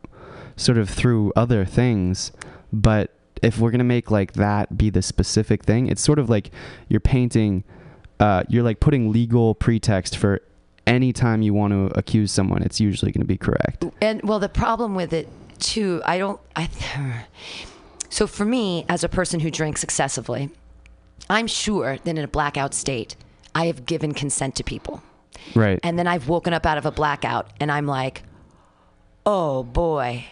sort 0.55 0.77
of 0.77 0.89
through 0.89 1.33
other 1.35 1.65
things, 1.65 2.31
but 2.71 3.11
if 3.41 3.57
we're 3.59 3.71
gonna 3.71 3.83
make 3.83 4.11
like 4.11 4.33
that 4.33 4.77
be 4.77 4.89
the 4.89 5.01
specific 5.01 5.63
thing, 5.63 5.87
it's 5.87 6.01
sort 6.01 6.19
of 6.19 6.29
like 6.29 6.51
you're 6.89 6.99
painting, 6.99 7.63
uh, 8.19 8.43
you're 8.49 8.63
like 8.63 8.79
putting 8.79 9.11
legal 9.11 9.55
pretext 9.55 10.17
for 10.17 10.41
any 10.87 11.13
time 11.13 11.41
you 11.41 11.53
want 11.53 11.71
to 11.73 11.97
accuse 11.97 12.31
someone. 12.31 12.61
It's 12.63 12.79
usually 12.79 13.11
gonna 13.11 13.25
be 13.25 13.37
correct. 13.37 13.85
And 14.01 14.21
well, 14.23 14.39
the 14.39 14.49
problem 14.49 14.95
with 14.95 15.13
it 15.13 15.27
too, 15.59 16.01
I 16.05 16.17
don't. 16.17 16.39
I. 16.55 16.69
So 18.09 18.27
for 18.27 18.43
me, 18.43 18.85
as 18.89 19.05
a 19.05 19.07
person 19.09 19.39
who 19.39 19.49
drinks 19.49 19.85
excessively, 19.85 20.49
I'm 21.29 21.47
sure 21.47 21.95
that 21.95 22.07
in 22.09 22.17
a 22.17 22.27
blackout 22.27 22.73
state, 22.73 23.15
I 23.55 23.67
have 23.67 23.85
given 23.85 24.13
consent 24.13 24.55
to 24.55 24.65
people, 24.65 25.01
Right. 25.55 25.79
and 25.81 25.97
then 25.97 26.07
I've 26.07 26.27
woken 26.27 26.51
up 26.53 26.65
out 26.65 26.77
of 26.77 26.85
a 26.85 26.91
blackout, 26.91 27.49
and 27.61 27.71
I'm 27.71 27.87
like, 27.87 28.23
oh 29.25 29.63
boy. 29.63 30.25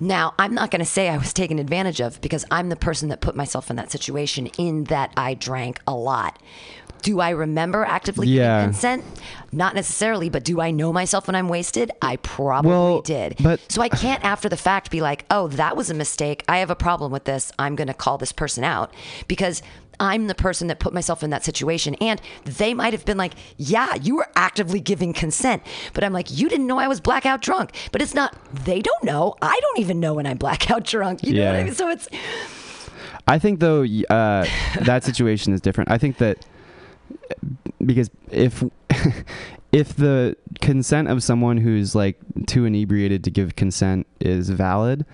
Now, 0.00 0.34
I'm 0.38 0.54
not 0.54 0.70
going 0.70 0.80
to 0.80 0.84
say 0.84 1.08
I 1.08 1.16
was 1.16 1.32
taken 1.32 1.58
advantage 1.58 2.00
of 2.00 2.20
because 2.20 2.44
I'm 2.50 2.68
the 2.68 2.76
person 2.76 3.08
that 3.10 3.20
put 3.20 3.36
myself 3.36 3.70
in 3.70 3.76
that 3.76 3.90
situation 3.92 4.46
in 4.58 4.84
that 4.84 5.12
I 5.16 5.34
drank 5.34 5.80
a 5.86 5.94
lot. 5.94 6.38
Do 7.02 7.20
I 7.20 7.30
remember 7.30 7.84
actively 7.84 8.26
Yeah. 8.28 8.60
giving 8.60 8.72
consent? 8.72 9.04
Not 9.52 9.74
necessarily, 9.74 10.30
but 10.30 10.42
do 10.42 10.60
I 10.62 10.70
know 10.70 10.90
myself 10.92 11.26
when 11.26 11.34
I'm 11.36 11.48
wasted? 11.48 11.90
I 12.00 12.16
probably 12.16 12.70
Well, 12.70 13.00
did. 13.02 13.36
but- 13.40 13.60
so 13.70 13.82
I 13.82 13.90
can't 13.90 14.24
after 14.24 14.48
the 14.48 14.56
fact 14.56 14.90
be 14.90 15.02
like, 15.02 15.26
"Oh, 15.30 15.48
that 15.48 15.76
was 15.76 15.90
a 15.90 15.94
mistake. 15.94 16.44
I 16.48 16.58
have 16.58 16.70
a 16.70 16.74
problem 16.74 17.12
with 17.12 17.24
this. 17.24 17.52
I'm 17.58 17.76
going 17.76 17.88
to 17.88 17.94
call 17.94 18.16
this 18.16 18.32
person 18.32 18.64
out." 18.64 18.90
Because 19.28 19.60
I'm 20.00 20.26
the 20.26 20.34
person 20.34 20.68
that 20.68 20.78
put 20.78 20.92
myself 20.92 21.22
in 21.22 21.30
that 21.30 21.44
situation 21.44 21.94
and 21.96 22.20
they 22.44 22.74
might 22.74 22.92
have 22.92 23.04
been 23.04 23.16
like, 23.18 23.34
"Yeah, 23.56 23.94
you 23.96 24.16
were 24.16 24.28
actively 24.36 24.80
giving 24.80 25.12
consent." 25.12 25.62
But 25.92 26.04
I'm 26.04 26.12
like, 26.12 26.36
"You 26.36 26.48
didn't 26.48 26.66
know 26.66 26.78
I 26.78 26.88
was 26.88 27.00
blackout 27.00 27.40
drunk." 27.42 27.72
But 27.92 28.02
it's 28.02 28.14
not 28.14 28.36
they 28.64 28.80
don't 28.80 29.04
know. 29.04 29.34
I 29.42 29.58
don't 29.60 29.78
even 29.80 30.00
know 30.00 30.14
when 30.14 30.26
I'm 30.26 30.36
blackout 30.44 30.84
drunk. 30.84 31.22
You 31.22 31.34
know 31.34 31.46
what 31.46 31.54
I 31.54 31.58
Yeah. 31.58 31.64
mean? 31.64 31.74
So 31.74 31.88
it's 31.90 32.08
I 33.26 33.38
think 33.38 33.60
though 33.60 33.82
uh, 33.84 34.46
that 34.82 35.02
situation 35.04 35.52
is 35.52 35.60
different. 35.60 35.90
I 35.90 35.98
think 35.98 36.18
that 36.18 36.44
because 37.84 38.10
if 38.30 38.62
if 39.72 39.96
the 39.96 40.36
consent 40.60 41.08
of 41.08 41.22
someone 41.22 41.56
who's 41.56 41.94
like 41.94 42.16
too 42.46 42.64
inebriated 42.64 43.24
to 43.24 43.30
give 43.30 43.56
consent 43.56 44.06
is 44.20 44.50
valid, 44.50 45.04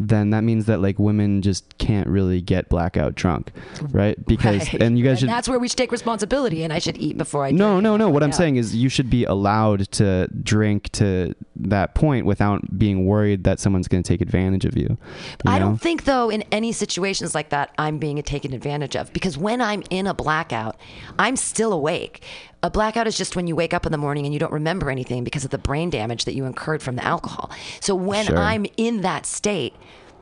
then 0.00 0.30
that 0.30 0.42
means 0.44 0.66
that 0.66 0.80
like 0.80 0.98
women 0.98 1.42
just 1.42 1.76
can't 1.78 2.06
really 2.06 2.40
get 2.40 2.68
blackout 2.68 3.14
drunk, 3.14 3.52
right? 3.90 4.16
Because 4.26 4.72
Right. 4.72 4.82
and 4.82 4.98
you 4.98 5.04
guys 5.04 5.18
should 5.20 5.28
that's 5.28 5.48
where 5.48 5.58
we 5.58 5.68
should 5.68 5.78
take 5.78 5.90
responsibility 5.92 6.62
and 6.62 6.72
I 6.72 6.78
should 6.78 6.96
eat 6.98 7.18
before 7.18 7.44
I 7.44 7.50
no, 7.50 7.72
drink. 7.72 7.82
no, 7.82 7.96
no. 7.96 8.06
No. 8.06 8.08
What 8.10 8.22
I'm 8.22 8.32
saying 8.32 8.56
is 8.56 8.74
you 8.76 8.88
should 8.88 9.10
be 9.10 9.24
allowed 9.24 9.90
to 9.92 10.28
drink 10.42 10.90
to 10.92 11.34
that 11.56 11.94
point 11.94 12.26
without 12.26 12.78
being 12.78 13.06
worried 13.06 13.44
that 13.44 13.58
someone's 13.58 13.88
going 13.88 14.02
to 14.02 14.08
take 14.08 14.20
advantage 14.20 14.64
of 14.64 14.76
you. 14.76 14.88
you 14.90 14.98
I 15.46 15.58
know? 15.58 15.66
don't 15.66 15.78
think 15.78 16.04
though 16.04 16.30
in 16.30 16.42
any 16.52 16.70
situations 16.72 17.34
like 17.34 17.48
that 17.50 17.72
I'm 17.78 17.98
being 17.98 18.22
taken 18.22 18.52
advantage 18.54 18.94
of 18.96 19.12
because 19.12 19.36
when 19.36 19.60
I'm 19.60 19.82
in 19.90 20.06
a 20.06 20.14
blackout, 20.14 20.76
I'm 21.18 21.34
still 21.36 21.72
awake. 21.72 22.22
A 22.62 22.70
blackout 22.70 23.06
is 23.06 23.16
just 23.16 23.36
when 23.36 23.46
you 23.46 23.54
wake 23.54 23.72
up 23.72 23.86
in 23.86 23.92
the 23.92 23.98
morning 23.98 24.24
and 24.24 24.32
you 24.34 24.40
don't 24.40 24.52
remember 24.52 24.90
anything 24.90 25.22
because 25.24 25.44
of 25.44 25.50
the 25.50 25.58
brain 25.58 25.90
damage 25.90 26.24
that 26.24 26.34
you 26.34 26.44
incurred 26.44 26.82
from 26.82 26.96
the 26.96 27.04
alcohol. 27.04 27.50
So 27.80 27.94
when 27.94 28.26
Sure. 28.26 28.36
I'm 28.38 28.66
in 28.76 29.02
that 29.02 29.26
state, 29.26 29.74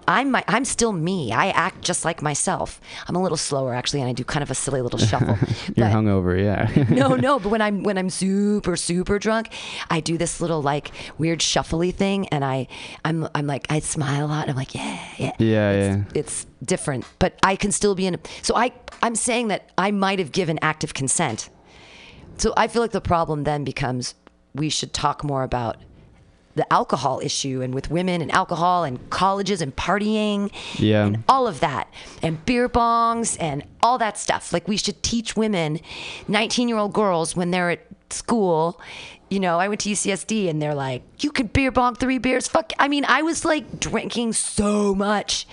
I'm 0.09 0.30
my, 0.30 0.44
I'm 0.48 0.64
still 0.64 0.92
me. 0.92 1.32
I 1.32 1.48
act 1.50 1.82
just 1.82 2.04
like 2.04 2.22
myself. 2.22 2.80
I'm 3.09 3.16
a 3.16 3.22
little 3.22 3.36
slower 3.36 3.74
actually, 3.74 4.00
and 4.00 4.09
I 4.09 4.12
do 4.12 4.24
kind 4.24 4.42
of 4.42 4.50
a 4.50 4.54
silly 4.54 4.80
little 4.82 4.98
shuffle. 5.11 5.38
You're 5.74 5.88
hungover, 5.88 6.40
yeah. 6.42 6.84
no, 6.94 7.16
no. 7.16 7.38
But 7.38 7.50
when 7.50 7.62
I'm 7.62 7.82
when 7.82 7.98
I'm 7.98 8.11
super 8.11 8.76
super 8.76 9.18
drunk, 9.18 9.50
I 9.90 10.00
do 10.00 10.16
this 10.18 10.40
little 10.40 10.62
like 10.62 10.90
weird 11.18 11.40
shuffly 11.40 11.94
thing, 11.94 12.28
and 12.28 12.44
I 12.44 12.68
I'm 13.04 13.28
I'm 13.34 13.46
like 13.46 13.66
I 13.70 13.80
smile 13.80 14.26
a 14.26 14.28
lot. 14.28 14.42
And 14.42 14.50
I'm 14.50 14.57
like 14.57 14.74
yeah 14.74 14.98
yeah 15.18 15.32
Yeah, 15.38 15.70
it's, 15.70 15.96
yeah. 15.96 16.20
It's 16.20 16.46
different, 16.64 17.04
but 17.18 17.38
I 17.42 17.57
can 17.57 17.72
still 17.72 17.94
be 17.94 18.07
in. 18.07 18.18
So 18.42 18.57
I 18.57 18.72
I'm 19.02 19.14
saying 19.14 19.48
that 19.48 19.70
I 19.76 19.90
might 19.90 20.18
have 20.18 20.32
given 20.32 20.59
active 20.62 20.94
consent. 20.94 21.48
So 22.38 22.52
I 22.57 22.68
feel 22.68 22.82
like 22.82 22.92
the 22.92 23.00
problem 23.00 23.44
then 23.44 23.64
becomes 23.64 24.14
we 24.54 24.68
should 24.70 24.92
talk 24.92 25.22
more 25.24 25.42
about 25.42 25.76
the 26.57 26.70
alcohol 26.72 27.20
issue 27.22 27.62
and 27.62 27.72
with 27.74 27.90
women 27.90 28.20
and 28.20 28.32
alcohol 28.32 28.82
and 28.82 29.09
colleges 29.11 29.61
and 29.62 29.76
partying 29.76 30.50
Yeah. 30.78 31.07
and 31.07 31.22
all 31.28 31.46
of 31.46 31.61
that 31.61 31.88
and 32.22 32.44
beer 32.44 32.68
bongs 32.68 33.36
and 33.38 33.62
all 33.82 33.98
that 33.98 34.18
stuff 34.18 34.52
like 34.52 34.66
we 34.66 34.76
should 34.76 35.02
teach 35.02 35.36
women 35.36 35.78
19 36.28 36.68
year 36.68 36.78
old 36.78 36.92
girls 36.92 37.36
when 37.36 37.50
they're 37.52 37.70
at 37.70 37.86
school 38.11 38.80
you 39.28 39.38
know 39.38 39.59
i 39.59 39.68
went 39.68 39.80
to 39.82 39.90
ucsd 39.90 40.48
and 40.48 40.61
they're 40.62 40.74
like 40.74 41.02
you 41.22 41.30
could 41.30 41.52
beer 41.52 41.70
bong 41.70 41.94
three 41.94 42.18
beers 42.18 42.48
fuck 42.48 42.72
i 42.78 42.88
mean 42.88 43.04
i 43.07 43.20
was 43.22 43.44
like 43.44 43.78
drinking 43.78 44.32
so 44.32 44.94
much 44.94 45.46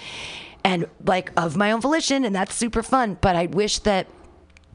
and 0.63 0.85
like 1.05 1.31
of 1.35 1.57
my 1.57 1.71
own 1.71 1.81
volition 1.81 2.23
and 2.23 2.33
that's 2.35 2.55
super 2.55 2.81
fun 2.83 3.17
but 3.21 3.35
i 3.35 3.45
wish 3.47 3.79
that 3.79 4.07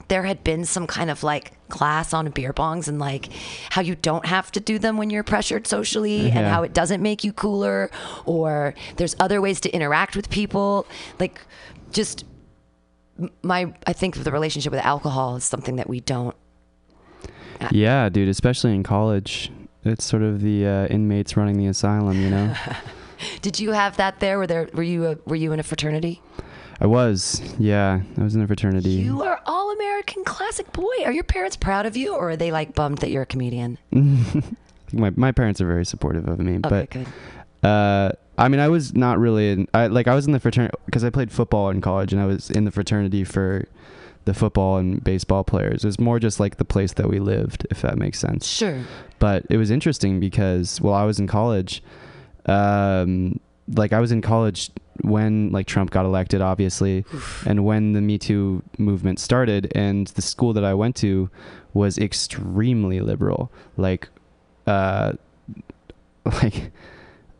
there 0.08 0.24
had 0.24 0.42
been 0.44 0.64
some 0.64 0.86
kind 0.86 1.10
of 1.10 1.22
like 1.22 1.52
class 1.68 2.12
on 2.12 2.28
beer 2.30 2.52
bongs 2.52 2.88
and 2.88 2.98
like 2.98 3.28
how 3.70 3.80
you 3.80 3.94
don't 3.94 4.26
have 4.26 4.50
to 4.52 4.60
do 4.60 4.78
them 4.78 4.96
when 4.96 5.10
you're 5.10 5.22
pressured 5.22 5.66
socially 5.66 6.30
and 6.30 6.46
how 6.46 6.62
it 6.62 6.72
doesn't 6.72 7.02
make 7.02 7.24
you 7.24 7.32
cooler 7.32 7.90
or 8.24 8.74
there's 8.96 9.14
other 9.20 9.40
ways 9.40 9.60
to 9.60 9.70
interact 9.70 10.16
with 10.16 10.30
people 10.30 10.86
like 11.18 11.40
just 11.92 12.24
my 13.42 13.72
i 13.86 13.92
think 13.92 14.16
the 14.16 14.30
relationship 14.32 14.72
with 14.72 14.84
alcohol 14.84 15.36
is 15.36 15.44
something 15.44 15.76
that 15.76 15.88
we 15.88 16.00
don't 16.00 16.36
Yeah, 17.72 18.08
dude, 18.08 18.28
especially 18.28 18.72
in 18.74 18.82
college. 18.84 19.50
It's 19.84 20.04
sort 20.04 20.22
of 20.22 20.40
the 20.42 20.64
uh, 20.66 20.86
inmates 20.86 21.36
running 21.36 21.56
the 21.56 21.66
asylum, 21.66 22.20
you 22.20 22.30
know. 22.30 22.54
did 23.42 23.58
you 23.58 23.72
have 23.72 23.96
that 23.96 24.20
there 24.20 24.38
were 24.38 24.46
there 24.46 24.68
were 24.74 24.82
you 24.82 25.06
a, 25.06 25.16
were 25.26 25.36
you 25.36 25.52
in 25.52 25.58
a 25.58 25.62
fraternity 25.62 26.20
I 26.80 26.86
was, 26.86 27.42
yeah, 27.58 28.00
I 28.16 28.22
was 28.22 28.34
in 28.34 28.42
a 28.42 28.46
fraternity. 28.46 28.90
you 28.90 29.22
are 29.22 29.40
all 29.46 29.70
american 29.72 30.24
classic 30.24 30.72
boy 30.72 31.04
are 31.04 31.12
your 31.12 31.24
parents 31.24 31.56
proud 31.56 31.86
of 31.86 31.96
you 31.96 32.14
or 32.14 32.30
are 32.30 32.36
they 32.36 32.50
like 32.50 32.74
bummed 32.74 32.98
that 32.98 33.10
you're 33.10 33.22
a 33.22 33.26
comedian 33.26 33.78
my 34.92 35.10
my 35.10 35.32
parents 35.32 35.60
are 35.60 35.66
very 35.66 35.84
supportive 35.84 36.26
of 36.28 36.38
me, 36.38 36.52
okay 36.64 36.68
but 36.68 36.90
good 36.90 37.06
uh, 37.62 38.12
I 38.38 38.46
mean, 38.46 38.60
I 38.60 38.68
was 38.68 38.94
not 38.94 39.18
really 39.18 39.50
in. 39.50 39.66
I 39.74 39.88
like 39.88 40.06
I 40.06 40.14
was 40.14 40.26
in 40.26 40.32
the 40.32 40.38
fraternity 40.38 40.76
because 40.86 41.02
I 41.02 41.10
played 41.10 41.32
football 41.32 41.70
in 41.70 41.80
college, 41.80 42.12
and 42.12 42.22
I 42.22 42.26
was 42.26 42.50
in 42.50 42.64
the 42.64 42.70
fraternity 42.70 43.24
for 43.24 43.66
the 44.26 44.32
football 44.32 44.76
and 44.76 45.02
baseball 45.02 45.42
players. 45.42 45.82
It 45.82 45.88
was 45.88 45.98
more 45.98 46.20
just 46.20 46.38
like 46.38 46.56
the 46.56 46.64
place 46.64 46.92
that 46.92 47.08
we 47.08 47.18
lived, 47.18 47.66
if 47.68 47.82
that 47.82 47.98
makes 47.98 48.20
sense. 48.20 48.46
sure 48.46 48.84
but 49.18 49.44
it 49.50 49.56
was 49.56 49.72
interesting 49.72 50.20
because 50.20 50.80
while 50.80 50.94
I 50.94 51.02
was 51.04 51.18
in 51.18 51.26
college, 51.26 51.82
um, 52.46 53.40
like 53.74 53.92
I 53.92 54.00
was 54.00 54.12
in 54.12 54.20
college 54.20 54.70
when 55.02 55.50
like 55.50 55.66
Trump 55.66 55.90
got 55.90 56.04
elected, 56.04 56.40
obviously, 56.40 57.04
and 57.46 57.64
when 57.64 57.92
the 57.92 58.00
Me 58.00 58.18
Too 58.18 58.62
movement 58.78 59.20
started, 59.20 59.72
and 59.74 60.06
the 60.08 60.22
school 60.22 60.52
that 60.54 60.64
I 60.64 60.74
went 60.74 60.96
to 60.96 61.30
was 61.74 61.98
extremely 61.98 63.00
liberal, 63.00 63.52
like, 63.76 64.08
uh, 64.66 65.12
like. 66.24 66.72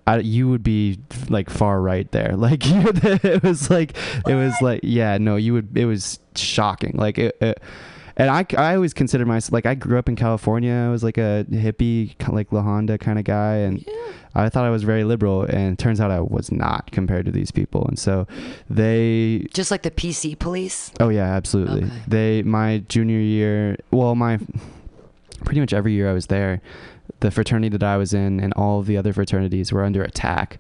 I, 0.07 0.21
you 0.21 0.49
would 0.49 0.63
be 0.63 0.99
like 1.29 1.51
far 1.51 1.83
right 1.83 2.11
there. 2.13 2.33
Like 2.39 2.65
you, 2.65 2.83
it 2.95 3.43
was 3.43 3.69
like 3.69 3.95
it 4.27 4.35
was 4.35 4.55
like 4.63 4.81
yeah 4.83 5.19
no 5.19 5.37
you 5.37 5.53
would 5.53 5.77
it 5.77 5.85
was 5.85 6.19
shocking 6.35 6.95
like 6.97 7.19
it, 7.19 7.37
it 7.43 7.61
and 8.19 8.31
I, 8.31 8.45
I 8.57 8.75
always 8.75 8.93
consider 8.93 9.25
myself 9.25 9.53
like 9.53 9.65
I 9.65 9.75
grew 9.75 9.97
up 9.97 10.09
in 10.09 10.17
California. 10.17 10.73
I 10.73 10.91
was 10.91 11.05
like 11.05 11.19
a 11.19 11.47
hippie, 11.51 12.15
like 12.33 12.53
La 12.53 12.63
Honda 12.63 12.99
kind 12.99 13.19
of 13.19 13.25
guy, 13.25 13.55
and 13.57 13.85
I 14.35 14.49
thought 14.49 14.65
I 14.65 14.71
was 14.71 14.83
very 14.83 15.05
liberal. 15.05 15.43
And 15.43 15.73
it 15.73 15.79
turns 15.79 16.01
out 16.01 16.11
I 16.11 16.21
was 16.21 16.51
not 16.51 16.91
compared 16.91 17.27
to 17.27 17.33
these 17.33 17.53
people. 17.53 17.87
And 17.87 17.97
so 17.97 18.27
they, 18.69 19.47
just 19.55 19.71
like 19.71 19.83
the 19.83 19.91
pc 19.91 20.39
police 20.39 20.91
oh 20.99 21.09
yeah, 21.09 21.31
absolutely. 21.33 21.85
Okay. 21.85 22.03
They 22.09 22.43
my 22.43 22.79
junior 22.89 23.21
year, 23.21 23.77
well 23.93 24.17
my 24.17 24.41
pretty 25.45 25.61
much 25.61 25.73
every 25.73 25.93
year 25.93 26.11
I 26.11 26.13
was 26.13 26.27
there, 26.27 26.61
the 27.21 27.31
fraternity 27.31 27.69
that 27.71 27.83
I 27.83 27.97
was 27.97 28.13
in 28.15 28.41
and 28.41 28.53
all 28.55 28.81
of 28.81 28.87
the 28.87 28.97
other 28.97 29.13
fraternities 29.13 29.73
were 29.73 29.85
under 29.85 30.03
attack. 30.03 30.59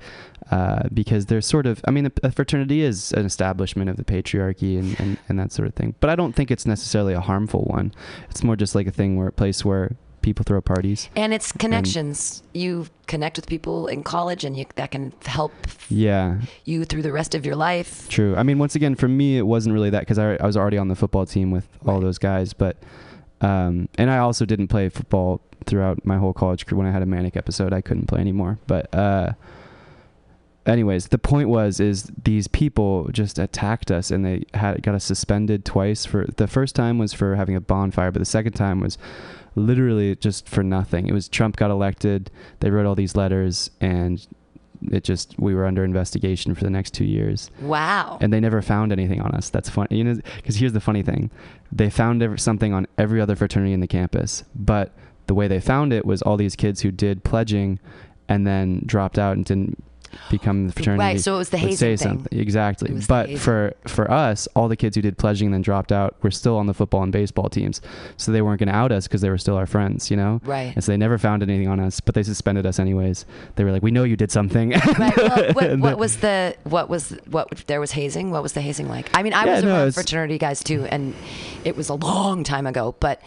Uh, 0.50 0.88
because 0.94 1.26
they're 1.26 1.42
sort 1.42 1.66
of, 1.66 1.82
I 1.86 1.90
mean, 1.90 2.06
a, 2.06 2.12
a 2.22 2.30
fraternity 2.32 2.80
is 2.80 3.12
an 3.12 3.26
establishment 3.26 3.90
of 3.90 3.96
the 3.96 4.04
patriarchy 4.04 4.78
and, 4.78 4.98
and, 4.98 5.18
and 5.28 5.38
that 5.38 5.52
sort 5.52 5.68
of 5.68 5.74
thing. 5.74 5.94
But 6.00 6.08
I 6.08 6.16
don't 6.16 6.32
think 6.34 6.50
it's 6.50 6.64
necessarily 6.64 7.12
a 7.12 7.20
harmful 7.20 7.64
one. 7.64 7.92
It's 8.30 8.42
more 8.42 8.56
just 8.56 8.74
like 8.74 8.86
a 8.86 8.90
thing 8.90 9.16
where 9.18 9.28
a 9.28 9.32
place 9.32 9.62
where 9.62 9.94
people 10.22 10.44
throw 10.44 10.60
parties. 10.62 11.10
and 11.14 11.34
it's 11.34 11.52
connections 11.52 12.42
you 12.54 12.86
connect 13.06 13.36
with 13.36 13.46
people 13.46 13.88
in 13.88 14.02
college 14.02 14.42
and 14.42 14.56
you, 14.56 14.64
that 14.76 14.90
can 14.90 15.12
help 15.26 15.52
Yeah, 15.90 16.38
you 16.64 16.86
through 16.86 17.02
the 17.02 17.12
rest 17.12 17.34
of 17.34 17.44
your 17.44 17.54
life 17.54 18.08
true. 18.08 18.34
I 18.34 18.42
mean, 18.42 18.58
once 18.58 18.74
again, 18.74 18.94
for 18.94 19.06
me, 19.06 19.36
it 19.36 19.46
wasn't 19.46 19.74
really 19.74 19.90
that 19.90 20.00
because 20.00 20.18
I, 20.18 20.36
I 20.36 20.46
was 20.46 20.56
already 20.56 20.78
on 20.78 20.88
the 20.88 20.96
football 20.96 21.26
team 21.26 21.50
with 21.50 21.68
all 21.86 21.94
Right. 21.96 22.02
those 22.04 22.16
guys. 22.18 22.54
But, 22.54 22.78
um, 23.40 23.88
and 23.96 24.10
I 24.10 24.18
also 24.18 24.44
didn't 24.44 24.68
play 24.68 24.88
football 24.88 25.40
throughout 25.66 26.04
my 26.04 26.18
whole 26.18 26.32
college 26.32 26.66
career. 26.66 26.78
When 26.78 26.86
I 26.86 26.92
had 26.92 27.02
a 27.02 27.06
manic 27.06 27.36
episode, 27.36 27.72
I 27.72 27.80
couldn't 27.80 28.06
play 28.06 28.20
anymore. 28.20 28.58
But, 28.66 28.92
uh, 28.94 29.32
anyways, 30.66 31.08
the 31.08 31.18
point 31.18 31.48
was 31.48 31.80
is 31.80 32.10
these 32.24 32.48
people 32.48 33.08
just 33.12 33.38
attacked 33.38 33.90
us 33.90 34.10
and 34.10 34.24
they 34.24 34.44
had 34.54 34.82
got 34.82 34.94
us 34.94 35.04
suspended 35.04 35.64
twice 35.64 36.04
for 36.04 36.26
the 36.36 36.46
first 36.46 36.74
time 36.74 36.98
was 36.98 37.12
for 37.12 37.36
having 37.36 37.56
a 37.56 37.60
bonfire, 37.60 38.10
but 38.10 38.20
the 38.20 38.24
second 38.26 38.52
time 38.52 38.80
was 38.80 38.98
literally 39.54 40.14
just 40.16 40.48
for 40.48 40.62
nothing. 40.62 41.06
It 41.06 41.12
was 41.12 41.28
Trump 41.28 41.56
got 41.56 41.70
elected, 41.70 42.30
they 42.60 42.70
wrote 42.70 42.86
all 42.86 42.94
these 42.94 43.16
letters 43.16 43.70
and 43.80 44.24
it 44.90 45.04
just 45.04 45.34
we 45.38 45.54
were 45.54 45.66
under 45.66 45.84
investigation 45.84 46.54
for 46.54 46.64
the 46.64 46.70
next 46.70 46.94
2 46.94 47.04
years. 47.04 47.50
Wow. 47.60 48.18
And 48.20 48.32
they 48.32 48.40
never 48.40 48.62
found 48.62 48.92
anything 48.92 49.20
on 49.20 49.32
us. 49.32 49.50
That's 49.50 49.68
funny, 49.68 49.96
you 49.96 50.04
know, 50.04 50.20
because 50.36 50.56
here's 50.56 50.72
the 50.72 50.80
funny 50.80 51.02
thing: 51.02 51.30
they 51.72 51.90
found 51.90 52.22
something 52.40 52.72
on 52.72 52.86
every 52.96 53.20
other 53.20 53.36
fraternity 53.36 53.72
in 53.72 53.80
the 53.80 53.86
campus, 53.86 54.44
but 54.54 54.92
the 55.26 55.34
way 55.34 55.48
they 55.48 55.60
found 55.60 55.92
it 55.92 56.06
was 56.06 56.22
all 56.22 56.36
these 56.36 56.56
kids 56.56 56.80
who 56.80 56.90
did 56.90 57.24
pledging, 57.24 57.78
and 58.28 58.46
then 58.46 58.82
dropped 58.86 59.18
out 59.18 59.36
and 59.36 59.44
didn't 59.44 59.82
become 60.30 60.66
the 60.68 60.72
fraternity. 60.72 61.00
Right, 61.00 61.20
so 61.20 61.34
it 61.34 61.38
was 61.38 61.50
the 61.50 61.58
hazing 61.58 61.76
say 61.76 61.96
thing. 61.96 62.08
something 62.18 62.38
exactly. 62.38 62.92
Was 62.92 63.06
But 63.06 63.38
for 63.38 63.74
for 63.86 64.10
us, 64.10 64.46
all 64.56 64.68
the 64.68 64.76
kids 64.76 64.96
who 64.96 65.02
did 65.02 65.18
pledging 65.18 65.46
and 65.48 65.54
then 65.54 65.62
dropped 65.62 65.92
out 65.92 66.16
were 66.22 66.30
still 66.30 66.56
on 66.56 66.66
the 66.66 66.74
football 66.74 67.02
and 67.02 67.12
baseball 67.12 67.48
teams, 67.48 67.80
so 68.16 68.32
they 68.32 68.42
weren't 68.42 68.58
going 68.60 68.68
to 68.68 68.74
out 68.74 68.92
us 68.92 69.06
because 69.08 69.20
they 69.20 69.30
were 69.30 69.38
still 69.38 69.56
our 69.56 69.66
friends, 69.66 70.10
you 70.10 70.16
know. 70.16 70.40
Right. 70.44 70.72
And 70.74 70.82
so 70.84 70.92
they 70.92 70.96
never 70.96 71.18
found 71.18 71.42
anything 71.42 71.68
on 71.68 71.80
us, 71.80 72.00
but 72.00 72.14
they 72.14 72.22
suspended 72.22 72.66
us 72.66 72.78
anyways. 72.78 73.26
They 73.56 73.64
were 73.64 73.72
like, 73.72 73.82
"We 73.82 73.90
know 73.90 74.04
you 74.04 74.16
did 74.16 74.30
something." 74.32 74.70
right. 74.70 75.16
Well, 75.16 75.52
what, 75.54 75.78
what 75.78 75.98
was 75.98 76.18
the 76.18 76.54
what 76.64 76.88
was 76.88 77.10
what 77.30 77.48
there 77.66 77.80
was 77.80 77.92
hazing? 77.92 78.30
What 78.30 78.42
was 78.42 78.52
the 78.52 78.60
hazing 78.60 78.88
like? 78.88 79.08
I 79.16 79.22
mean, 79.22 79.32
I 79.34 79.44
Yeah, 79.44 79.54
was 79.56 79.64
no, 79.64 79.68
around 79.70 79.78
it's- 79.88 79.94
fraternity 79.94 80.38
guys 80.38 80.62
too, 80.62 80.84
and 80.90 81.14
it 81.64 81.76
was 81.76 81.88
a 81.88 81.94
long 81.94 82.44
time 82.44 82.66
ago. 82.66 82.94
But 83.00 83.20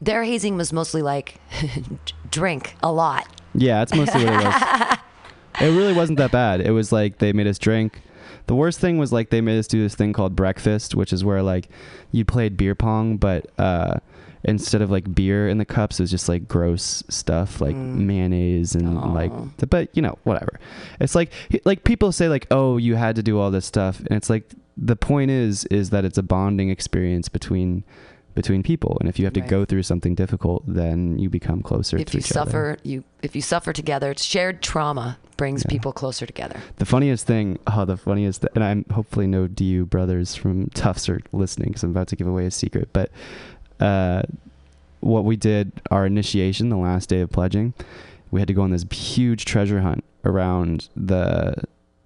their 0.00 0.24
hazing 0.24 0.56
was 0.56 0.72
mostly 0.72 1.02
like 1.02 1.36
drink 2.30 2.74
a 2.82 2.92
lot. 2.92 3.26
Yeah, 3.54 3.78
that's 3.80 3.94
mostly 3.94 4.24
what 4.24 4.34
it 4.34 4.44
was. 4.44 4.98
it 5.60 5.76
really 5.76 5.92
wasn't 5.92 6.18
that 6.18 6.30
bad. 6.32 6.60
It 6.60 6.70
was 6.72 6.92
like 6.92 7.18
they 7.18 7.32
made 7.32 7.46
us 7.46 7.58
drink. 7.58 8.00
The 8.46 8.54
worst 8.54 8.80
thing 8.80 8.98
was 8.98 9.12
like 9.12 9.30
they 9.30 9.40
made 9.40 9.58
us 9.58 9.66
do 9.66 9.80
this 9.82 9.94
thing 9.94 10.12
called 10.12 10.34
breakfast, 10.34 10.94
which 10.94 11.12
is 11.12 11.24
where 11.24 11.42
like 11.42 11.68
you 12.12 12.24
played 12.24 12.56
beer 12.56 12.74
pong, 12.74 13.16
but 13.16 13.46
uh, 13.58 13.96
instead 14.42 14.82
of 14.82 14.90
like 14.90 15.14
beer 15.14 15.48
in 15.48 15.58
the 15.58 15.64
cups, 15.64 16.00
it 16.00 16.02
was 16.04 16.10
just 16.10 16.28
like 16.28 16.48
gross 16.48 17.04
stuff 17.08 17.60
like 17.60 17.76
Mm. 17.76 17.96
mayonnaise 18.06 18.74
and 18.74 18.98
Aw. 18.98 19.12
like. 19.12 19.32
But 19.68 19.88
you 19.94 20.02
know, 20.02 20.18
whatever. 20.24 20.58
It's 21.00 21.14
like 21.14 21.30
like 21.64 21.84
people 21.84 22.10
say 22.12 22.28
like, 22.28 22.46
oh, 22.50 22.76
you 22.76 22.96
had 22.96 23.16
to 23.16 23.22
do 23.22 23.38
all 23.38 23.50
this 23.50 23.66
stuff, 23.66 24.00
and 24.00 24.12
it's 24.12 24.30
like 24.30 24.50
the 24.76 24.96
point 24.96 25.30
is 25.30 25.64
is 25.66 25.90
that 25.90 26.04
it's 26.04 26.18
a 26.18 26.22
bonding 26.22 26.70
experience 26.70 27.28
between 27.28 27.84
between 28.34 28.62
people 28.62 28.96
and 29.00 29.08
if 29.08 29.18
you 29.18 29.24
have 29.24 29.34
to 29.34 29.40
Right. 29.40 29.50
go 29.50 29.64
through 29.64 29.82
something 29.82 30.14
difficult 30.14 30.62
then 30.66 31.18
you 31.18 31.28
become 31.28 31.62
closer 31.62 31.98
if 31.98 32.06
to 32.06 32.14
you 32.14 32.18
each 32.20 32.30
other. 32.36 32.50
suffer, 32.50 32.76
you 32.84 33.04
if 33.22 33.34
you 33.36 33.42
suffer 33.42 33.72
together, 33.72 34.14
shared 34.16 34.62
trauma 34.62 35.18
brings 35.36 35.62
Yeah. 35.64 35.70
people 35.70 35.92
closer 35.92 36.26
together. 36.26 36.56
The 36.76 36.84
funniest 36.84 37.26
thing, 37.26 37.58
oh, 37.66 37.84
the 37.84 37.96
funniest, 37.96 38.44
and 38.54 38.62
I'm 38.62 38.84
hopefully 38.92 39.26
no 39.26 39.46
DU 39.46 39.84
brothers 39.86 40.34
from 40.34 40.68
Tufts 40.74 41.08
are 41.08 41.20
listening 41.32 41.68
because 41.68 41.82
I'm 41.82 41.90
about 41.90 42.08
to 42.08 42.16
give 42.16 42.26
away 42.26 42.46
a 42.46 42.50
secret. 42.50 42.88
But 42.92 43.10
uh, 43.80 44.22
what 45.00 45.24
we 45.24 45.36
did, 45.36 45.72
our 45.90 46.04
initiation, 46.06 46.68
the 46.68 46.76
last 46.76 47.08
day 47.08 47.20
of 47.20 47.30
pledging, 47.30 47.72
we 48.30 48.40
had 48.40 48.48
to 48.48 48.54
go 48.54 48.62
on 48.62 48.70
this 48.70 48.84
huge 48.92 49.44
treasure 49.44 49.80
hunt 49.80 50.04
around 50.24 50.88
the 50.96 51.54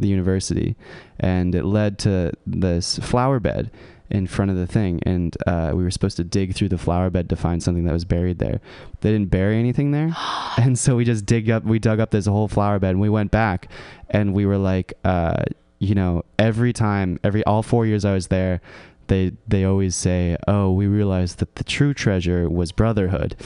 the 0.01 0.09
university, 0.09 0.75
and 1.21 1.55
it 1.55 1.65
led 1.65 1.99
to 2.01 2.33
this 2.47 2.99
flower 2.99 3.39
bed 3.39 3.71
in 4.11 4.27
front 4.27 4.51
of 4.51 4.57
the 4.57 4.67
thing, 4.67 5.01
and 5.05 5.37
uh, 5.47 5.73
we 5.75 5.83
were 5.83 5.91
supposed 5.91 6.17
to 6.19 6.25
dig 6.25 6.55
through 6.55 6.69
the 6.69 6.79
flower 6.79 7.11
bed 7.11 7.29
to 7.31 7.37
find 7.37 7.63
something 7.63 7.85
that 7.85 7.93
was 7.93 8.05
buried 8.05 8.39
there. 8.39 8.61
They 9.01 9.13
didn't 9.13 9.31
bury 9.31 9.59
anything 9.59 9.93
there, 9.93 10.15
and 10.57 10.79
so 10.79 10.97
we 10.97 11.05
just 11.05 11.27
dig 11.27 11.51
up. 11.51 11.65
We 11.65 11.79
dug 11.79 12.01
up 12.01 12.11
this 12.11 12.27
whole 12.27 12.49
flower 12.49 12.79
bed, 12.79 12.91
and 12.91 13.01
we 13.01 13.09
went 13.09 13.31
back, 13.31 13.69
and 14.11 14.35
we 14.35 14.47
were 14.47 14.59
like, 14.59 14.95
uh, 15.05 15.45
you 15.79 15.95
know, 15.95 16.25
every 16.39 16.73
time, 16.73 17.19
every 17.25 17.45
all 17.45 17.63
four 17.63 17.87
years 17.87 18.05
I 18.05 18.15
was 18.15 18.29
there. 18.29 18.61
They 19.09 19.33
they 19.47 19.65
always 19.65 19.95
say, 19.95 20.37
"Oh, 20.47 20.73
we 20.73 20.87
realized 20.87 21.39
that 21.39 21.57
the 21.57 21.65
true 21.65 21.95
treasure 21.95 22.49
was 22.49 22.73
brotherhood," 22.73 23.37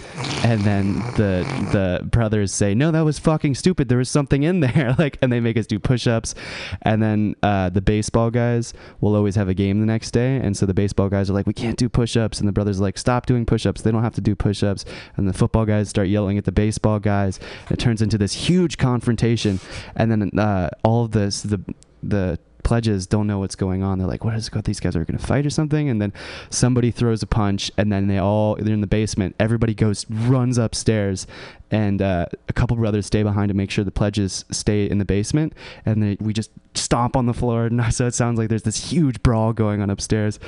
and 0.42 0.62
then 0.62 0.94
the 1.16 1.44
the 1.72 2.04
brothers 2.04 2.52
say, 2.52 2.74
"No, 2.74 2.90
that 2.90 3.04
was 3.04 3.18
fucking 3.18 3.54
stupid. 3.54 3.88
There 3.88 3.98
was 3.98 4.10
something 4.10 4.42
in 4.42 4.60
there." 4.60 4.88
Like, 4.98 5.18
and 5.22 5.30
they 5.30 5.38
make 5.38 5.56
us 5.56 5.66
do 5.66 5.78
push-ups, 5.78 6.34
and 6.82 7.00
then 7.00 7.36
uh, 7.42 7.68
the 7.68 7.80
baseball 7.80 8.30
guys 8.30 8.74
will 9.00 9.14
always 9.14 9.36
have 9.36 9.48
a 9.48 9.54
game 9.54 9.78
the 9.78 9.86
next 9.86 10.10
day, 10.10 10.36
and 10.36 10.56
so 10.56 10.66
the 10.66 10.74
baseball 10.74 11.08
guys 11.08 11.30
are 11.30 11.34
like, 11.34 11.46
"We 11.46 11.52
can't 11.52 11.76
do 11.76 11.88
push-ups," 11.88 12.40
and 12.40 12.48
the 12.48 12.52
brothers 12.52 12.80
are 12.80 12.82
like, 12.82 12.98
"Stop 12.98 13.26
doing 13.26 13.46
push-ups. 13.46 13.82
They 13.82 13.92
don't 13.92 14.02
have 14.02 14.14
to 14.14 14.20
do 14.20 14.34
push-ups." 14.34 14.84
And 15.16 15.28
the 15.28 15.32
football 15.32 15.66
guys 15.66 15.88
start 15.88 16.08
yelling 16.08 16.36
at 16.38 16.46
the 16.46 16.52
baseball 16.52 16.98
guys. 16.98 17.38
It 17.70 17.78
turns 17.78 18.02
into 18.02 18.18
this 18.18 18.32
huge 18.32 18.76
confrontation, 18.78 19.60
and 19.94 20.10
then 20.10 20.38
uh, 20.38 20.70
all 20.82 21.04
of 21.04 21.12
this 21.12 21.42
the 21.42 21.60
the 22.02 22.38
pledges 22.62 23.06
don't 23.06 23.26
know 23.26 23.38
what's 23.38 23.54
going 23.54 23.82
on. 23.82 23.98
They're 23.98 24.08
like, 24.08 24.24
"What 24.24 24.34
is 24.34 24.48
it? 24.48 24.64
These 24.64 24.80
guys 24.80 24.96
are 24.96 25.04
going 25.04 25.18
to 25.18 25.26
fight 25.26 25.46
or 25.46 25.50
something?" 25.50 25.88
And 25.88 26.00
then 26.00 26.12
somebody 26.50 26.90
throws 26.90 27.22
a 27.22 27.26
punch, 27.26 27.70
and 27.76 27.92
then 27.92 28.06
they 28.08 28.18
all 28.18 28.56
they're 28.56 28.74
in 28.74 28.80
the 28.80 28.86
basement. 28.86 29.34
Everybody 29.38 29.74
goes 29.74 30.06
runs 30.10 30.58
upstairs, 30.58 31.26
and 31.70 32.00
uh, 32.02 32.26
a 32.48 32.52
couple 32.52 32.76
brothers 32.76 33.06
stay 33.06 33.22
behind 33.22 33.48
to 33.48 33.54
make 33.54 33.70
sure 33.70 33.84
the 33.84 33.90
pledges 33.90 34.44
stay 34.50 34.88
in 34.88 34.98
the 34.98 35.04
basement. 35.04 35.52
And 35.84 36.02
they, 36.02 36.16
we 36.20 36.32
just 36.32 36.50
stomp 36.74 37.16
on 37.16 37.26
the 37.26 37.34
floor, 37.34 37.66
and 37.70 37.94
so 37.94 38.06
it 38.06 38.14
sounds 38.14 38.38
like 38.38 38.48
there's 38.48 38.62
this 38.62 38.90
huge 38.90 39.22
brawl 39.22 39.52
going 39.52 39.80
on 39.80 39.90
upstairs. 39.90 40.38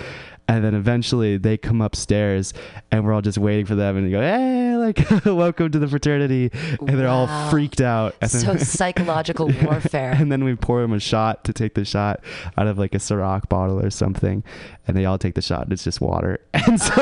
And 0.51 0.65
then 0.65 0.75
eventually 0.75 1.37
they 1.37 1.57
come 1.57 1.81
upstairs, 1.81 2.53
and 2.91 3.05
we're 3.05 3.13
all 3.13 3.21
just 3.23 3.39
waiting 3.39 3.67
for 3.67 3.77
them, 3.77 3.97
and 3.97 4.05
they 4.05 4.11
go, 4.11 4.21
"Hey, 4.21 4.75
like, 4.77 4.99
welcome 5.25 5.71
to 5.71 5.79
the 5.79 5.87
fraternity!" 5.87 6.51
And 6.81 6.99
they're 6.99 7.07
all 7.09 7.29
freaked 7.51 7.81
out. 7.81 8.17
And 8.21 8.29
So 8.29 8.39
then- 8.55 8.59
psychological 8.65 9.47
warfare. 9.63 10.11
and 10.11 10.33
then 10.33 10.43
we 10.43 10.57
pour 10.57 10.83
them 10.83 10.93
a 10.93 10.99
shot 10.99 11.45
to 11.45 11.53
take 11.53 11.75
the 11.75 11.85
shot 11.85 12.25
out 12.59 12.67
of 12.67 12.79
like 12.79 12.97
a 12.97 12.99
Ciroc 12.99 13.49
bottle 13.49 13.79
or 13.79 13.91
something, 13.91 14.43
and 14.89 14.97
they 14.97 15.05
all 15.05 15.19
take 15.19 15.35
the 15.37 15.41
shot. 15.43 15.63
And 15.63 15.73
it's 15.73 15.85
just 15.85 16.01
water, 16.01 16.41
and 16.55 16.81
so, 16.81 16.95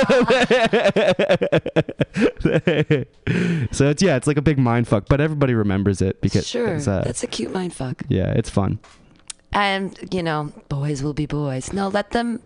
so 3.73 3.89
it's 3.91 4.03
yeah, 4.03 4.17
it's 4.17 4.27
like 4.27 4.37
a 4.37 4.43
big 4.43 4.59
mind 4.59 4.89
fuck. 4.89 5.07
But 5.09 5.21
everybody 5.21 5.55
remembers 5.55 6.03
it 6.03 6.21
because 6.21 6.47
sure, 6.47 6.75
it's, 6.75 6.87
uh, 6.89 7.03
that's 7.05 7.23
a 7.23 7.27
cute 7.27 7.53
mind 7.53 7.73
fuck. 7.73 8.03
yeah, 8.09 8.31
it's 8.33 8.51
fun. 8.51 8.79
And 9.53 9.99
you 10.13 10.23
know, 10.23 10.53
boys 10.69 11.03
will 11.03 11.15
be 11.15 11.27
boys. 11.27 11.73
No, 11.73 11.89
let 11.89 12.11
them. 12.11 12.41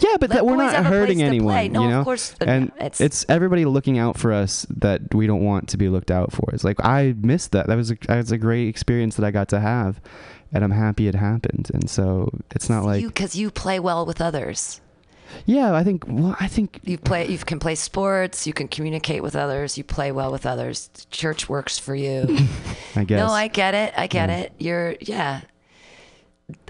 Yeah, 0.00 0.16
but 0.18 0.30
that 0.30 0.44
we're 0.44 0.56
not 0.56 0.72
have 0.74 0.86
a 0.86 0.88
place 0.88 0.98
hurting 1.00 1.22
anyone. 1.22 1.70
No, 1.72 1.80
you 1.82 1.86
of 1.86 1.92
know. 1.92 2.04
course, 2.04 2.34
uh, 2.40 2.44
and 2.46 2.68
it's- 2.78 3.00
it's, 3.00 3.24
everybody 3.28 3.64
looking 3.64 3.98
out 3.98 4.18
for 4.18 4.32
us 4.32 4.66
that 4.68 5.14
we 5.14 5.28
don't 5.28 5.44
want 5.44 5.68
to 5.68 5.76
be 5.76 5.88
looked 5.88 6.10
out 6.10 6.32
for. 6.32 6.50
It's 6.52 6.64
like 6.64 6.84
I 6.84 7.14
missed 7.20 7.52
that. 7.52 7.68
That 7.68 7.76
was 7.76 7.92
a, 7.92 7.96
that 8.08 8.16
was 8.16 8.32
a 8.32 8.38
great 8.38 8.66
experience 8.66 9.14
that 9.14 9.24
I 9.24 9.30
got 9.30 9.48
to 9.50 9.60
have, 9.60 10.00
and 10.52 10.64
I'm 10.64 10.72
happy 10.72 11.06
it 11.06 11.14
happened. 11.14 11.70
And 11.72 11.88
so 11.88 12.30
it's 12.50 12.68
not 12.68 12.84
like 12.84 13.00
you 13.02 13.06
because 13.08 13.36
you 13.36 13.52
play 13.52 13.78
well 13.78 14.04
with 14.04 14.20
others. 14.20 14.80
yeah. 15.46 15.72
I 15.72 15.84
think 15.84 16.04
well, 16.08 16.34
I 16.40 16.48
think 16.48 16.80
You 16.82 16.98
play. 16.98 17.28
You 17.28 17.38
can 17.38 17.60
play 17.60 17.76
sports. 17.76 18.44
You 18.48 18.52
can 18.52 18.66
communicate 18.66 19.22
with 19.22 19.36
others. 19.36 19.78
You 19.78 19.84
play 19.84 20.10
well 20.10 20.32
with 20.32 20.44
others. 20.46 20.90
Church 21.12 21.48
works 21.48 21.78
for 21.78 21.94
you. 21.94 22.26
I 22.96 23.04
guess 23.04 23.18
No, 23.20 23.28
I 23.28 23.46
get 23.46 23.74
it. 23.74 23.94
I 23.96 24.08
get 24.08 24.28
Yeah. 24.30 24.36
it. 24.38 24.52
You're 24.58 24.96
yeah. 25.00 25.42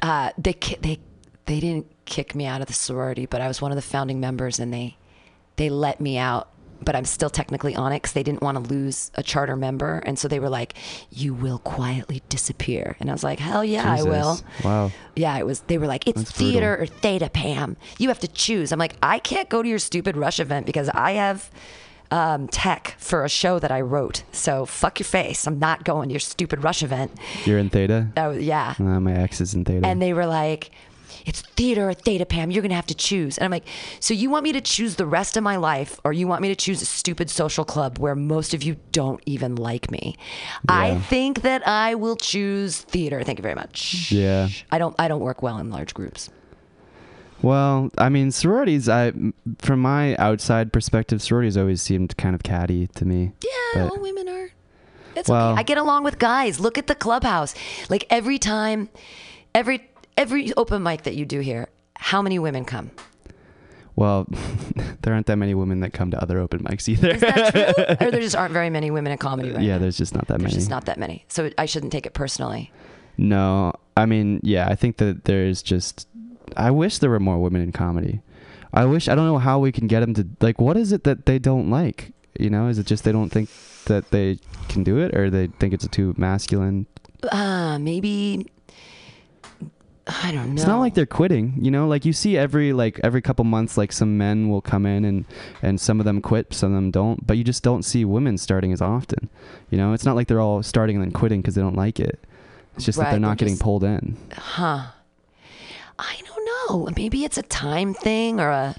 Uh, 0.00 0.30
they 0.38 0.54
they 0.80 0.98
they 1.46 1.60
didn't 1.60 1.86
kick 2.04 2.34
me 2.34 2.46
out 2.46 2.60
of 2.60 2.66
the 2.66 2.72
sorority, 2.72 3.26
but 3.26 3.40
I 3.40 3.48
was 3.48 3.60
one 3.60 3.72
of 3.72 3.76
the 3.76 3.82
founding 3.82 4.20
members, 4.20 4.58
and 4.58 4.72
they 4.72 4.96
they 5.56 5.70
let 5.70 6.00
me 6.00 6.18
out. 6.18 6.48
But 6.84 6.96
I'm 6.96 7.04
still 7.04 7.30
technically 7.30 7.76
on 7.76 7.92
it 7.92 7.98
because 8.02 8.12
they 8.12 8.24
didn't 8.24 8.42
want 8.42 8.56
to 8.56 8.72
lose 8.74 9.12
a 9.14 9.22
charter 9.22 9.54
member, 9.54 9.98
and 10.04 10.18
so 10.18 10.26
they 10.26 10.40
were 10.40 10.48
like, 10.48 10.74
"You 11.10 11.32
will 11.32 11.58
quietly 11.60 12.22
disappear," 12.28 12.96
and 12.98 13.08
I 13.08 13.12
was 13.12 13.22
like, 13.22 13.38
"Hell 13.38 13.64
yeah, 13.64 13.88
I 13.88 14.02
will." 14.02 14.40
Wow. 14.64 14.90
Yeah, 15.14 15.38
it 15.38 15.46
was. 15.46 15.60
They 15.60 15.78
were 15.78 15.86
like, 15.86 16.08
"It's 16.08 16.22
That's 16.22 16.32
theater 16.32 16.76
or 16.80 16.86
theta, 16.86 17.30
Pam. 17.30 17.76
You 17.98 18.08
have 18.08 18.18
to 18.18 18.28
choose." 18.28 18.72
I'm 18.72 18.80
like, 18.80 18.96
"I 19.00 19.20
can't 19.20 19.48
go 19.48 19.62
to 19.62 19.68
your 19.68 19.78
stupid 19.78 20.16
Rush 20.16 20.40
event 20.40 20.66
because 20.66 20.88
I 20.88 21.12
have 21.12 21.52
um, 22.12 22.46
tech 22.48 22.94
for 22.98 23.24
a 23.24 23.28
show 23.28 23.58
that 23.58 23.72
I 23.72 23.80
wrote. 23.80 24.22
So 24.32 24.66
fuck 24.66 25.00
your 25.00 25.06
face. 25.06 25.46
I'm 25.46 25.58
not 25.58 25.84
going 25.84 26.08
to 26.08 26.12
your 26.12 26.20
stupid 26.20 26.62
Rush 26.62 26.82
event." 26.82 27.10
You're 27.44 27.58
in 27.58 27.70
theta. 27.70 28.08
Was, 28.16 28.38
yeah. 28.38 28.74
Uh, 28.78 29.00
my 29.00 29.14
ex 29.14 29.40
is 29.40 29.54
in 29.54 29.64
theta. 29.64 29.86
And 29.86 30.00
they 30.00 30.12
were 30.12 30.26
like, 30.26 30.70
"It's 31.24 31.40
theater 31.56 31.88
or 31.88 31.94
theta, 31.94 32.26
Pam. 32.26 32.50
You're 32.50 32.62
gonna 32.62 32.74
have 32.74 32.86
to 32.86 32.94
choose." 32.94 33.38
And 33.38 33.44
I'm 33.46 33.50
like, 33.50 33.66
"So 34.00 34.12
you 34.14 34.28
want 34.30 34.44
me 34.44 34.52
to 34.52 34.60
choose 34.60 34.96
the 34.96 35.06
rest 35.06 35.36
of 35.36 35.42
my 35.42 35.56
life, 35.56 35.98
or 36.04 36.12
you 36.12 36.26
want 36.28 36.42
me 36.42 36.48
to 36.48 36.56
choose 36.56 36.82
a 36.82 36.86
stupid 36.86 37.30
social 37.30 37.64
club 37.64 37.98
where 37.98 38.14
most 38.14 38.52
of 38.54 38.62
you 38.62 38.76
don't 38.92 39.22
even 39.26 39.56
like 39.56 39.90
me?" 39.90 40.16
I 40.68 40.98
think 41.08 41.42
that 41.42 41.66
I 41.66 41.94
will 41.94 42.16
choose 42.16 42.80
theater. 42.80 43.22
Thank 43.24 43.38
you 43.38 43.42
very 43.42 43.54
much. 43.54 44.12
yeah. 44.12 44.48
I 44.70 44.78
don't. 44.78 44.94
I 44.98 45.08
don't 45.08 45.20
work 45.20 45.42
well 45.42 45.58
in 45.58 45.70
large 45.70 45.94
groups. 45.94 46.28
Well, 47.42 47.90
I 47.98 48.08
mean, 48.08 48.30
sororities. 48.30 48.88
I, 48.88 49.12
from 49.58 49.80
my 49.80 50.14
outside 50.16 50.72
perspective, 50.72 51.20
sororities 51.20 51.56
always 51.56 51.82
seemed 51.82 52.16
kind 52.16 52.34
of 52.34 52.42
catty 52.42 52.86
to 52.88 53.04
me. 53.04 53.32
Yeah, 53.42 53.50
But- 53.74 53.90
all 53.92 54.00
women 54.00 54.28
are. 54.28 54.50
It's 55.14 55.28
Well- 55.28 55.52
okay. 55.52 55.60
I 55.60 55.62
get 55.64 55.76
along 55.78 56.04
with 56.04 56.18
guys. 56.18 56.58
Look 56.60 56.78
at 56.78 56.86
the 56.86 56.94
clubhouse. 56.94 57.54
Like 57.90 58.06
every 58.10 58.38
time, 58.38 58.88
every 59.54 59.88
every 60.16 60.52
open 60.56 60.82
mic 60.82 61.02
that 61.02 61.14
you 61.16 61.24
do 61.24 61.40
here, 61.40 61.68
how 61.96 62.22
many 62.22 62.38
women 62.38 62.64
come? 62.64 62.90
Well, 63.94 64.26
there 65.02 65.12
aren't 65.12 65.26
that 65.26 65.36
many 65.36 65.52
women 65.54 65.80
that 65.80 65.92
come 65.92 66.10
to 66.12 66.22
other 66.22 66.38
open 66.38 66.60
mics 66.60 66.88
either. 66.88 67.10
Is 67.10 67.20
that 67.20 67.52
true? 67.52 67.84
or 68.06 68.10
there 68.10 68.20
just 68.20 68.36
aren't 68.36 68.52
very 68.54 68.70
many 68.70 68.90
women 68.90 69.12
in 69.12 69.18
comedy 69.18 69.50
right 69.50 69.60
yeah, 69.62 69.74
now? 69.74 69.80
there's 69.80 69.98
just 69.98 70.14
not 70.14 70.28
that 70.28 70.38
There's 70.38 70.52
many. 70.52 70.54
just 70.54 70.70
not 70.70 70.86
that 70.86 70.98
many. 70.98 71.24
So 71.28 71.50
I 71.58 71.66
shouldn't 71.66 71.92
take 71.92 72.06
it 72.06 72.14
personally. 72.14 72.72
No, 73.18 73.74
I 73.96 74.06
mean, 74.06 74.40
yeah, 74.42 74.66
I 74.68 74.74
think 74.74 74.96
that 74.96 75.24
there's 75.24 75.62
just. 75.62 76.08
I 76.56 76.70
wish 76.70 76.98
there 76.98 77.10
were 77.10 77.20
more 77.20 77.38
women 77.38 77.62
in 77.62 77.72
comedy. 77.72 78.20
I 78.72 78.84
wish. 78.86 79.08
I 79.08 79.14
don't 79.14 79.26
know 79.26 79.38
how 79.38 79.58
we 79.58 79.72
can 79.72 79.86
get 79.86 80.00
them 80.00 80.14
to 80.14 80.26
like. 80.40 80.60
What 80.60 80.76
is 80.76 80.92
it 80.92 81.04
that 81.04 81.26
they 81.26 81.38
don't 81.38 81.70
like? 81.70 82.12
You 82.38 82.48
know, 82.50 82.68
is 82.68 82.78
it 82.78 82.86
just 82.86 83.04
they 83.04 83.12
don't 83.12 83.28
think 83.30 83.50
that 83.84 84.10
they 84.10 84.38
can 84.68 84.82
do 84.82 84.98
it, 84.98 85.14
or 85.16 85.28
they 85.30 85.48
think 85.48 85.74
it's 85.74 85.86
too 85.88 86.14
masculine? 86.16 86.86
Uh, 87.30 87.78
maybe. 87.78 88.46
I 90.06 90.32
don't 90.32 90.48
know. 90.48 90.60
It's 90.60 90.66
not 90.66 90.80
like 90.80 90.94
they're 90.94 91.06
quitting, 91.06 91.54
you 91.60 91.70
know. 91.70 91.86
Like 91.86 92.04
you 92.04 92.12
see 92.12 92.36
every 92.36 92.72
like 92.72 92.98
every 93.04 93.22
couple 93.22 93.44
months, 93.44 93.76
like 93.78 93.92
some 93.92 94.18
men 94.18 94.48
will 94.48 94.60
come 94.60 94.84
in 94.84 95.04
and 95.04 95.24
and 95.62 95.80
some 95.80 96.00
of 96.00 96.04
them 96.06 96.20
quit, 96.20 96.52
some 96.52 96.72
of 96.72 96.76
them 96.76 96.90
don't. 96.90 97.24
But 97.24 97.36
you 97.38 97.44
just 97.44 97.62
don't 97.62 97.84
see 97.84 98.04
women 98.04 98.36
starting 98.36 98.72
as 98.72 98.82
often. 98.82 99.28
You 99.70 99.78
know, 99.78 99.92
it's 99.92 100.04
not 100.04 100.16
like 100.16 100.26
they're 100.26 100.40
all 100.40 100.62
starting 100.62 100.96
and 100.96 101.04
then 101.04 101.12
quitting 101.12 101.40
because 101.40 101.54
they 101.54 101.62
don't 101.62 101.76
like 101.76 102.00
it. 102.00 102.18
It's 102.74 102.84
just 102.84 102.98
that 102.98 103.10
they're 103.10 103.20
not 103.20 103.28
they're 103.28 103.36
getting 103.36 103.54
just- 103.54 103.62
pulled 103.62 103.84
in. 103.84 104.16
Huh. 104.32 104.86
I 105.98 106.16
know. 106.68 106.88
Maybe 106.96 107.24
it's 107.24 107.38
a 107.38 107.42
time 107.42 107.94
thing 107.94 108.40
or 108.40 108.50
a. 108.50 108.76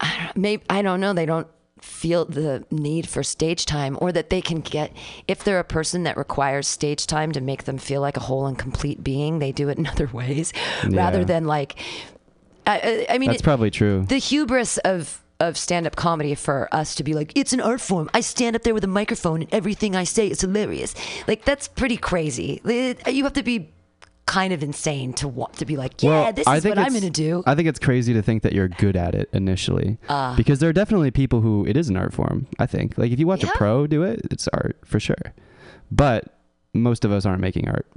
I 0.00 0.24
don't, 0.24 0.36
maybe 0.36 0.62
I 0.70 0.82
don't 0.82 1.00
know. 1.00 1.12
They 1.12 1.26
don't 1.26 1.48
feel 1.80 2.24
the 2.24 2.64
need 2.70 3.08
for 3.08 3.22
stage 3.22 3.64
time, 3.66 3.96
or 4.00 4.12
that 4.12 4.30
they 4.30 4.40
can 4.40 4.60
get 4.60 4.92
if 5.26 5.42
they're 5.44 5.58
a 5.60 5.64
person 5.64 6.02
that 6.04 6.16
requires 6.16 6.66
stage 6.68 7.06
time 7.06 7.32
to 7.32 7.40
make 7.40 7.64
them 7.64 7.78
feel 7.78 8.00
like 8.00 8.16
a 8.16 8.20
whole 8.20 8.46
and 8.46 8.58
complete 8.58 9.02
being. 9.02 9.38
They 9.38 9.52
do 9.52 9.68
it 9.68 9.78
in 9.78 9.86
other 9.94 10.06
ways, 10.12 10.52
rather 10.88 11.24
than 11.24 11.46
like. 11.46 11.80
I, 12.66 13.06
I 13.08 13.14
I 13.14 13.18
mean, 13.18 13.30
That's 13.30 13.40
it- 13.40 13.44
probably 13.44 13.70
true. 13.70 14.04
the 14.08 14.18
hubris 14.18 14.78
of 14.78 15.22
of 15.40 15.56
stand-up 15.56 15.94
comedy 15.94 16.34
for 16.34 16.68
us 16.74 16.96
to 16.96 17.04
be 17.04 17.14
like 17.14 17.30
it's 17.36 17.52
an 17.52 17.60
art 17.60 17.80
form 17.80 18.10
i 18.12 18.18
stand 18.18 18.56
up 18.56 18.64
there 18.64 18.74
with 18.74 18.82
a 18.82 18.88
microphone 18.88 19.42
and 19.42 19.54
everything 19.54 19.94
i 19.94 20.02
say 20.02 20.26
is 20.26 20.40
hilarious 20.40 20.96
like 21.28 21.44
that's 21.44 21.68
pretty 21.68 21.96
crazy 21.96 22.60
you 22.64 23.22
have 23.22 23.32
to 23.32 23.44
be 23.44 23.70
kind 24.28 24.52
of 24.52 24.62
insane 24.62 25.12
to 25.14 25.26
want 25.26 25.54
to 25.54 25.64
be 25.64 25.76
like 25.76 26.02
yeah 26.02 26.10
Well, 26.10 26.32
this 26.32 26.46
I 26.46 26.56
is 26.58 26.62
think 26.62 26.76
what 26.76 26.84
i'm 26.86 26.92
gonna 26.92 27.08
do 27.10 27.42
I 27.46 27.54
think 27.54 27.66
it's 27.66 27.78
crazy 27.78 28.12
to 28.12 28.22
think 28.22 28.42
that 28.44 28.52
you're 28.52 28.68
good 28.68 28.94
at 28.96 29.14
it 29.14 29.28
initially, 29.32 29.98
because 30.36 30.58
there 30.60 30.68
are 30.68 30.72
definitely 30.74 31.10
people 31.10 31.40
who 31.40 31.64
it 31.66 31.76
is 31.76 31.88
an 31.88 31.96
art 31.96 32.12
form. 32.12 32.46
I 32.58 32.66
think, 32.66 32.96
like 32.98 33.10
if 33.10 33.18
you 33.18 33.26
watch 33.26 33.42
Yeah. 33.42 33.50
a 33.54 33.56
pro 33.56 33.86
do 33.86 34.02
it, 34.02 34.20
it's 34.30 34.46
art 34.48 34.76
for 34.84 35.00
sure. 35.00 35.32
But 35.90 36.34
most 36.74 37.04
of 37.06 37.10
us 37.12 37.24
aren't 37.24 37.40
making 37.40 37.66
art. 37.68 37.86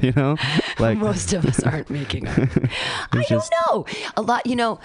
you 0.00 0.12
know, 0.12 0.36
like 0.78 0.98
most 0.98 1.32
of 1.32 1.44
us 1.44 1.62
aren't 1.62 1.90
making 1.90 2.28
art. 2.28 2.48
I 3.12 3.24
just- 3.28 3.52
don't 3.68 3.68
know. 3.68 3.86
A 4.16 4.22
lot, 4.22 4.46
you 4.46 4.56
know, 4.56 4.78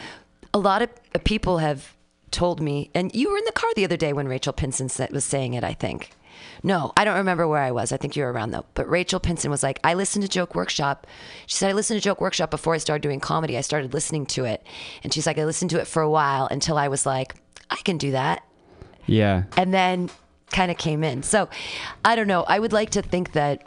a 0.53 0.59
lot 0.59 0.81
of 0.81 0.89
uh, 1.15 1.19
people 1.23 1.59
have 1.59 1.95
told 2.31 2.61
me, 2.61 2.89
and 2.95 3.13
you 3.13 3.29
were 3.31 3.37
in 3.37 3.45
the 3.45 3.51
car 3.51 3.69
the 3.75 3.85
other 3.85 3.97
day 3.97 4.13
when 4.13 4.27
Rachel 4.27 4.53
Pinson 4.53 4.89
was 5.11 5.23
saying 5.25 5.53
it, 5.53 5.63
I 5.63 5.73
think. 5.73 6.11
No, 6.63 6.93
I 6.95 7.03
don't 7.03 7.17
remember 7.17 7.47
where 7.47 7.61
I 7.61 7.71
was. 7.71 7.91
I 7.91 7.97
think 7.97 8.15
you 8.15 8.23
were 8.23 8.31
around 8.31 8.51
though. 8.51 8.65
But 8.73 8.89
Rachel 8.89 9.19
Pinson 9.19 9.51
was 9.51 9.63
like, 9.63 9.79
I 9.83 9.93
listened 9.93 10.23
to 10.23 10.29
Joke 10.29 10.55
Workshop. 10.55 11.07
She 11.47 11.55
said, 11.55 11.69
I 11.69 11.73
listened 11.73 11.99
to 11.99 12.03
Joke 12.03 12.21
Workshop 12.21 12.51
before 12.51 12.73
I 12.73 12.77
started 12.77 13.01
doing 13.01 13.19
comedy. 13.19 13.57
I 13.57 13.61
started 13.61 13.93
listening 13.93 14.25
to 14.27 14.45
it. 14.45 14.65
And 15.03 15.13
she's 15.13 15.25
like, 15.25 15.37
I 15.37 15.45
listened 15.45 15.71
to 15.71 15.79
it 15.79 15.87
for 15.87 16.01
a 16.01 16.09
while 16.09 16.47
until 16.51 16.77
I 16.77 16.87
was 16.87 17.05
like, 17.05 17.35
I 17.69 17.77
can 17.77 17.97
do 17.97 18.11
that 18.11 18.43
yeah, 19.05 19.43
and 19.57 19.73
then 19.73 20.09
kind 20.51 20.71
of 20.71 20.77
came 20.77 21.03
in. 21.03 21.23
So 21.23 21.49
I 22.03 22.15
don't 22.15 22.27
know. 22.27 22.43
I 22.43 22.59
would 22.59 22.73
like 22.73 22.91
to 22.91 23.01
think 23.01 23.33
that 23.33 23.63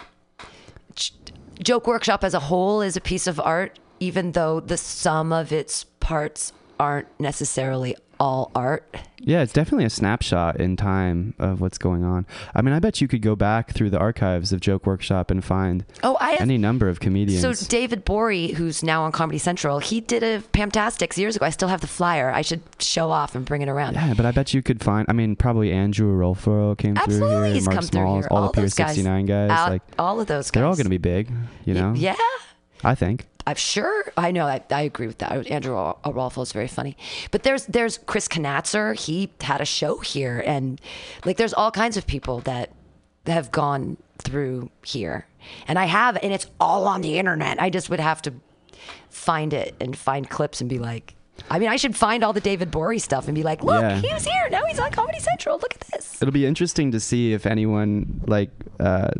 Joke 1.62 1.86
Workshop 1.86 2.24
as 2.24 2.34
a 2.34 2.40
whole 2.40 2.82
is 2.82 2.96
a 2.96 3.00
piece 3.00 3.26
of 3.26 3.40
art, 3.40 3.78
even 4.00 4.32
though 4.32 4.60
the 4.60 4.76
sum 4.76 5.32
of 5.32 5.52
its 5.52 5.84
parts 6.00 6.52
aren't 6.78 7.08
necessarily 7.20 7.96
all 8.20 8.50
art. 8.54 8.84
yeah. 9.18 9.42
It's 9.42 9.52
definitely 9.52 9.84
a 9.84 9.90
snapshot 9.90 10.56
in 10.60 10.76
time 10.76 11.34
of 11.38 11.60
what's 11.60 11.78
going 11.78 12.04
on. 12.04 12.26
I 12.54 12.62
mean, 12.62 12.72
I 12.74 12.78
bet 12.78 13.00
you 13.00 13.08
could 13.08 13.22
go 13.22 13.34
back 13.36 13.72
through 13.72 13.90
the 13.90 13.98
archives 13.98 14.52
of 14.52 14.60
Joke 14.60 14.86
Workshop 14.86 15.30
and 15.30 15.44
find 15.44 15.84
Oh, 16.02 16.16
I 16.20 16.32
have. 16.32 16.40
any 16.40 16.58
number 16.58 16.88
of 16.88 17.00
comedians. 17.00 17.40
so 17.42 17.66
David 17.68 18.04
Gborie, 18.06 18.54
who's 18.54 18.82
now 18.82 19.04
on 19.04 19.12
Comedy 19.12 19.38
Central, 19.38 19.78
he 19.78 20.00
did 20.00 20.22
a 20.22 20.40
Pamtastics 20.52 21.16
years 21.16 21.36
ago. 21.36 21.46
I 21.46 21.50
still 21.50 21.68
have 21.68 21.80
the 21.80 21.86
flyer. 21.86 22.30
I 22.32 22.42
should 22.42 22.60
show 22.78 23.10
off 23.10 23.34
and 23.34 23.44
bring 23.44 23.62
it 23.62 23.68
around. 23.68 23.94
Yeah, 23.94 24.14
but 24.14 24.26
I 24.26 24.30
bet 24.30 24.54
you 24.54 24.62
could 24.62 24.82
find. 24.82 25.06
I 25.08 25.12
mean, 25.12 25.36
probably 25.36 25.72
Andrew 25.72 26.14
Rolfo 26.16 26.76
came 26.78 26.96
through 26.96 27.28
here. 27.28 27.44
he's 27.46 27.64
Mark 27.66 27.76
come 27.76 27.84
through 27.86 28.14
here. 28.20 28.28
all, 28.30 28.38
All 28.38 28.46
the 28.48 28.52
Pier 28.52 28.64
those 28.64 28.74
guys. 28.74 28.88
69 28.94 29.26
guys. 29.26 29.50
Out- 29.50 29.70
like 29.70 29.82
all 29.98 30.20
of 30.20 30.26
those 30.26 30.50
guys. 30.50 30.60
they're 30.60 30.66
all 30.68 30.74
going 30.76 30.84
to 30.84 30.90
be 30.90 30.98
big, 30.98 31.30
you 31.64 31.74
know. 31.74 31.92
Yeah. 31.96 32.14
I 32.82 32.94
think. 32.94 33.26
I'm 33.46 33.56
sure. 33.56 34.12
I 34.16 34.30
know. 34.30 34.46
I, 34.46 34.62
I 34.70 34.82
agree 34.82 35.06
with 35.06 35.18
that. 35.18 35.46
Andrew 35.48 35.74
Arolfo 35.74 36.42
is 36.42 36.52
very 36.52 36.68
funny. 36.68 36.96
But 37.30 37.42
there's 37.42 37.66
there's 37.66 37.98
Chris 37.98 38.26
Knatzer. 38.28 38.98
He 38.98 39.30
had 39.40 39.60
a 39.60 39.66
show 39.66 39.98
here, 39.98 40.42
and 40.46 40.80
like 41.24 41.36
there's 41.36 41.52
all 41.52 41.70
kinds 41.70 41.96
of 41.96 42.06
people 42.06 42.40
that 42.40 42.72
have 43.26 43.50
gone 43.50 43.96
through 44.18 44.70
here, 44.84 45.26
and 45.68 45.78
I 45.78 45.84
have, 45.86 46.16
and 46.22 46.32
it's 46.32 46.46
all 46.58 46.86
on 46.86 47.02
the 47.02 47.18
internet. 47.18 47.60
I 47.60 47.68
just 47.68 47.90
would 47.90 48.00
have 48.00 48.22
to 48.22 48.34
find 49.10 49.52
it 49.52 49.74
and 49.80 49.96
find 49.96 50.28
clips 50.28 50.60
and 50.60 50.70
be 50.70 50.78
like. 50.78 51.14
I 51.50 51.58
mean, 51.58 51.68
I 51.68 51.76
should 51.76 51.94
find 51.96 52.22
all 52.24 52.32
the 52.32 52.40
David 52.40 52.70
Gborie 52.70 53.00
stuff 53.00 53.26
and 53.26 53.34
be 53.34 53.42
like, 53.42 53.62
look, 53.62 53.82
Yeah. 53.82 53.98
he 54.00 54.12
was 54.14 54.24
here. 54.24 54.48
Now 54.50 54.64
he's 54.66 54.78
on 54.78 54.90
Comedy 54.92 55.18
Central. 55.18 55.56
Look 55.58 55.74
at 55.74 55.80
this. 55.92 56.20
It'll 56.22 56.32
be 56.32 56.46
interesting 56.46 56.90
to 56.92 57.00
see 57.00 57.32
if 57.32 57.44
anyone 57.44 58.22
like 58.26 58.50
uh, 58.80 59.10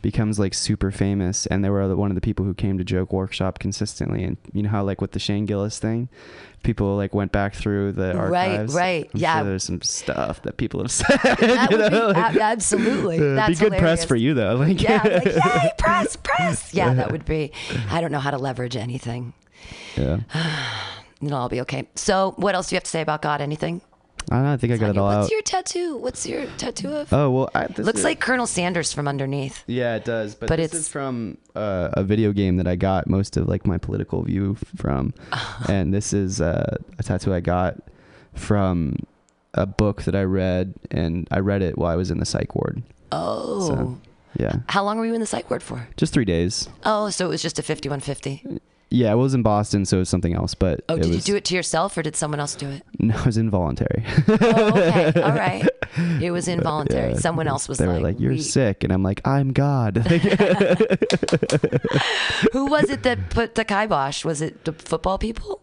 becomes 0.00 0.38
like 0.38 0.54
super 0.54 0.90
famous. 0.90 1.44
And 1.46 1.64
they 1.64 1.68
were 1.70 1.94
one 1.96 2.10
of 2.10 2.14
the 2.14 2.20
people 2.20 2.44
who 2.44 2.54
came 2.54 2.78
to 2.78 2.84
Joke 2.84 3.12
Workshop 3.12 3.58
consistently. 3.58 4.24
And 4.24 4.36
you 4.52 4.62
know 4.62 4.70
how 4.70 4.84
like 4.84 5.00
with 5.00 5.10
the 5.12 5.18
Shane 5.18 5.44
Gillis 5.44 5.78
thing, 5.78 6.08
people 6.62 6.96
like 6.96 7.14
went 7.14 7.30
back 7.32 7.54
through 7.54 7.92
the 7.92 8.14
Right, 8.14 8.50
archives. 8.52 8.74
right, 8.74 9.10
I'm 9.12 9.20
yeah. 9.20 9.38
Sure 9.40 9.44
there's 9.44 9.64
some 9.64 9.82
stuff 9.82 10.42
that 10.42 10.56
people 10.56 10.80
have 10.80 10.90
said. 10.92 11.18
That 11.22 11.70
you 11.70 11.78
would 11.78 11.90
be 11.90 11.98
like, 11.98 12.16
ab- 12.16 12.36
absolutely. 12.38 13.18
uh, 13.20 13.34
That's 13.34 13.60
be 13.60 13.68
good 13.68 13.78
press 13.78 14.04
for 14.04 14.16
you 14.16 14.34
though. 14.34 14.54
Like 14.54 14.80
Yeah, 14.80 15.02
like, 15.02 15.24
yay, 15.26 15.70
press, 15.78 16.16
press. 16.16 16.72
Yeah, 16.72 16.94
that 16.94 17.12
would 17.12 17.24
be. 17.26 17.52
I 17.90 18.00
don't 18.00 18.12
know 18.12 18.20
how 18.20 18.30
to 18.30 18.38
leverage 18.38 18.76
anything. 18.76 19.34
yeah. 19.96 20.20
It'll 21.22 21.38
all 21.38 21.48
be 21.48 21.60
okay. 21.62 21.88
So, 21.94 22.34
what 22.36 22.54
else 22.54 22.68
do 22.68 22.74
you 22.74 22.76
have 22.76 22.84
to 22.84 22.90
say 22.90 23.00
about 23.00 23.22
God? 23.22 23.40
Anything? 23.40 23.80
I 24.30 24.34
don't 24.36 24.44
know. 24.44 24.52
I 24.54 24.56
think 24.56 24.72
I 24.72 24.76
got 24.76 24.90
it 24.90 24.98
all 24.98 25.06
What's 25.06 25.26
out. 25.26 25.30
your 25.30 25.42
tattoo? 25.42 25.96
What's 25.98 26.26
your 26.26 26.46
tattoo 26.58 26.92
of? 26.92 27.12
Oh 27.12 27.30
well, 27.30 27.50
I, 27.54 27.68
this 27.68 27.86
Looks 27.86 27.98
is- 28.00 28.04
like 28.04 28.18
Colonel 28.20 28.46
Sanders 28.48 28.92
from 28.92 29.06
underneath. 29.06 29.62
Yeah, 29.68 29.94
it 29.96 30.04
does. 30.04 30.34
But, 30.34 30.48
But 30.48 30.56
this 30.56 30.66
it's- 30.66 30.80
is 30.82 30.88
from 30.88 31.38
uh, 31.54 31.90
a 31.92 32.02
video 32.02 32.32
game 32.32 32.56
that 32.56 32.66
I 32.66 32.74
got 32.76 33.06
most 33.08 33.36
of 33.36 33.48
like 33.48 33.66
my 33.66 33.78
political 33.78 34.22
view 34.22 34.56
from, 34.76 35.14
and 35.68 35.94
this 35.94 36.12
is 36.12 36.40
uh, 36.40 36.76
a 36.98 37.02
tattoo 37.04 37.32
I 37.32 37.40
got 37.40 37.76
from 38.34 38.96
a 39.54 39.64
book 39.64 40.02
that 40.02 40.14
I 40.16 40.22
read, 40.24 40.74
and 40.90 41.26
I 41.30 41.38
read 41.38 41.62
it 41.62 41.78
while 41.78 41.90
I 41.92 41.96
was 41.96 42.10
in 42.10 42.18
the 42.18 42.26
psych 42.26 42.54
ward. 42.54 42.82
Oh. 43.12 43.68
So, 43.68 43.98
yeah, 44.38 44.56
How 44.68 44.84
long 44.84 44.98
were 44.98 45.06
you 45.06 45.14
in 45.14 45.20
the 45.20 45.26
psych 45.26 45.48
ward 45.48 45.62
for? 45.62 45.88
just 45.96 46.12
three 46.12 46.26
days. 46.26 46.68
Oh, 46.84 47.08
so 47.10 47.24
it 47.24 47.28
was 47.28 47.40
just 47.42 47.58
a 47.58 47.62
5150. 47.62 48.60
Yeah, 48.88 49.10
I 49.10 49.14
was 49.16 49.34
in 49.34 49.42
Boston, 49.42 49.84
so 49.84 49.96
it 49.96 50.00
was 50.00 50.08
something 50.08 50.32
else. 50.34 50.54
But 50.54 50.80
Oh, 50.88 50.94
it 50.94 51.02
did 51.02 51.12
you 51.14 51.20
do 51.20 51.34
it 51.36 51.44
to 51.46 51.56
yourself 51.56 51.98
or 51.98 52.02
did 52.02 52.14
someone 52.14 52.38
else 52.38 52.54
do 52.54 52.68
it? 52.70 52.82
No, 53.00 53.16
it 53.18 53.26
was 53.26 53.36
involuntary. 53.36 54.04
Oh, 54.28 54.68
okay. 54.68 55.20
All 55.20 55.32
right. 55.46 55.68
It 56.22 56.30
was 56.30 56.46
involuntary. 56.46 57.12
Yeah, 57.14 57.18
Someone 57.18 57.48
else 57.48 57.68
was 57.68 57.78
they 57.78 57.86
like, 57.86 57.96
were 57.96 58.02
like, 58.02 58.20
"You're 58.20 58.32
"We-" 58.32 58.40
sick," 58.42 58.84
and 58.84 58.92
I'm 58.92 59.02
like, 59.02 59.26
"I'm 59.26 59.52
God." 59.52 59.96
Who 62.52 62.66
was 62.66 62.88
it 62.90 63.02
that 63.02 63.30
put 63.30 63.54
the 63.56 63.64
kibosh? 63.64 64.24
Was 64.24 64.40
it 64.40 64.64
the 64.64 64.72
football 64.72 65.18
people? 65.18 65.60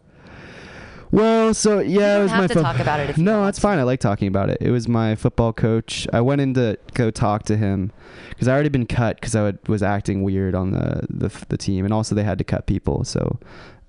Well, 1.14 1.54
so 1.54 1.80
yeah, 1.80 2.18
don't 2.18 2.22
it 2.22 2.24
was 2.24 2.32
my 2.32 2.48
talk 2.48 2.80
about 2.80 3.00
it 3.00 3.12
if 3.12 3.20
no, 3.20 3.46
that's 3.46 3.60
fine. 3.60 3.78
I 3.78 3.84
like 3.84 4.00
talking 4.00 4.28
about 4.28 4.50
it. 4.50 4.58
It 4.60 4.72
was 4.72 4.88
my 4.88 5.14
football 5.14 5.54
coach. 5.54 6.08
I 6.12 6.22
went 6.22 6.42
in 6.42 6.56
to 6.56 6.80
go 6.96 7.12
talk 7.12 7.44
to 7.44 7.56
him 7.56 7.92
because 8.30 8.48
I 8.48 8.54
already 8.54 8.70
been 8.70 8.88
cut 8.88 9.18
because 9.18 9.36
I 9.36 9.44
would, 9.44 9.68
was 9.68 9.84
acting 9.84 10.24
weird 10.24 10.56
on 10.56 10.72
the, 10.72 11.06
the 11.12 11.46
the 11.50 11.58
team, 11.58 11.86
and 11.86 11.94
also 11.94 12.16
they 12.16 12.24
had 12.24 12.40
to 12.40 12.44
cut 12.44 12.66
people, 12.66 13.04
so 13.04 13.38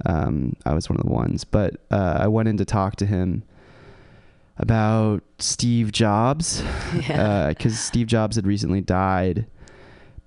um, 0.05 0.55
I 0.67 0.75
was 0.75 0.91
one 0.91 0.99
of 0.99 1.07
the 1.07 1.11
ones. 1.11 1.45
But 1.45 1.77
uh, 1.91 2.19
I 2.21 2.29
went 2.29 2.47
in 2.47 2.59
to 2.59 2.67
talk 2.67 2.97
to 2.97 3.07
him 3.07 3.43
about 4.59 5.23
Steve 5.39 5.93
Jobs 5.93 6.63
Yeah. 7.09 7.49
because 7.49 7.81
Steve 7.81 8.07
Jobs 8.07 8.37
had 8.37 8.47
recently 8.47 8.83
died. 8.83 9.47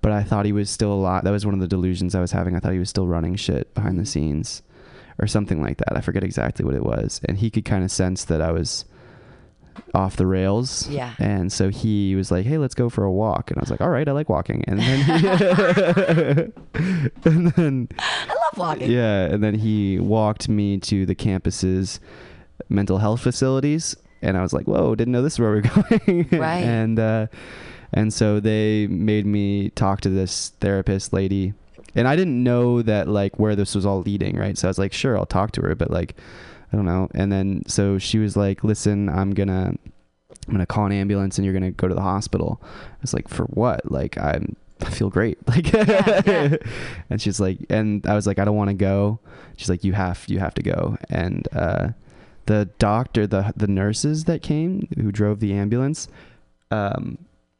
But 0.01 0.11
I 0.13 0.23
thought 0.23 0.45
he 0.45 0.51
was 0.51 0.69
still 0.71 0.93
alive. 0.93 1.23
That 1.25 1.31
was 1.31 1.45
one 1.45 1.53
of 1.53 1.59
the 1.59 1.67
delusions 1.67 2.15
I 2.15 2.21
was 2.21 2.31
having. 2.31 2.55
I 2.55 2.59
thought 2.59 2.71
he 2.71 2.79
was 2.79 2.89
still 2.89 3.07
running 3.07 3.35
shit 3.35 3.73
behind 3.75 3.99
the 3.99 4.05
scenes 4.05 4.63
or 5.19 5.27
something 5.27 5.61
like 5.61 5.77
that. 5.77 5.95
I 5.97 6.01
forget 6.01 6.23
exactly 6.23 6.63
what 6.65 6.75
it 6.75 6.83
was. 6.83 7.21
And 7.25 7.37
he 7.37 7.49
could 7.49 7.65
kind 7.65 7.83
of 7.83 7.91
sense 7.91 8.23
that 8.25 8.41
I 8.41 8.51
was 8.51 8.85
off 9.93 10.15
the 10.15 10.25
rails. 10.25 10.87
Yeah. 10.89 11.13
And 11.19 11.51
so 11.51 11.69
he 11.69 12.15
was 12.15 12.31
like, 12.31 12.45
"Hey, 12.45 12.57
let's 12.57 12.73
go 12.75 12.89
for 12.89 13.03
a 13.03 13.11
walk." 13.11 13.51
And 13.51 13.59
I 13.59 13.61
was 13.61 13.69
like, 13.71 13.81
"All 13.81 13.89
right, 13.89 14.07
I 14.07 14.11
like 14.11 14.27
walking." 14.29 14.63
And 14.67 14.79
then 14.79 14.99
he 15.03 15.27
and 17.25 17.47
then 17.51 17.87
I 17.99 18.27
love 18.27 18.57
walking. 18.57 18.91
yeah, 18.91 19.25
and 19.25 19.43
then 19.43 19.55
he 19.55 19.99
walked 19.99 20.49
me 20.49 20.77
to 20.79 21.05
the 21.05 21.15
campus's 21.15 21.99
mental 22.69 22.97
health 22.97 23.21
facilities, 23.21 23.95
and 24.21 24.35
I 24.37 24.41
was 24.41 24.51
like, 24.53 24.65
"Whoa, 24.67 24.95
didn't 24.95 25.11
know 25.13 25.21
this 25.21 25.33
is 25.33 25.39
where 25.39 25.51
we 25.51 25.61
we're 25.61 25.97
going." 26.07 26.27
Right. 26.39 26.63
and 26.63 26.99
uh, 26.99 27.27
and 27.93 28.11
so 28.13 28.39
they 28.39 28.87
made 28.87 29.25
me 29.25 29.69
talk 29.69 30.01
to 30.01 30.09
this 30.09 30.49
therapist 30.59 31.13
lady, 31.13 31.53
and 31.97 32.07
I 32.07 32.15
didn't 32.15 32.41
know 32.41 32.81
that 32.83 33.07
like 33.07 33.37
where 33.39 33.55
this 33.55 33.75
was 33.75 33.85
all 33.85 34.01
leading, 34.01 34.37
right? 34.37 34.57
So 34.57 34.67
I 34.67 34.69
was 34.69 34.77
like, 34.77 34.93
"Sure, 34.93 35.17
I'll 35.17 35.25
talk 35.25 35.51
to 35.53 35.61
her," 35.63 35.75
but 35.75 35.91
like, 35.91 36.15
I 36.71 36.77
don't 36.77 36.85
know. 36.85 37.09
And 37.13 37.31
then 37.31 37.63
so 37.67 37.97
she 37.97 38.19
was 38.19 38.37
like, 38.37 38.63
"Listen, 38.63 39.09
I'm 39.09 39.33
gonna." 39.33 39.73
I'm 40.47 40.53
gonna 40.53 40.65
call 40.65 40.85
an 40.85 40.93
ambulance 40.93 41.37
and 41.37 41.43
you're 41.43 41.53
gonna 41.53 41.71
go 41.71 41.89
to 41.89 41.95
the 41.95 42.01
hospital. 42.01 42.61
I 42.63 42.97
was 43.01 43.13
like, 43.13 43.27
for 43.27 43.45
what? 43.45 43.91
Like 43.91 44.17
I'm 44.17 44.55
I 44.81 44.89
feel 44.89 45.09
great. 45.09 45.37
Like 45.47 45.73
Yeah, 45.73 46.21
yeah. 46.25 46.55
and 47.09 47.21
she's 47.21 47.39
like 47.39 47.65
and 47.69 48.05
I 48.07 48.15
was 48.15 48.25
like, 48.25 48.39
I 48.39 48.45
don't 48.45 48.55
wanna 48.55 48.73
go. 48.73 49.19
She's 49.57 49.69
like, 49.69 49.83
You 49.83 49.91
have 49.93 50.23
you 50.27 50.39
have 50.39 50.53
to 50.53 50.63
go 50.63 50.97
and 51.09 51.47
uh 51.53 51.89
the 52.45 52.69
doctor, 52.79 53.27
the 53.27 53.53
the 53.57 53.67
nurses 53.67 54.23
that 54.23 54.41
came 54.41 54.87
who 54.95 55.11
drove 55.11 55.39
the 55.41 55.53
ambulance, 55.53 56.07
um, 56.71 57.17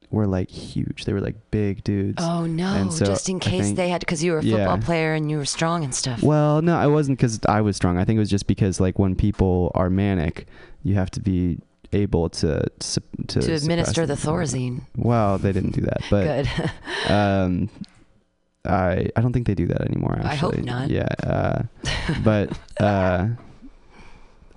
were 0.09 0.25
like 0.27 0.49
huge. 0.49 1.05
They 1.05 1.13
were 1.13 1.21
like 1.21 1.35
big 1.51 1.83
dudes. 1.83 2.21
Oh 2.23 2.45
no! 2.45 2.89
So 2.89 3.05
just 3.05 3.27
in 3.29 3.39
case 3.39 3.65
think- 3.65 3.77
they 3.77 3.89
had, 3.89 3.99
because 4.01 4.23
you 4.23 4.31
were 4.31 4.39
a 4.39 4.43
Yeah. 4.43 4.57
football 4.57 4.77
player 4.79 5.13
and 5.13 5.29
you 5.29 5.37
were 5.37 5.45
strong 5.45 5.83
and 5.83 5.93
stuff. 5.93 6.23
Well, 6.23 6.61
no, 6.61 6.77
I 6.77 6.87
wasn't 6.87 7.17
because 7.17 7.39
I 7.47 7.61
was 7.61 7.75
strong. 7.75 7.97
I 7.97 8.05
think 8.05 8.17
it 8.17 8.19
was 8.19 8.29
just 8.29 8.47
because 8.47 8.79
like 8.79 8.97
when 8.99 9.15
people 9.15 9.71
are 9.75 9.89
manic, 9.89 10.47
you 10.83 10.95
have 10.95 11.11
to 11.11 11.19
be 11.19 11.59
able 11.93 12.29
to 12.29 12.61
to, 12.79 13.01
to, 13.27 13.41
To 13.41 13.53
administer 13.53 14.05
the. 14.05 14.13
Thorazine. 14.15 14.81
Well, 14.95 15.37
they 15.37 15.51
didn't 15.51 15.71
do 15.71 15.81
that, 15.81 16.01
but 16.09 16.23
Good. 16.45 16.71
um, 17.11 17.69
I 18.65 19.09
I 19.15 19.21
don't 19.21 19.31
think 19.33 19.47
they 19.47 19.55
do 19.55 19.67
that 19.67 19.81
anymore. 19.81 20.15
Actually, 20.23 20.29
I 20.29 20.35
hope 20.35 20.57
not. 20.57 20.89
Yeah, 20.89 21.07
uh, 21.23 21.63
but 22.23 22.57
uh, 22.79 23.27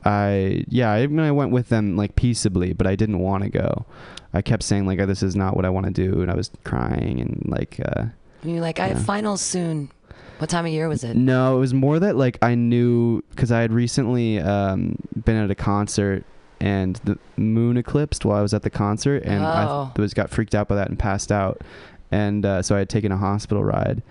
I 0.05 0.64
yeah 0.68 0.90
I, 0.90 1.06
mean, 1.06 1.20
I 1.20 1.32
went 1.32 1.51
with 1.52 1.68
them 1.68 1.97
like 1.97 2.16
peaceably, 2.16 2.72
but 2.72 2.86
I 2.86 2.97
didn't 2.97 3.18
want 3.18 3.44
to 3.44 3.51
go. 3.51 3.85
I 4.32 4.43
kept 4.43 4.62
saying 4.62 4.86
like, 4.86 5.01
oh, 5.01 5.06
"This 5.06 5.22
is 5.22 5.35
not 5.36 5.56
what 5.56 5.64
I 5.64 5.70
want 5.70 5.86
to 5.86 5.93
do," 5.93 6.22
and 6.22 6.31
I 6.31 6.35
was 6.35 6.51
crying 6.64 7.20
and 7.20 7.43
like. 7.47 7.81
Uh, 7.85 8.05
And 8.43 8.52
you're 8.52 8.60
like, 8.60 8.81
I 8.81 8.89
have 8.89 9.05
finals 9.05 9.40
soon. 9.40 9.90
What 10.39 10.48
time 10.48 10.64
of 10.64 10.72
year 10.72 10.89
was 10.89 11.05
it? 11.05 11.16
No, 11.16 11.56
it 11.56 11.60
was 11.60 11.74
more 11.74 11.98
that 11.98 12.16
like 12.16 12.39
I 12.40 12.55
knew 12.55 13.22
because 13.31 13.52
I 13.52 13.60
had 13.60 13.72
recently 13.72 14.39
um, 14.40 14.97
been 15.24 15.36
at 15.36 15.51
a 15.51 15.55
concert 15.55 16.24
and 16.60 16.97
the 17.05 17.18
moon 17.36 17.77
eclipsed 17.77 18.24
while 18.24 18.39
I 18.39 18.43
was 18.43 18.55
at 18.55 18.62
the 18.62 18.70
concert, 18.70 19.22
and 19.24 19.43
Oh. 19.44 19.93
I 19.94 20.01
was 20.01 20.14
got 20.14 20.31
freaked 20.31 20.55
out 20.55 20.68
by 20.68 20.77
that 20.77 20.89
and 20.89 20.98
passed 20.98 21.31
out, 21.32 21.60
and 22.10 22.47
uh, 22.47 22.62
so 22.62 22.74
I 22.77 22.78
had 22.81 22.89
taken 22.89 23.12
a 23.12 23.16
hospital 23.18 23.62
ride. 23.64 24.02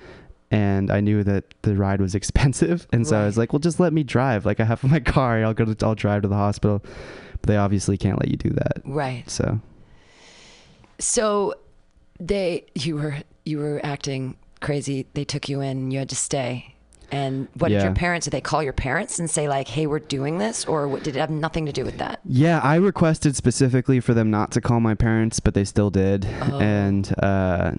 And 0.52 0.90
I 0.90 1.00
knew 1.00 1.24
that 1.24 1.44
the 1.62 1.76
ride 1.76 2.02
was 2.02 2.16
expensive, 2.22 2.88
and 2.92 3.06
so 3.08 3.20
I 3.20 3.26
was 3.26 3.38
like, 3.38 3.54
"Well, 3.54 3.60
just 3.60 3.80
let 3.80 3.94
me 3.94 4.04
drive. 4.04 4.46
Like 4.46 4.60
I 4.60 4.64
have 4.66 4.84
my 4.84 5.00
car. 5.16 5.44
I'll 5.44 5.54
go. 5.54 5.66
To, 5.66 5.86
I'll 5.86 5.96
drive 5.96 6.24
to 6.24 6.28
the 6.28 6.36
hospital." 6.36 6.82
But 7.42 7.48
they 7.48 7.58
obviously 7.58 7.98
can't 7.98 8.20
let 8.20 8.30
you 8.30 8.38
do 8.38 8.50
that. 8.50 8.82
Right. 8.84 9.30
So 9.30 9.60
So 10.98 11.54
they 12.20 12.66
you 12.76 12.96
were 12.96 13.18
you 13.46 13.60
were 13.60 13.80
acting 13.84 14.38
crazy. 14.62 15.08
They 15.14 15.24
took 15.24 15.48
you 15.50 15.62
in. 15.62 15.92
You 15.92 16.00
had 16.00 16.10
to 16.10 16.16
stay. 16.16 16.76
And 17.11 17.48
what 17.57 17.69
did 17.69 17.81
your 17.81 17.94
parents? 17.94 18.26
Did 18.26 18.31
they 18.31 18.41
call 18.41 18.61
your 18.61 18.73
parents 18.73 19.18
and 19.19 19.30
say 19.30 19.48
like, 19.49 19.68
"Hey, 19.68 19.88
we're 19.88 19.99
doing 19.99 20.38
this," 20.38 20.65
or 20.65 20.88
what, 20.88 21.03
did 21.03 21.15
it 21.15 21.19
have 21.19 21.30
nothing 21.31 21.65
to 21.65 21.72
do 21.72 21.84
with 21.84 21.98
that? 21.98 22.19
Yeah, 22.26 22.60
I 22.64 22.76
requested 22.76 23.36
specifically 23.36 23.99
for 23.99 24.14
them 24.14 24.30
not 24.30 24.52
to 24.52 24.61
call 24.61 24.80
my 24.80 24.94
parents, 24.94 25.40
but 25.40 25.53
they 25.56 25.64
still 25.65 25.90
did, 25.90 26.27
Oh. 26.44 26.60
and 26.60 27.07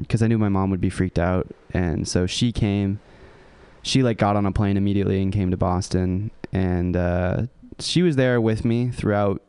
because 0.02 0.23
I 0.23 0.27
knew 0.27 0.39
my 0.39 0.48
mom 0.48 0.70
would 0.70 0.81
be 0.81 0.90
freaked 0.90 1.19
out, 1.19 1.47
and 1.73 2.09
so 2.09 2.27
she 2.27 2.51
came. 2.52 2.98
She 3.82 4.02
like 4.02 4.19
got 4.19 4.36
on 4.36 4.44
a 4.47 4.52
plane 4.52 4.77
immediately 4.77 5.23
and 5.23 5.32
came 5.32 5.51
to 5.52 5.57
Boston, 5.57 6.31
and 6.52 6.97
uh, 6.97 7.43
she 7.78 8.02
was 8.02 8.16
there 8.16 8.40
with 8.40 8.65
me 8.65 8.90
throughout 8.90 9.40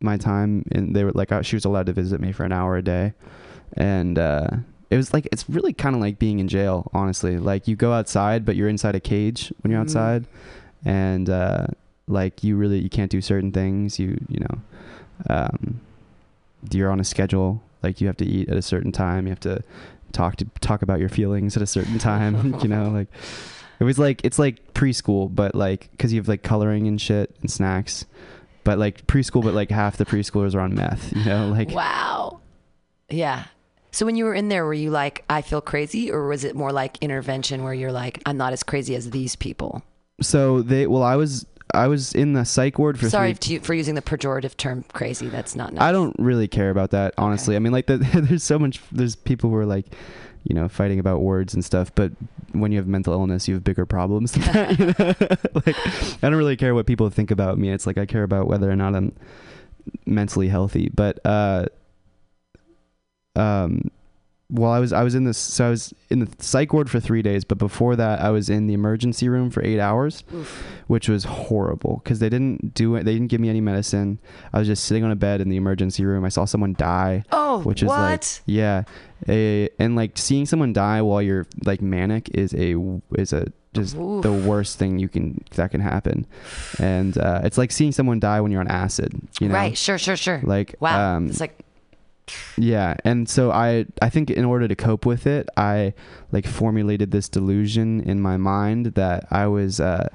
my 0.00 0.16
time, 0.16 0.64
and 0.72 0.94
they 0.94 1.04
were 1.04 1.12
like, 1.12 1.32
uh, 1.32 1.42
she 1.42 1.56
was 1.56 1.64
allowed 1.64 1.86
to 1.86 1.92
visit 1.92 2.20
me 2.20 2.32
for 2.32 2.44
an 2.44 2.52
hour 2.52 2.76
a 2.76 2.82
day, 2.82 3.14
and 3.74 4.18
uh, 4.18 4.48
it 4.92 4.96
was 4.96 5.12
like 5.14 5.26
it's 5.32 5.48
really 5.48 5.72
kind 5.72 5.94
of 5.96 6.00
like 6.02 6.18
being 6.18 6.38
in 6.38 6.48
jail, 6.48 6.90
honestly. 6.92 7.38
Like 7.38 7.66
you 7.66 7.76
go 7.76 7.92
outside, 7.92 8.44
but 8.44 8.54
you're 8.56 8.68
inside 8.68 8.94
a 8.94 9.00
cage 9.00 9.52
when 9.62 9.70
you're 9.70 9.80
Mhm. 9.80 9.84
outside, 9.88 10.24
and 10.84 11.30
uh, 11.30 11.66
like 12.06 12.44
you 12.44 12.56
really 12.56 12.78
you 12.78 12.90
can't 12.90 13.10
do 13.10 13.20
certain 13.20 13.50
things. 13.52 13.98
You 13.98 14.18
you 14.28 14.40
know, 14.40 14.58
um, 15.30 15.80
you're 16.70 16.90
on 16.90 17.00
a 17.00 17.04
schedule. 17.04 17.62
Like 17.82 18.00
you 18.00 18.06
have 18.06 18.16
to 18.18 18.24
eat 18.26 18.48
at 18.48 18.56
a 18.56 18.62
certain 18.62 18.92
time. 18.92 19.26
You 19.26 19.30
have 19.30 19.40
to 19.40 19.62
talk 20.12 20.36
to 20.36 20.44
talk 20.60 20.82
about 20.82 21.00
your 21.00 21.08
feelings 21.08 21.56
at 21.56 21.62
a 21.62 21.66
certain 21.66 21.98
time. 21.98 22.54
you 22.62 22.68
know, 22.68 22.90
like 22.90 23.08
it 23.80 23.84
was 23.84 23.98
like 23.98 24.20
it's 24.24 24.38
like 24.38 24.74
preschool, 24.74 25.34
but 25.34 25.54
like 25.54 25.88
because 25.92 26.12
you 26.12 26.20
have 26.20 26.28
like 26.28 26.42
coloring 26.42 26.86
and 26.86 27.00
shit 27.00 27.34
and 27.40 27.50
snacks. 27.50 28.04
But 28.64 28.78
like 28.78 29.06
preschool, 29.08 29.42
but 29.42 29.54
like 29.54 29.70
half 29.70 29.96
the 29.96 30.04
preschoolers 30.04 30.54
are 30.54 30.60
on 30.60 30.74
meth. 30.74 31.12
You 31.16 31.24
know, 31.24 31.48
like 31.48 31.70
Wow. 31.70 32.40
Yeah. 33.08 33.44
So 33.92 34.04
when 34.06 34.16
you 34.16 34.24
were 34.24 34.34
in 34.34 34.48
there, 34.48 34.64
were 34.64 34.74
you 34.74 34.90
like, 34.90 35.24
"I 35.28 35.42
feel 35.42 35.60
crazy," 35.60 36.10
or 36.10 36.26
was 36.26 36.44
it 36.44 36.56
more 36.56 36.72
like 36.72 36.98
intervention 37.00 37.62
where 37.62 37.74
you're 37.74 37.92
like, 37.92 38.20
"I'm 38.26 38.36
not 38.36 38.52
as 38.52 38.62
crazy 38.62 38.94
as 38.96 39.10
these 39.10 39.36
people"? 39.36 39.82
so 40.20 40.62
they. 40.62 40.86
Well, 40.86 41.02
I 41.02 41.16
was 41.16 41.46
I 41.74 41.88
was 41.88 42.14
in 42.14 42.32
the 42.34 42.44
psych 42.44 42.78
ward 42.78 42.98
for 42.98 43.08
Sorry 43.08 43.34
three 43.34 43.58
to, 43.58 43.64
for 43.64 43.74
using 43.74 43.94
the 43.94 44.02
pejorative 44.02 44.56
term 44.56 44.84
"crazy." 44.92 45.28
That's 45.28 45.56
not 45.56 45.72
nice. 45.72 45.82
I 45.82 45.92
don't 45.92 46.14
really 46.18 46.48
care 46.48 46.70
about 46.70 46.90
that, 46.90 47.14
honestly. 47.16 47.56
I 47.56 47.58
mean, 47.58 47.72
like, 47.72 47.86
the, 47.86 47.98
there's 48.28 48.44
so 48.44 48.58
much. 48.58 48.80
There's 48.92 49.16
people 49.16 49.50
who 49.50 49.56
are 49.56 49.66
like, 49.66 49.86
you 50.44 50.54
know, 50.54 50.68
fighting 50.68 50.98
about 50.98 51.20
words 51.20 51.54
and 51.54 51.64
stuff. 51.64 51.94
But 51.94 52.12
when 52.52 52.72
you 52.72 52.78
have 52.78 52.86
mental 52.86 53.12
illness, 53.14 53.48
you 53.48 53.54
have 53.54 53.64
bigger 53.64 53.86
problems 53.86 54.32
than 54.32 54.42
that. 54.42 54.78
You 54.78 54.86
know? 54.86 55.36
like, 55.66 55.76
I 56.22 56.28
don't 56.28 56.34
really 56.34 56.56
care 56.56 56.74
what 56.74 56.86
people 56.86 57.08
think 57.10 57.30
about 57.30 57.58
me. 57.58 57.70
It's 57.70 57.86
like 57.86 57.98
I 57.98 58.06
care 58.06 58.22
about 58.22 58.48
whether 58.48 58.70
or 58.70 58.76
not 58.76 58.94
I'm 58.94 59.14
mentally 60.04 60.48
healthy. 60.48 60.90
But 60.94 61.24
uh, 61.24 61.66
um, 63.36 63.90
while 64.48 64.72
I 64.72 64.80
was 64.80 64.92
I 64.92 65.02
was 65.02 65.14
in 65.14 65.24
this, 65.24 65.38
so 65.38 65.66
I 65.68 65.70
was 65.70 65.94
in 66.10 66.18
the 66.18 66.28
psych 66.38 66.74
ward 66.74 66.90
for 66.90 67.00
three 67.00 67.22
days. 67.22 67.42
But 67.42 67.56
before 67.56 67.96
that, 67.96 68.20
I 68.20 68.28
was 68.28 68.50
in 68.50 68.66
the 68.66 68.74
emergency 68.74 69.26
room 69.30 69.48
for 69.50 69.64
eight 69.64 69.80
hours 69.80 70.24
Oof. 70.34 70.62
which 70.88 71.08
was 71.08 71.24
horrible 71.24 72.02
because 72.04 72.18
they 72.18 72.28
didn't 72.28 72.74
do 72.74 72.94
it. 72.96 73.04
They 73.04 73.14
didn't 73.14 73.28
give 73.28 73.40
me 73.40 73.48
any 73.48 73.62
medicine. 73.62 74.18
I 74.52 74.58
was 74.58 74.68
just 74.68 74.84
sitting 74.84 75.04
on 75.04 75.10
a 75.10 75.16
bed 75.16 75.40
in 75.40 75.48
the 75.48 75.56
emergency 75.56 76.04
room. 76.04 76.22
I 76.24 76.28
saw 76.28 76.44
someone 76.44 76.74
die, 76.74 77.24
Oh, 77.32 77.60
which 77.62 77.82
is 77.82 77.88
what? 77.88 77.98
like, 77.98 78.24
yeah, 78.44 78.82
a, 79.26 79.70
and 79.78 79.96
like 79.96 80.18
seeing 80.18 80.44
someone 80.44 80.74
die 80.74 81.00
while 81.00 81.22
you're 81.22 81.46
like 81.64 81.80
manic 81.80 82.28
is 82.34 82.52
a 82.54 82.76
is 83.16 83.32
a 83.32 83.46
just 83.72 83.96
Oof. 83.96 84.22
the 84.22 84.32
worst 84.34 84.78
thing 84.78 84.98
you 84.98 85.08
can 85.08 85.42
that 85.54 85.70
can 85.70 85.80
happen, 85.80 86.26
and 86.78 87.16
uh, 87.16 87.40
it's 87.42 87.56
like 87.56 87.72
seeing 87.72 87.90
someone 87.92 88.20
die 88.20 88.42
when 88.42 88.52
you're 88.52 88.60
on 88.60 88.68
acid. 88.68 89.18
You 89.40 89.48
know, 89.48 89.54
Right. 89.54 89.78
Sure. 89.78 89.96
Sure. 89.96 90.16
Sure. 90.16 90.42
Like, 90.44 90.74
wow. 90.78 91.16
um, 91.16 91.30
it's 91.30 91.40
like 91.40 91.58
yeah, 92.56 92.96
and 93.04 93.28
so 93.28 93.50
I 93.50 93.86
I 94.00 94.08
think 94.10 94.30
in 94.30 94.44
order 94.44 94.68
to 94.68 94.76
cope 94.76 95.04
with 95.06 95.26
it, 95.26 95.48
I 95.56 95.94
like 96.30 96.46
formulated 96.46 97.10
this 97.10 97.28
delusion 97.28 98.00
in 98.00 98.20
my 98.20 98.36
mind 98.36 98.86
that 98.94 99.26
I 99.30 99.46
was 99.46 99.80
uh 99.80 100.08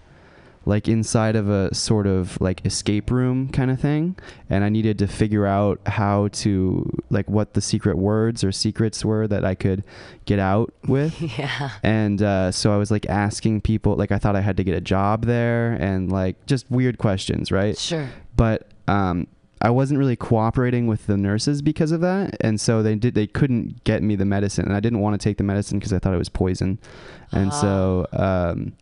like 0.65 0.89
inside 0.89 1.37
of 1.37 1.47
a 1.49 1.73
sort 1.73 2.05
of 2.05 2.39
like 2.41 2.65
escape 2.65 3.09
room 3.09 3.47
kind 3.47 3.71
of 3.71 3.79
thing 3.79 4.17
and 4.49 4.65
I 4.65 4.69
needed 4.69 4.99
to 4.99 5.07
figure 5.07 5.45
out 5.45 5.79
how 5.85 6.27
to 6.43 6.89
like 7.09 7.29
what 7.29 7.53
the 7.53 7.61
secret 7.61 7.97
words 7.97 8.43
or 8.43 8.51
secrets 8.51 9.05
were 9.05 9.29
that 9.29 9.45
I 9.45 9.55
could 9.55 9.85
get 10.25 10.39
out 10.39 10.73
with 10.85 11.21
yeah. 11.39 11.69
and 11.83 12.21
uh, 12.21 12.51
so 12.51 12.73
I 12.73 12.77
was 12.77 12.91
like 12.91 13.05
asking 13.05 13.61
people 13.61 13.95
like 13.95 14.11
I 14.11 14.17
thought 14.17 14.35
I 14.35 14.41
had 14.41 14.57
to 14.57 14.65
get 14.65 14.75
a 14.75 14.81
job 14.81 15.23
there 15.23 15.71
and 15.71 16.11
like 16.11 16.45
just 16.47 16.69
weird 16.69 16.97
questions 16.97 17.49
right 17.49 17.77
Sure. 17.77 18.09
but 18.35 18.67
um, 18.89 19.27
I 19.61 19.69
wasn't 19.69 19.99
really 19.99 20.15
cooperating 20.15 20.87
with 20.87 21.07
the 21.07 21.17
nurses 21.17 21.61
because 21.61 21.91
of 21.91 22.01
that, 22.01 22.37
and 22.41 22.59
so 22.61 22.83
they 22.83 22.95
did 22.95 23.15
they 23.15 23.27
couldn't 23.27 23.83
get 23.83 24.03
me 24.03 24.15
the 24.15 24.25
medicine, 24.25 24.65
and 24.65 24.75
I 24.75 24.79
didn't 24.79 24.99
want 24.99 25.19
to 25.19 25.23
take 25.23 25.37
the 25.37 25.43
medicine 25.43 25.79
because 25.79 25.93
I 25.93 25.99
thought 25.99 26.13
it 26.13 26.17
was 26.17 26.29
poison, 26.29 26.79
and 27.31 27.51
so 27.51 28.05
um, 28.13 28.73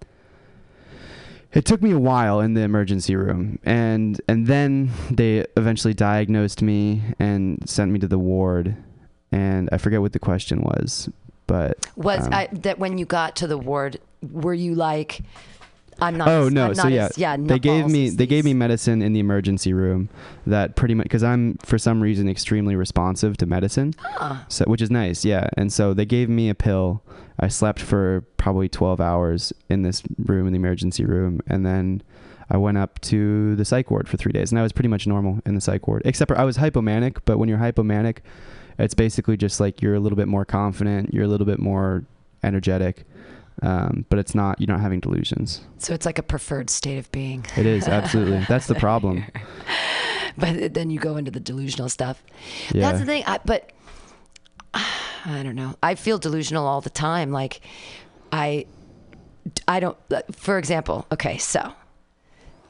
it 1.54 1.64
took 1.64 1.82
me 1.82 1.92
a 1.92 2.00
while 2.00 2.42
in 2.42 2.54
the 2.54 2.62
emergency 2.62 3.16
room, 3.16 3.60
and 3.64 4.20
and 4.28 4.48
then 4.48 4.92
they 5.10 5.46
eventually 5.56 5.94
diagnosed 5.94 6.62
me 6.62 7.02
and 7.20 7.68
sent 7.68 7.92
me 7.92 8.00
to 8.00 8.08
the 8.08 8.20
ward, 8.20 8.76
and 9.32 9.70
I 9.72 9.78
forget 9.78 10.02
what 10.02 10.12
the 10.12 10.20
question 10.20 10.62
was, 10.62 11.10
but 11.48 11.88
Was 11.96 12.26
um, 12.28 12.34
I, 12.34 12.50
that 12.52 12.80
when 12.80 12.98
you 12.98 13.06
got 13.06 13.36
to 13.38 13.48
the 13.48 13.58
ward? 13.58 14.00
Were 14.32 14.54
you 14.54 14.76
like, 14.76 15.22
I'm 16.02 16.18
not? 16.18 16.28
Oh 16.28 16.48
as- 16.48 16.54
no! 16.54 16.66
I'm 16.68 16.76
So 16.76 16.84
not 16.84 16.92
yeah, 16.92 17.06
as- 17.06 17.18
yeah. 17.18 17.38
they 17.38 17.60
gave 17.60 17.88
me 17.88 18.08
as 18.08 18.16
they 18.18 18.28
gave 18.28 18.44
me 18.46 18.54
medicine 18.54 19.02
in 19.02 19.14
the 19.14 19.20
emergency 19.20 19.74
room 19.74 20.10
that 20.46 20.76
pretty 20.76 20.94
much 20.94 21.06
because 21.06 21.24
I'm 21.24 21.56
for 21.64 21.78
some 21.78 22.02
reason 22.02 22.28
extremely 22.30 22.76
responsive 22.76 23.38
to 23.38 23.46
medicine, 23.46 23.94
Huh. 24.00 24.38
so 24.50 24.66
which 24.66 24.82
is 24.82 24.92
nice, 24.92 25.24
yeah. 25.26 25.50
And 25.58 25.72
so 25.72 25.94
they 25.94 26.06
gave 26.06 26.30
me 26.30 26.50
a 26.50 26.56
pill. 26.56 27.02
I 27.40 27.48
slept 27.50 27.80
for 27.82 28.24
probably 28.38 28.70
12 28.70 29.02
hours 29.02 29.52
in 29.70 29.82
this 29.84 30.02
room 30.24 30.48
in 30.48 30.54
the 30.54 30.60
emergency 30.60 31.04
room, 31.06 31.42
and 31.48 31.66
then 31.66 32.02
I 32.50 32.58
went 32.58 32.78
up 32.78 33.00
to 33.02 33.56
the 33.56 33.66
psych 33.66 33.90
ward 33.92 34.08
for 34.08 34.18
three 34.18 34.32
days, 34.32 34.52
and 34.52 34.60
I 34.60 34.64
was 34.64 34.72
pretty 34.72 34.88
much 34.90 35.06
normal 35.08 35.40
in 35.46 35.56
the 35.56 35.62
psych 35.62 35.88
ward, 35.88 36.02
except 36.06 36.30
for 36.30 36.38
I 36.38 36.44
was 36.46 36.58
hypomanic. 36.58 37.18
But 37.26 37.38
when 37.38 37.50
you're 37.50 37.58
hypomanic, 37.58 38.18
it's 38.80 38.94
basically 38.94 39.36
just 39.36 39.60
like 39.60 39.82
you're 39.82 39.96
a 39.96 40.00
little 40.00 40.16
bit 40.16 40.28
more 40.28 40.46
confident, 40.46 41.14
you're 41.14 41.24
a 41.26 41.28
little 41.28 41.46
bit 41.48 41.60
more 41.60 42.06
energetic, 42.44 43.04
um, 43.62 44.06
but 44.10 44.20
it's 44.20 44.36
not 44.36 44.60
you're 44.60 44.68
not 44.68 44.82
having 44.82 45.00
delusions. 45.00 45.62
So 45.78 45.94
it's 45.94 46.06
like 46.06 46.20
a 46.20 46.24
preferred 46.24 46.70
state 46.70 46.98
of 46.98 47.12
being. 47.12 47.46
It 47.58 47.66
is 47.66 47.88
absolutely. 47.88 48.46
That's 48.50 48.68
the 48.68 48.76
problem. 48.76 49.26
But 50.38 50.74
then 50.74 50.90
you 50.90 51.00
go 51.00 51.16
into 51.16 51.32
the 51.32 51.40
delusional 51.40 51.88
stuff. 51.88 52.22
Yeah. 52.74 52.82
That's 52.82 53.00
the 53.00 53.06
thing. 53.06 53.24
I, 53.26 53.40
but 53.46 53.72
I 54.74 55.44
don't 55.44 55.56
know. 55.56 55.76
I 55.82 55.96
feel 55.96 56.18
delusional 56.18 56.68
all 56.68 56.82
the 56.82 56.90
time. 56.90 57.32
Like 57.32 57.62
I, 58.32 58.66
I 59.68 59.80
don't. 59.80 59.98
For 60.34 60.58
example, 60.58 61.06
okay, 61.12 61.38
so 61.38 61.72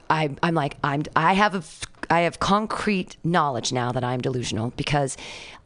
I, 0.10 0.36
I'm 0.44 0.54
like 0.54 0.78
I'm. 0.84 1.04
I 1.16 1.34
have 1.34 1.56
a. 1.56 1.64
I 2.10 2.22
have 2.22 2.40
concrete 2.40 3.18
knowledge 3.24 3.72
now 3.72 3.92
that 3.92 4.04
I'm 4.04 4.22
delusional 4.22 4.72
because 4.78 5.18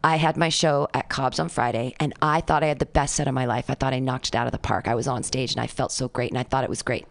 I 0.03 0.15
had 0.15 0.37
my 0.37 0.49
show 0.49 0.87
at 0.93 1.09
Cobb's 1.09 1.39
on 1.39 1.49
Friday 1.49 1.93
and 1.99 2.13
I 2.21 2.41
thought 2.41 2.63
I 2.63 2.67
had 2.67 2.79
the 2.79 2.85
best 2.85 3.15
set 3.15 3.27
of 3.27 3.33
my 3.33 3.45
life. 3.45 3.69
I 3.69 3.73
thought 3.73 3.93
I 3.93 3.99
knocked 3.99 4.29
it 4.29 4.35
out 4.35 4.45
of 4.47 4.51
the 4.51 4.57
park. 4.57 4.87
I 4.87 4.95
was 4.95 5.07
on 5.07 5.23
stage 5.23 5.51
and 5.51 5.59
I 5.61 5.67
felt 5.67 5.91
so 5.91 6.07
great 6.07 6.31
and 6.31 6.37
I 6.39 6.43
thought 6.43 6.63
it 6.63 6.69
was 6.69 6.81
great. 6.81 7.05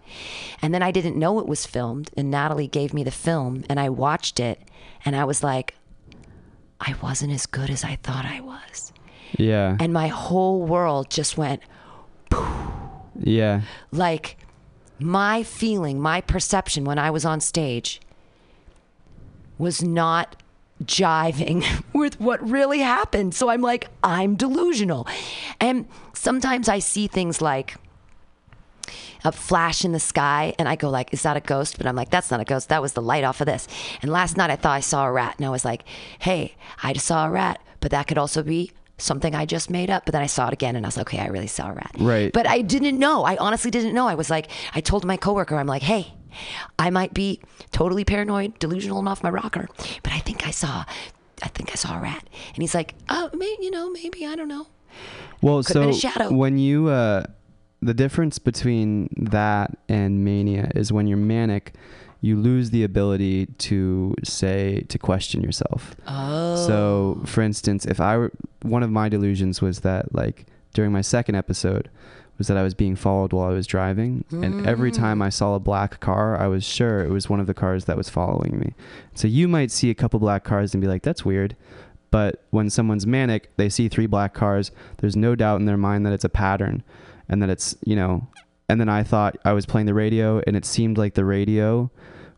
And 0.62 0.72
then 0.72 0.82
I 0.82 0.90
didn't 0.90 1.16
know 1.16 1.38
it 1.38 1.46
was 1.46 1.66
filmed 1.66 2.10
and 2.16 2.30
Natalie 2.30 2.66
gave 2.68 2.94
me 2.94 3.04
the 3.04 3.10
film 3.10 3.64
and 3.68 3.78
I 3.78 3.88
watched 3.90 4.40
it 4.40 4.60
and 5.04 5.14
I 5.14 5.24
was 5.24 5.42
like, 5.42 5.74
I 6.80 6.94
wasn't 7.02 7.32
as 7.32 7.46
good 7.46 7.70
as 7.70 7.84
I 7.84 7.96
thought 7.96 8.24
I 8.24 8.40
was. 8.40 8.92
Yeah. 9.36 9.76
And 9.80 9.92
my 9.92 10.08
whole 10.08 10.62
world 10.62 11.10
just 11.10 11.36
went 11.36 11.62
Yeah. 13.20 13.62
like 13.90 14.38
my 14.98 15.42
feeling, 15.42 16.00
my 16.00 16.20
perception 16.20 16.84
when 16.84 16.98
I 16.98 17.10
was 17.10 17.24
on 17.24 17.40
stage 17.40 18.00
was 19.58 19.82
not 19.82 20.36
jiving 20.84 21.64
with 21.92 22.20
what 22.20 22.46
really 22.48 22.80
happened. 22.80 23.34
So 23.34 23.48
I'm 23.48 23.60
like, 23.62 23.88
I'm 24.02 24.36
delusional. 24.36 25.06
And 25.60 25.86
sometimes 26.14 26.68
I 26.68 26.78
see 26.78 27.06
things 27.06 27.40
like 27.40 27.76
a 29.24 29.32
flash 29.32 29.84
in 29.84 29.92
the 29.92 30.00
sky 30.00 30.54
and 30.58 30.68
I 30.68 30.76
go 30.76 30.88
like, 30.90 31.12
is 31.12 31.22
that 31.22 31.36
a 31.36 31.40
ghost? 31.40 31.76
But 31.76 31.86
I'm 31.86 31.96
like, 31.96 32.10
that's 32.10 32.30
not 32.30 32.40
a 32.40 32.44
ghost. 32.44 32.68
That 32.68 32.82
was 32.82 32.92
the 32.92 33.02
light 33.02 33.24
off 33.24 33.40
of 33.40 33.46
this. 33.46 33.66
And 34.02 34.10
last 34.10 34.36
night 34.36 34.50
I 34.50 34.56
thought 34.56 34.76
I 34.76 34.80
saw 34.80 35.06
a 35.06 35.12
rat 35.12 35.34
and 35.38 35.46
I 35.46 35.50
was 35.50 35.64
like, 35.64 35.84
hey, 36.20 36.54
I 36.82 36.92
just 36.92 37.06
saw 37.06 37.26
a 37.26 37.30
rat, 37.30 37.60
but 37.80 37.90
that 37.90 38.06
could 38.06 38.18
also 38.18 38.42
be 38.42 38.72
something 38.96 39.34
I 39.34 39.46
just 39.46 39.70
made 39.70 39.90
up. 39.90 40.04
But 40.04 40.12
then 40.12 40.22
I 40.22 40.26
saw 40.26 40.48
it 40.48 40.52
again 40.52 40.76
and 40.76 40.86
I 40.86 40.88
was 40.88 40.96
like, 40.96 41.08
okay, 41.12 41.22
I 41.22 41.26
really 41.26 41.46
saw 41.46 41.70
a 41.70 41.72
rat. 41.72 41.90
Right. 41.98 42.32
But 42.32 42.48
I 42.48 42.62
didn't 42.62 42.98
know. 42.98 43.24
I 43.24 43.36
honestly 43.36 43.70
didn't 43.70 43.94
know. 43.94 44.06
I 44.06 44.14
was 44.14 44.30
like, 44.30 44.50
I 44.74 44.80
told 44.80 45.04
my 45.04 45.16
coworker, 45.16 45.56
I'm 45.56 45.66
like, 45.66 45.82
hey, 45.82 46.12
I 46.78 46.90
might 46.90 47.14
be 47.14 47.40
totally 47.70 48.04
paranoid, 48.04 48.58
delusional 48.58 48.98
and 48.98 49.08
off 49.08 49.22
my 49.22 49.30
rocker, 49.30 49.68
but 50.02 50.12
I 50.12 50.18
think 50.18 50.46
I 50.46 50.50
saw, 50.50 50.84
I 51.42 51.48
think 51.48 51.70
I 51.70 51.74
saw 51.74 51.98
a 51.98 52.00
rat. 52.00 52.28
And 52.54 52.62
he's 52.62 52.74
like, 52.74 52.94
oh, 53.08 53.30
maybe, 53.32 53.64
you 53.64 53.70
know, 53.70 53.90
maybe, 53.90 54.26
I 54.26 54.34
don't 54.36 54.48
know. 54.48 54.66
Well, 55.40 55.62
Could've 55.62 55.94
so 55.94 56.32
when 56.32 56.58
you 56.58 56.88
uh, 56.88 57.24
the 57.80 57.94
difference 57.94 58.38
between 58.38 59.08
that 59.16 59.76
and 59.88 60.24
mania 60.24 60.70
is 60.74 60.92
when 60.92 61.06
you're 61.06 61.18
manic, 61.18 61.74
you 62.20 62.36
lose 62.36 62.70
the 62.70 62.82
ability 62.82 63.46
to 63.46 64.14
say 64.24 64.84
to 64.88 64.98
question 64.98 65.42
yourself. 65.42 65.94
Oh. 66.06 66.66
So, 66.66 67.22
for 67.24 67.42
instance, 67.42 67.86
if 67.86 68.00
I 68.00 68.16
were 68.16 68.32
one 68.62 68.82
of 68.82 68.90
my 68.90 69.08
delusions 69.08 69.62
was 69.62 69.80
that 69.80 70.14
like 70.14 70.46
during 70.74 70.90
my 70.90 71.00
second 71.00 71.36
episode 71.36 71.88
was 72.38 72.46
that 72.46 72.56
I 72.56 72.62
was 72.62 72.74
being 72.74 72.96
followed 72.96 73.32
while 73.32 73.50
I 73.50 73.52
was 73.52 73.66
driving, 73.66 74.24
and 74.30 74.66
every 74.66 74.92
mm. 74.92 74.96
time 74.96 75.20
I 75.20 75.28
saw 75.28 75.54
a 75.54 75.60
black 75.60 76.00
car, 76.00 76.40
I 76.40 76.46
was 76.46 76.64
sure 76.64 77.04
it 77.04 77.10
was 77.10 77.28
one 77.28 77.40
of 77.40 77.46
the 77.46 77.54
cars 77.54 77.86
that 77.86 77.96
was 77.96 78.08
following 78.08 78.58
me. 78.58 78.74
So 79.14 79.26
you 79.28 79.48
might 79.48 79.70
see 79.70 79.90
a 79.90 79.94
couple 79.94 80.20
black 80.20 80.44
cars 80.44 80.72
and 80.72 80.80
be 80.80 80.86
like, 80.86 81.02
"That's 81.02 81.24
weird." 81.24 81.56
But 82.10 82.44
when 82.50 82.70
someone's 82.70 83.06
manic, 83.06 83.50
they 83.56 83.68
see 83.68 83.88
three 83.88 84.06
black 84.06 84.34
cars. 84.34 84.70
There's 84.98 85.16
no 85.16 85.34
doubt 85.34 85.60
in 85.60 85.66
their 85.66 85.76
mind 85.76 86.06
that 86.06 86.12
it's 86.12 86.24
a 86.24 86.30
pattern 86.30 86.82
and 87.28 87.42
that 87.42 87.50
it's, 87.50 87.76
you 87.84 87.96
know, 87.96 88.26
and 88.68 88.80
then 88.80 88.88
I 88.88 89.02
thought 89.02 89.36
I 89.44 89.52
was 89.52 89.66
playing 89.66 89.86
the 89.86 89.94
radio 89.94 90.40
and 90.46 90.56
it 90.56 90.64
seemed 90.64 90.96
like 90.96 91.14
the 91.14 91.24
radio 91.24 91.90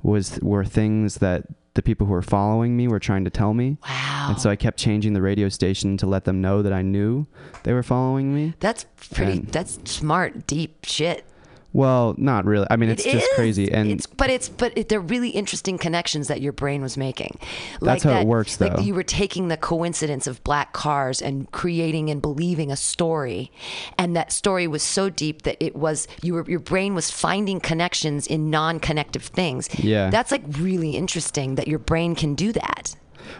was 0.03 0.41
were 0.41 0.65
things 0.65 1.17
that 1.17 1.45
the 1.75 1.83
people 1.83 2.07
who 2.07 2.13
were 2.13 2.23
following 2.23 2.77
me 2.77 2.89
were 2.89 2.99
trying 2.99 3.25
to 3.25 3.31
tell 3.31 3.55
me. 3.55 3.79
Wow. 3.89 4.27
And 4.31 4.41
so 4.41 4.51
I 4.51 4.57
kept 4.57 4.79
changing 4.79 5.13
the 5.13 5.23
radio 5.23 5.49
station 5.49 5.97
to 5.99 6.07
let 6.07 6.25
them 6.25 6.41
know 6.41 6.63
that 6.63 6.73
I 6.73 6.83
knew 6.83 7.27
they 7.63 7.73
were 7.73 7.83
following 7.83 8.35
me. 8.35 8.55
That's 8.61 8.87
pretty. 9.15 9.33
And- 9.33 9.47
that's 9.49 9.79
smart, 9.91 10.47
deep 10.47 10.85
shit. 10.85 11.25
Well, 11.73 12.15
not 12.19 12.45
really. 12.47 12.67
I 12.71 12.77
mean, 12.77 12.91
it's 12.91 13.07
It 13.07 13.13
just 13.13 13.27
is. 13.27 13.37
crazy. 13.37 13.71
And 13.71 13.91
it's 13.93 14.07
but 14.07 14.29
it's 14.29 14.49
but 14.49 14.73
it, 14.77 14.89
they're 14.89 15.01
really 15.01 15.29
interesting 15.31 15.79
connections 15.79 16.27
that 16.29 16.41
your 16.41 16.53
brain 16.53 16.83
was 16.83 16.97
making. 16.97 17.39
That's 17.81 18.03
how 18.03 18.19
it 18.21 18.27
works, 18.27 18.61
Like 18.61 18.77
though. 18.77 18.83
you 18.83 18.95
were 18.95 19.05
taking 19.05 19.49
the 19.49 19.57
coincidence 19.57 20.27
of 20.27 20.43
black 20.43 20.73
cars 20.73 21.23
and 21.23 21.51
creating 21.53 22.11
and 22.11 22.21
believing 22.21 22.73
a 22.73 22.77
story, 22.77 23.53
and 23.99 24.17
that 24.17 24.33
story 24.33 24.67
was 24.67 24.83
so 24.83 25.11
deep 25.11 25.43
that 25.43 25.57
it 25.61 25.77
was 25.77 26.09
you 26.23 26.35
were 26.35 26.45
your 26.51 26.61
brain 26.61 26.95
was 26.95 27.11
finding 27.11 27.61
connections 27.61 28.27
in 28.27 28.51
non-connective 28.51 29.23
things. 29.23 29.69
Yeah. 29.79 30.11
that's 30.11 30.33
like 30.33 30.43
really 30.59 30.91
interesting 30.97 31.55
that 31.55 31.69
your 31.69 31.79
brain 31.79 32.15
can 32.17 32.35
do 32.35 32.53
that. 32.53 32.97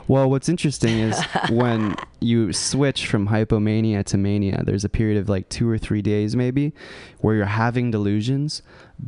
Well, 0.09 0.29
what's 0.29 0.49
interesting 0.49 0.99
is 0.99 1.23
when 1.51 1.97
you 2.21 2.53
switch 2.53 3.07
from 3.07 3.29
hypomania 3.29 4.05
to 4.05 4.19
mania, 4.19 4.63
there's 4.65 4.85
a 4.85 4.89
period 4.89 5.19
of 5.19 5.29
like 5.29 5.49
two 5.49 5.69
or 5.69 5.79
three 5.79 6.03
days 6.03 6.37
maybe 6.37 6.73
where 7.21 7.35
you're 7.35 7.45
having 7.47 7.91
delusions, 7.91 8.63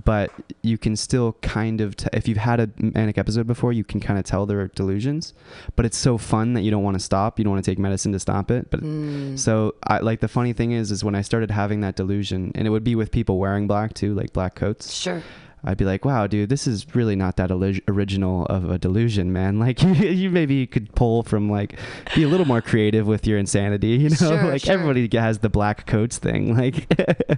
but 0.05 0.31
you 0.63 0.79
can 0.79 0.97
still 0.97 1.35
kind 1.43 1.81
of, 1.81 1.97
t- 1.97 2.09
if 2.13 2.29
you've 2.29 2.39
had 2.39 2.61
a 2.61 2.71
manic 2.79 3.19
episode 3.19 3.47
before, 3.47 3.73
you 3.73 3.85
can 3.85 4.01
kind 4.01 4.19
of 4.19 4.25
tell 4.25 4.47
they're 4.47 4.69
delusions, 4.69 5.35
but 5.77 5.85
it's 5.85 5.97
so 5.97 6.17
fun 6.19 6.55
that 6.55 6.63
you 6.63 6.71
don't 6.71 6.83
want 6.83 6.95
to 6.95 7.03
stop. 7.03 7.39
You 7.39 7.45
don't 7.45 7.53
want 7.53 7.65
to 7.65 7.71
take 7.71 7.79
medicine 7.79 8.13
to 8.13 8.19
stop 8.19 8.51
it. 8.51 8.71
But 8.71 8.83
mm. 8.83 9.39
so 9.39 9.75
I 9.85 9.99
like 9.99 10.21
the 10.21 10.29
funny 10.29 10.53
thing 10.53 10.73
is, 10.73 10.91
is 10.91 11.05
when 11.05 11.15
I 11.15 11.23
started 11.23 11.51
having 11.51 11.81
that 11.81 11.97
delusion 11.97 12.53
and 12.55 12.67
it 12.67 12.71
would 12.71 12.85
be 12.85 12.95
with 12.95 13.11
people 13.11 13.39
wearing 13.39 13.67
black 13.67 13.95
too, 13.95 14.15
like 14.15 14.33
black 14.33 14.55
coats. 14.55 14.95
Sure. 14.95 15.23
I'd 15.65 15.77
be 15.77 15.85
like, 15.85 16.05
wow, 16.05 16.27
dude, 16.27 16.49
this 16.49 16.67
is 16.67 16.95
really 16.95 17.15
not 17.15 17.37
that 17.37 17.53
ori- 17.53 17.83
original 17.87 18.47
of 18.47 18.71
a 18.71 18.79
delusion, 18.79 19.33
man. 19.33 19.53
Like, 19.63 19.81
you 19.81 20.29
maybe 20.29 20.55
you 20.57 20.67
could 20.67 20.93
pull 20.97 21.23
from 21.23 21.49
like, 21.49 21.79
be 22.17 22.25
a 22.25 22.29
little 22.29 22.47
more 22.47 22.61
creative 22.61 23.07
with 23.07 23.29
your 23.29 23.39
insanity, 23.39 23.91
you 23.91 24.09
know? 24.09 24.17
Sure, 24.17 24.43
like 24.45 24.63
sure. 24.63 24.75
everybody 24.75 25.09
has 25.17 25.39
the 25.39 25.49
black 25.49 25.87
coats 25.87 26.19
thing. 26.19 26.57
Like, 26.57 26.87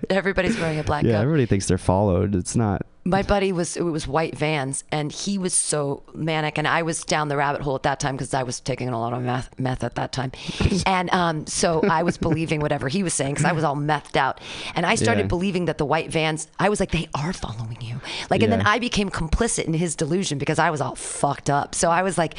Everybody's 0.10 0.58
wearing 0.58 0.78
a 0.78 0.84
black 0.84 1.04
yeah, 1.04 1.12
coat. 1.12 1.22
everybody 1.22 1.44
thinks 1.46 1.66
they're 1.68 1.76
followed. 1.76 2.34
It's 2.34 2.56
not. 2.56 2.86
My 3.06 3.22
buddy 3.22 3.52
was 3.52 3.76
it 3.76 3.82
was 3.82 4.08
white 4.08 4.34
vans 4.36 4.82
and 4.90 5.12
he 5.12 5.36
was 5.36 5.52
so 5.52 6.02
manic 6.14 6.56
and 6.56 6.66
i 6.66 6.80
was 6.82 7.04
down 7.04 7.28
the 7.28 7.36
rabbit 7.36 7.60
hole 7.60 7.74
at 7.74 7.82
that 7.82 8.00
time 8.00 8.16
because 8.16 8.32
i 8.32 8.42
was 8.42 8.60
taking 8.60 8.88
a 8.88 8.98
lot 8.98 9.12
of 9.12 9.22
meth, 9.22 9.50
meth 9.58 9.84
at 9.84 9.94
that 9.96 10.10
time. 10.12 10.32
And 10.86 11.12
um, 11.12 11.46
so 11.46 11.82
i 11.90 12.02
was 12.02 12.16
believing 12.16 12.60
whatever 12.60 12.88
he 12.88 13.02
was 13.02 13.12
saying 13.12 13.34
because 13.34 13.44
i 13.44 13.52
was 13.52 13.62
all 13.64 13.76
methed 13.76 14.16
out. 14.16 14.40
And 14.74 14.86
i 14.86 14.94
started 14.94 15.22
Yeah. 15.22 15.26
believing 15.28 15.66
that 15.66 15.76
the 15.78 15.84
white 15.84 16.10
vans 16.10 16.48
i 16.58 16.68
was 16.68 16.80
like 16.80 16.92
they 16.92 17.08
are 17.14 17.32
following 17.32 17.78
you. 17.80 18.00
Like 18.30 18.42
and 18.42 18.50
then 18.50 18.62
i 18.62 18.78
became 18.78 19.10
complicit 19.10 19.64
in 19.66 19.74
his 19.74 19.94
delusion 19.96 20.38
because 20.38 20.58
i 20.58 20.70
was 20.70 20.80
all 20.80 20.94
fucked 20.96 21.50
up. 21.50 21.74
So 21.74 21.90
i 21.90 22.02
was 22.02 22.16
like 22.16 22.34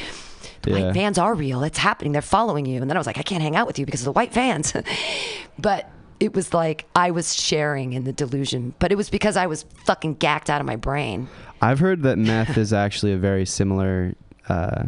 the 0.62 0.70
Yeah. 0.72 0.86
white 0.86 0.94
vans 0.94 1.16
are 1.18 1.34
real. 1.34 1.62
It's 1.62 1.78
happening. 1.78 2.10
They're 2.12 2.22
following 2.22 2.66
you. 2.66 2.80
And 2.80 2.90
then 2.90 2.96
i 2.96 3.00
was 3.00 3.06
like 3.06 3.18
i 3.18 3.22
can't 3.22 3.42
hang 3.42 3.54
out 3.54 3.68
with 3.68 3.78
you 3.78 3.86
because 3.86 4.00
of 4.00 4.06
the 4.06 4.12
white 4.12 4.32
vans. 4.32 4.72
But 5.58 5.88
it 6.20 6.34
was 6.34 6.54
like 6.54 6.86
I 6.94 7.10
was 7.10 7.34
sharing 7.34 7.92
in 7.92 8.04
the 8.04 8.12
delusion, 8.12 8.74
but 8.78 8.92
it 8.92 8.96
was 8.96 9.10
because 9.10 9.36
I 9.36 9.46
was 9.46 9.64
fucking 9.84 10.14
gacked 10.14 10.50
out 10.50 10.60
of 10.60 10.66
my 10.66 10.76
brain. 10.76 11.28
I've 11.60 11.78
heard 11.78 12.02
that 12.02 12.18
meth 12.18 12.56
is 12.56 12.72
actually 12.72 13.12
a 13.12 13.18
very 13.18 13.46
similar, 13.46 14.14
uh, 14.48 14.86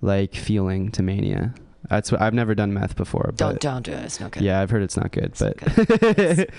like 0.00 0.34
feeling 0.34 0.90
to 0.92 1.02
mania. 1.02 1.54
That's 1.88 2.10
what 2.10 2.20
I've 2.20 2.34
never 2.34 2.54
done 2.54 2.74
meth 2.74 2.96
before. 2.96 3.32
Don't 3.36 3.60
don't 3.60 3.84
do 3.84 3.92
it. 3.92 4.04
It's 4.04 4.20
no 4.20 4.28
good. 4.28 4.42
yeah, 4.42 4.60
I've 4.60 4.68
heard 4.70 4.82
it's 4.82 4.96
not 4.96 5.12
good, 5.12 5.32
but 5.38 5.58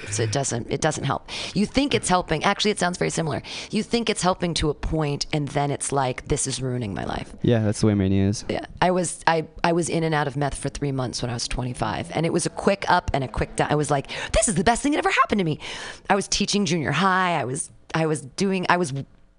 So 0.10 0.24
it 0.24 0.32
doesn't 0.32 0.72
it 0.72 0.82
doesn't 0.82 1.04
help. 1.04 1.30
You 1.54 1.66
think 1.66 1.94
it's 1.94 2.08
helping. 2.10 2.44
Actually, 2.44 2.72
it 2.72 2.80
sounds 2.80 2.98
very 2.98 3.10
similar. 3.12 3.42
You 3.70 3.84
think 3.84 4.10
it's 4.10 4.22
helping 4.22 4.54
to 4.56 4.70
a 4.70 4.74
point, 4.74 5.26
and 5.34 5.48
then 5.50 5.72
it's 5.72 5.92
like 5.92 6.28
this 6.30 6.48
is 6.48 6.62
ruining 6.62 6.94
my 6.94 7.04
life. 7.04 7.34
yeah, 7.42 7.60
that's 7.64 7.82
the 7.82 7.88
way 7.88 7.96
mania 7.96 8.28
is. 8.30 8.46
Yeah, 8.50 8.66
I 8.82 8.92
was 8.92 9.20
I 9.28 9.46
I 9.64 9.74
was 9.74 9.90
in 9.90 10.04
and 10.04 10.16
out 10.16 10.28
of 10.28 10.38
meth 10.38 10.56
for 10.56 10.70
three 10.70 10.92
months 10.92 11.22
when 11.22 11.30
I 11.30 11.34
was 11.34 11.48
25, 11.48 12.12
and 12.14 12.26
it 12.26 12.34
was 12.34 12.46
a 12.46 12.50
quick 12.50 12.86
up 12.90 13.12
and 13.14 13.24
a 13.24 13.28
quick 13.28 13.56
down. 13.56 13.72
I 13.72 13.76
was 13.76 13.92
like, 13.92 14.08
this 14.32 14.48
is 14.48 14.56
the 14.56 14.64
best 14.64 14.82
thing 14.82 14.94
that 14.94 15.00
ever 15.00 15.12
happened 15.12 15.40
to 15.40 15.46
me. 15.46 15.60
I 16.10 16.16
was 16.16 16.28
teaching 16.28 16.66
junior 16.66 16.92
high. 16.92 17.40
I 17.40 17.44
was 17.46 17.70
I 17.94 18.06
was 18.06 18.22
doing 18.22 18.66
I 18.70 18.78
was 18.78 18.94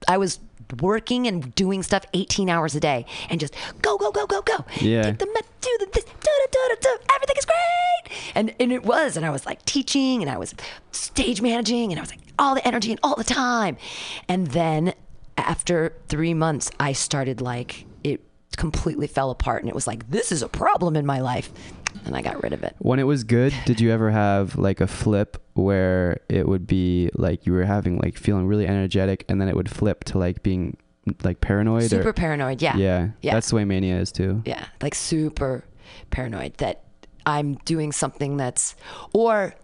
I 0.08 0.18
was 0.18 0.40
working 0.80 1.26
and 1.26 1.54
doing 1.54 1.82
stuff 1.82 2.04
18 2.14 2.48
hours 2.48 2.74
a 2.74 2.80
day 2.80 3.04
and 3.28 3.40
just 3.40 3.54
go 3.82 3.96
go 3.98 4.10
go 4.10 4.26
go 4.26 4.42
go. 4.42 4.64
Yeah. 4.80 5.02
Take 5.02 5.18
the 5.18 5.26
do 5.60 5.76
the 5.80 5.86
this, 5.92 6.04
do 6.04 6.10
do 6.52 6.68
do 6.68 6.76
do. 6.80 6.96
Everything 7.14 7.36
is 7.36 7.44
great, 7.44 8.32
and 8.34 8.54
and 8.58 8.72
it 8.72 8.84
was, 8.84 9.16
and 9.16 9.26
I 9.26 9.30
was 9.30 9.46
like 9.46 9.64
teaching, 9.64 10.22
and 10.22 10.30
I 10.30 10.38
was 10.38 10.54
stage 10.92 11.42
managing, 11.42 11.92
and 11.92 11.98
I 11.98 12.02
was 12.02 12.10
like 12.10 12.20
all 12.38 12.54
the 12.54 12.66
energy 12.66 12.90
and 12.90 13.00
all 13.02 13.16
the 13.16 13.24
time, 13.24 13.76
and 14.28 14.48
then 14.48 14.94
after 15.36 15.94
three 16.08 16.34
months, 16.34 16.70
I 16.80 16.92
started 16.92 17.40
like 17.40 17.86
it 18.04 18.20
completely 18.56 19.06
fell 19.06 19.30
apart, 19.30 19.62
and 19.62 19.68
it 19.68 19.74
was 19.74 19.86
like 19.86 20.10
this 20.10 20.32
is 20.32 20.42
a 20.42 20.48
problem 20.48 20.96
in 20.96 21.04
my 21.04 21.20
life, 21.20 21.50
and 22.04 22.16
I 22.16 22.22
got 22.22 22.42
rid 22.42 22.52
of 22.52 22.62
it. 22.62 22.74
When 22.78 22.98
it 22.98 23.04
was 23.04 23.24
good, 23.24 23.52
did 23.66 23.80
you 23.80 23.90
ever 23.90 24.10
have 24.10 24.56
like 24.56 24.80
a 24.80 24.86
flip 24.86 25.42
where 25.54 26.20
it 26.28 26.48
would 26.48 26.66
be 26.66 27.10
like 27.14 27.46
you 27.46 27.52
were 27.52 27.64
having 27.64 27.98
like 27.98 28.16
feeling 28.16 28.46
really 28.46 28.66
energetic 28.66 29.24
and 29.28 29.40
then 29.40 29.48
it 29.48 29.56
would 29.56 29.68
flip 29.70 30.04
to 30.04 30.18
like 30.18 30.42
being 30.42 30.76
like 31.24 31.40
paranoid 31.40 31.84
Super 31.90 32.10
or 32.10 32.12
paranoid, 32.12 32.62
yeah. 32.62 32.76
yeah, 32.76 33.08
Yeah. 33.22 33.34
that's 33.34 33.50
the 33.50 33.56
way 33.56 33.64
mania 33.64 33.98
is 33.98 34.12
too. 34.12 34.42
yeah, 34.44 34.66
like 34.82 34.94
super 34.94 35.64
paranoid 36.10 36.54
that 36.58 36.84
I'm 37.26 37.54
doing 37.64 37.92
something 37.92 38.36
that's, 38.36 38.74
or 39.12 39.54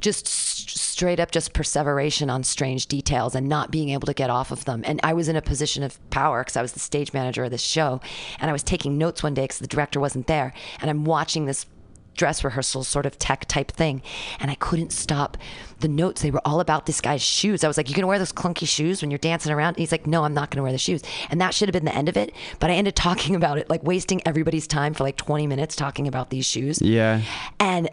just 0.00 0.26
s- 0.26 0.64
straight 0.68 1.18
up 1.20 1.30
just 1.30 1.52
perseveration 1.52 2.28
on 2.30 2.42
strange 2.42 2.86
details 2.86 3.34
and 3.34 3.48
not 3.48 3.70
being 3.70 3.90
able 3.90 4.06
to 4.06 4.14
get 4.14 4.28
off 4.30 4.50
of 4.50 4.64
them. 4.66 4.82
And 4.84 5.00
I 5.02 5.12
was 5.14 5.28
in 5.28 5.36
a 5.36 5.42
position 5.42 5.82
of 5.82 5.98
power 6.10 6.40
because 6.42 6.56
I 6.56 6.62
was 6.62 6.72
the 6.72 6.80
stage 6.80 7.12
manager 7.12 7.44
of 7.44 7.50
this 7.50 7.62
show, 7.62 8.00
and 8.40 8.50
I 8.50 8.52
was 8.52 8.62
taking 8.62 8.98
notes 8.98 9.22
one 9.22 9.34
day 9.34 9.42
because 9.44 9.58
the 9.60 9.66
director 9.66 10.00
wasn't 10.00 10.26
there, 10.26 10.52
and 10.80 10.90
I'm 10.90 11.04
watching 11.04 11.46
this 11.46 11.66
dress 12.14 12.42
rehearsal 12.44 12.84
sort 12.84 13.06
of 13.06 13.18
tech 13.18 13.44
type 13.46 13.70
thing 13.70 14.00
and 14.40 14.50
i 14.50 14.54
couldn't 14.56 14.92
stop 14.92 15.36
the 15.80 15.88
notes 15.88 16.22
they 16.22 16.30
were 16.30 16.40
all 16.44 16.60
about 16.60 16.86
this 16.86 17.00
guy's 17.00 17.20
shoes 17.22 17.64
i 17.64 17.68
was 17.68 17.76
like 17.76 17.88
you 17.88 17.94
gonna 17.94 18.06
wear 18.06 18.18
those 18.18 18.32
clunky 18.32 18.66
shoes 18.66 19.02
when 19.02 19.10
you're 19.10 19.18
dancing 19.18 19.52
around 19.52 19.68
and 19.70 19.78
he's 19.78 19.92
like 19.92 20.06
no 20.06 20.24
i'm 20.24 20.32
not 20.34 20.50
gonna 20.50 20.62
wear 20.62 20.72
the 20.72 20.78
shoes 20.78 21.02
and 21.30 21.40
that 21.40 21.52
should 21.52 21.68
have 21.68 21.72
been 21.72 21.84
the 21.84 21.94
end 21.94 22.08
of 22.08 22.16
it 22.16 22.32
but 22.60 22.70
i 22.70 22.74
ended 22.74 22.94
talking 22.96 23.34
about 23.40 23.58
it 23.58 23.68
like 23.68 23.82
wasting 23.82 24.20
everybody's 24.26 24.66
time 24.66 24.94
for 24.94 25.04
like 25.04 25.16
20 25.16 25.46
minutes 25.46 25.74
talking 25.76 26.06
about 26.08 26.30
these 26.30 26.46
shoes 26.46 26.80
Yeah. 26.80 27.20
and 27.60 27.88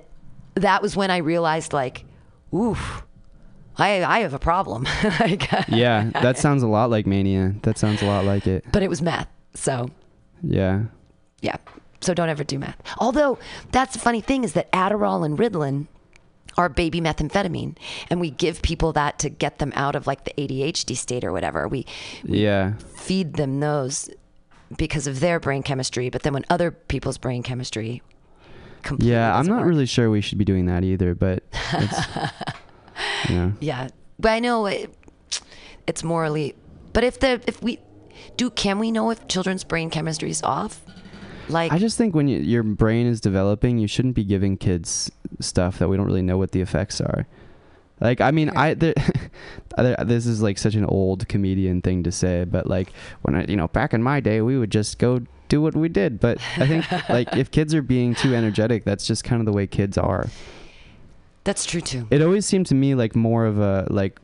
that 0.56 0.82
was 0.82 0.96
when 0.96 1.10
i 1.12 1.18
realized 1.18 1.74
like 1.74 2.06
oof 2.54 3.04
i 3.78 4.04
i 4.04 4.20
have 4.20 4.34
a 4.34 4.40
problem 4.40 4.84
like, 5.20 5.50
Yeah, 5.70 6.10
that 6.22 6.38
sounds 6.38 6.62
a 6.64 6.68
lot 6.68 6.90
like 6.90 7.08
mania. 7.08 7.56
That 7.64 7.78
sounds 7.78 8.02
a 8.02 8.06
lot 8.06 8.26
like 8.26 8.46
it. 8.48 8.66
but 8.72 8.84
it 8.84 8.90
was 8.90 9.02
meth 9.02 9.28
so 9.54 9.90
Yeah. 10.44 10.84
Yeah. 11.42 11.56
So 12.02 12.14
don't 12.14 12.30
ever 12.30 12.44
do 12.44 12.58
meth. 12.60 12.82
Although 12.98 13.38
that's 13.72 13.94
the 13.94 14.00
funny 14.00 14.22
thing 14.22 14.44
is 14.44 14.54
that 14.54 14.72
Adderall 14.72 15.26
and 15.26 15.38
Ritalin 15.38 15.88
are 16.58 16.68
baby 16.68 17.00
methamphetamine, 17.00 17.78
and 18.10 18.20
we 18.20 18.30
give 18.32 18.62
people 18.62 18.92
that 18.94 19.18
to 19.20 19.30
get 19.30 19.60
them 19.60 19.72
out 19.76 19.96
of 19.96 20.06
like 20.08 20.26
the 20.26 20.34
ADHD 20.38 20.98
state 20.98 21.24
or 21.24 21.32
whatever. 21.32 21.68
We 21.68 21.86
Yeah. 22.24 22.74
feed 22.96 23.36
them 23.36 23.60
those 23.62 24.10
because 24.78 25.06
of 25.08 25.20
their 25.20 25.40
brain 25.40 25.64
chemistry, 25.64 26.10
but 26.10 26.24
then 26.24 26.34
when 26.34 26.46
other 26.50 26.72
people's 26.72 27.18
brain 27.18 27.44
chemistry 27.44 28.02
completely 28.84 29.14
Yeah, 29.14 29.32
I'm 29.34 29.42
doesn't 29.46 29.58
work. 29.58 29.66
really 29.66 29.86
sure 29.86 30.10
we 30.10 30.22
should 30.22 30.38
be 30.40 30.46
doing 30.46 30.66
that 30.66 30.84
either, 30.84 31.14
but 31.16 31.44
it's, 31.74 32.00
you 33.30 33.36
know. 33.36 33.54
Yeah, 33.60 33.90
but 34.20 34.32
I 34.32 34.40
know 34.40 34.66
it, 34.66 34.94
it's 35.88 36.04
morally. 36.04 36.56
But 36.94 37.04
if 37.04 37.20
the 37.20 37.42
if 37.48 37.62
we 37.62 37.80
do, 38.38 38.50
can 38.50 38.80
we 38.80 38.92
know 38.92 39.10
if 39.12 39.28
children's 39.28 39.64
brain 39.64 39.90
chemistry 39.90 40.30
is 40.32 40.42
off? 40.44 40.82
Like 41.52 41.72
I 41.72 41.78
just 41.78 41.98
think 41.98 42.16
when 42.16 42.28
you, 42.28 42.40
your 42.40 42.64
brain 42.64 43.08
is 43.08 43.22
developing, 43.22 43.78
you 43.78 43.88
shouldn't 43.88 44.16
be 44.16 44.24
giving 44.24 44.58
kids 44.58 45.12
stuff 45.40 45.80
that 45.80 45.88
we 45.88 45.98
don't 45.98 46.06
really 46.06 46.22
know 46.22 46.38
what 46.38 46.52
the 46.52 46.62
effects 46.62 47.02
are. 47.02 47.28
Like, 48.00 48.20
I 48.20 48.32
mean, 48.32 48.50
I 48.50 48.74
there, 48.74 48.96
this 49.78 50.26
is 50.26 50.42
like 50.42 50.58
such 50.58 50.74
an 50.74 50.86
old 50.86 51.28
comedian 51.28 51.82
thing 51.82 52.04
to 52.04 52.12
say, 52.12 52.46
but 52.46 52.66
like 52.68 52.92
when 53.22 53.36
I, 53.36 53.46
you 53.46 53.56
know, 53.56 53.68
back 53.68 53.94
in 53.94 54.02
my 54.02 54.20
day, 54.20 54.42
we 54.42 54.58
would 54.58 54.72
just 54.72 54.98
go 54.98 55.22
do 55.50 55.62
what 55.62 55.76
we 55.76 55.88
did. 55.88 56.20
But 56.20 56.40
I 56.58 56.68
think 56.68 56.92
like 57.10 57.36
if 57.36 57.52
kids 57.52 57.76
are 57.76 57.84
being 57.84 58.16
too 58.16 58.34
energetic, 58.34 58.84
that's 58.86 59.06
just 59.06 59.24
kind 59.24 59.40
of 59.40 59.46
the 59.46 59.52
way 59.52 59.68
kids 59.68 59.98
are. 59.98 60.30
that's 61.44 61.66
true 61.66 61.82
too. 61.82 62.08
It 62.10 62.24
always 62.24 62.46
seemed 62.46 62.66
to 62.68 62.76
me 62.76 62.96
like 62.96 63.16
more 63.16 63.46
of 63.46 63.60
a 63.60 63.86
like 63.92 64.20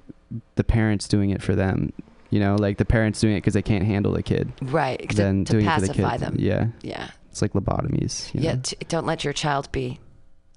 the 0.55 0.63
parents 0.63 1.07
doing 1.07 1.29
it 1.29 1.41
for 1.43 1.55
them. 1.55 1.93
You 2.29 2.39
know, 2.39 2.55
like 2.55 2.77
the 2.77 2.85
parents 2.85 3.21
doing 3.21 3.35
it 3.35 3.37
because 3.41 3.53
they 3.53 3.61
can't 3.61 3.85
handle 3.85 4.11
the 4.13 4.23
kid, 4.23 4.51
Right, 4.61 4.99
to, 4.99 5.07
to 5.07 5.13
doing 5.13 5.65
it 5.65 5.73
for 5.75 5.81
the 5.81 5.87
pacify 5.87 6.11
kid. 6.11 6.19
them. 6.21 6.35
Yeah, 6.37 6.67
Yeah, 6.81 7.09
it's 7.31 7.41
like 7.41 7.53
lobotomies. 7.53 8.33
you 8.33 8.41
yeah. 8.41 8.53
know? 8.55 8.59
t- 8.63 8.75
don't 8.89 9.05
let 9.05 9.23
your 9.23 9.33
child 9.33 9.71
be 9.71 9.99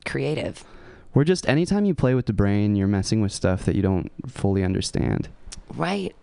creative. 0.05 0.65
We're 1.15 1.25
just 1.25 1.49
anytime 1.49 1.85
you 1.85 1.95
play 1.95 2.15
with 2.15 2.27
the 2.27 2.33
brain, 2.33 2.75
you're 2.77 2.87
messing 2.89 3.21
with 3.21 3.33
stuff 3.33 3.65
that 3.67 3.75
you 3.77 3.83
don't 3.83 4.11
fully 4.29 4.63
understand. 4.65 5.29
Right, 5.75 6.15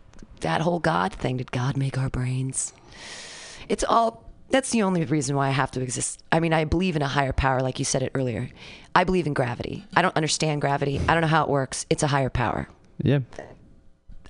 that 0.42 0.62
whole 0.62 0.80
God 0.80 1.14
thing. 1.14 1.38
Did 1.38 1.52
God 1.52 1.78
make 1.78 1.98
our 1.98 2.10
brains? 2.10 2.74
It's 3.70 3.84
all. 3.84 4.24
That's 4.50 4.70
the 4.70 4.84
only 4.84 5.04
reason 5.04 5.36
why 5.36 5.48
I 5.48 5.52
have 5.52 5.72
to 5.72 5.82
exist. 5.82 6.24
I 6.32 6.40
mean, 6.40 6.54
I 6.54 6.64
believe 6.64 6.96
in 6.96 7.02
a 7.02 7.08
higher 7.08 7.34
power, 7.34 7.60
like 7.62 7.80
you 7.80 7.86
said 7.86 8.02
it 8.02 8.14
earlier. 8.16 8.50
I 8.96 9.04
believe 9.04 9.28
in 9.28 9.34
gravity. 9.34 9.84
I 9.94 10.02
don't 10.02 10.16
understand 10.16 10.62
gravity. 10.62 11.02
I 11.08 11.14
don't 11.14 11.20
know 11.22 11.28
how 11.28 11.44
it 11.44 11.50
works. 11.50 11.86
It's 11.90 12.02
a 12.02 12.08
higher 12.08 12.30
power. 12.30 12.70
Yeah. 13.04 13.20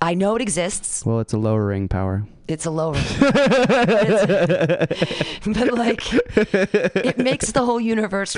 I 0.00 0.14
know 0.14 0.36
it 0.36 0.42
exists. 0.42 1.04
Well, 1.04 1.20
it's 1.20 1.32
a 1.32 1.38
lowering 1.38 1.88
power. 1.88 2.24
It's 2.46 2.64
a 2.64 2.70
lower. 2.70 2.94
It's- 2.96 4.26
but 5.46 5.72
like, 5.74 6.00
it 6.36 7.18
makes 7.18 7.52
the 7.52 7.62
whole 7.64 7.80
universe. 7.80 8.36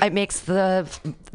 It 0.00 0.12
makes 0.12 0.40
the 0.40 0.86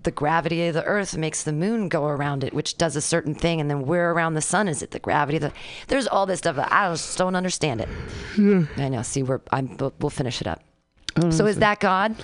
the 0.01 0.11
gravity 0.11 0.67
of 0.67 0.73
the 0.75 0.83
Earth 0.85 1.17
makes 1.17 1.43
the 1.43 1.51
moon 1.51 1.89
go 1.89 2.05
around 2.05 2.43
it, 2.45 2.53
which 2.53 2.77
does 2.77 2.95
a 2.95 3.01
certain 3.01 3.35
thing, 3.35 3.59
and 3.59 3.69
then 3.69 3.85
we're 3.85 4.11
around 4.11 4.35
the 4.35 4.41
sun. 4.41 4.67
Is 4.69 4.81
it 4.81 4.91
the 4.91 4.99
gravity? 4.99 5.35
Of 5.37 5.43
the 5.43 5.51
there's 5.89 6.07
all 6.07 6.25
this 6.25 6.39
stuff 6.39 6.55
that 6.55 6.71
I 6.71 6.89
just 6.91 7.17
don't 7.17 7.35
understand 7.35 7.81
it. 7.81 7.89
Hmm. 8.35 8.63
I 8.77 8.87
know. 8.89 9.01
See, 9.01 9.21
we're 9.23 9.41
I'm. 9.51 9.75
We'll 9.99 10.09
finish 10.09 10.39
it 10.39 10.47
up. 10.47 10.61
So 11.31 11.45
is 11.45 11.57
that 11.57 11.79
God? 11.79 12.15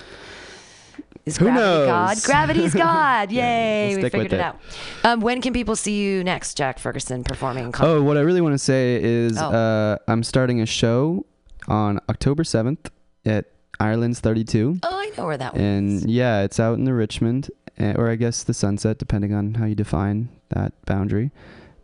Is 1.26 1.36
Who 1.36 1.44
gravity 1.46 1.60
knows? 1.64 1.86
God? 1.86 2.18
Gravity's 2.24 2.74
God! 2.88 3.30
Yay! 3.32 3.88
we'll 3.94 3.96
we 4.04 4.10
figured 4.10 4.32
it 4.32 4.36
it. 4.36 4.40
out. 4.40 4.58
Um, 5.04 5.20
when 5.20 5.40
can 5.42 5.52
people 5.52 5.76
see 5.76 6.00
you 6.00 6.24
next, 6.24 6.56
Jack 6.56 6.78
Ferguson, 6.78 7.24
performing? 7.24 7.66
in 7.66 7.72
com- 7.72 7.86
Oh, 7.86 8.02
what 8.02 8.16
I 8.16 8.20
really 8.20 8.40
want 8.40 8.54
to 8.54 8.58
say 8.58 8.98
is 9.02 9.36
Oh. 9.38 9.50
uh, 9.50 9.98
I'm 10.08 10.22
starting 10.22 10.60
a 10.60 10.66
show 10.66 11.26
on 11.68 12.00
October 12.08 12.42
7th 12.42 12.90
at 13.26 13.46
Ireland's 13.78 14.20
32. 14.20 14.78
Oh, 14.82 14.88
I 14.98 15.10
know 15.16 15.26
where 15.26 15.36
that 15.36 15.54
one 15.54 15.62
is. 15.62 16.02
And 16.02 16.10
yeah, 16.10 16.42
it's 16.42 16.58
out 16.58 16.78
in 16.78 16.84
the 16.84 16.94
Richmond, 16.94 17.50
eh, 17.78 17.94
or 17.96 18.08
I 18.10 18.16
guess 18.16 18.42
the 18.42 18.54
Sunset, 18.54 18.98
depending 18.98 19.34
on 19.34 19.54
how 19.54 19.66
you 19.66 19.74
define 19.74 20.30
that 20.48 20.72
boundary. 20.86 21.30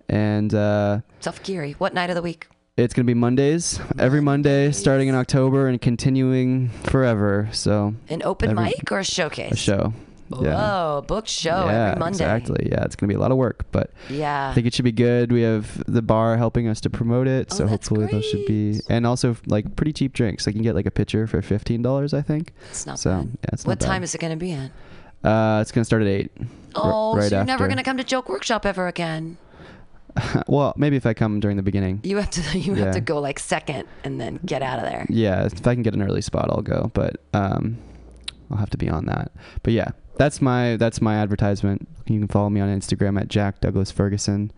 And 0.08 0.54
uh, 0.54 1.00
Self 1.20 1.42
Geary. 1.42 1.72
What 1.72 1.92
night 1.94 2.10
of 2.10 2.16
the 2.16 2.22
week? 2.22 2.48
It's 2.76 2.92
going 2.94 3.04
to 3.04 3.10
be 3.10 3.14
Mondays, 3.14 3.80
every 3.98 4.20
Monday, 4.20 4.70
starting 4.72 5.08
in 5.08 5.14
October 5.14 5.66
and 5.68 5.80
continuing 5.80 6.68
forever. 6.84 7.48
So 7.52 7.94
An 8.08 8.22
open 8.22 8.50
Every- 8.50 8.64
mic 8.64 8.90
or 8.92 8.98
a 8.98 9.04
showcase? 9.04 9.52
a 9.52 9.56
show. 9.56 9.92
Yeah. 10.40 10.56
Whoa, 10.56 11.04
booked 11.06 11.28
show 11.28 11.66
yeah, 11.66 11.90
every 11.90 12.00
Monday. 12.00 12.14
exactly. 12.24 12.68
Yeah, 12.68 12.82
it's 12.82 12.96
going 12.96 13.08
to 13.08 13.12
be 13.12 13.14
a 13.14 13.20
lot 13.20 13.30
of 13.30 13.36
work, 13.36 13.64
but 13.70 13.92
Yeah. 14.10 14.48
I 14.50 14.54
think 14.54 14.66
it 14.66 14.74
should 14.74 14.84
be 14.84 14.90
good. 14.90 15.30
We 15.30 15.42
have 15.42 15.84
the 15.86 16.02
bar 16.02 16.36
helping 16.36 16.66
us 16.66 16.80
to 16.80 16.90
promote 16.90 17.28
it, 17.28 17.46
Oh, 17.52 17.54
so 17.54 17.66
hopefully 17.68 18.06
those 18.06 18.24
should 18.24 18.44
be 18.44 18.80
and 18.88 19.06
also 19.06 19.36
like 19.46 19.76
pretty 19.76 19.92
cheap 19.92 20.12
drinks. 20.14 20.44
You 20.44 20.52
can 20.52 20.62
get 20.62 20.74
like 20.74 20.86
a 20.86 20.90
pitcher 20.90 21.28
for 21.28 21.40
fifteen 21.42 21.80
dollars, 21.80 22.12
I 22.12 22.22
think. 22.22 22.52
it's 22.70 22.86
not 22.86 22.98
so 22.98 23.10
bad. 23.10 23.26
yeah, 23.40 23.50
it's 23.52 23.64
What 23.64 23.78
time 23.78 24.00
bad. 24.00 24.04
is 24.04 24.14
it 24.16 24.20
going 24.20 24.32
to 24.32 24.36
be 24.36 24.50
at? 24.50 24.72
Uh, 25.22 25.60
it's 25.60 25.70
gonna 25.70 25.84
start 25.84 26.02
at 26.02 26.08
eight. 26.08 26.32
Oh, 26.74 27.16
right 27.16 27.30
so 27.30 27.36
you're 27.36 27.44
never 27.44 27.66
going 27.68 27.78
to 27.78 27.84
come 27.84 27.96
to 27.96 28.04
Joke 28.04 28.28
Workshop 28.28 28.66
ever 28.66 28.88
again. 28.88 29.38
well, 30.46 30.74
maybe 30.76 30.96
if 30.96 31.06
I 31.06 31.14
come 31.14 31.40
during 31.40 31.56
the 31.56 31.62
beginning. 31.62 32.00
You 32.02 32.16
have 32.16 32.30
to 32.30 32.58
you 32.58 32.74
have 32.74 32.94
to 32.94 33.00
go 33.00 33.20
like 33.20 33.38
second 33.38 33.86
and 34.04 34.20
then 34.20 34.40
get 34.44 34.62
out 34.62 34.78
of 34.78 34.84
there. 34.84 35.06
Yeah, 35.08 35.44
if 35.46 35.66
I 35.66 35.74
can 35.74 35.82
get 35.82 35.94
an 35.94 36.02
early 36.02 36.22
spot, 36.22 36.48
I'll 36.50 36.62
go. 36.62 36.90
But 36.94 37.16
um, 37.32 37.78
I'll 38.50 38.58
have 38.58 38.70
to 38.70 38.78
be 38.78 38.88
on 38.88 39.06
that. 39.06 39.32
But 39.62 39.72
yeah, 39.72 39.90
that's 40.16 40.40
my 40.40 40.76
that's 40.76 41.00
my 41.00 41.16
advertisement. 41.16 41.88
You 42.06 42.18
can 42.18 42.28
follow 42.28 42.50
me 42.50 42.60
on 42.60 42.68
Instagram 42.68 43.20
at 43.20 43.28
Jack 43.28 43.60
Douglas 43.60 43.90
Ferguson, 43.90 44.52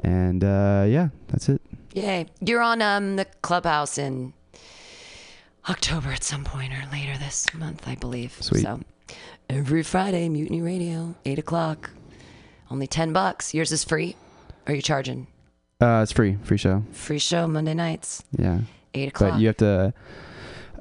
and 0.00 0.44
uh, 0.44 0.84
yeah, 0.88 1.08
that's 1.28 1.48
it. 1.48 1.60
Yay. 1.94 2.26
You're 2.40 2.62
on 2.62 2.80
um 2.82 3.16
the 3.16 3.26
clubhouse 3.42 3.98
in 3.98 4.32
October 5.68 6.10
at 6.10 6.24
some 6.24 6.44
point 6.44 6.72
or 6.72 6.82
later 6.90 7.18
this 7.18 7.52
month, 7.54 7.86
I 7.86 7.94
believe. 7.94 8.36
Sweet. 8.40 8.62
So 8.62 8.80
every 9.48 9.82
Friday, 9.82 10.28
Mutiny 10.28 10.60
Radio, 10.62 11.14
eight 11.24 11.38
o'clock. 11.38 11.90
Only 12.70 12.86
ten 12.86 13.12
bucks. 13.12 13.52
Yours 13.52 13.70
is 13.70 13.84
free. 13.84 14.16
Are 14.66 14.74
you 14.74 14.82
charging? 14.82 15.26
Uh, 15.80 16.00
it's 16.02 16.12
free, 16.12 16.38
free 16.44 16.56
show. 16.58 16.84
Free 16.92 17.18
show 17.18 17.46
Monday 17.48 17.74
nights, 17.74 18.22
Yeah, 18.38 18.60
eight 18.94 19.08
o'clock. 19.08 19.32
but 19.32 19.40
you 19.40 19.48
have 19.48 19.56
to 19.58 19.92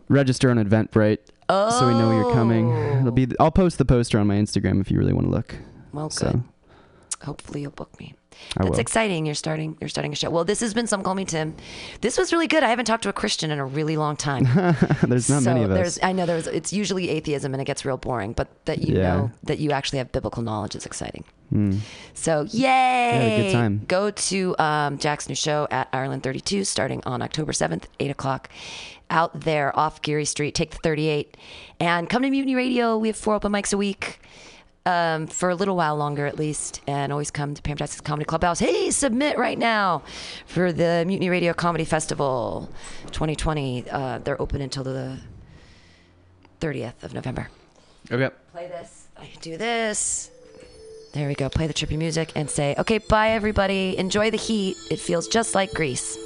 register 0.10 0.52
on 0.52 0.58
Eventbrite 0.58 1.20
oh, 1.49 1.80
so 1.80 1.88
we 1.88 1.94
know 1.94 2.12
you're 2.12 2.34
coming. 2.34 2.70
It'll 2.99 3.12
be. 3.12 3.28
I'll 3.40 3.49
post 3.52 3.78
the 3.80 3.86
poster 3.86 4.20
on 4.20 4.28
my 4.28 4.36
Instagram 4.36 4.80
if 4.82 4.91
you 4.91 4.99
really 4.99 5.14
want 5.14 5.26
to 5.28 5.32
look. 5.32 5.56
well 5.94 6.10
good. 6.10 6.14
So 6.18 6.44
Hopefully 7.24 7.62
you'll 7.62 7.72
book 7.72 7.99
me. 7.99 8.14
I 8.58 8.64
That's 8.64 8.72
will. 8.72 8.80
exciting. 8.80 9.26
You're 9.26 9.36
starting. 9.36 9.78
You're 9.80 9.90
starting 9.90 10.12
a 10.12 10.16
show. 10.16 10.30
Well, 10.30 10.44
this 10.44 10.60
has 10.60 10.74
been 10.74 10.88
some 10.88 11.04
call 11.04 11.16
me 11.16 11.26
Tim. 11.26 11.56
This 12.02 12.18
was 12.18 12.34
really 12.34 12.48
good. 12.48 12.64
I 12.64 12.70
haven't 12.70 12.86
talked 12.86 13.04
to 13.04 13.10
a 13.10 13.14
Christian 13.14 13.50
in 13.52 13.60
a 13.60 13.66
really 13.66 13.96
long 13.98 14.16
time. 14.18 14.44
There's 15.08 15.30
not 15.30 15.44
so 15.44 15.54
many 15.54 15.64
of 15.64 15.70
there's, 15.70 15.98
us. 15.98 16.04
I 16.04 16.12
know 16.12 16.26
there's. 16.26 16.48
It's 16.48 16.74
usually 16.74 17.10
atheism 17.10 17.54
and 17.54 17.62
it 17.62 17.66
gets 17.66 17.86
real 17.86 17.98
boring. 17.98 18.34
But 18.34 18.50
that 18.66 18.80
you 18.80 18.96
Yeah. 18.98 19.02
know 19.02 19.32
that 19.44 19.60
you 19.60 19.72
actually 19.72 20.00
have 20.00 20.12
biblical 20.12 20.44
knowledge 20.44 20.76
is 20.76 20.86
exciting. 20.86 21.24
Hmm. 21.50 21.78
So 22.14 22.46
yay! 22.50 23.40
a 23.40 23.44
good 23.44 23.54
time. 23.54 23.84
Go 23.88 24.12
to 24.12 24.56
um, 24.58 24.98
Jack's 24.98 25.28
new 25.30 25.36
show 25.36 25.68
at 25.72 25.90
Ireland 25.94 26.24
32, 26.24 26.64
starting 26.64 27.02
on 27.06 27.22
October 27.22 27.52
7th, 27.52 27.84
eight 28.00 28.12
o'clock. 28.12 28.50
Out 29.10 29.42
there 29.42 29.78
off 29.78 30.02
Geary 30.02 30.24
Street. 30.24 30.56
Take 30.56 30.72
the 30.72 30.78
38, 30.78 31.36
and 31.82 32.10
come 32.10 32.22
to 32.24 32.30
Mutiny 32.30 32.56
Radio. 32.56 32.98
We 32.98 33.10
have 33.10 33.18
four 33.18 33.36
open 33.36 33.52
mics 33.52 33.74
a 33.74 33.78
week. 33.78 34.20
Um, 34.84 35.28
for 35.28 35.52
a 35.52 35.56
little 35.56 35.76
while 35.76 35.95
longer 35.95 36.26
at 36.26 36.40
least, 36.40 36.82
and 36.88 37.12
always 37.12 37.30
come 37.30 37.53
to 37.53 37.62
Pam 37.62 37.78
Jackson's 37.78 38.02
Comedy 38.02 38.26
Clubhouse. 38.26 38.58
Hey, 38.58 38.90
submit 38.90 39.38
right 39.38 39.58
now 39.60 40.02
for 40.48 40.74
the 40.74 41.03
Mutiny 41.06 41.30
Radio 41.30 41.53
Comedy 41.53 41.86
Festival 41.86 42.68
2020. 43.12 43.88
Uh, 43.91 44.18
they're 44.20 44.41
open 44.41 44.60
until 44.60 44.84
the 44.84 45.20
30th 46.62 47.03
of 47.03 47.14
November 47.14 47.48
Okay. 48.12 48.34
play 48.52 48.68
this. 48.70 49.08
I 49.20 49.28
do 49.41 49.56
this. 49.56 50.32
There 51.14 51.28
we 51.28 51.36
go. 51.36 51.48
Play 51.48 51.68
the 51.68 51.74
trippy 51.76 51.98
music 51.98 52.32
and 52.36 52.49
say, 52.49 52.74
okay, 52.80 52.98
bye, 52.98 53.30
everybody. 53.32 53.95
Enjoy 53.99 54.32
the 54.32 54.38
heat. 54.38 54.78
It 54.90 54.99
feels 54.99 55.28
just 55.28 55.53
like 55.53 55.72
Greece. 55.74 56.18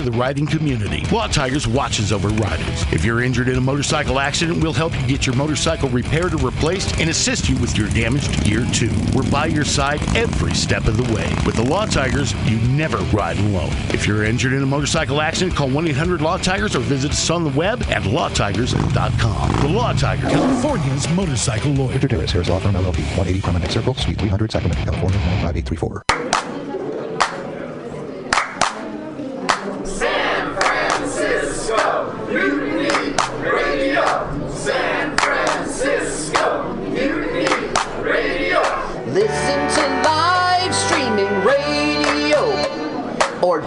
Of 0.00 0.06
the 0.06 0.18
riding 0.18 0.46
community. 0.46 1.04
Law 1.14 1.28
Tigers 1.28 1.68
watches 1.68 2.12
over 2.12 2.28
riders. 2.28 2.84
If 2.92 3.04
you're 3.04 3.22
injured 3.22 3.48
in 3.48 3.56
a 3.56 3.60
motorcycle 3.60 4.18
accident, 4.18 4.62
we'll 4.62 4.72
help 4.72 4.98
you 4.98 5.06
get 5.06 5.26
your 5.26 5.36
motorcycle 5.36 5.88
repaired 5.90 6.34
or 6.34 6.38
replaced 6.38 6.98
and 6.98 7.10
assist 7.10 7.48
you 7.48 7.56
with 7.58 7.76
your 7.76 7.88
damaged 7.90 8.42
gear 8.42 8.66
too. 8.72 8.90
We're 9.14 9.30
by 9.30 9.46
your 9.46 9.64
side 9.64 10.00
every 10.16 10.54
step 10.54 10.86
of 10.86 10.96
the 10.96 11.14
way. 11.14 11.32
With 11.46 11.54
the 11.54 11.62
Law 11.64 11.86
Tigers, 11.86 12.32
you 12.50 12.56
never 12.70 12.96
ride 13.14 13.38
alone. 13.38 13.72
If 13.90 14.06
you're 14.06 14.24
injured 14.24 14.54
in 14.54 14.62
a 14.62 14.66
motorcycle 14.66 15.20
accident, 15.20 15.54
call 15.54 15.68
1-800-LAW 15.68 16.38
TIGERS 16.38 16.74
or 16.74 16.80
visit 16.80 17.12
us 17.12 17.30
on 17.30 17.44
the 17.44 17.50
web 17.50 17.82
at 17.84 18.02
lawtigers.com. 18.02 19.60
The 19.60 19.68
Law 19.68 19.92
Tiger, 19.92 20.28
California's 20.28 21.08
motorcycle 21.10 21.72
lawyer. 21.72 21.92
Victor 21.92 22.08
Terrace, 22.08 22.32
Harris 22.32 22.48
Law 22.48 22.58
Firm 22.58 22.74
LLP, 22.74 23.00
180 23.16 23.40
Promenade 23.42 23.70
Circle, 23.70 23.94
Suite 23.94 24.18
300, 24.18 24.50
Sacramento, 24.50 24.82
California, 24.84 25.18
95834. 25.18 26.49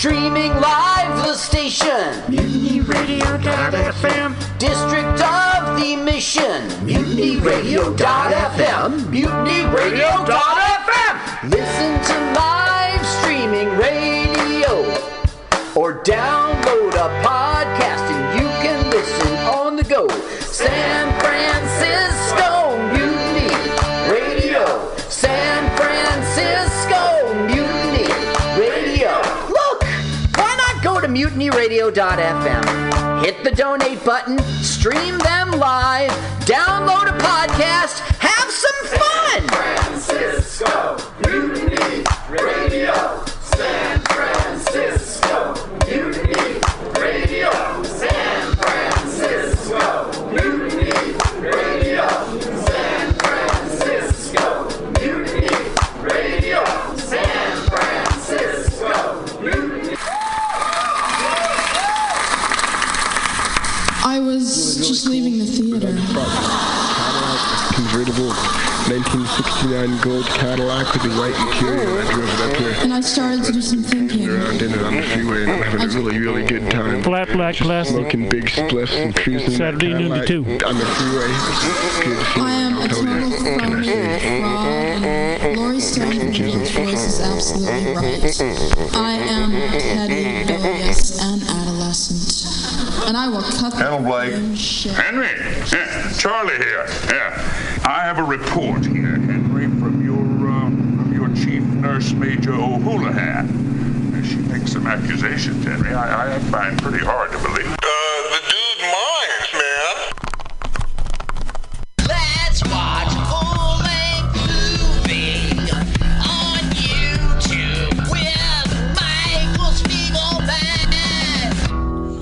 Streaming 0.00 0.52
live 0.54 1.12
the 1.26 1.34
station. 1.34 2.14
MutinyRadio.fm. 2.32 4.34
District 4.58 5.20
of 5.20 5.78
the 5.78 5.96
Mission. 5.96 6.62
MutinyRadio.fm. 6.88 8.90
MutinyRadio.fm. 9.12 11.50
Listen 11.50 12.00
to 12.08 12.14
live 12.32 13.04
streaming 13.18 13.68
radio 13.76 14.72
or 15.76 16.00
download 16.02 16.94
a 16.94 17.10
podcast 17.22 18.08
and 18.08 18.40
you 18.40 18.48
can 18.62 18.88
listen 18.88 19.36
on 19.48 19.76
the 19.76 19.84
go. 19.84 20.08
San 20.40 21.09
mutinyradio.fm? 31.30 33.24
Hit 33.24 33.44
the 33.44 33.50
donate 33.50 34.04
button, 34.04 34.38
stream 34.62 35.18
them 35.18 35.50
live, 35.52 36.10
download 36.46 37.08
a 37.08 37.18
podcast, 37.18 38.00
have 38.18 38.50
some 38.50 38.86
fun. 38.98 39.48
Francisco 39.48 40.96
Mutiny 41.26 42.04
Radio. 42.28 43.24
San 43.40 43.89
1969 69.14 70.00
gold 70.02 70.24
Cadillac 70.26 70.92
with 70.92 71.02
the 71.02 71.08
white 71.18 71.34
interior. 71.34 72.00
I 72.00 72.12
drove 72.12 72.28
it 72.28 72.40
up 72.40 72.56
here 72.56 72.74
And 72.84 72.94
I 72.94 73.00
started 73.00 73.42
to 73.44 73.52
do 73.52 73.60
some 73.60 73.82
thinking. 73.82 74.28
around 74.28 74.62
in 74.62 74.70
it 74.72 74.82
on 74.82 74.94
the 74.94 75.02
freeway 75.02 75.42
and 75.42 75.50
I'm 75.50 75.62
having 75.62 75.82
a 75.82 75.94
really, 76.00 76.18
really 76.20 76.44
good 76.46 76.70
time. 76.70 77.02
Flat 77.02 77.28
black 77.32 77.56
classic. 77.56 77.94
Smoking 77.96 78.28
big 78.28 78.44
spliffs 78.46 78.92
and 78.94 79.14
cruising 79.16 79.50
Saturday 79.50 79.94
noon 79.94 80.12
to 80.20 80.24
two. 80.26 80.44
on 80.64 80.78
the 80.78 80.86
freeway. 80.86 81.26
Good 82.04 82.24
to 82.34 82.40
I 82.40 82.52
am 82.52 82.78
a 82.78 82.86
Tell 82.86 83.02
total 83.02 83.82
you. 83.82 83.92
fraud. 84.40 85.04
and 85.04 85.56
Laurie 85.56 85.80
Stone's 85.80 86.70
voice 86.70 87.04
is 87.06 87.20
absolutely 87.20 87.94
right. 87.94 88.94
I 88.94 89.12
am 89.26 89.50
petty, 89.50 90.44
bilious, 90.46 91.20
and 91.20 91.42
adolescent. 91.42 91.59
And 93.06 93.16
I 93.16 93.28
will 93.28 93.42
cut 93.42 93.72
the 93.72 93.78
Hello, 93.78 93.98
Blake. 94.02 94.30
damn. 94.32 94.94
Henry, 94.94 95.28
yeah, 95.72 96.12
Charlie 96.16 96.56
here. 96.56 96.86
Yeah, 97.06 97.34
I 97.84 98.02
have 98.04 98.18
a 98.18 98.22
report 98.22 98.84
here, 98.86 99.16
Henry, 99.18 99.66
from 99.80 100.04
your 100.04 100.20
uh, 100.50 100.66
from 100.68 101.12
your 101.12 101.28
chief 101.34 101.62
nurse, 101.62 102.12
Major 102.12 102.52
O'Houlihan. 102.54 104.22
She 104.24 104.36
makes 104.36 104.72
some 104.72 104.86
accusations, 104.86 105.64
Henry. 105.64 105.92
I, 105.94 106.36
I 106.36 106.38
find 106.50 106.80
pretty 106.80 107.04
hard 107.04 107.32
to 107.32 107.38
believe. 107.38 107.79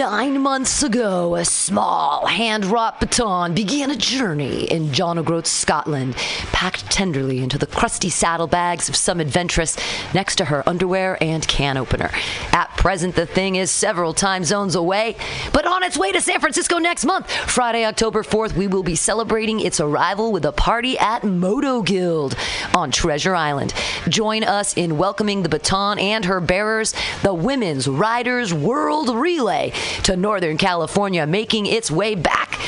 Nine 0.00 0.40
months 0.40 0.82
ago, 0.82 1.34
a 1.34 1.44
small 1.44 2.24
hand-wrought 2.24 3.00
baton 3.00 3.52
began 3.52 3.90
a 3.90 3.96
journey 3.96 4.64
in 4.64 4.94
John 4.94 5.18
O'Groats, 5.18 5.50
Scotland, 5.50 6.16
packed 6.52 6.90
tenderly 6.90 7.42
into 7.42 7.58
the 7.58 7.66
crusty 7.66 8.08
saddlebags 8.08 8.88
of 8.88 8.96
some 8.96 9.20
adventuress 9.20 9.76
next 10.14 10.36
to 10.36 10.46
her 10.46 10.66
underwear 10.66 11.22
and 11.22 11.46
can 11.46 11.76
opener. 11.76 12.10
At 12.50 12.74
present, 12.78 13.14
the 13.14 13.26
thing 13.26 13.56
is 13.56 13.70
several 13.70 14.14
time 14.14 14.42
zones 14.42 14.74
away, 14.74 15.16
but 15.52 15.66
on 15.66 15.82
its 15.82 15.98
way 15.98 16.12
to 16.12 16.20
San 16.22 16.40
Francisco 16.40 16.78
next 16.78 17.04
month. 17.04 17.30
Friday, 17.30 17.84
October 17.84 18.22
4th, 18.22 18.54
we 18.54 18.68
will 18.68 18.82
be 18.82 18.96
celebrating 18.96 19.60
its 19.60 19.80
arrival 19.80 20.32
with 20.32 20.46
a 20.46 20.52
party 20.52 20.98
at 20.98 21.24
Moto 21.24 21.82
Guild 21.82 22.36
on 22.74 22.90
Treasure 22.90 23.34
Island. 23.34 23.74
Join 24.08 24.44
us 24.44 24.74
in 24.78 24.96
welcoming 24.96 25.42
the 25.42 25.50
baton 25.50 25.98
and 25.98 26.24
her 26.24 26.40
bearers, 26.40 26.94
the 27.22 27.34
Women's 27.34 27.86
Riders 27.86 28.54
World 28.54 29.10
Relay, 29.10 29.74
to 30.04 30.16
Northern 30.16 30.56
California, 30.56 31.26
making 31.26 31.66
its 31.66 31.90
way 31.90 32.14
back 32.14 32.58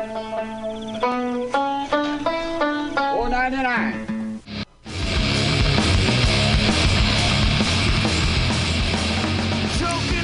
Four 0.00 0.08
ninety 3.28 3.62
nine. 3.62 4.19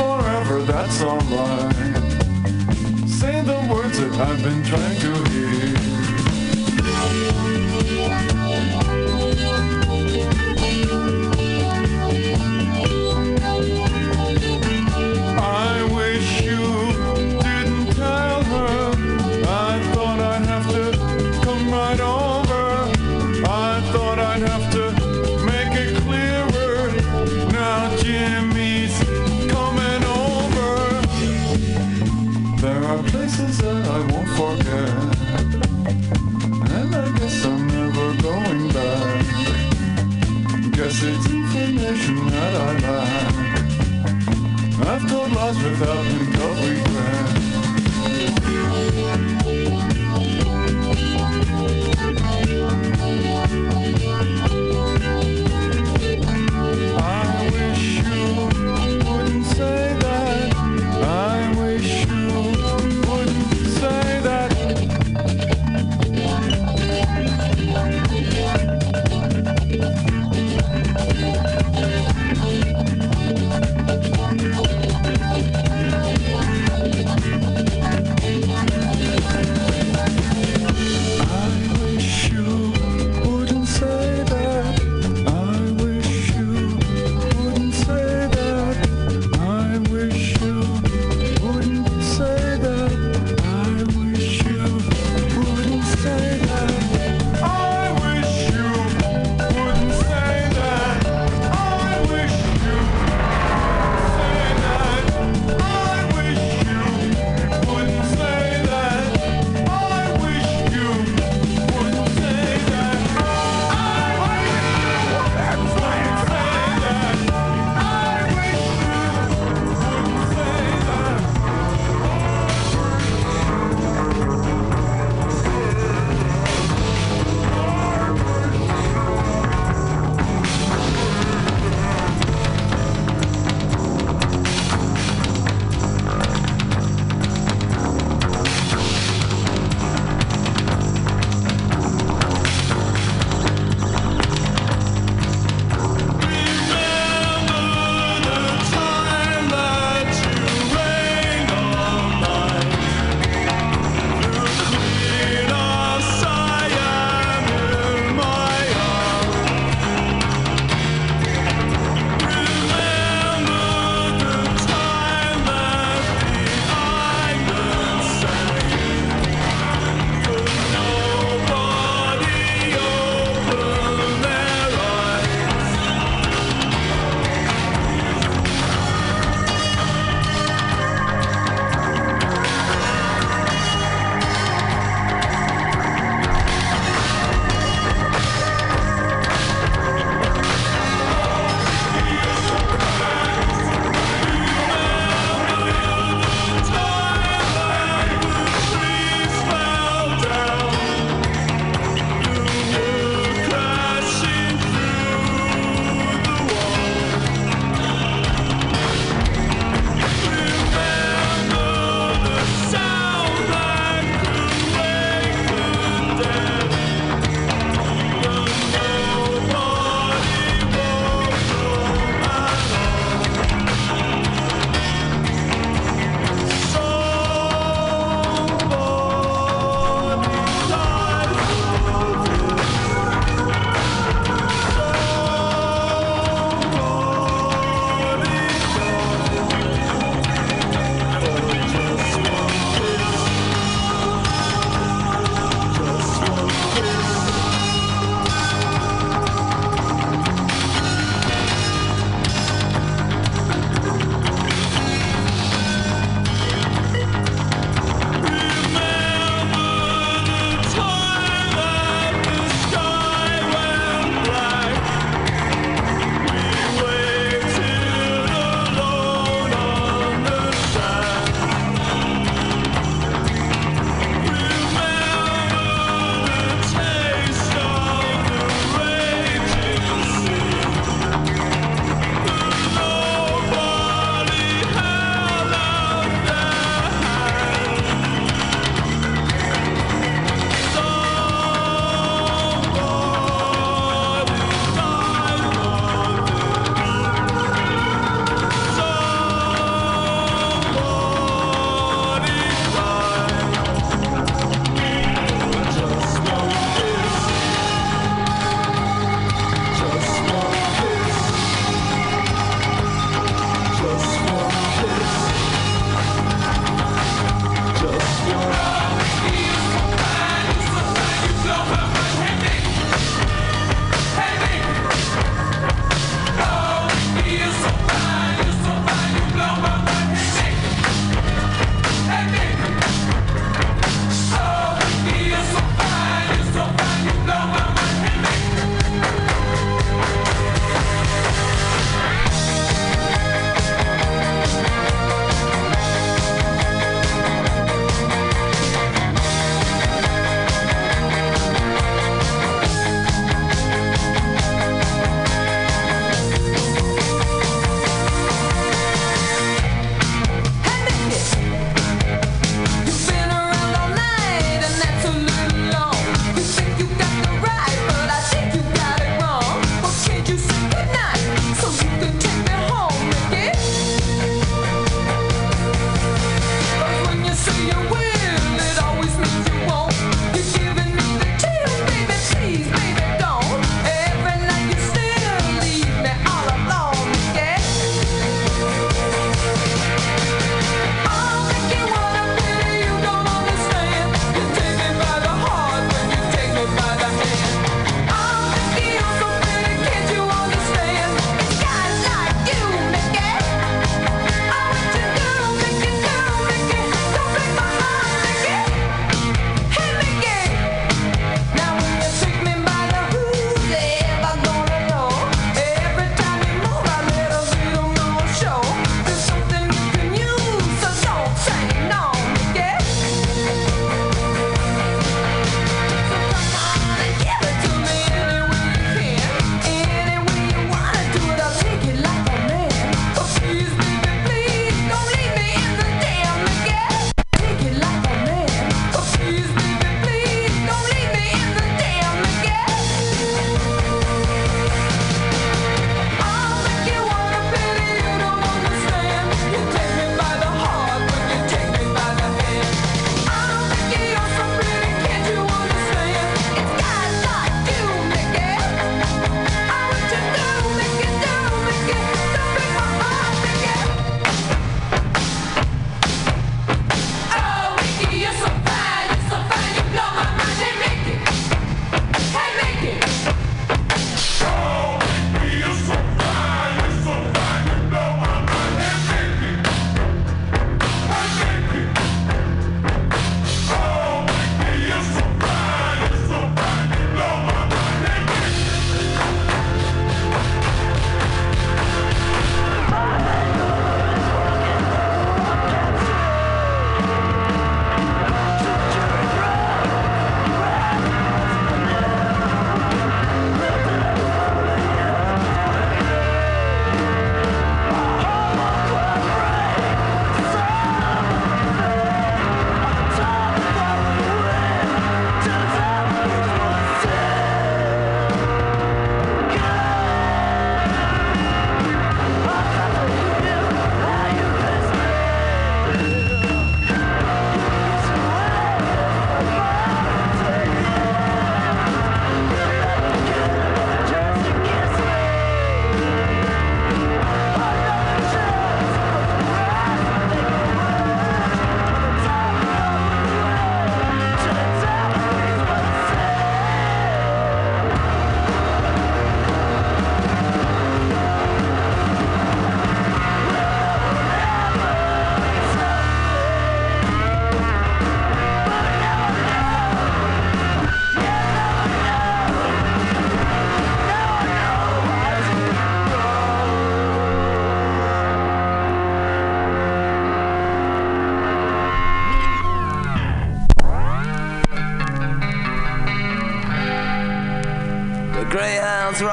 forever, 0.00 0.62
that's 0.62 1.02
alright. 1.02 1.74
Say 3.06 3.42
the 3.42 3.60
words 3.70 3.98
that 4.00 4.12
I've 4.28 4.42
been 4.42 4.62
trying 4.64 4.98
to 5.00 5.30
hear. 5.30 5.79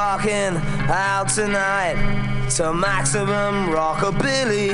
rocking 0.08 0.56
out 0.90 1.28
tonight 1.28 1.98
to 2.50 2.74
maximum 2.74 3.68
rockabilly. 3.76 4.72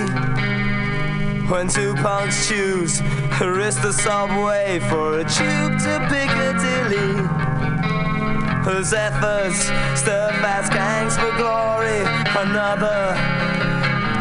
When 1.50 1.68
two 1.68 1.96
punks 1.96 2.48
choose, 2.48 3.02
risk 3.42 3.82
the 3.82 3.94
subway 3.94 4.80
for 4.90 5.22
a 5.22 5.24
tube 5.24 5.74
to 5.86 5.94
Piccadilly. 6.12 7.14
Whose 8.64 8.94
efforts 8.94 9.60
stir 10.00 10.30
fast 10.44 10.72
gangs 10.72 11.18
for 11.18 11.32
glory, 11.42 12.02
another 12.46 13.16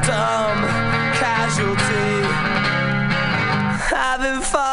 dumb 0.09 0.59
casualty. 1.21 2.23
Having 3.95 4.41
fun 4.41 4.72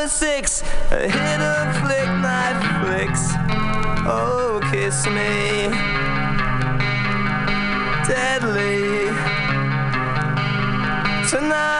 or 0.00 0.08
six. 0.08 0.62
A 0.90 1.08
hit 1.08 1.40
of 1.40 1.76
flick, 1.80 2.08
night 2.24 2.58
flicks. 2.80 3.32
Oh, 4.06 4.60
kiss 4.72 5.06
me. 5.06 5.68
Deadly. 8.08 9.10
Tonight. 11.28 11.70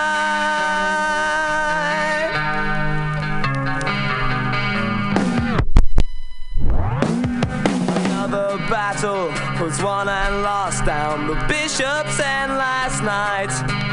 Another 7.97 8.59
battle 8.69 9.33
was 9.65 9.83
won 9.83 10.09
and 10.09 10.43
lost 10.43 10.85
down 10.85 11.27
the 11.27 11.37
bishops 11.49 12.21
and 12.21 12.53
last 12.53 13.03
night 13.03 13.90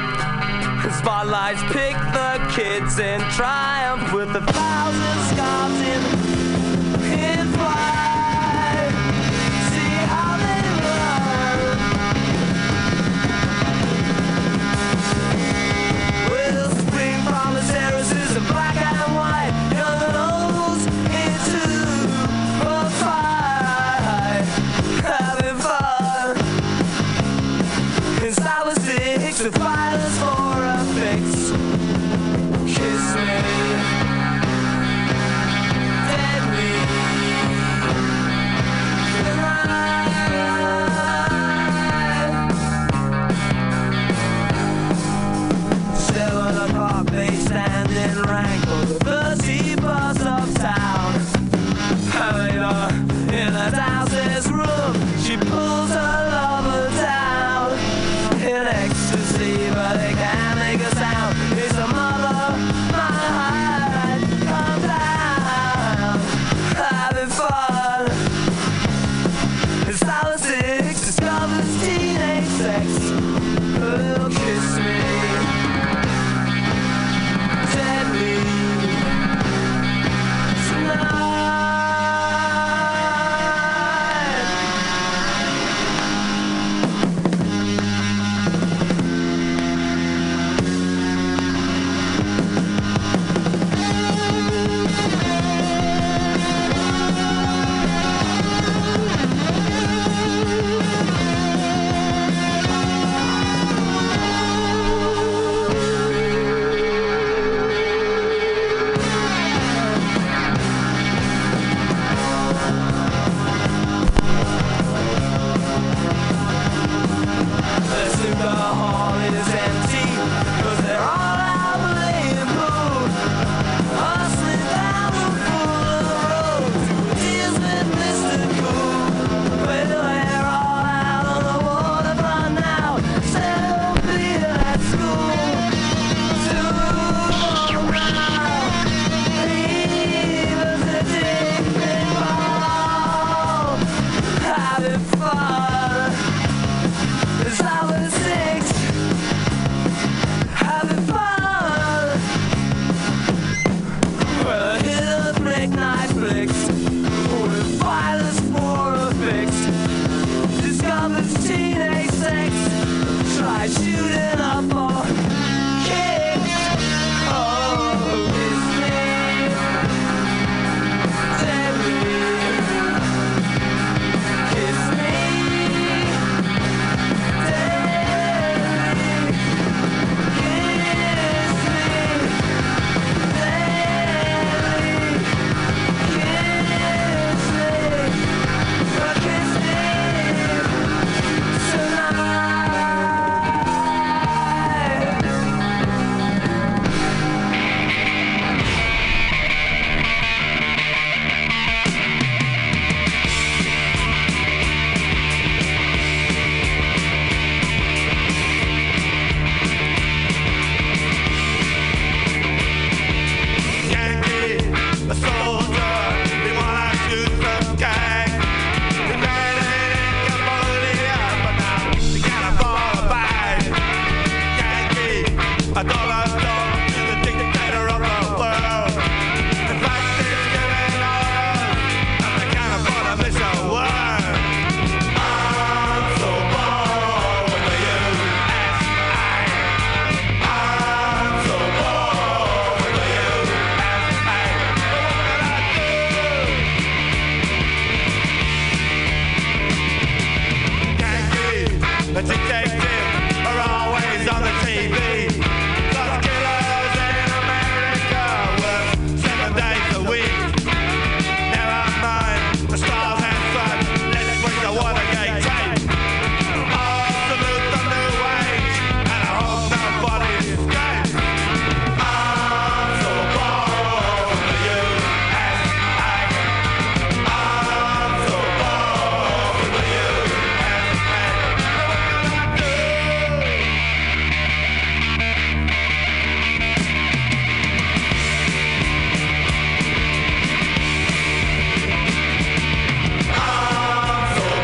spotlights, 0.92 1.62
pick 1.74 1.96
the 2.14 2.52
kids 2.56 3.00
and 3.00 3.24
triumph 3.34 4.14
with 4.14 4.30
a 4.30 4.42
thousand 4.42 5.36
scars 5.36 5.82
in 5.82 6.27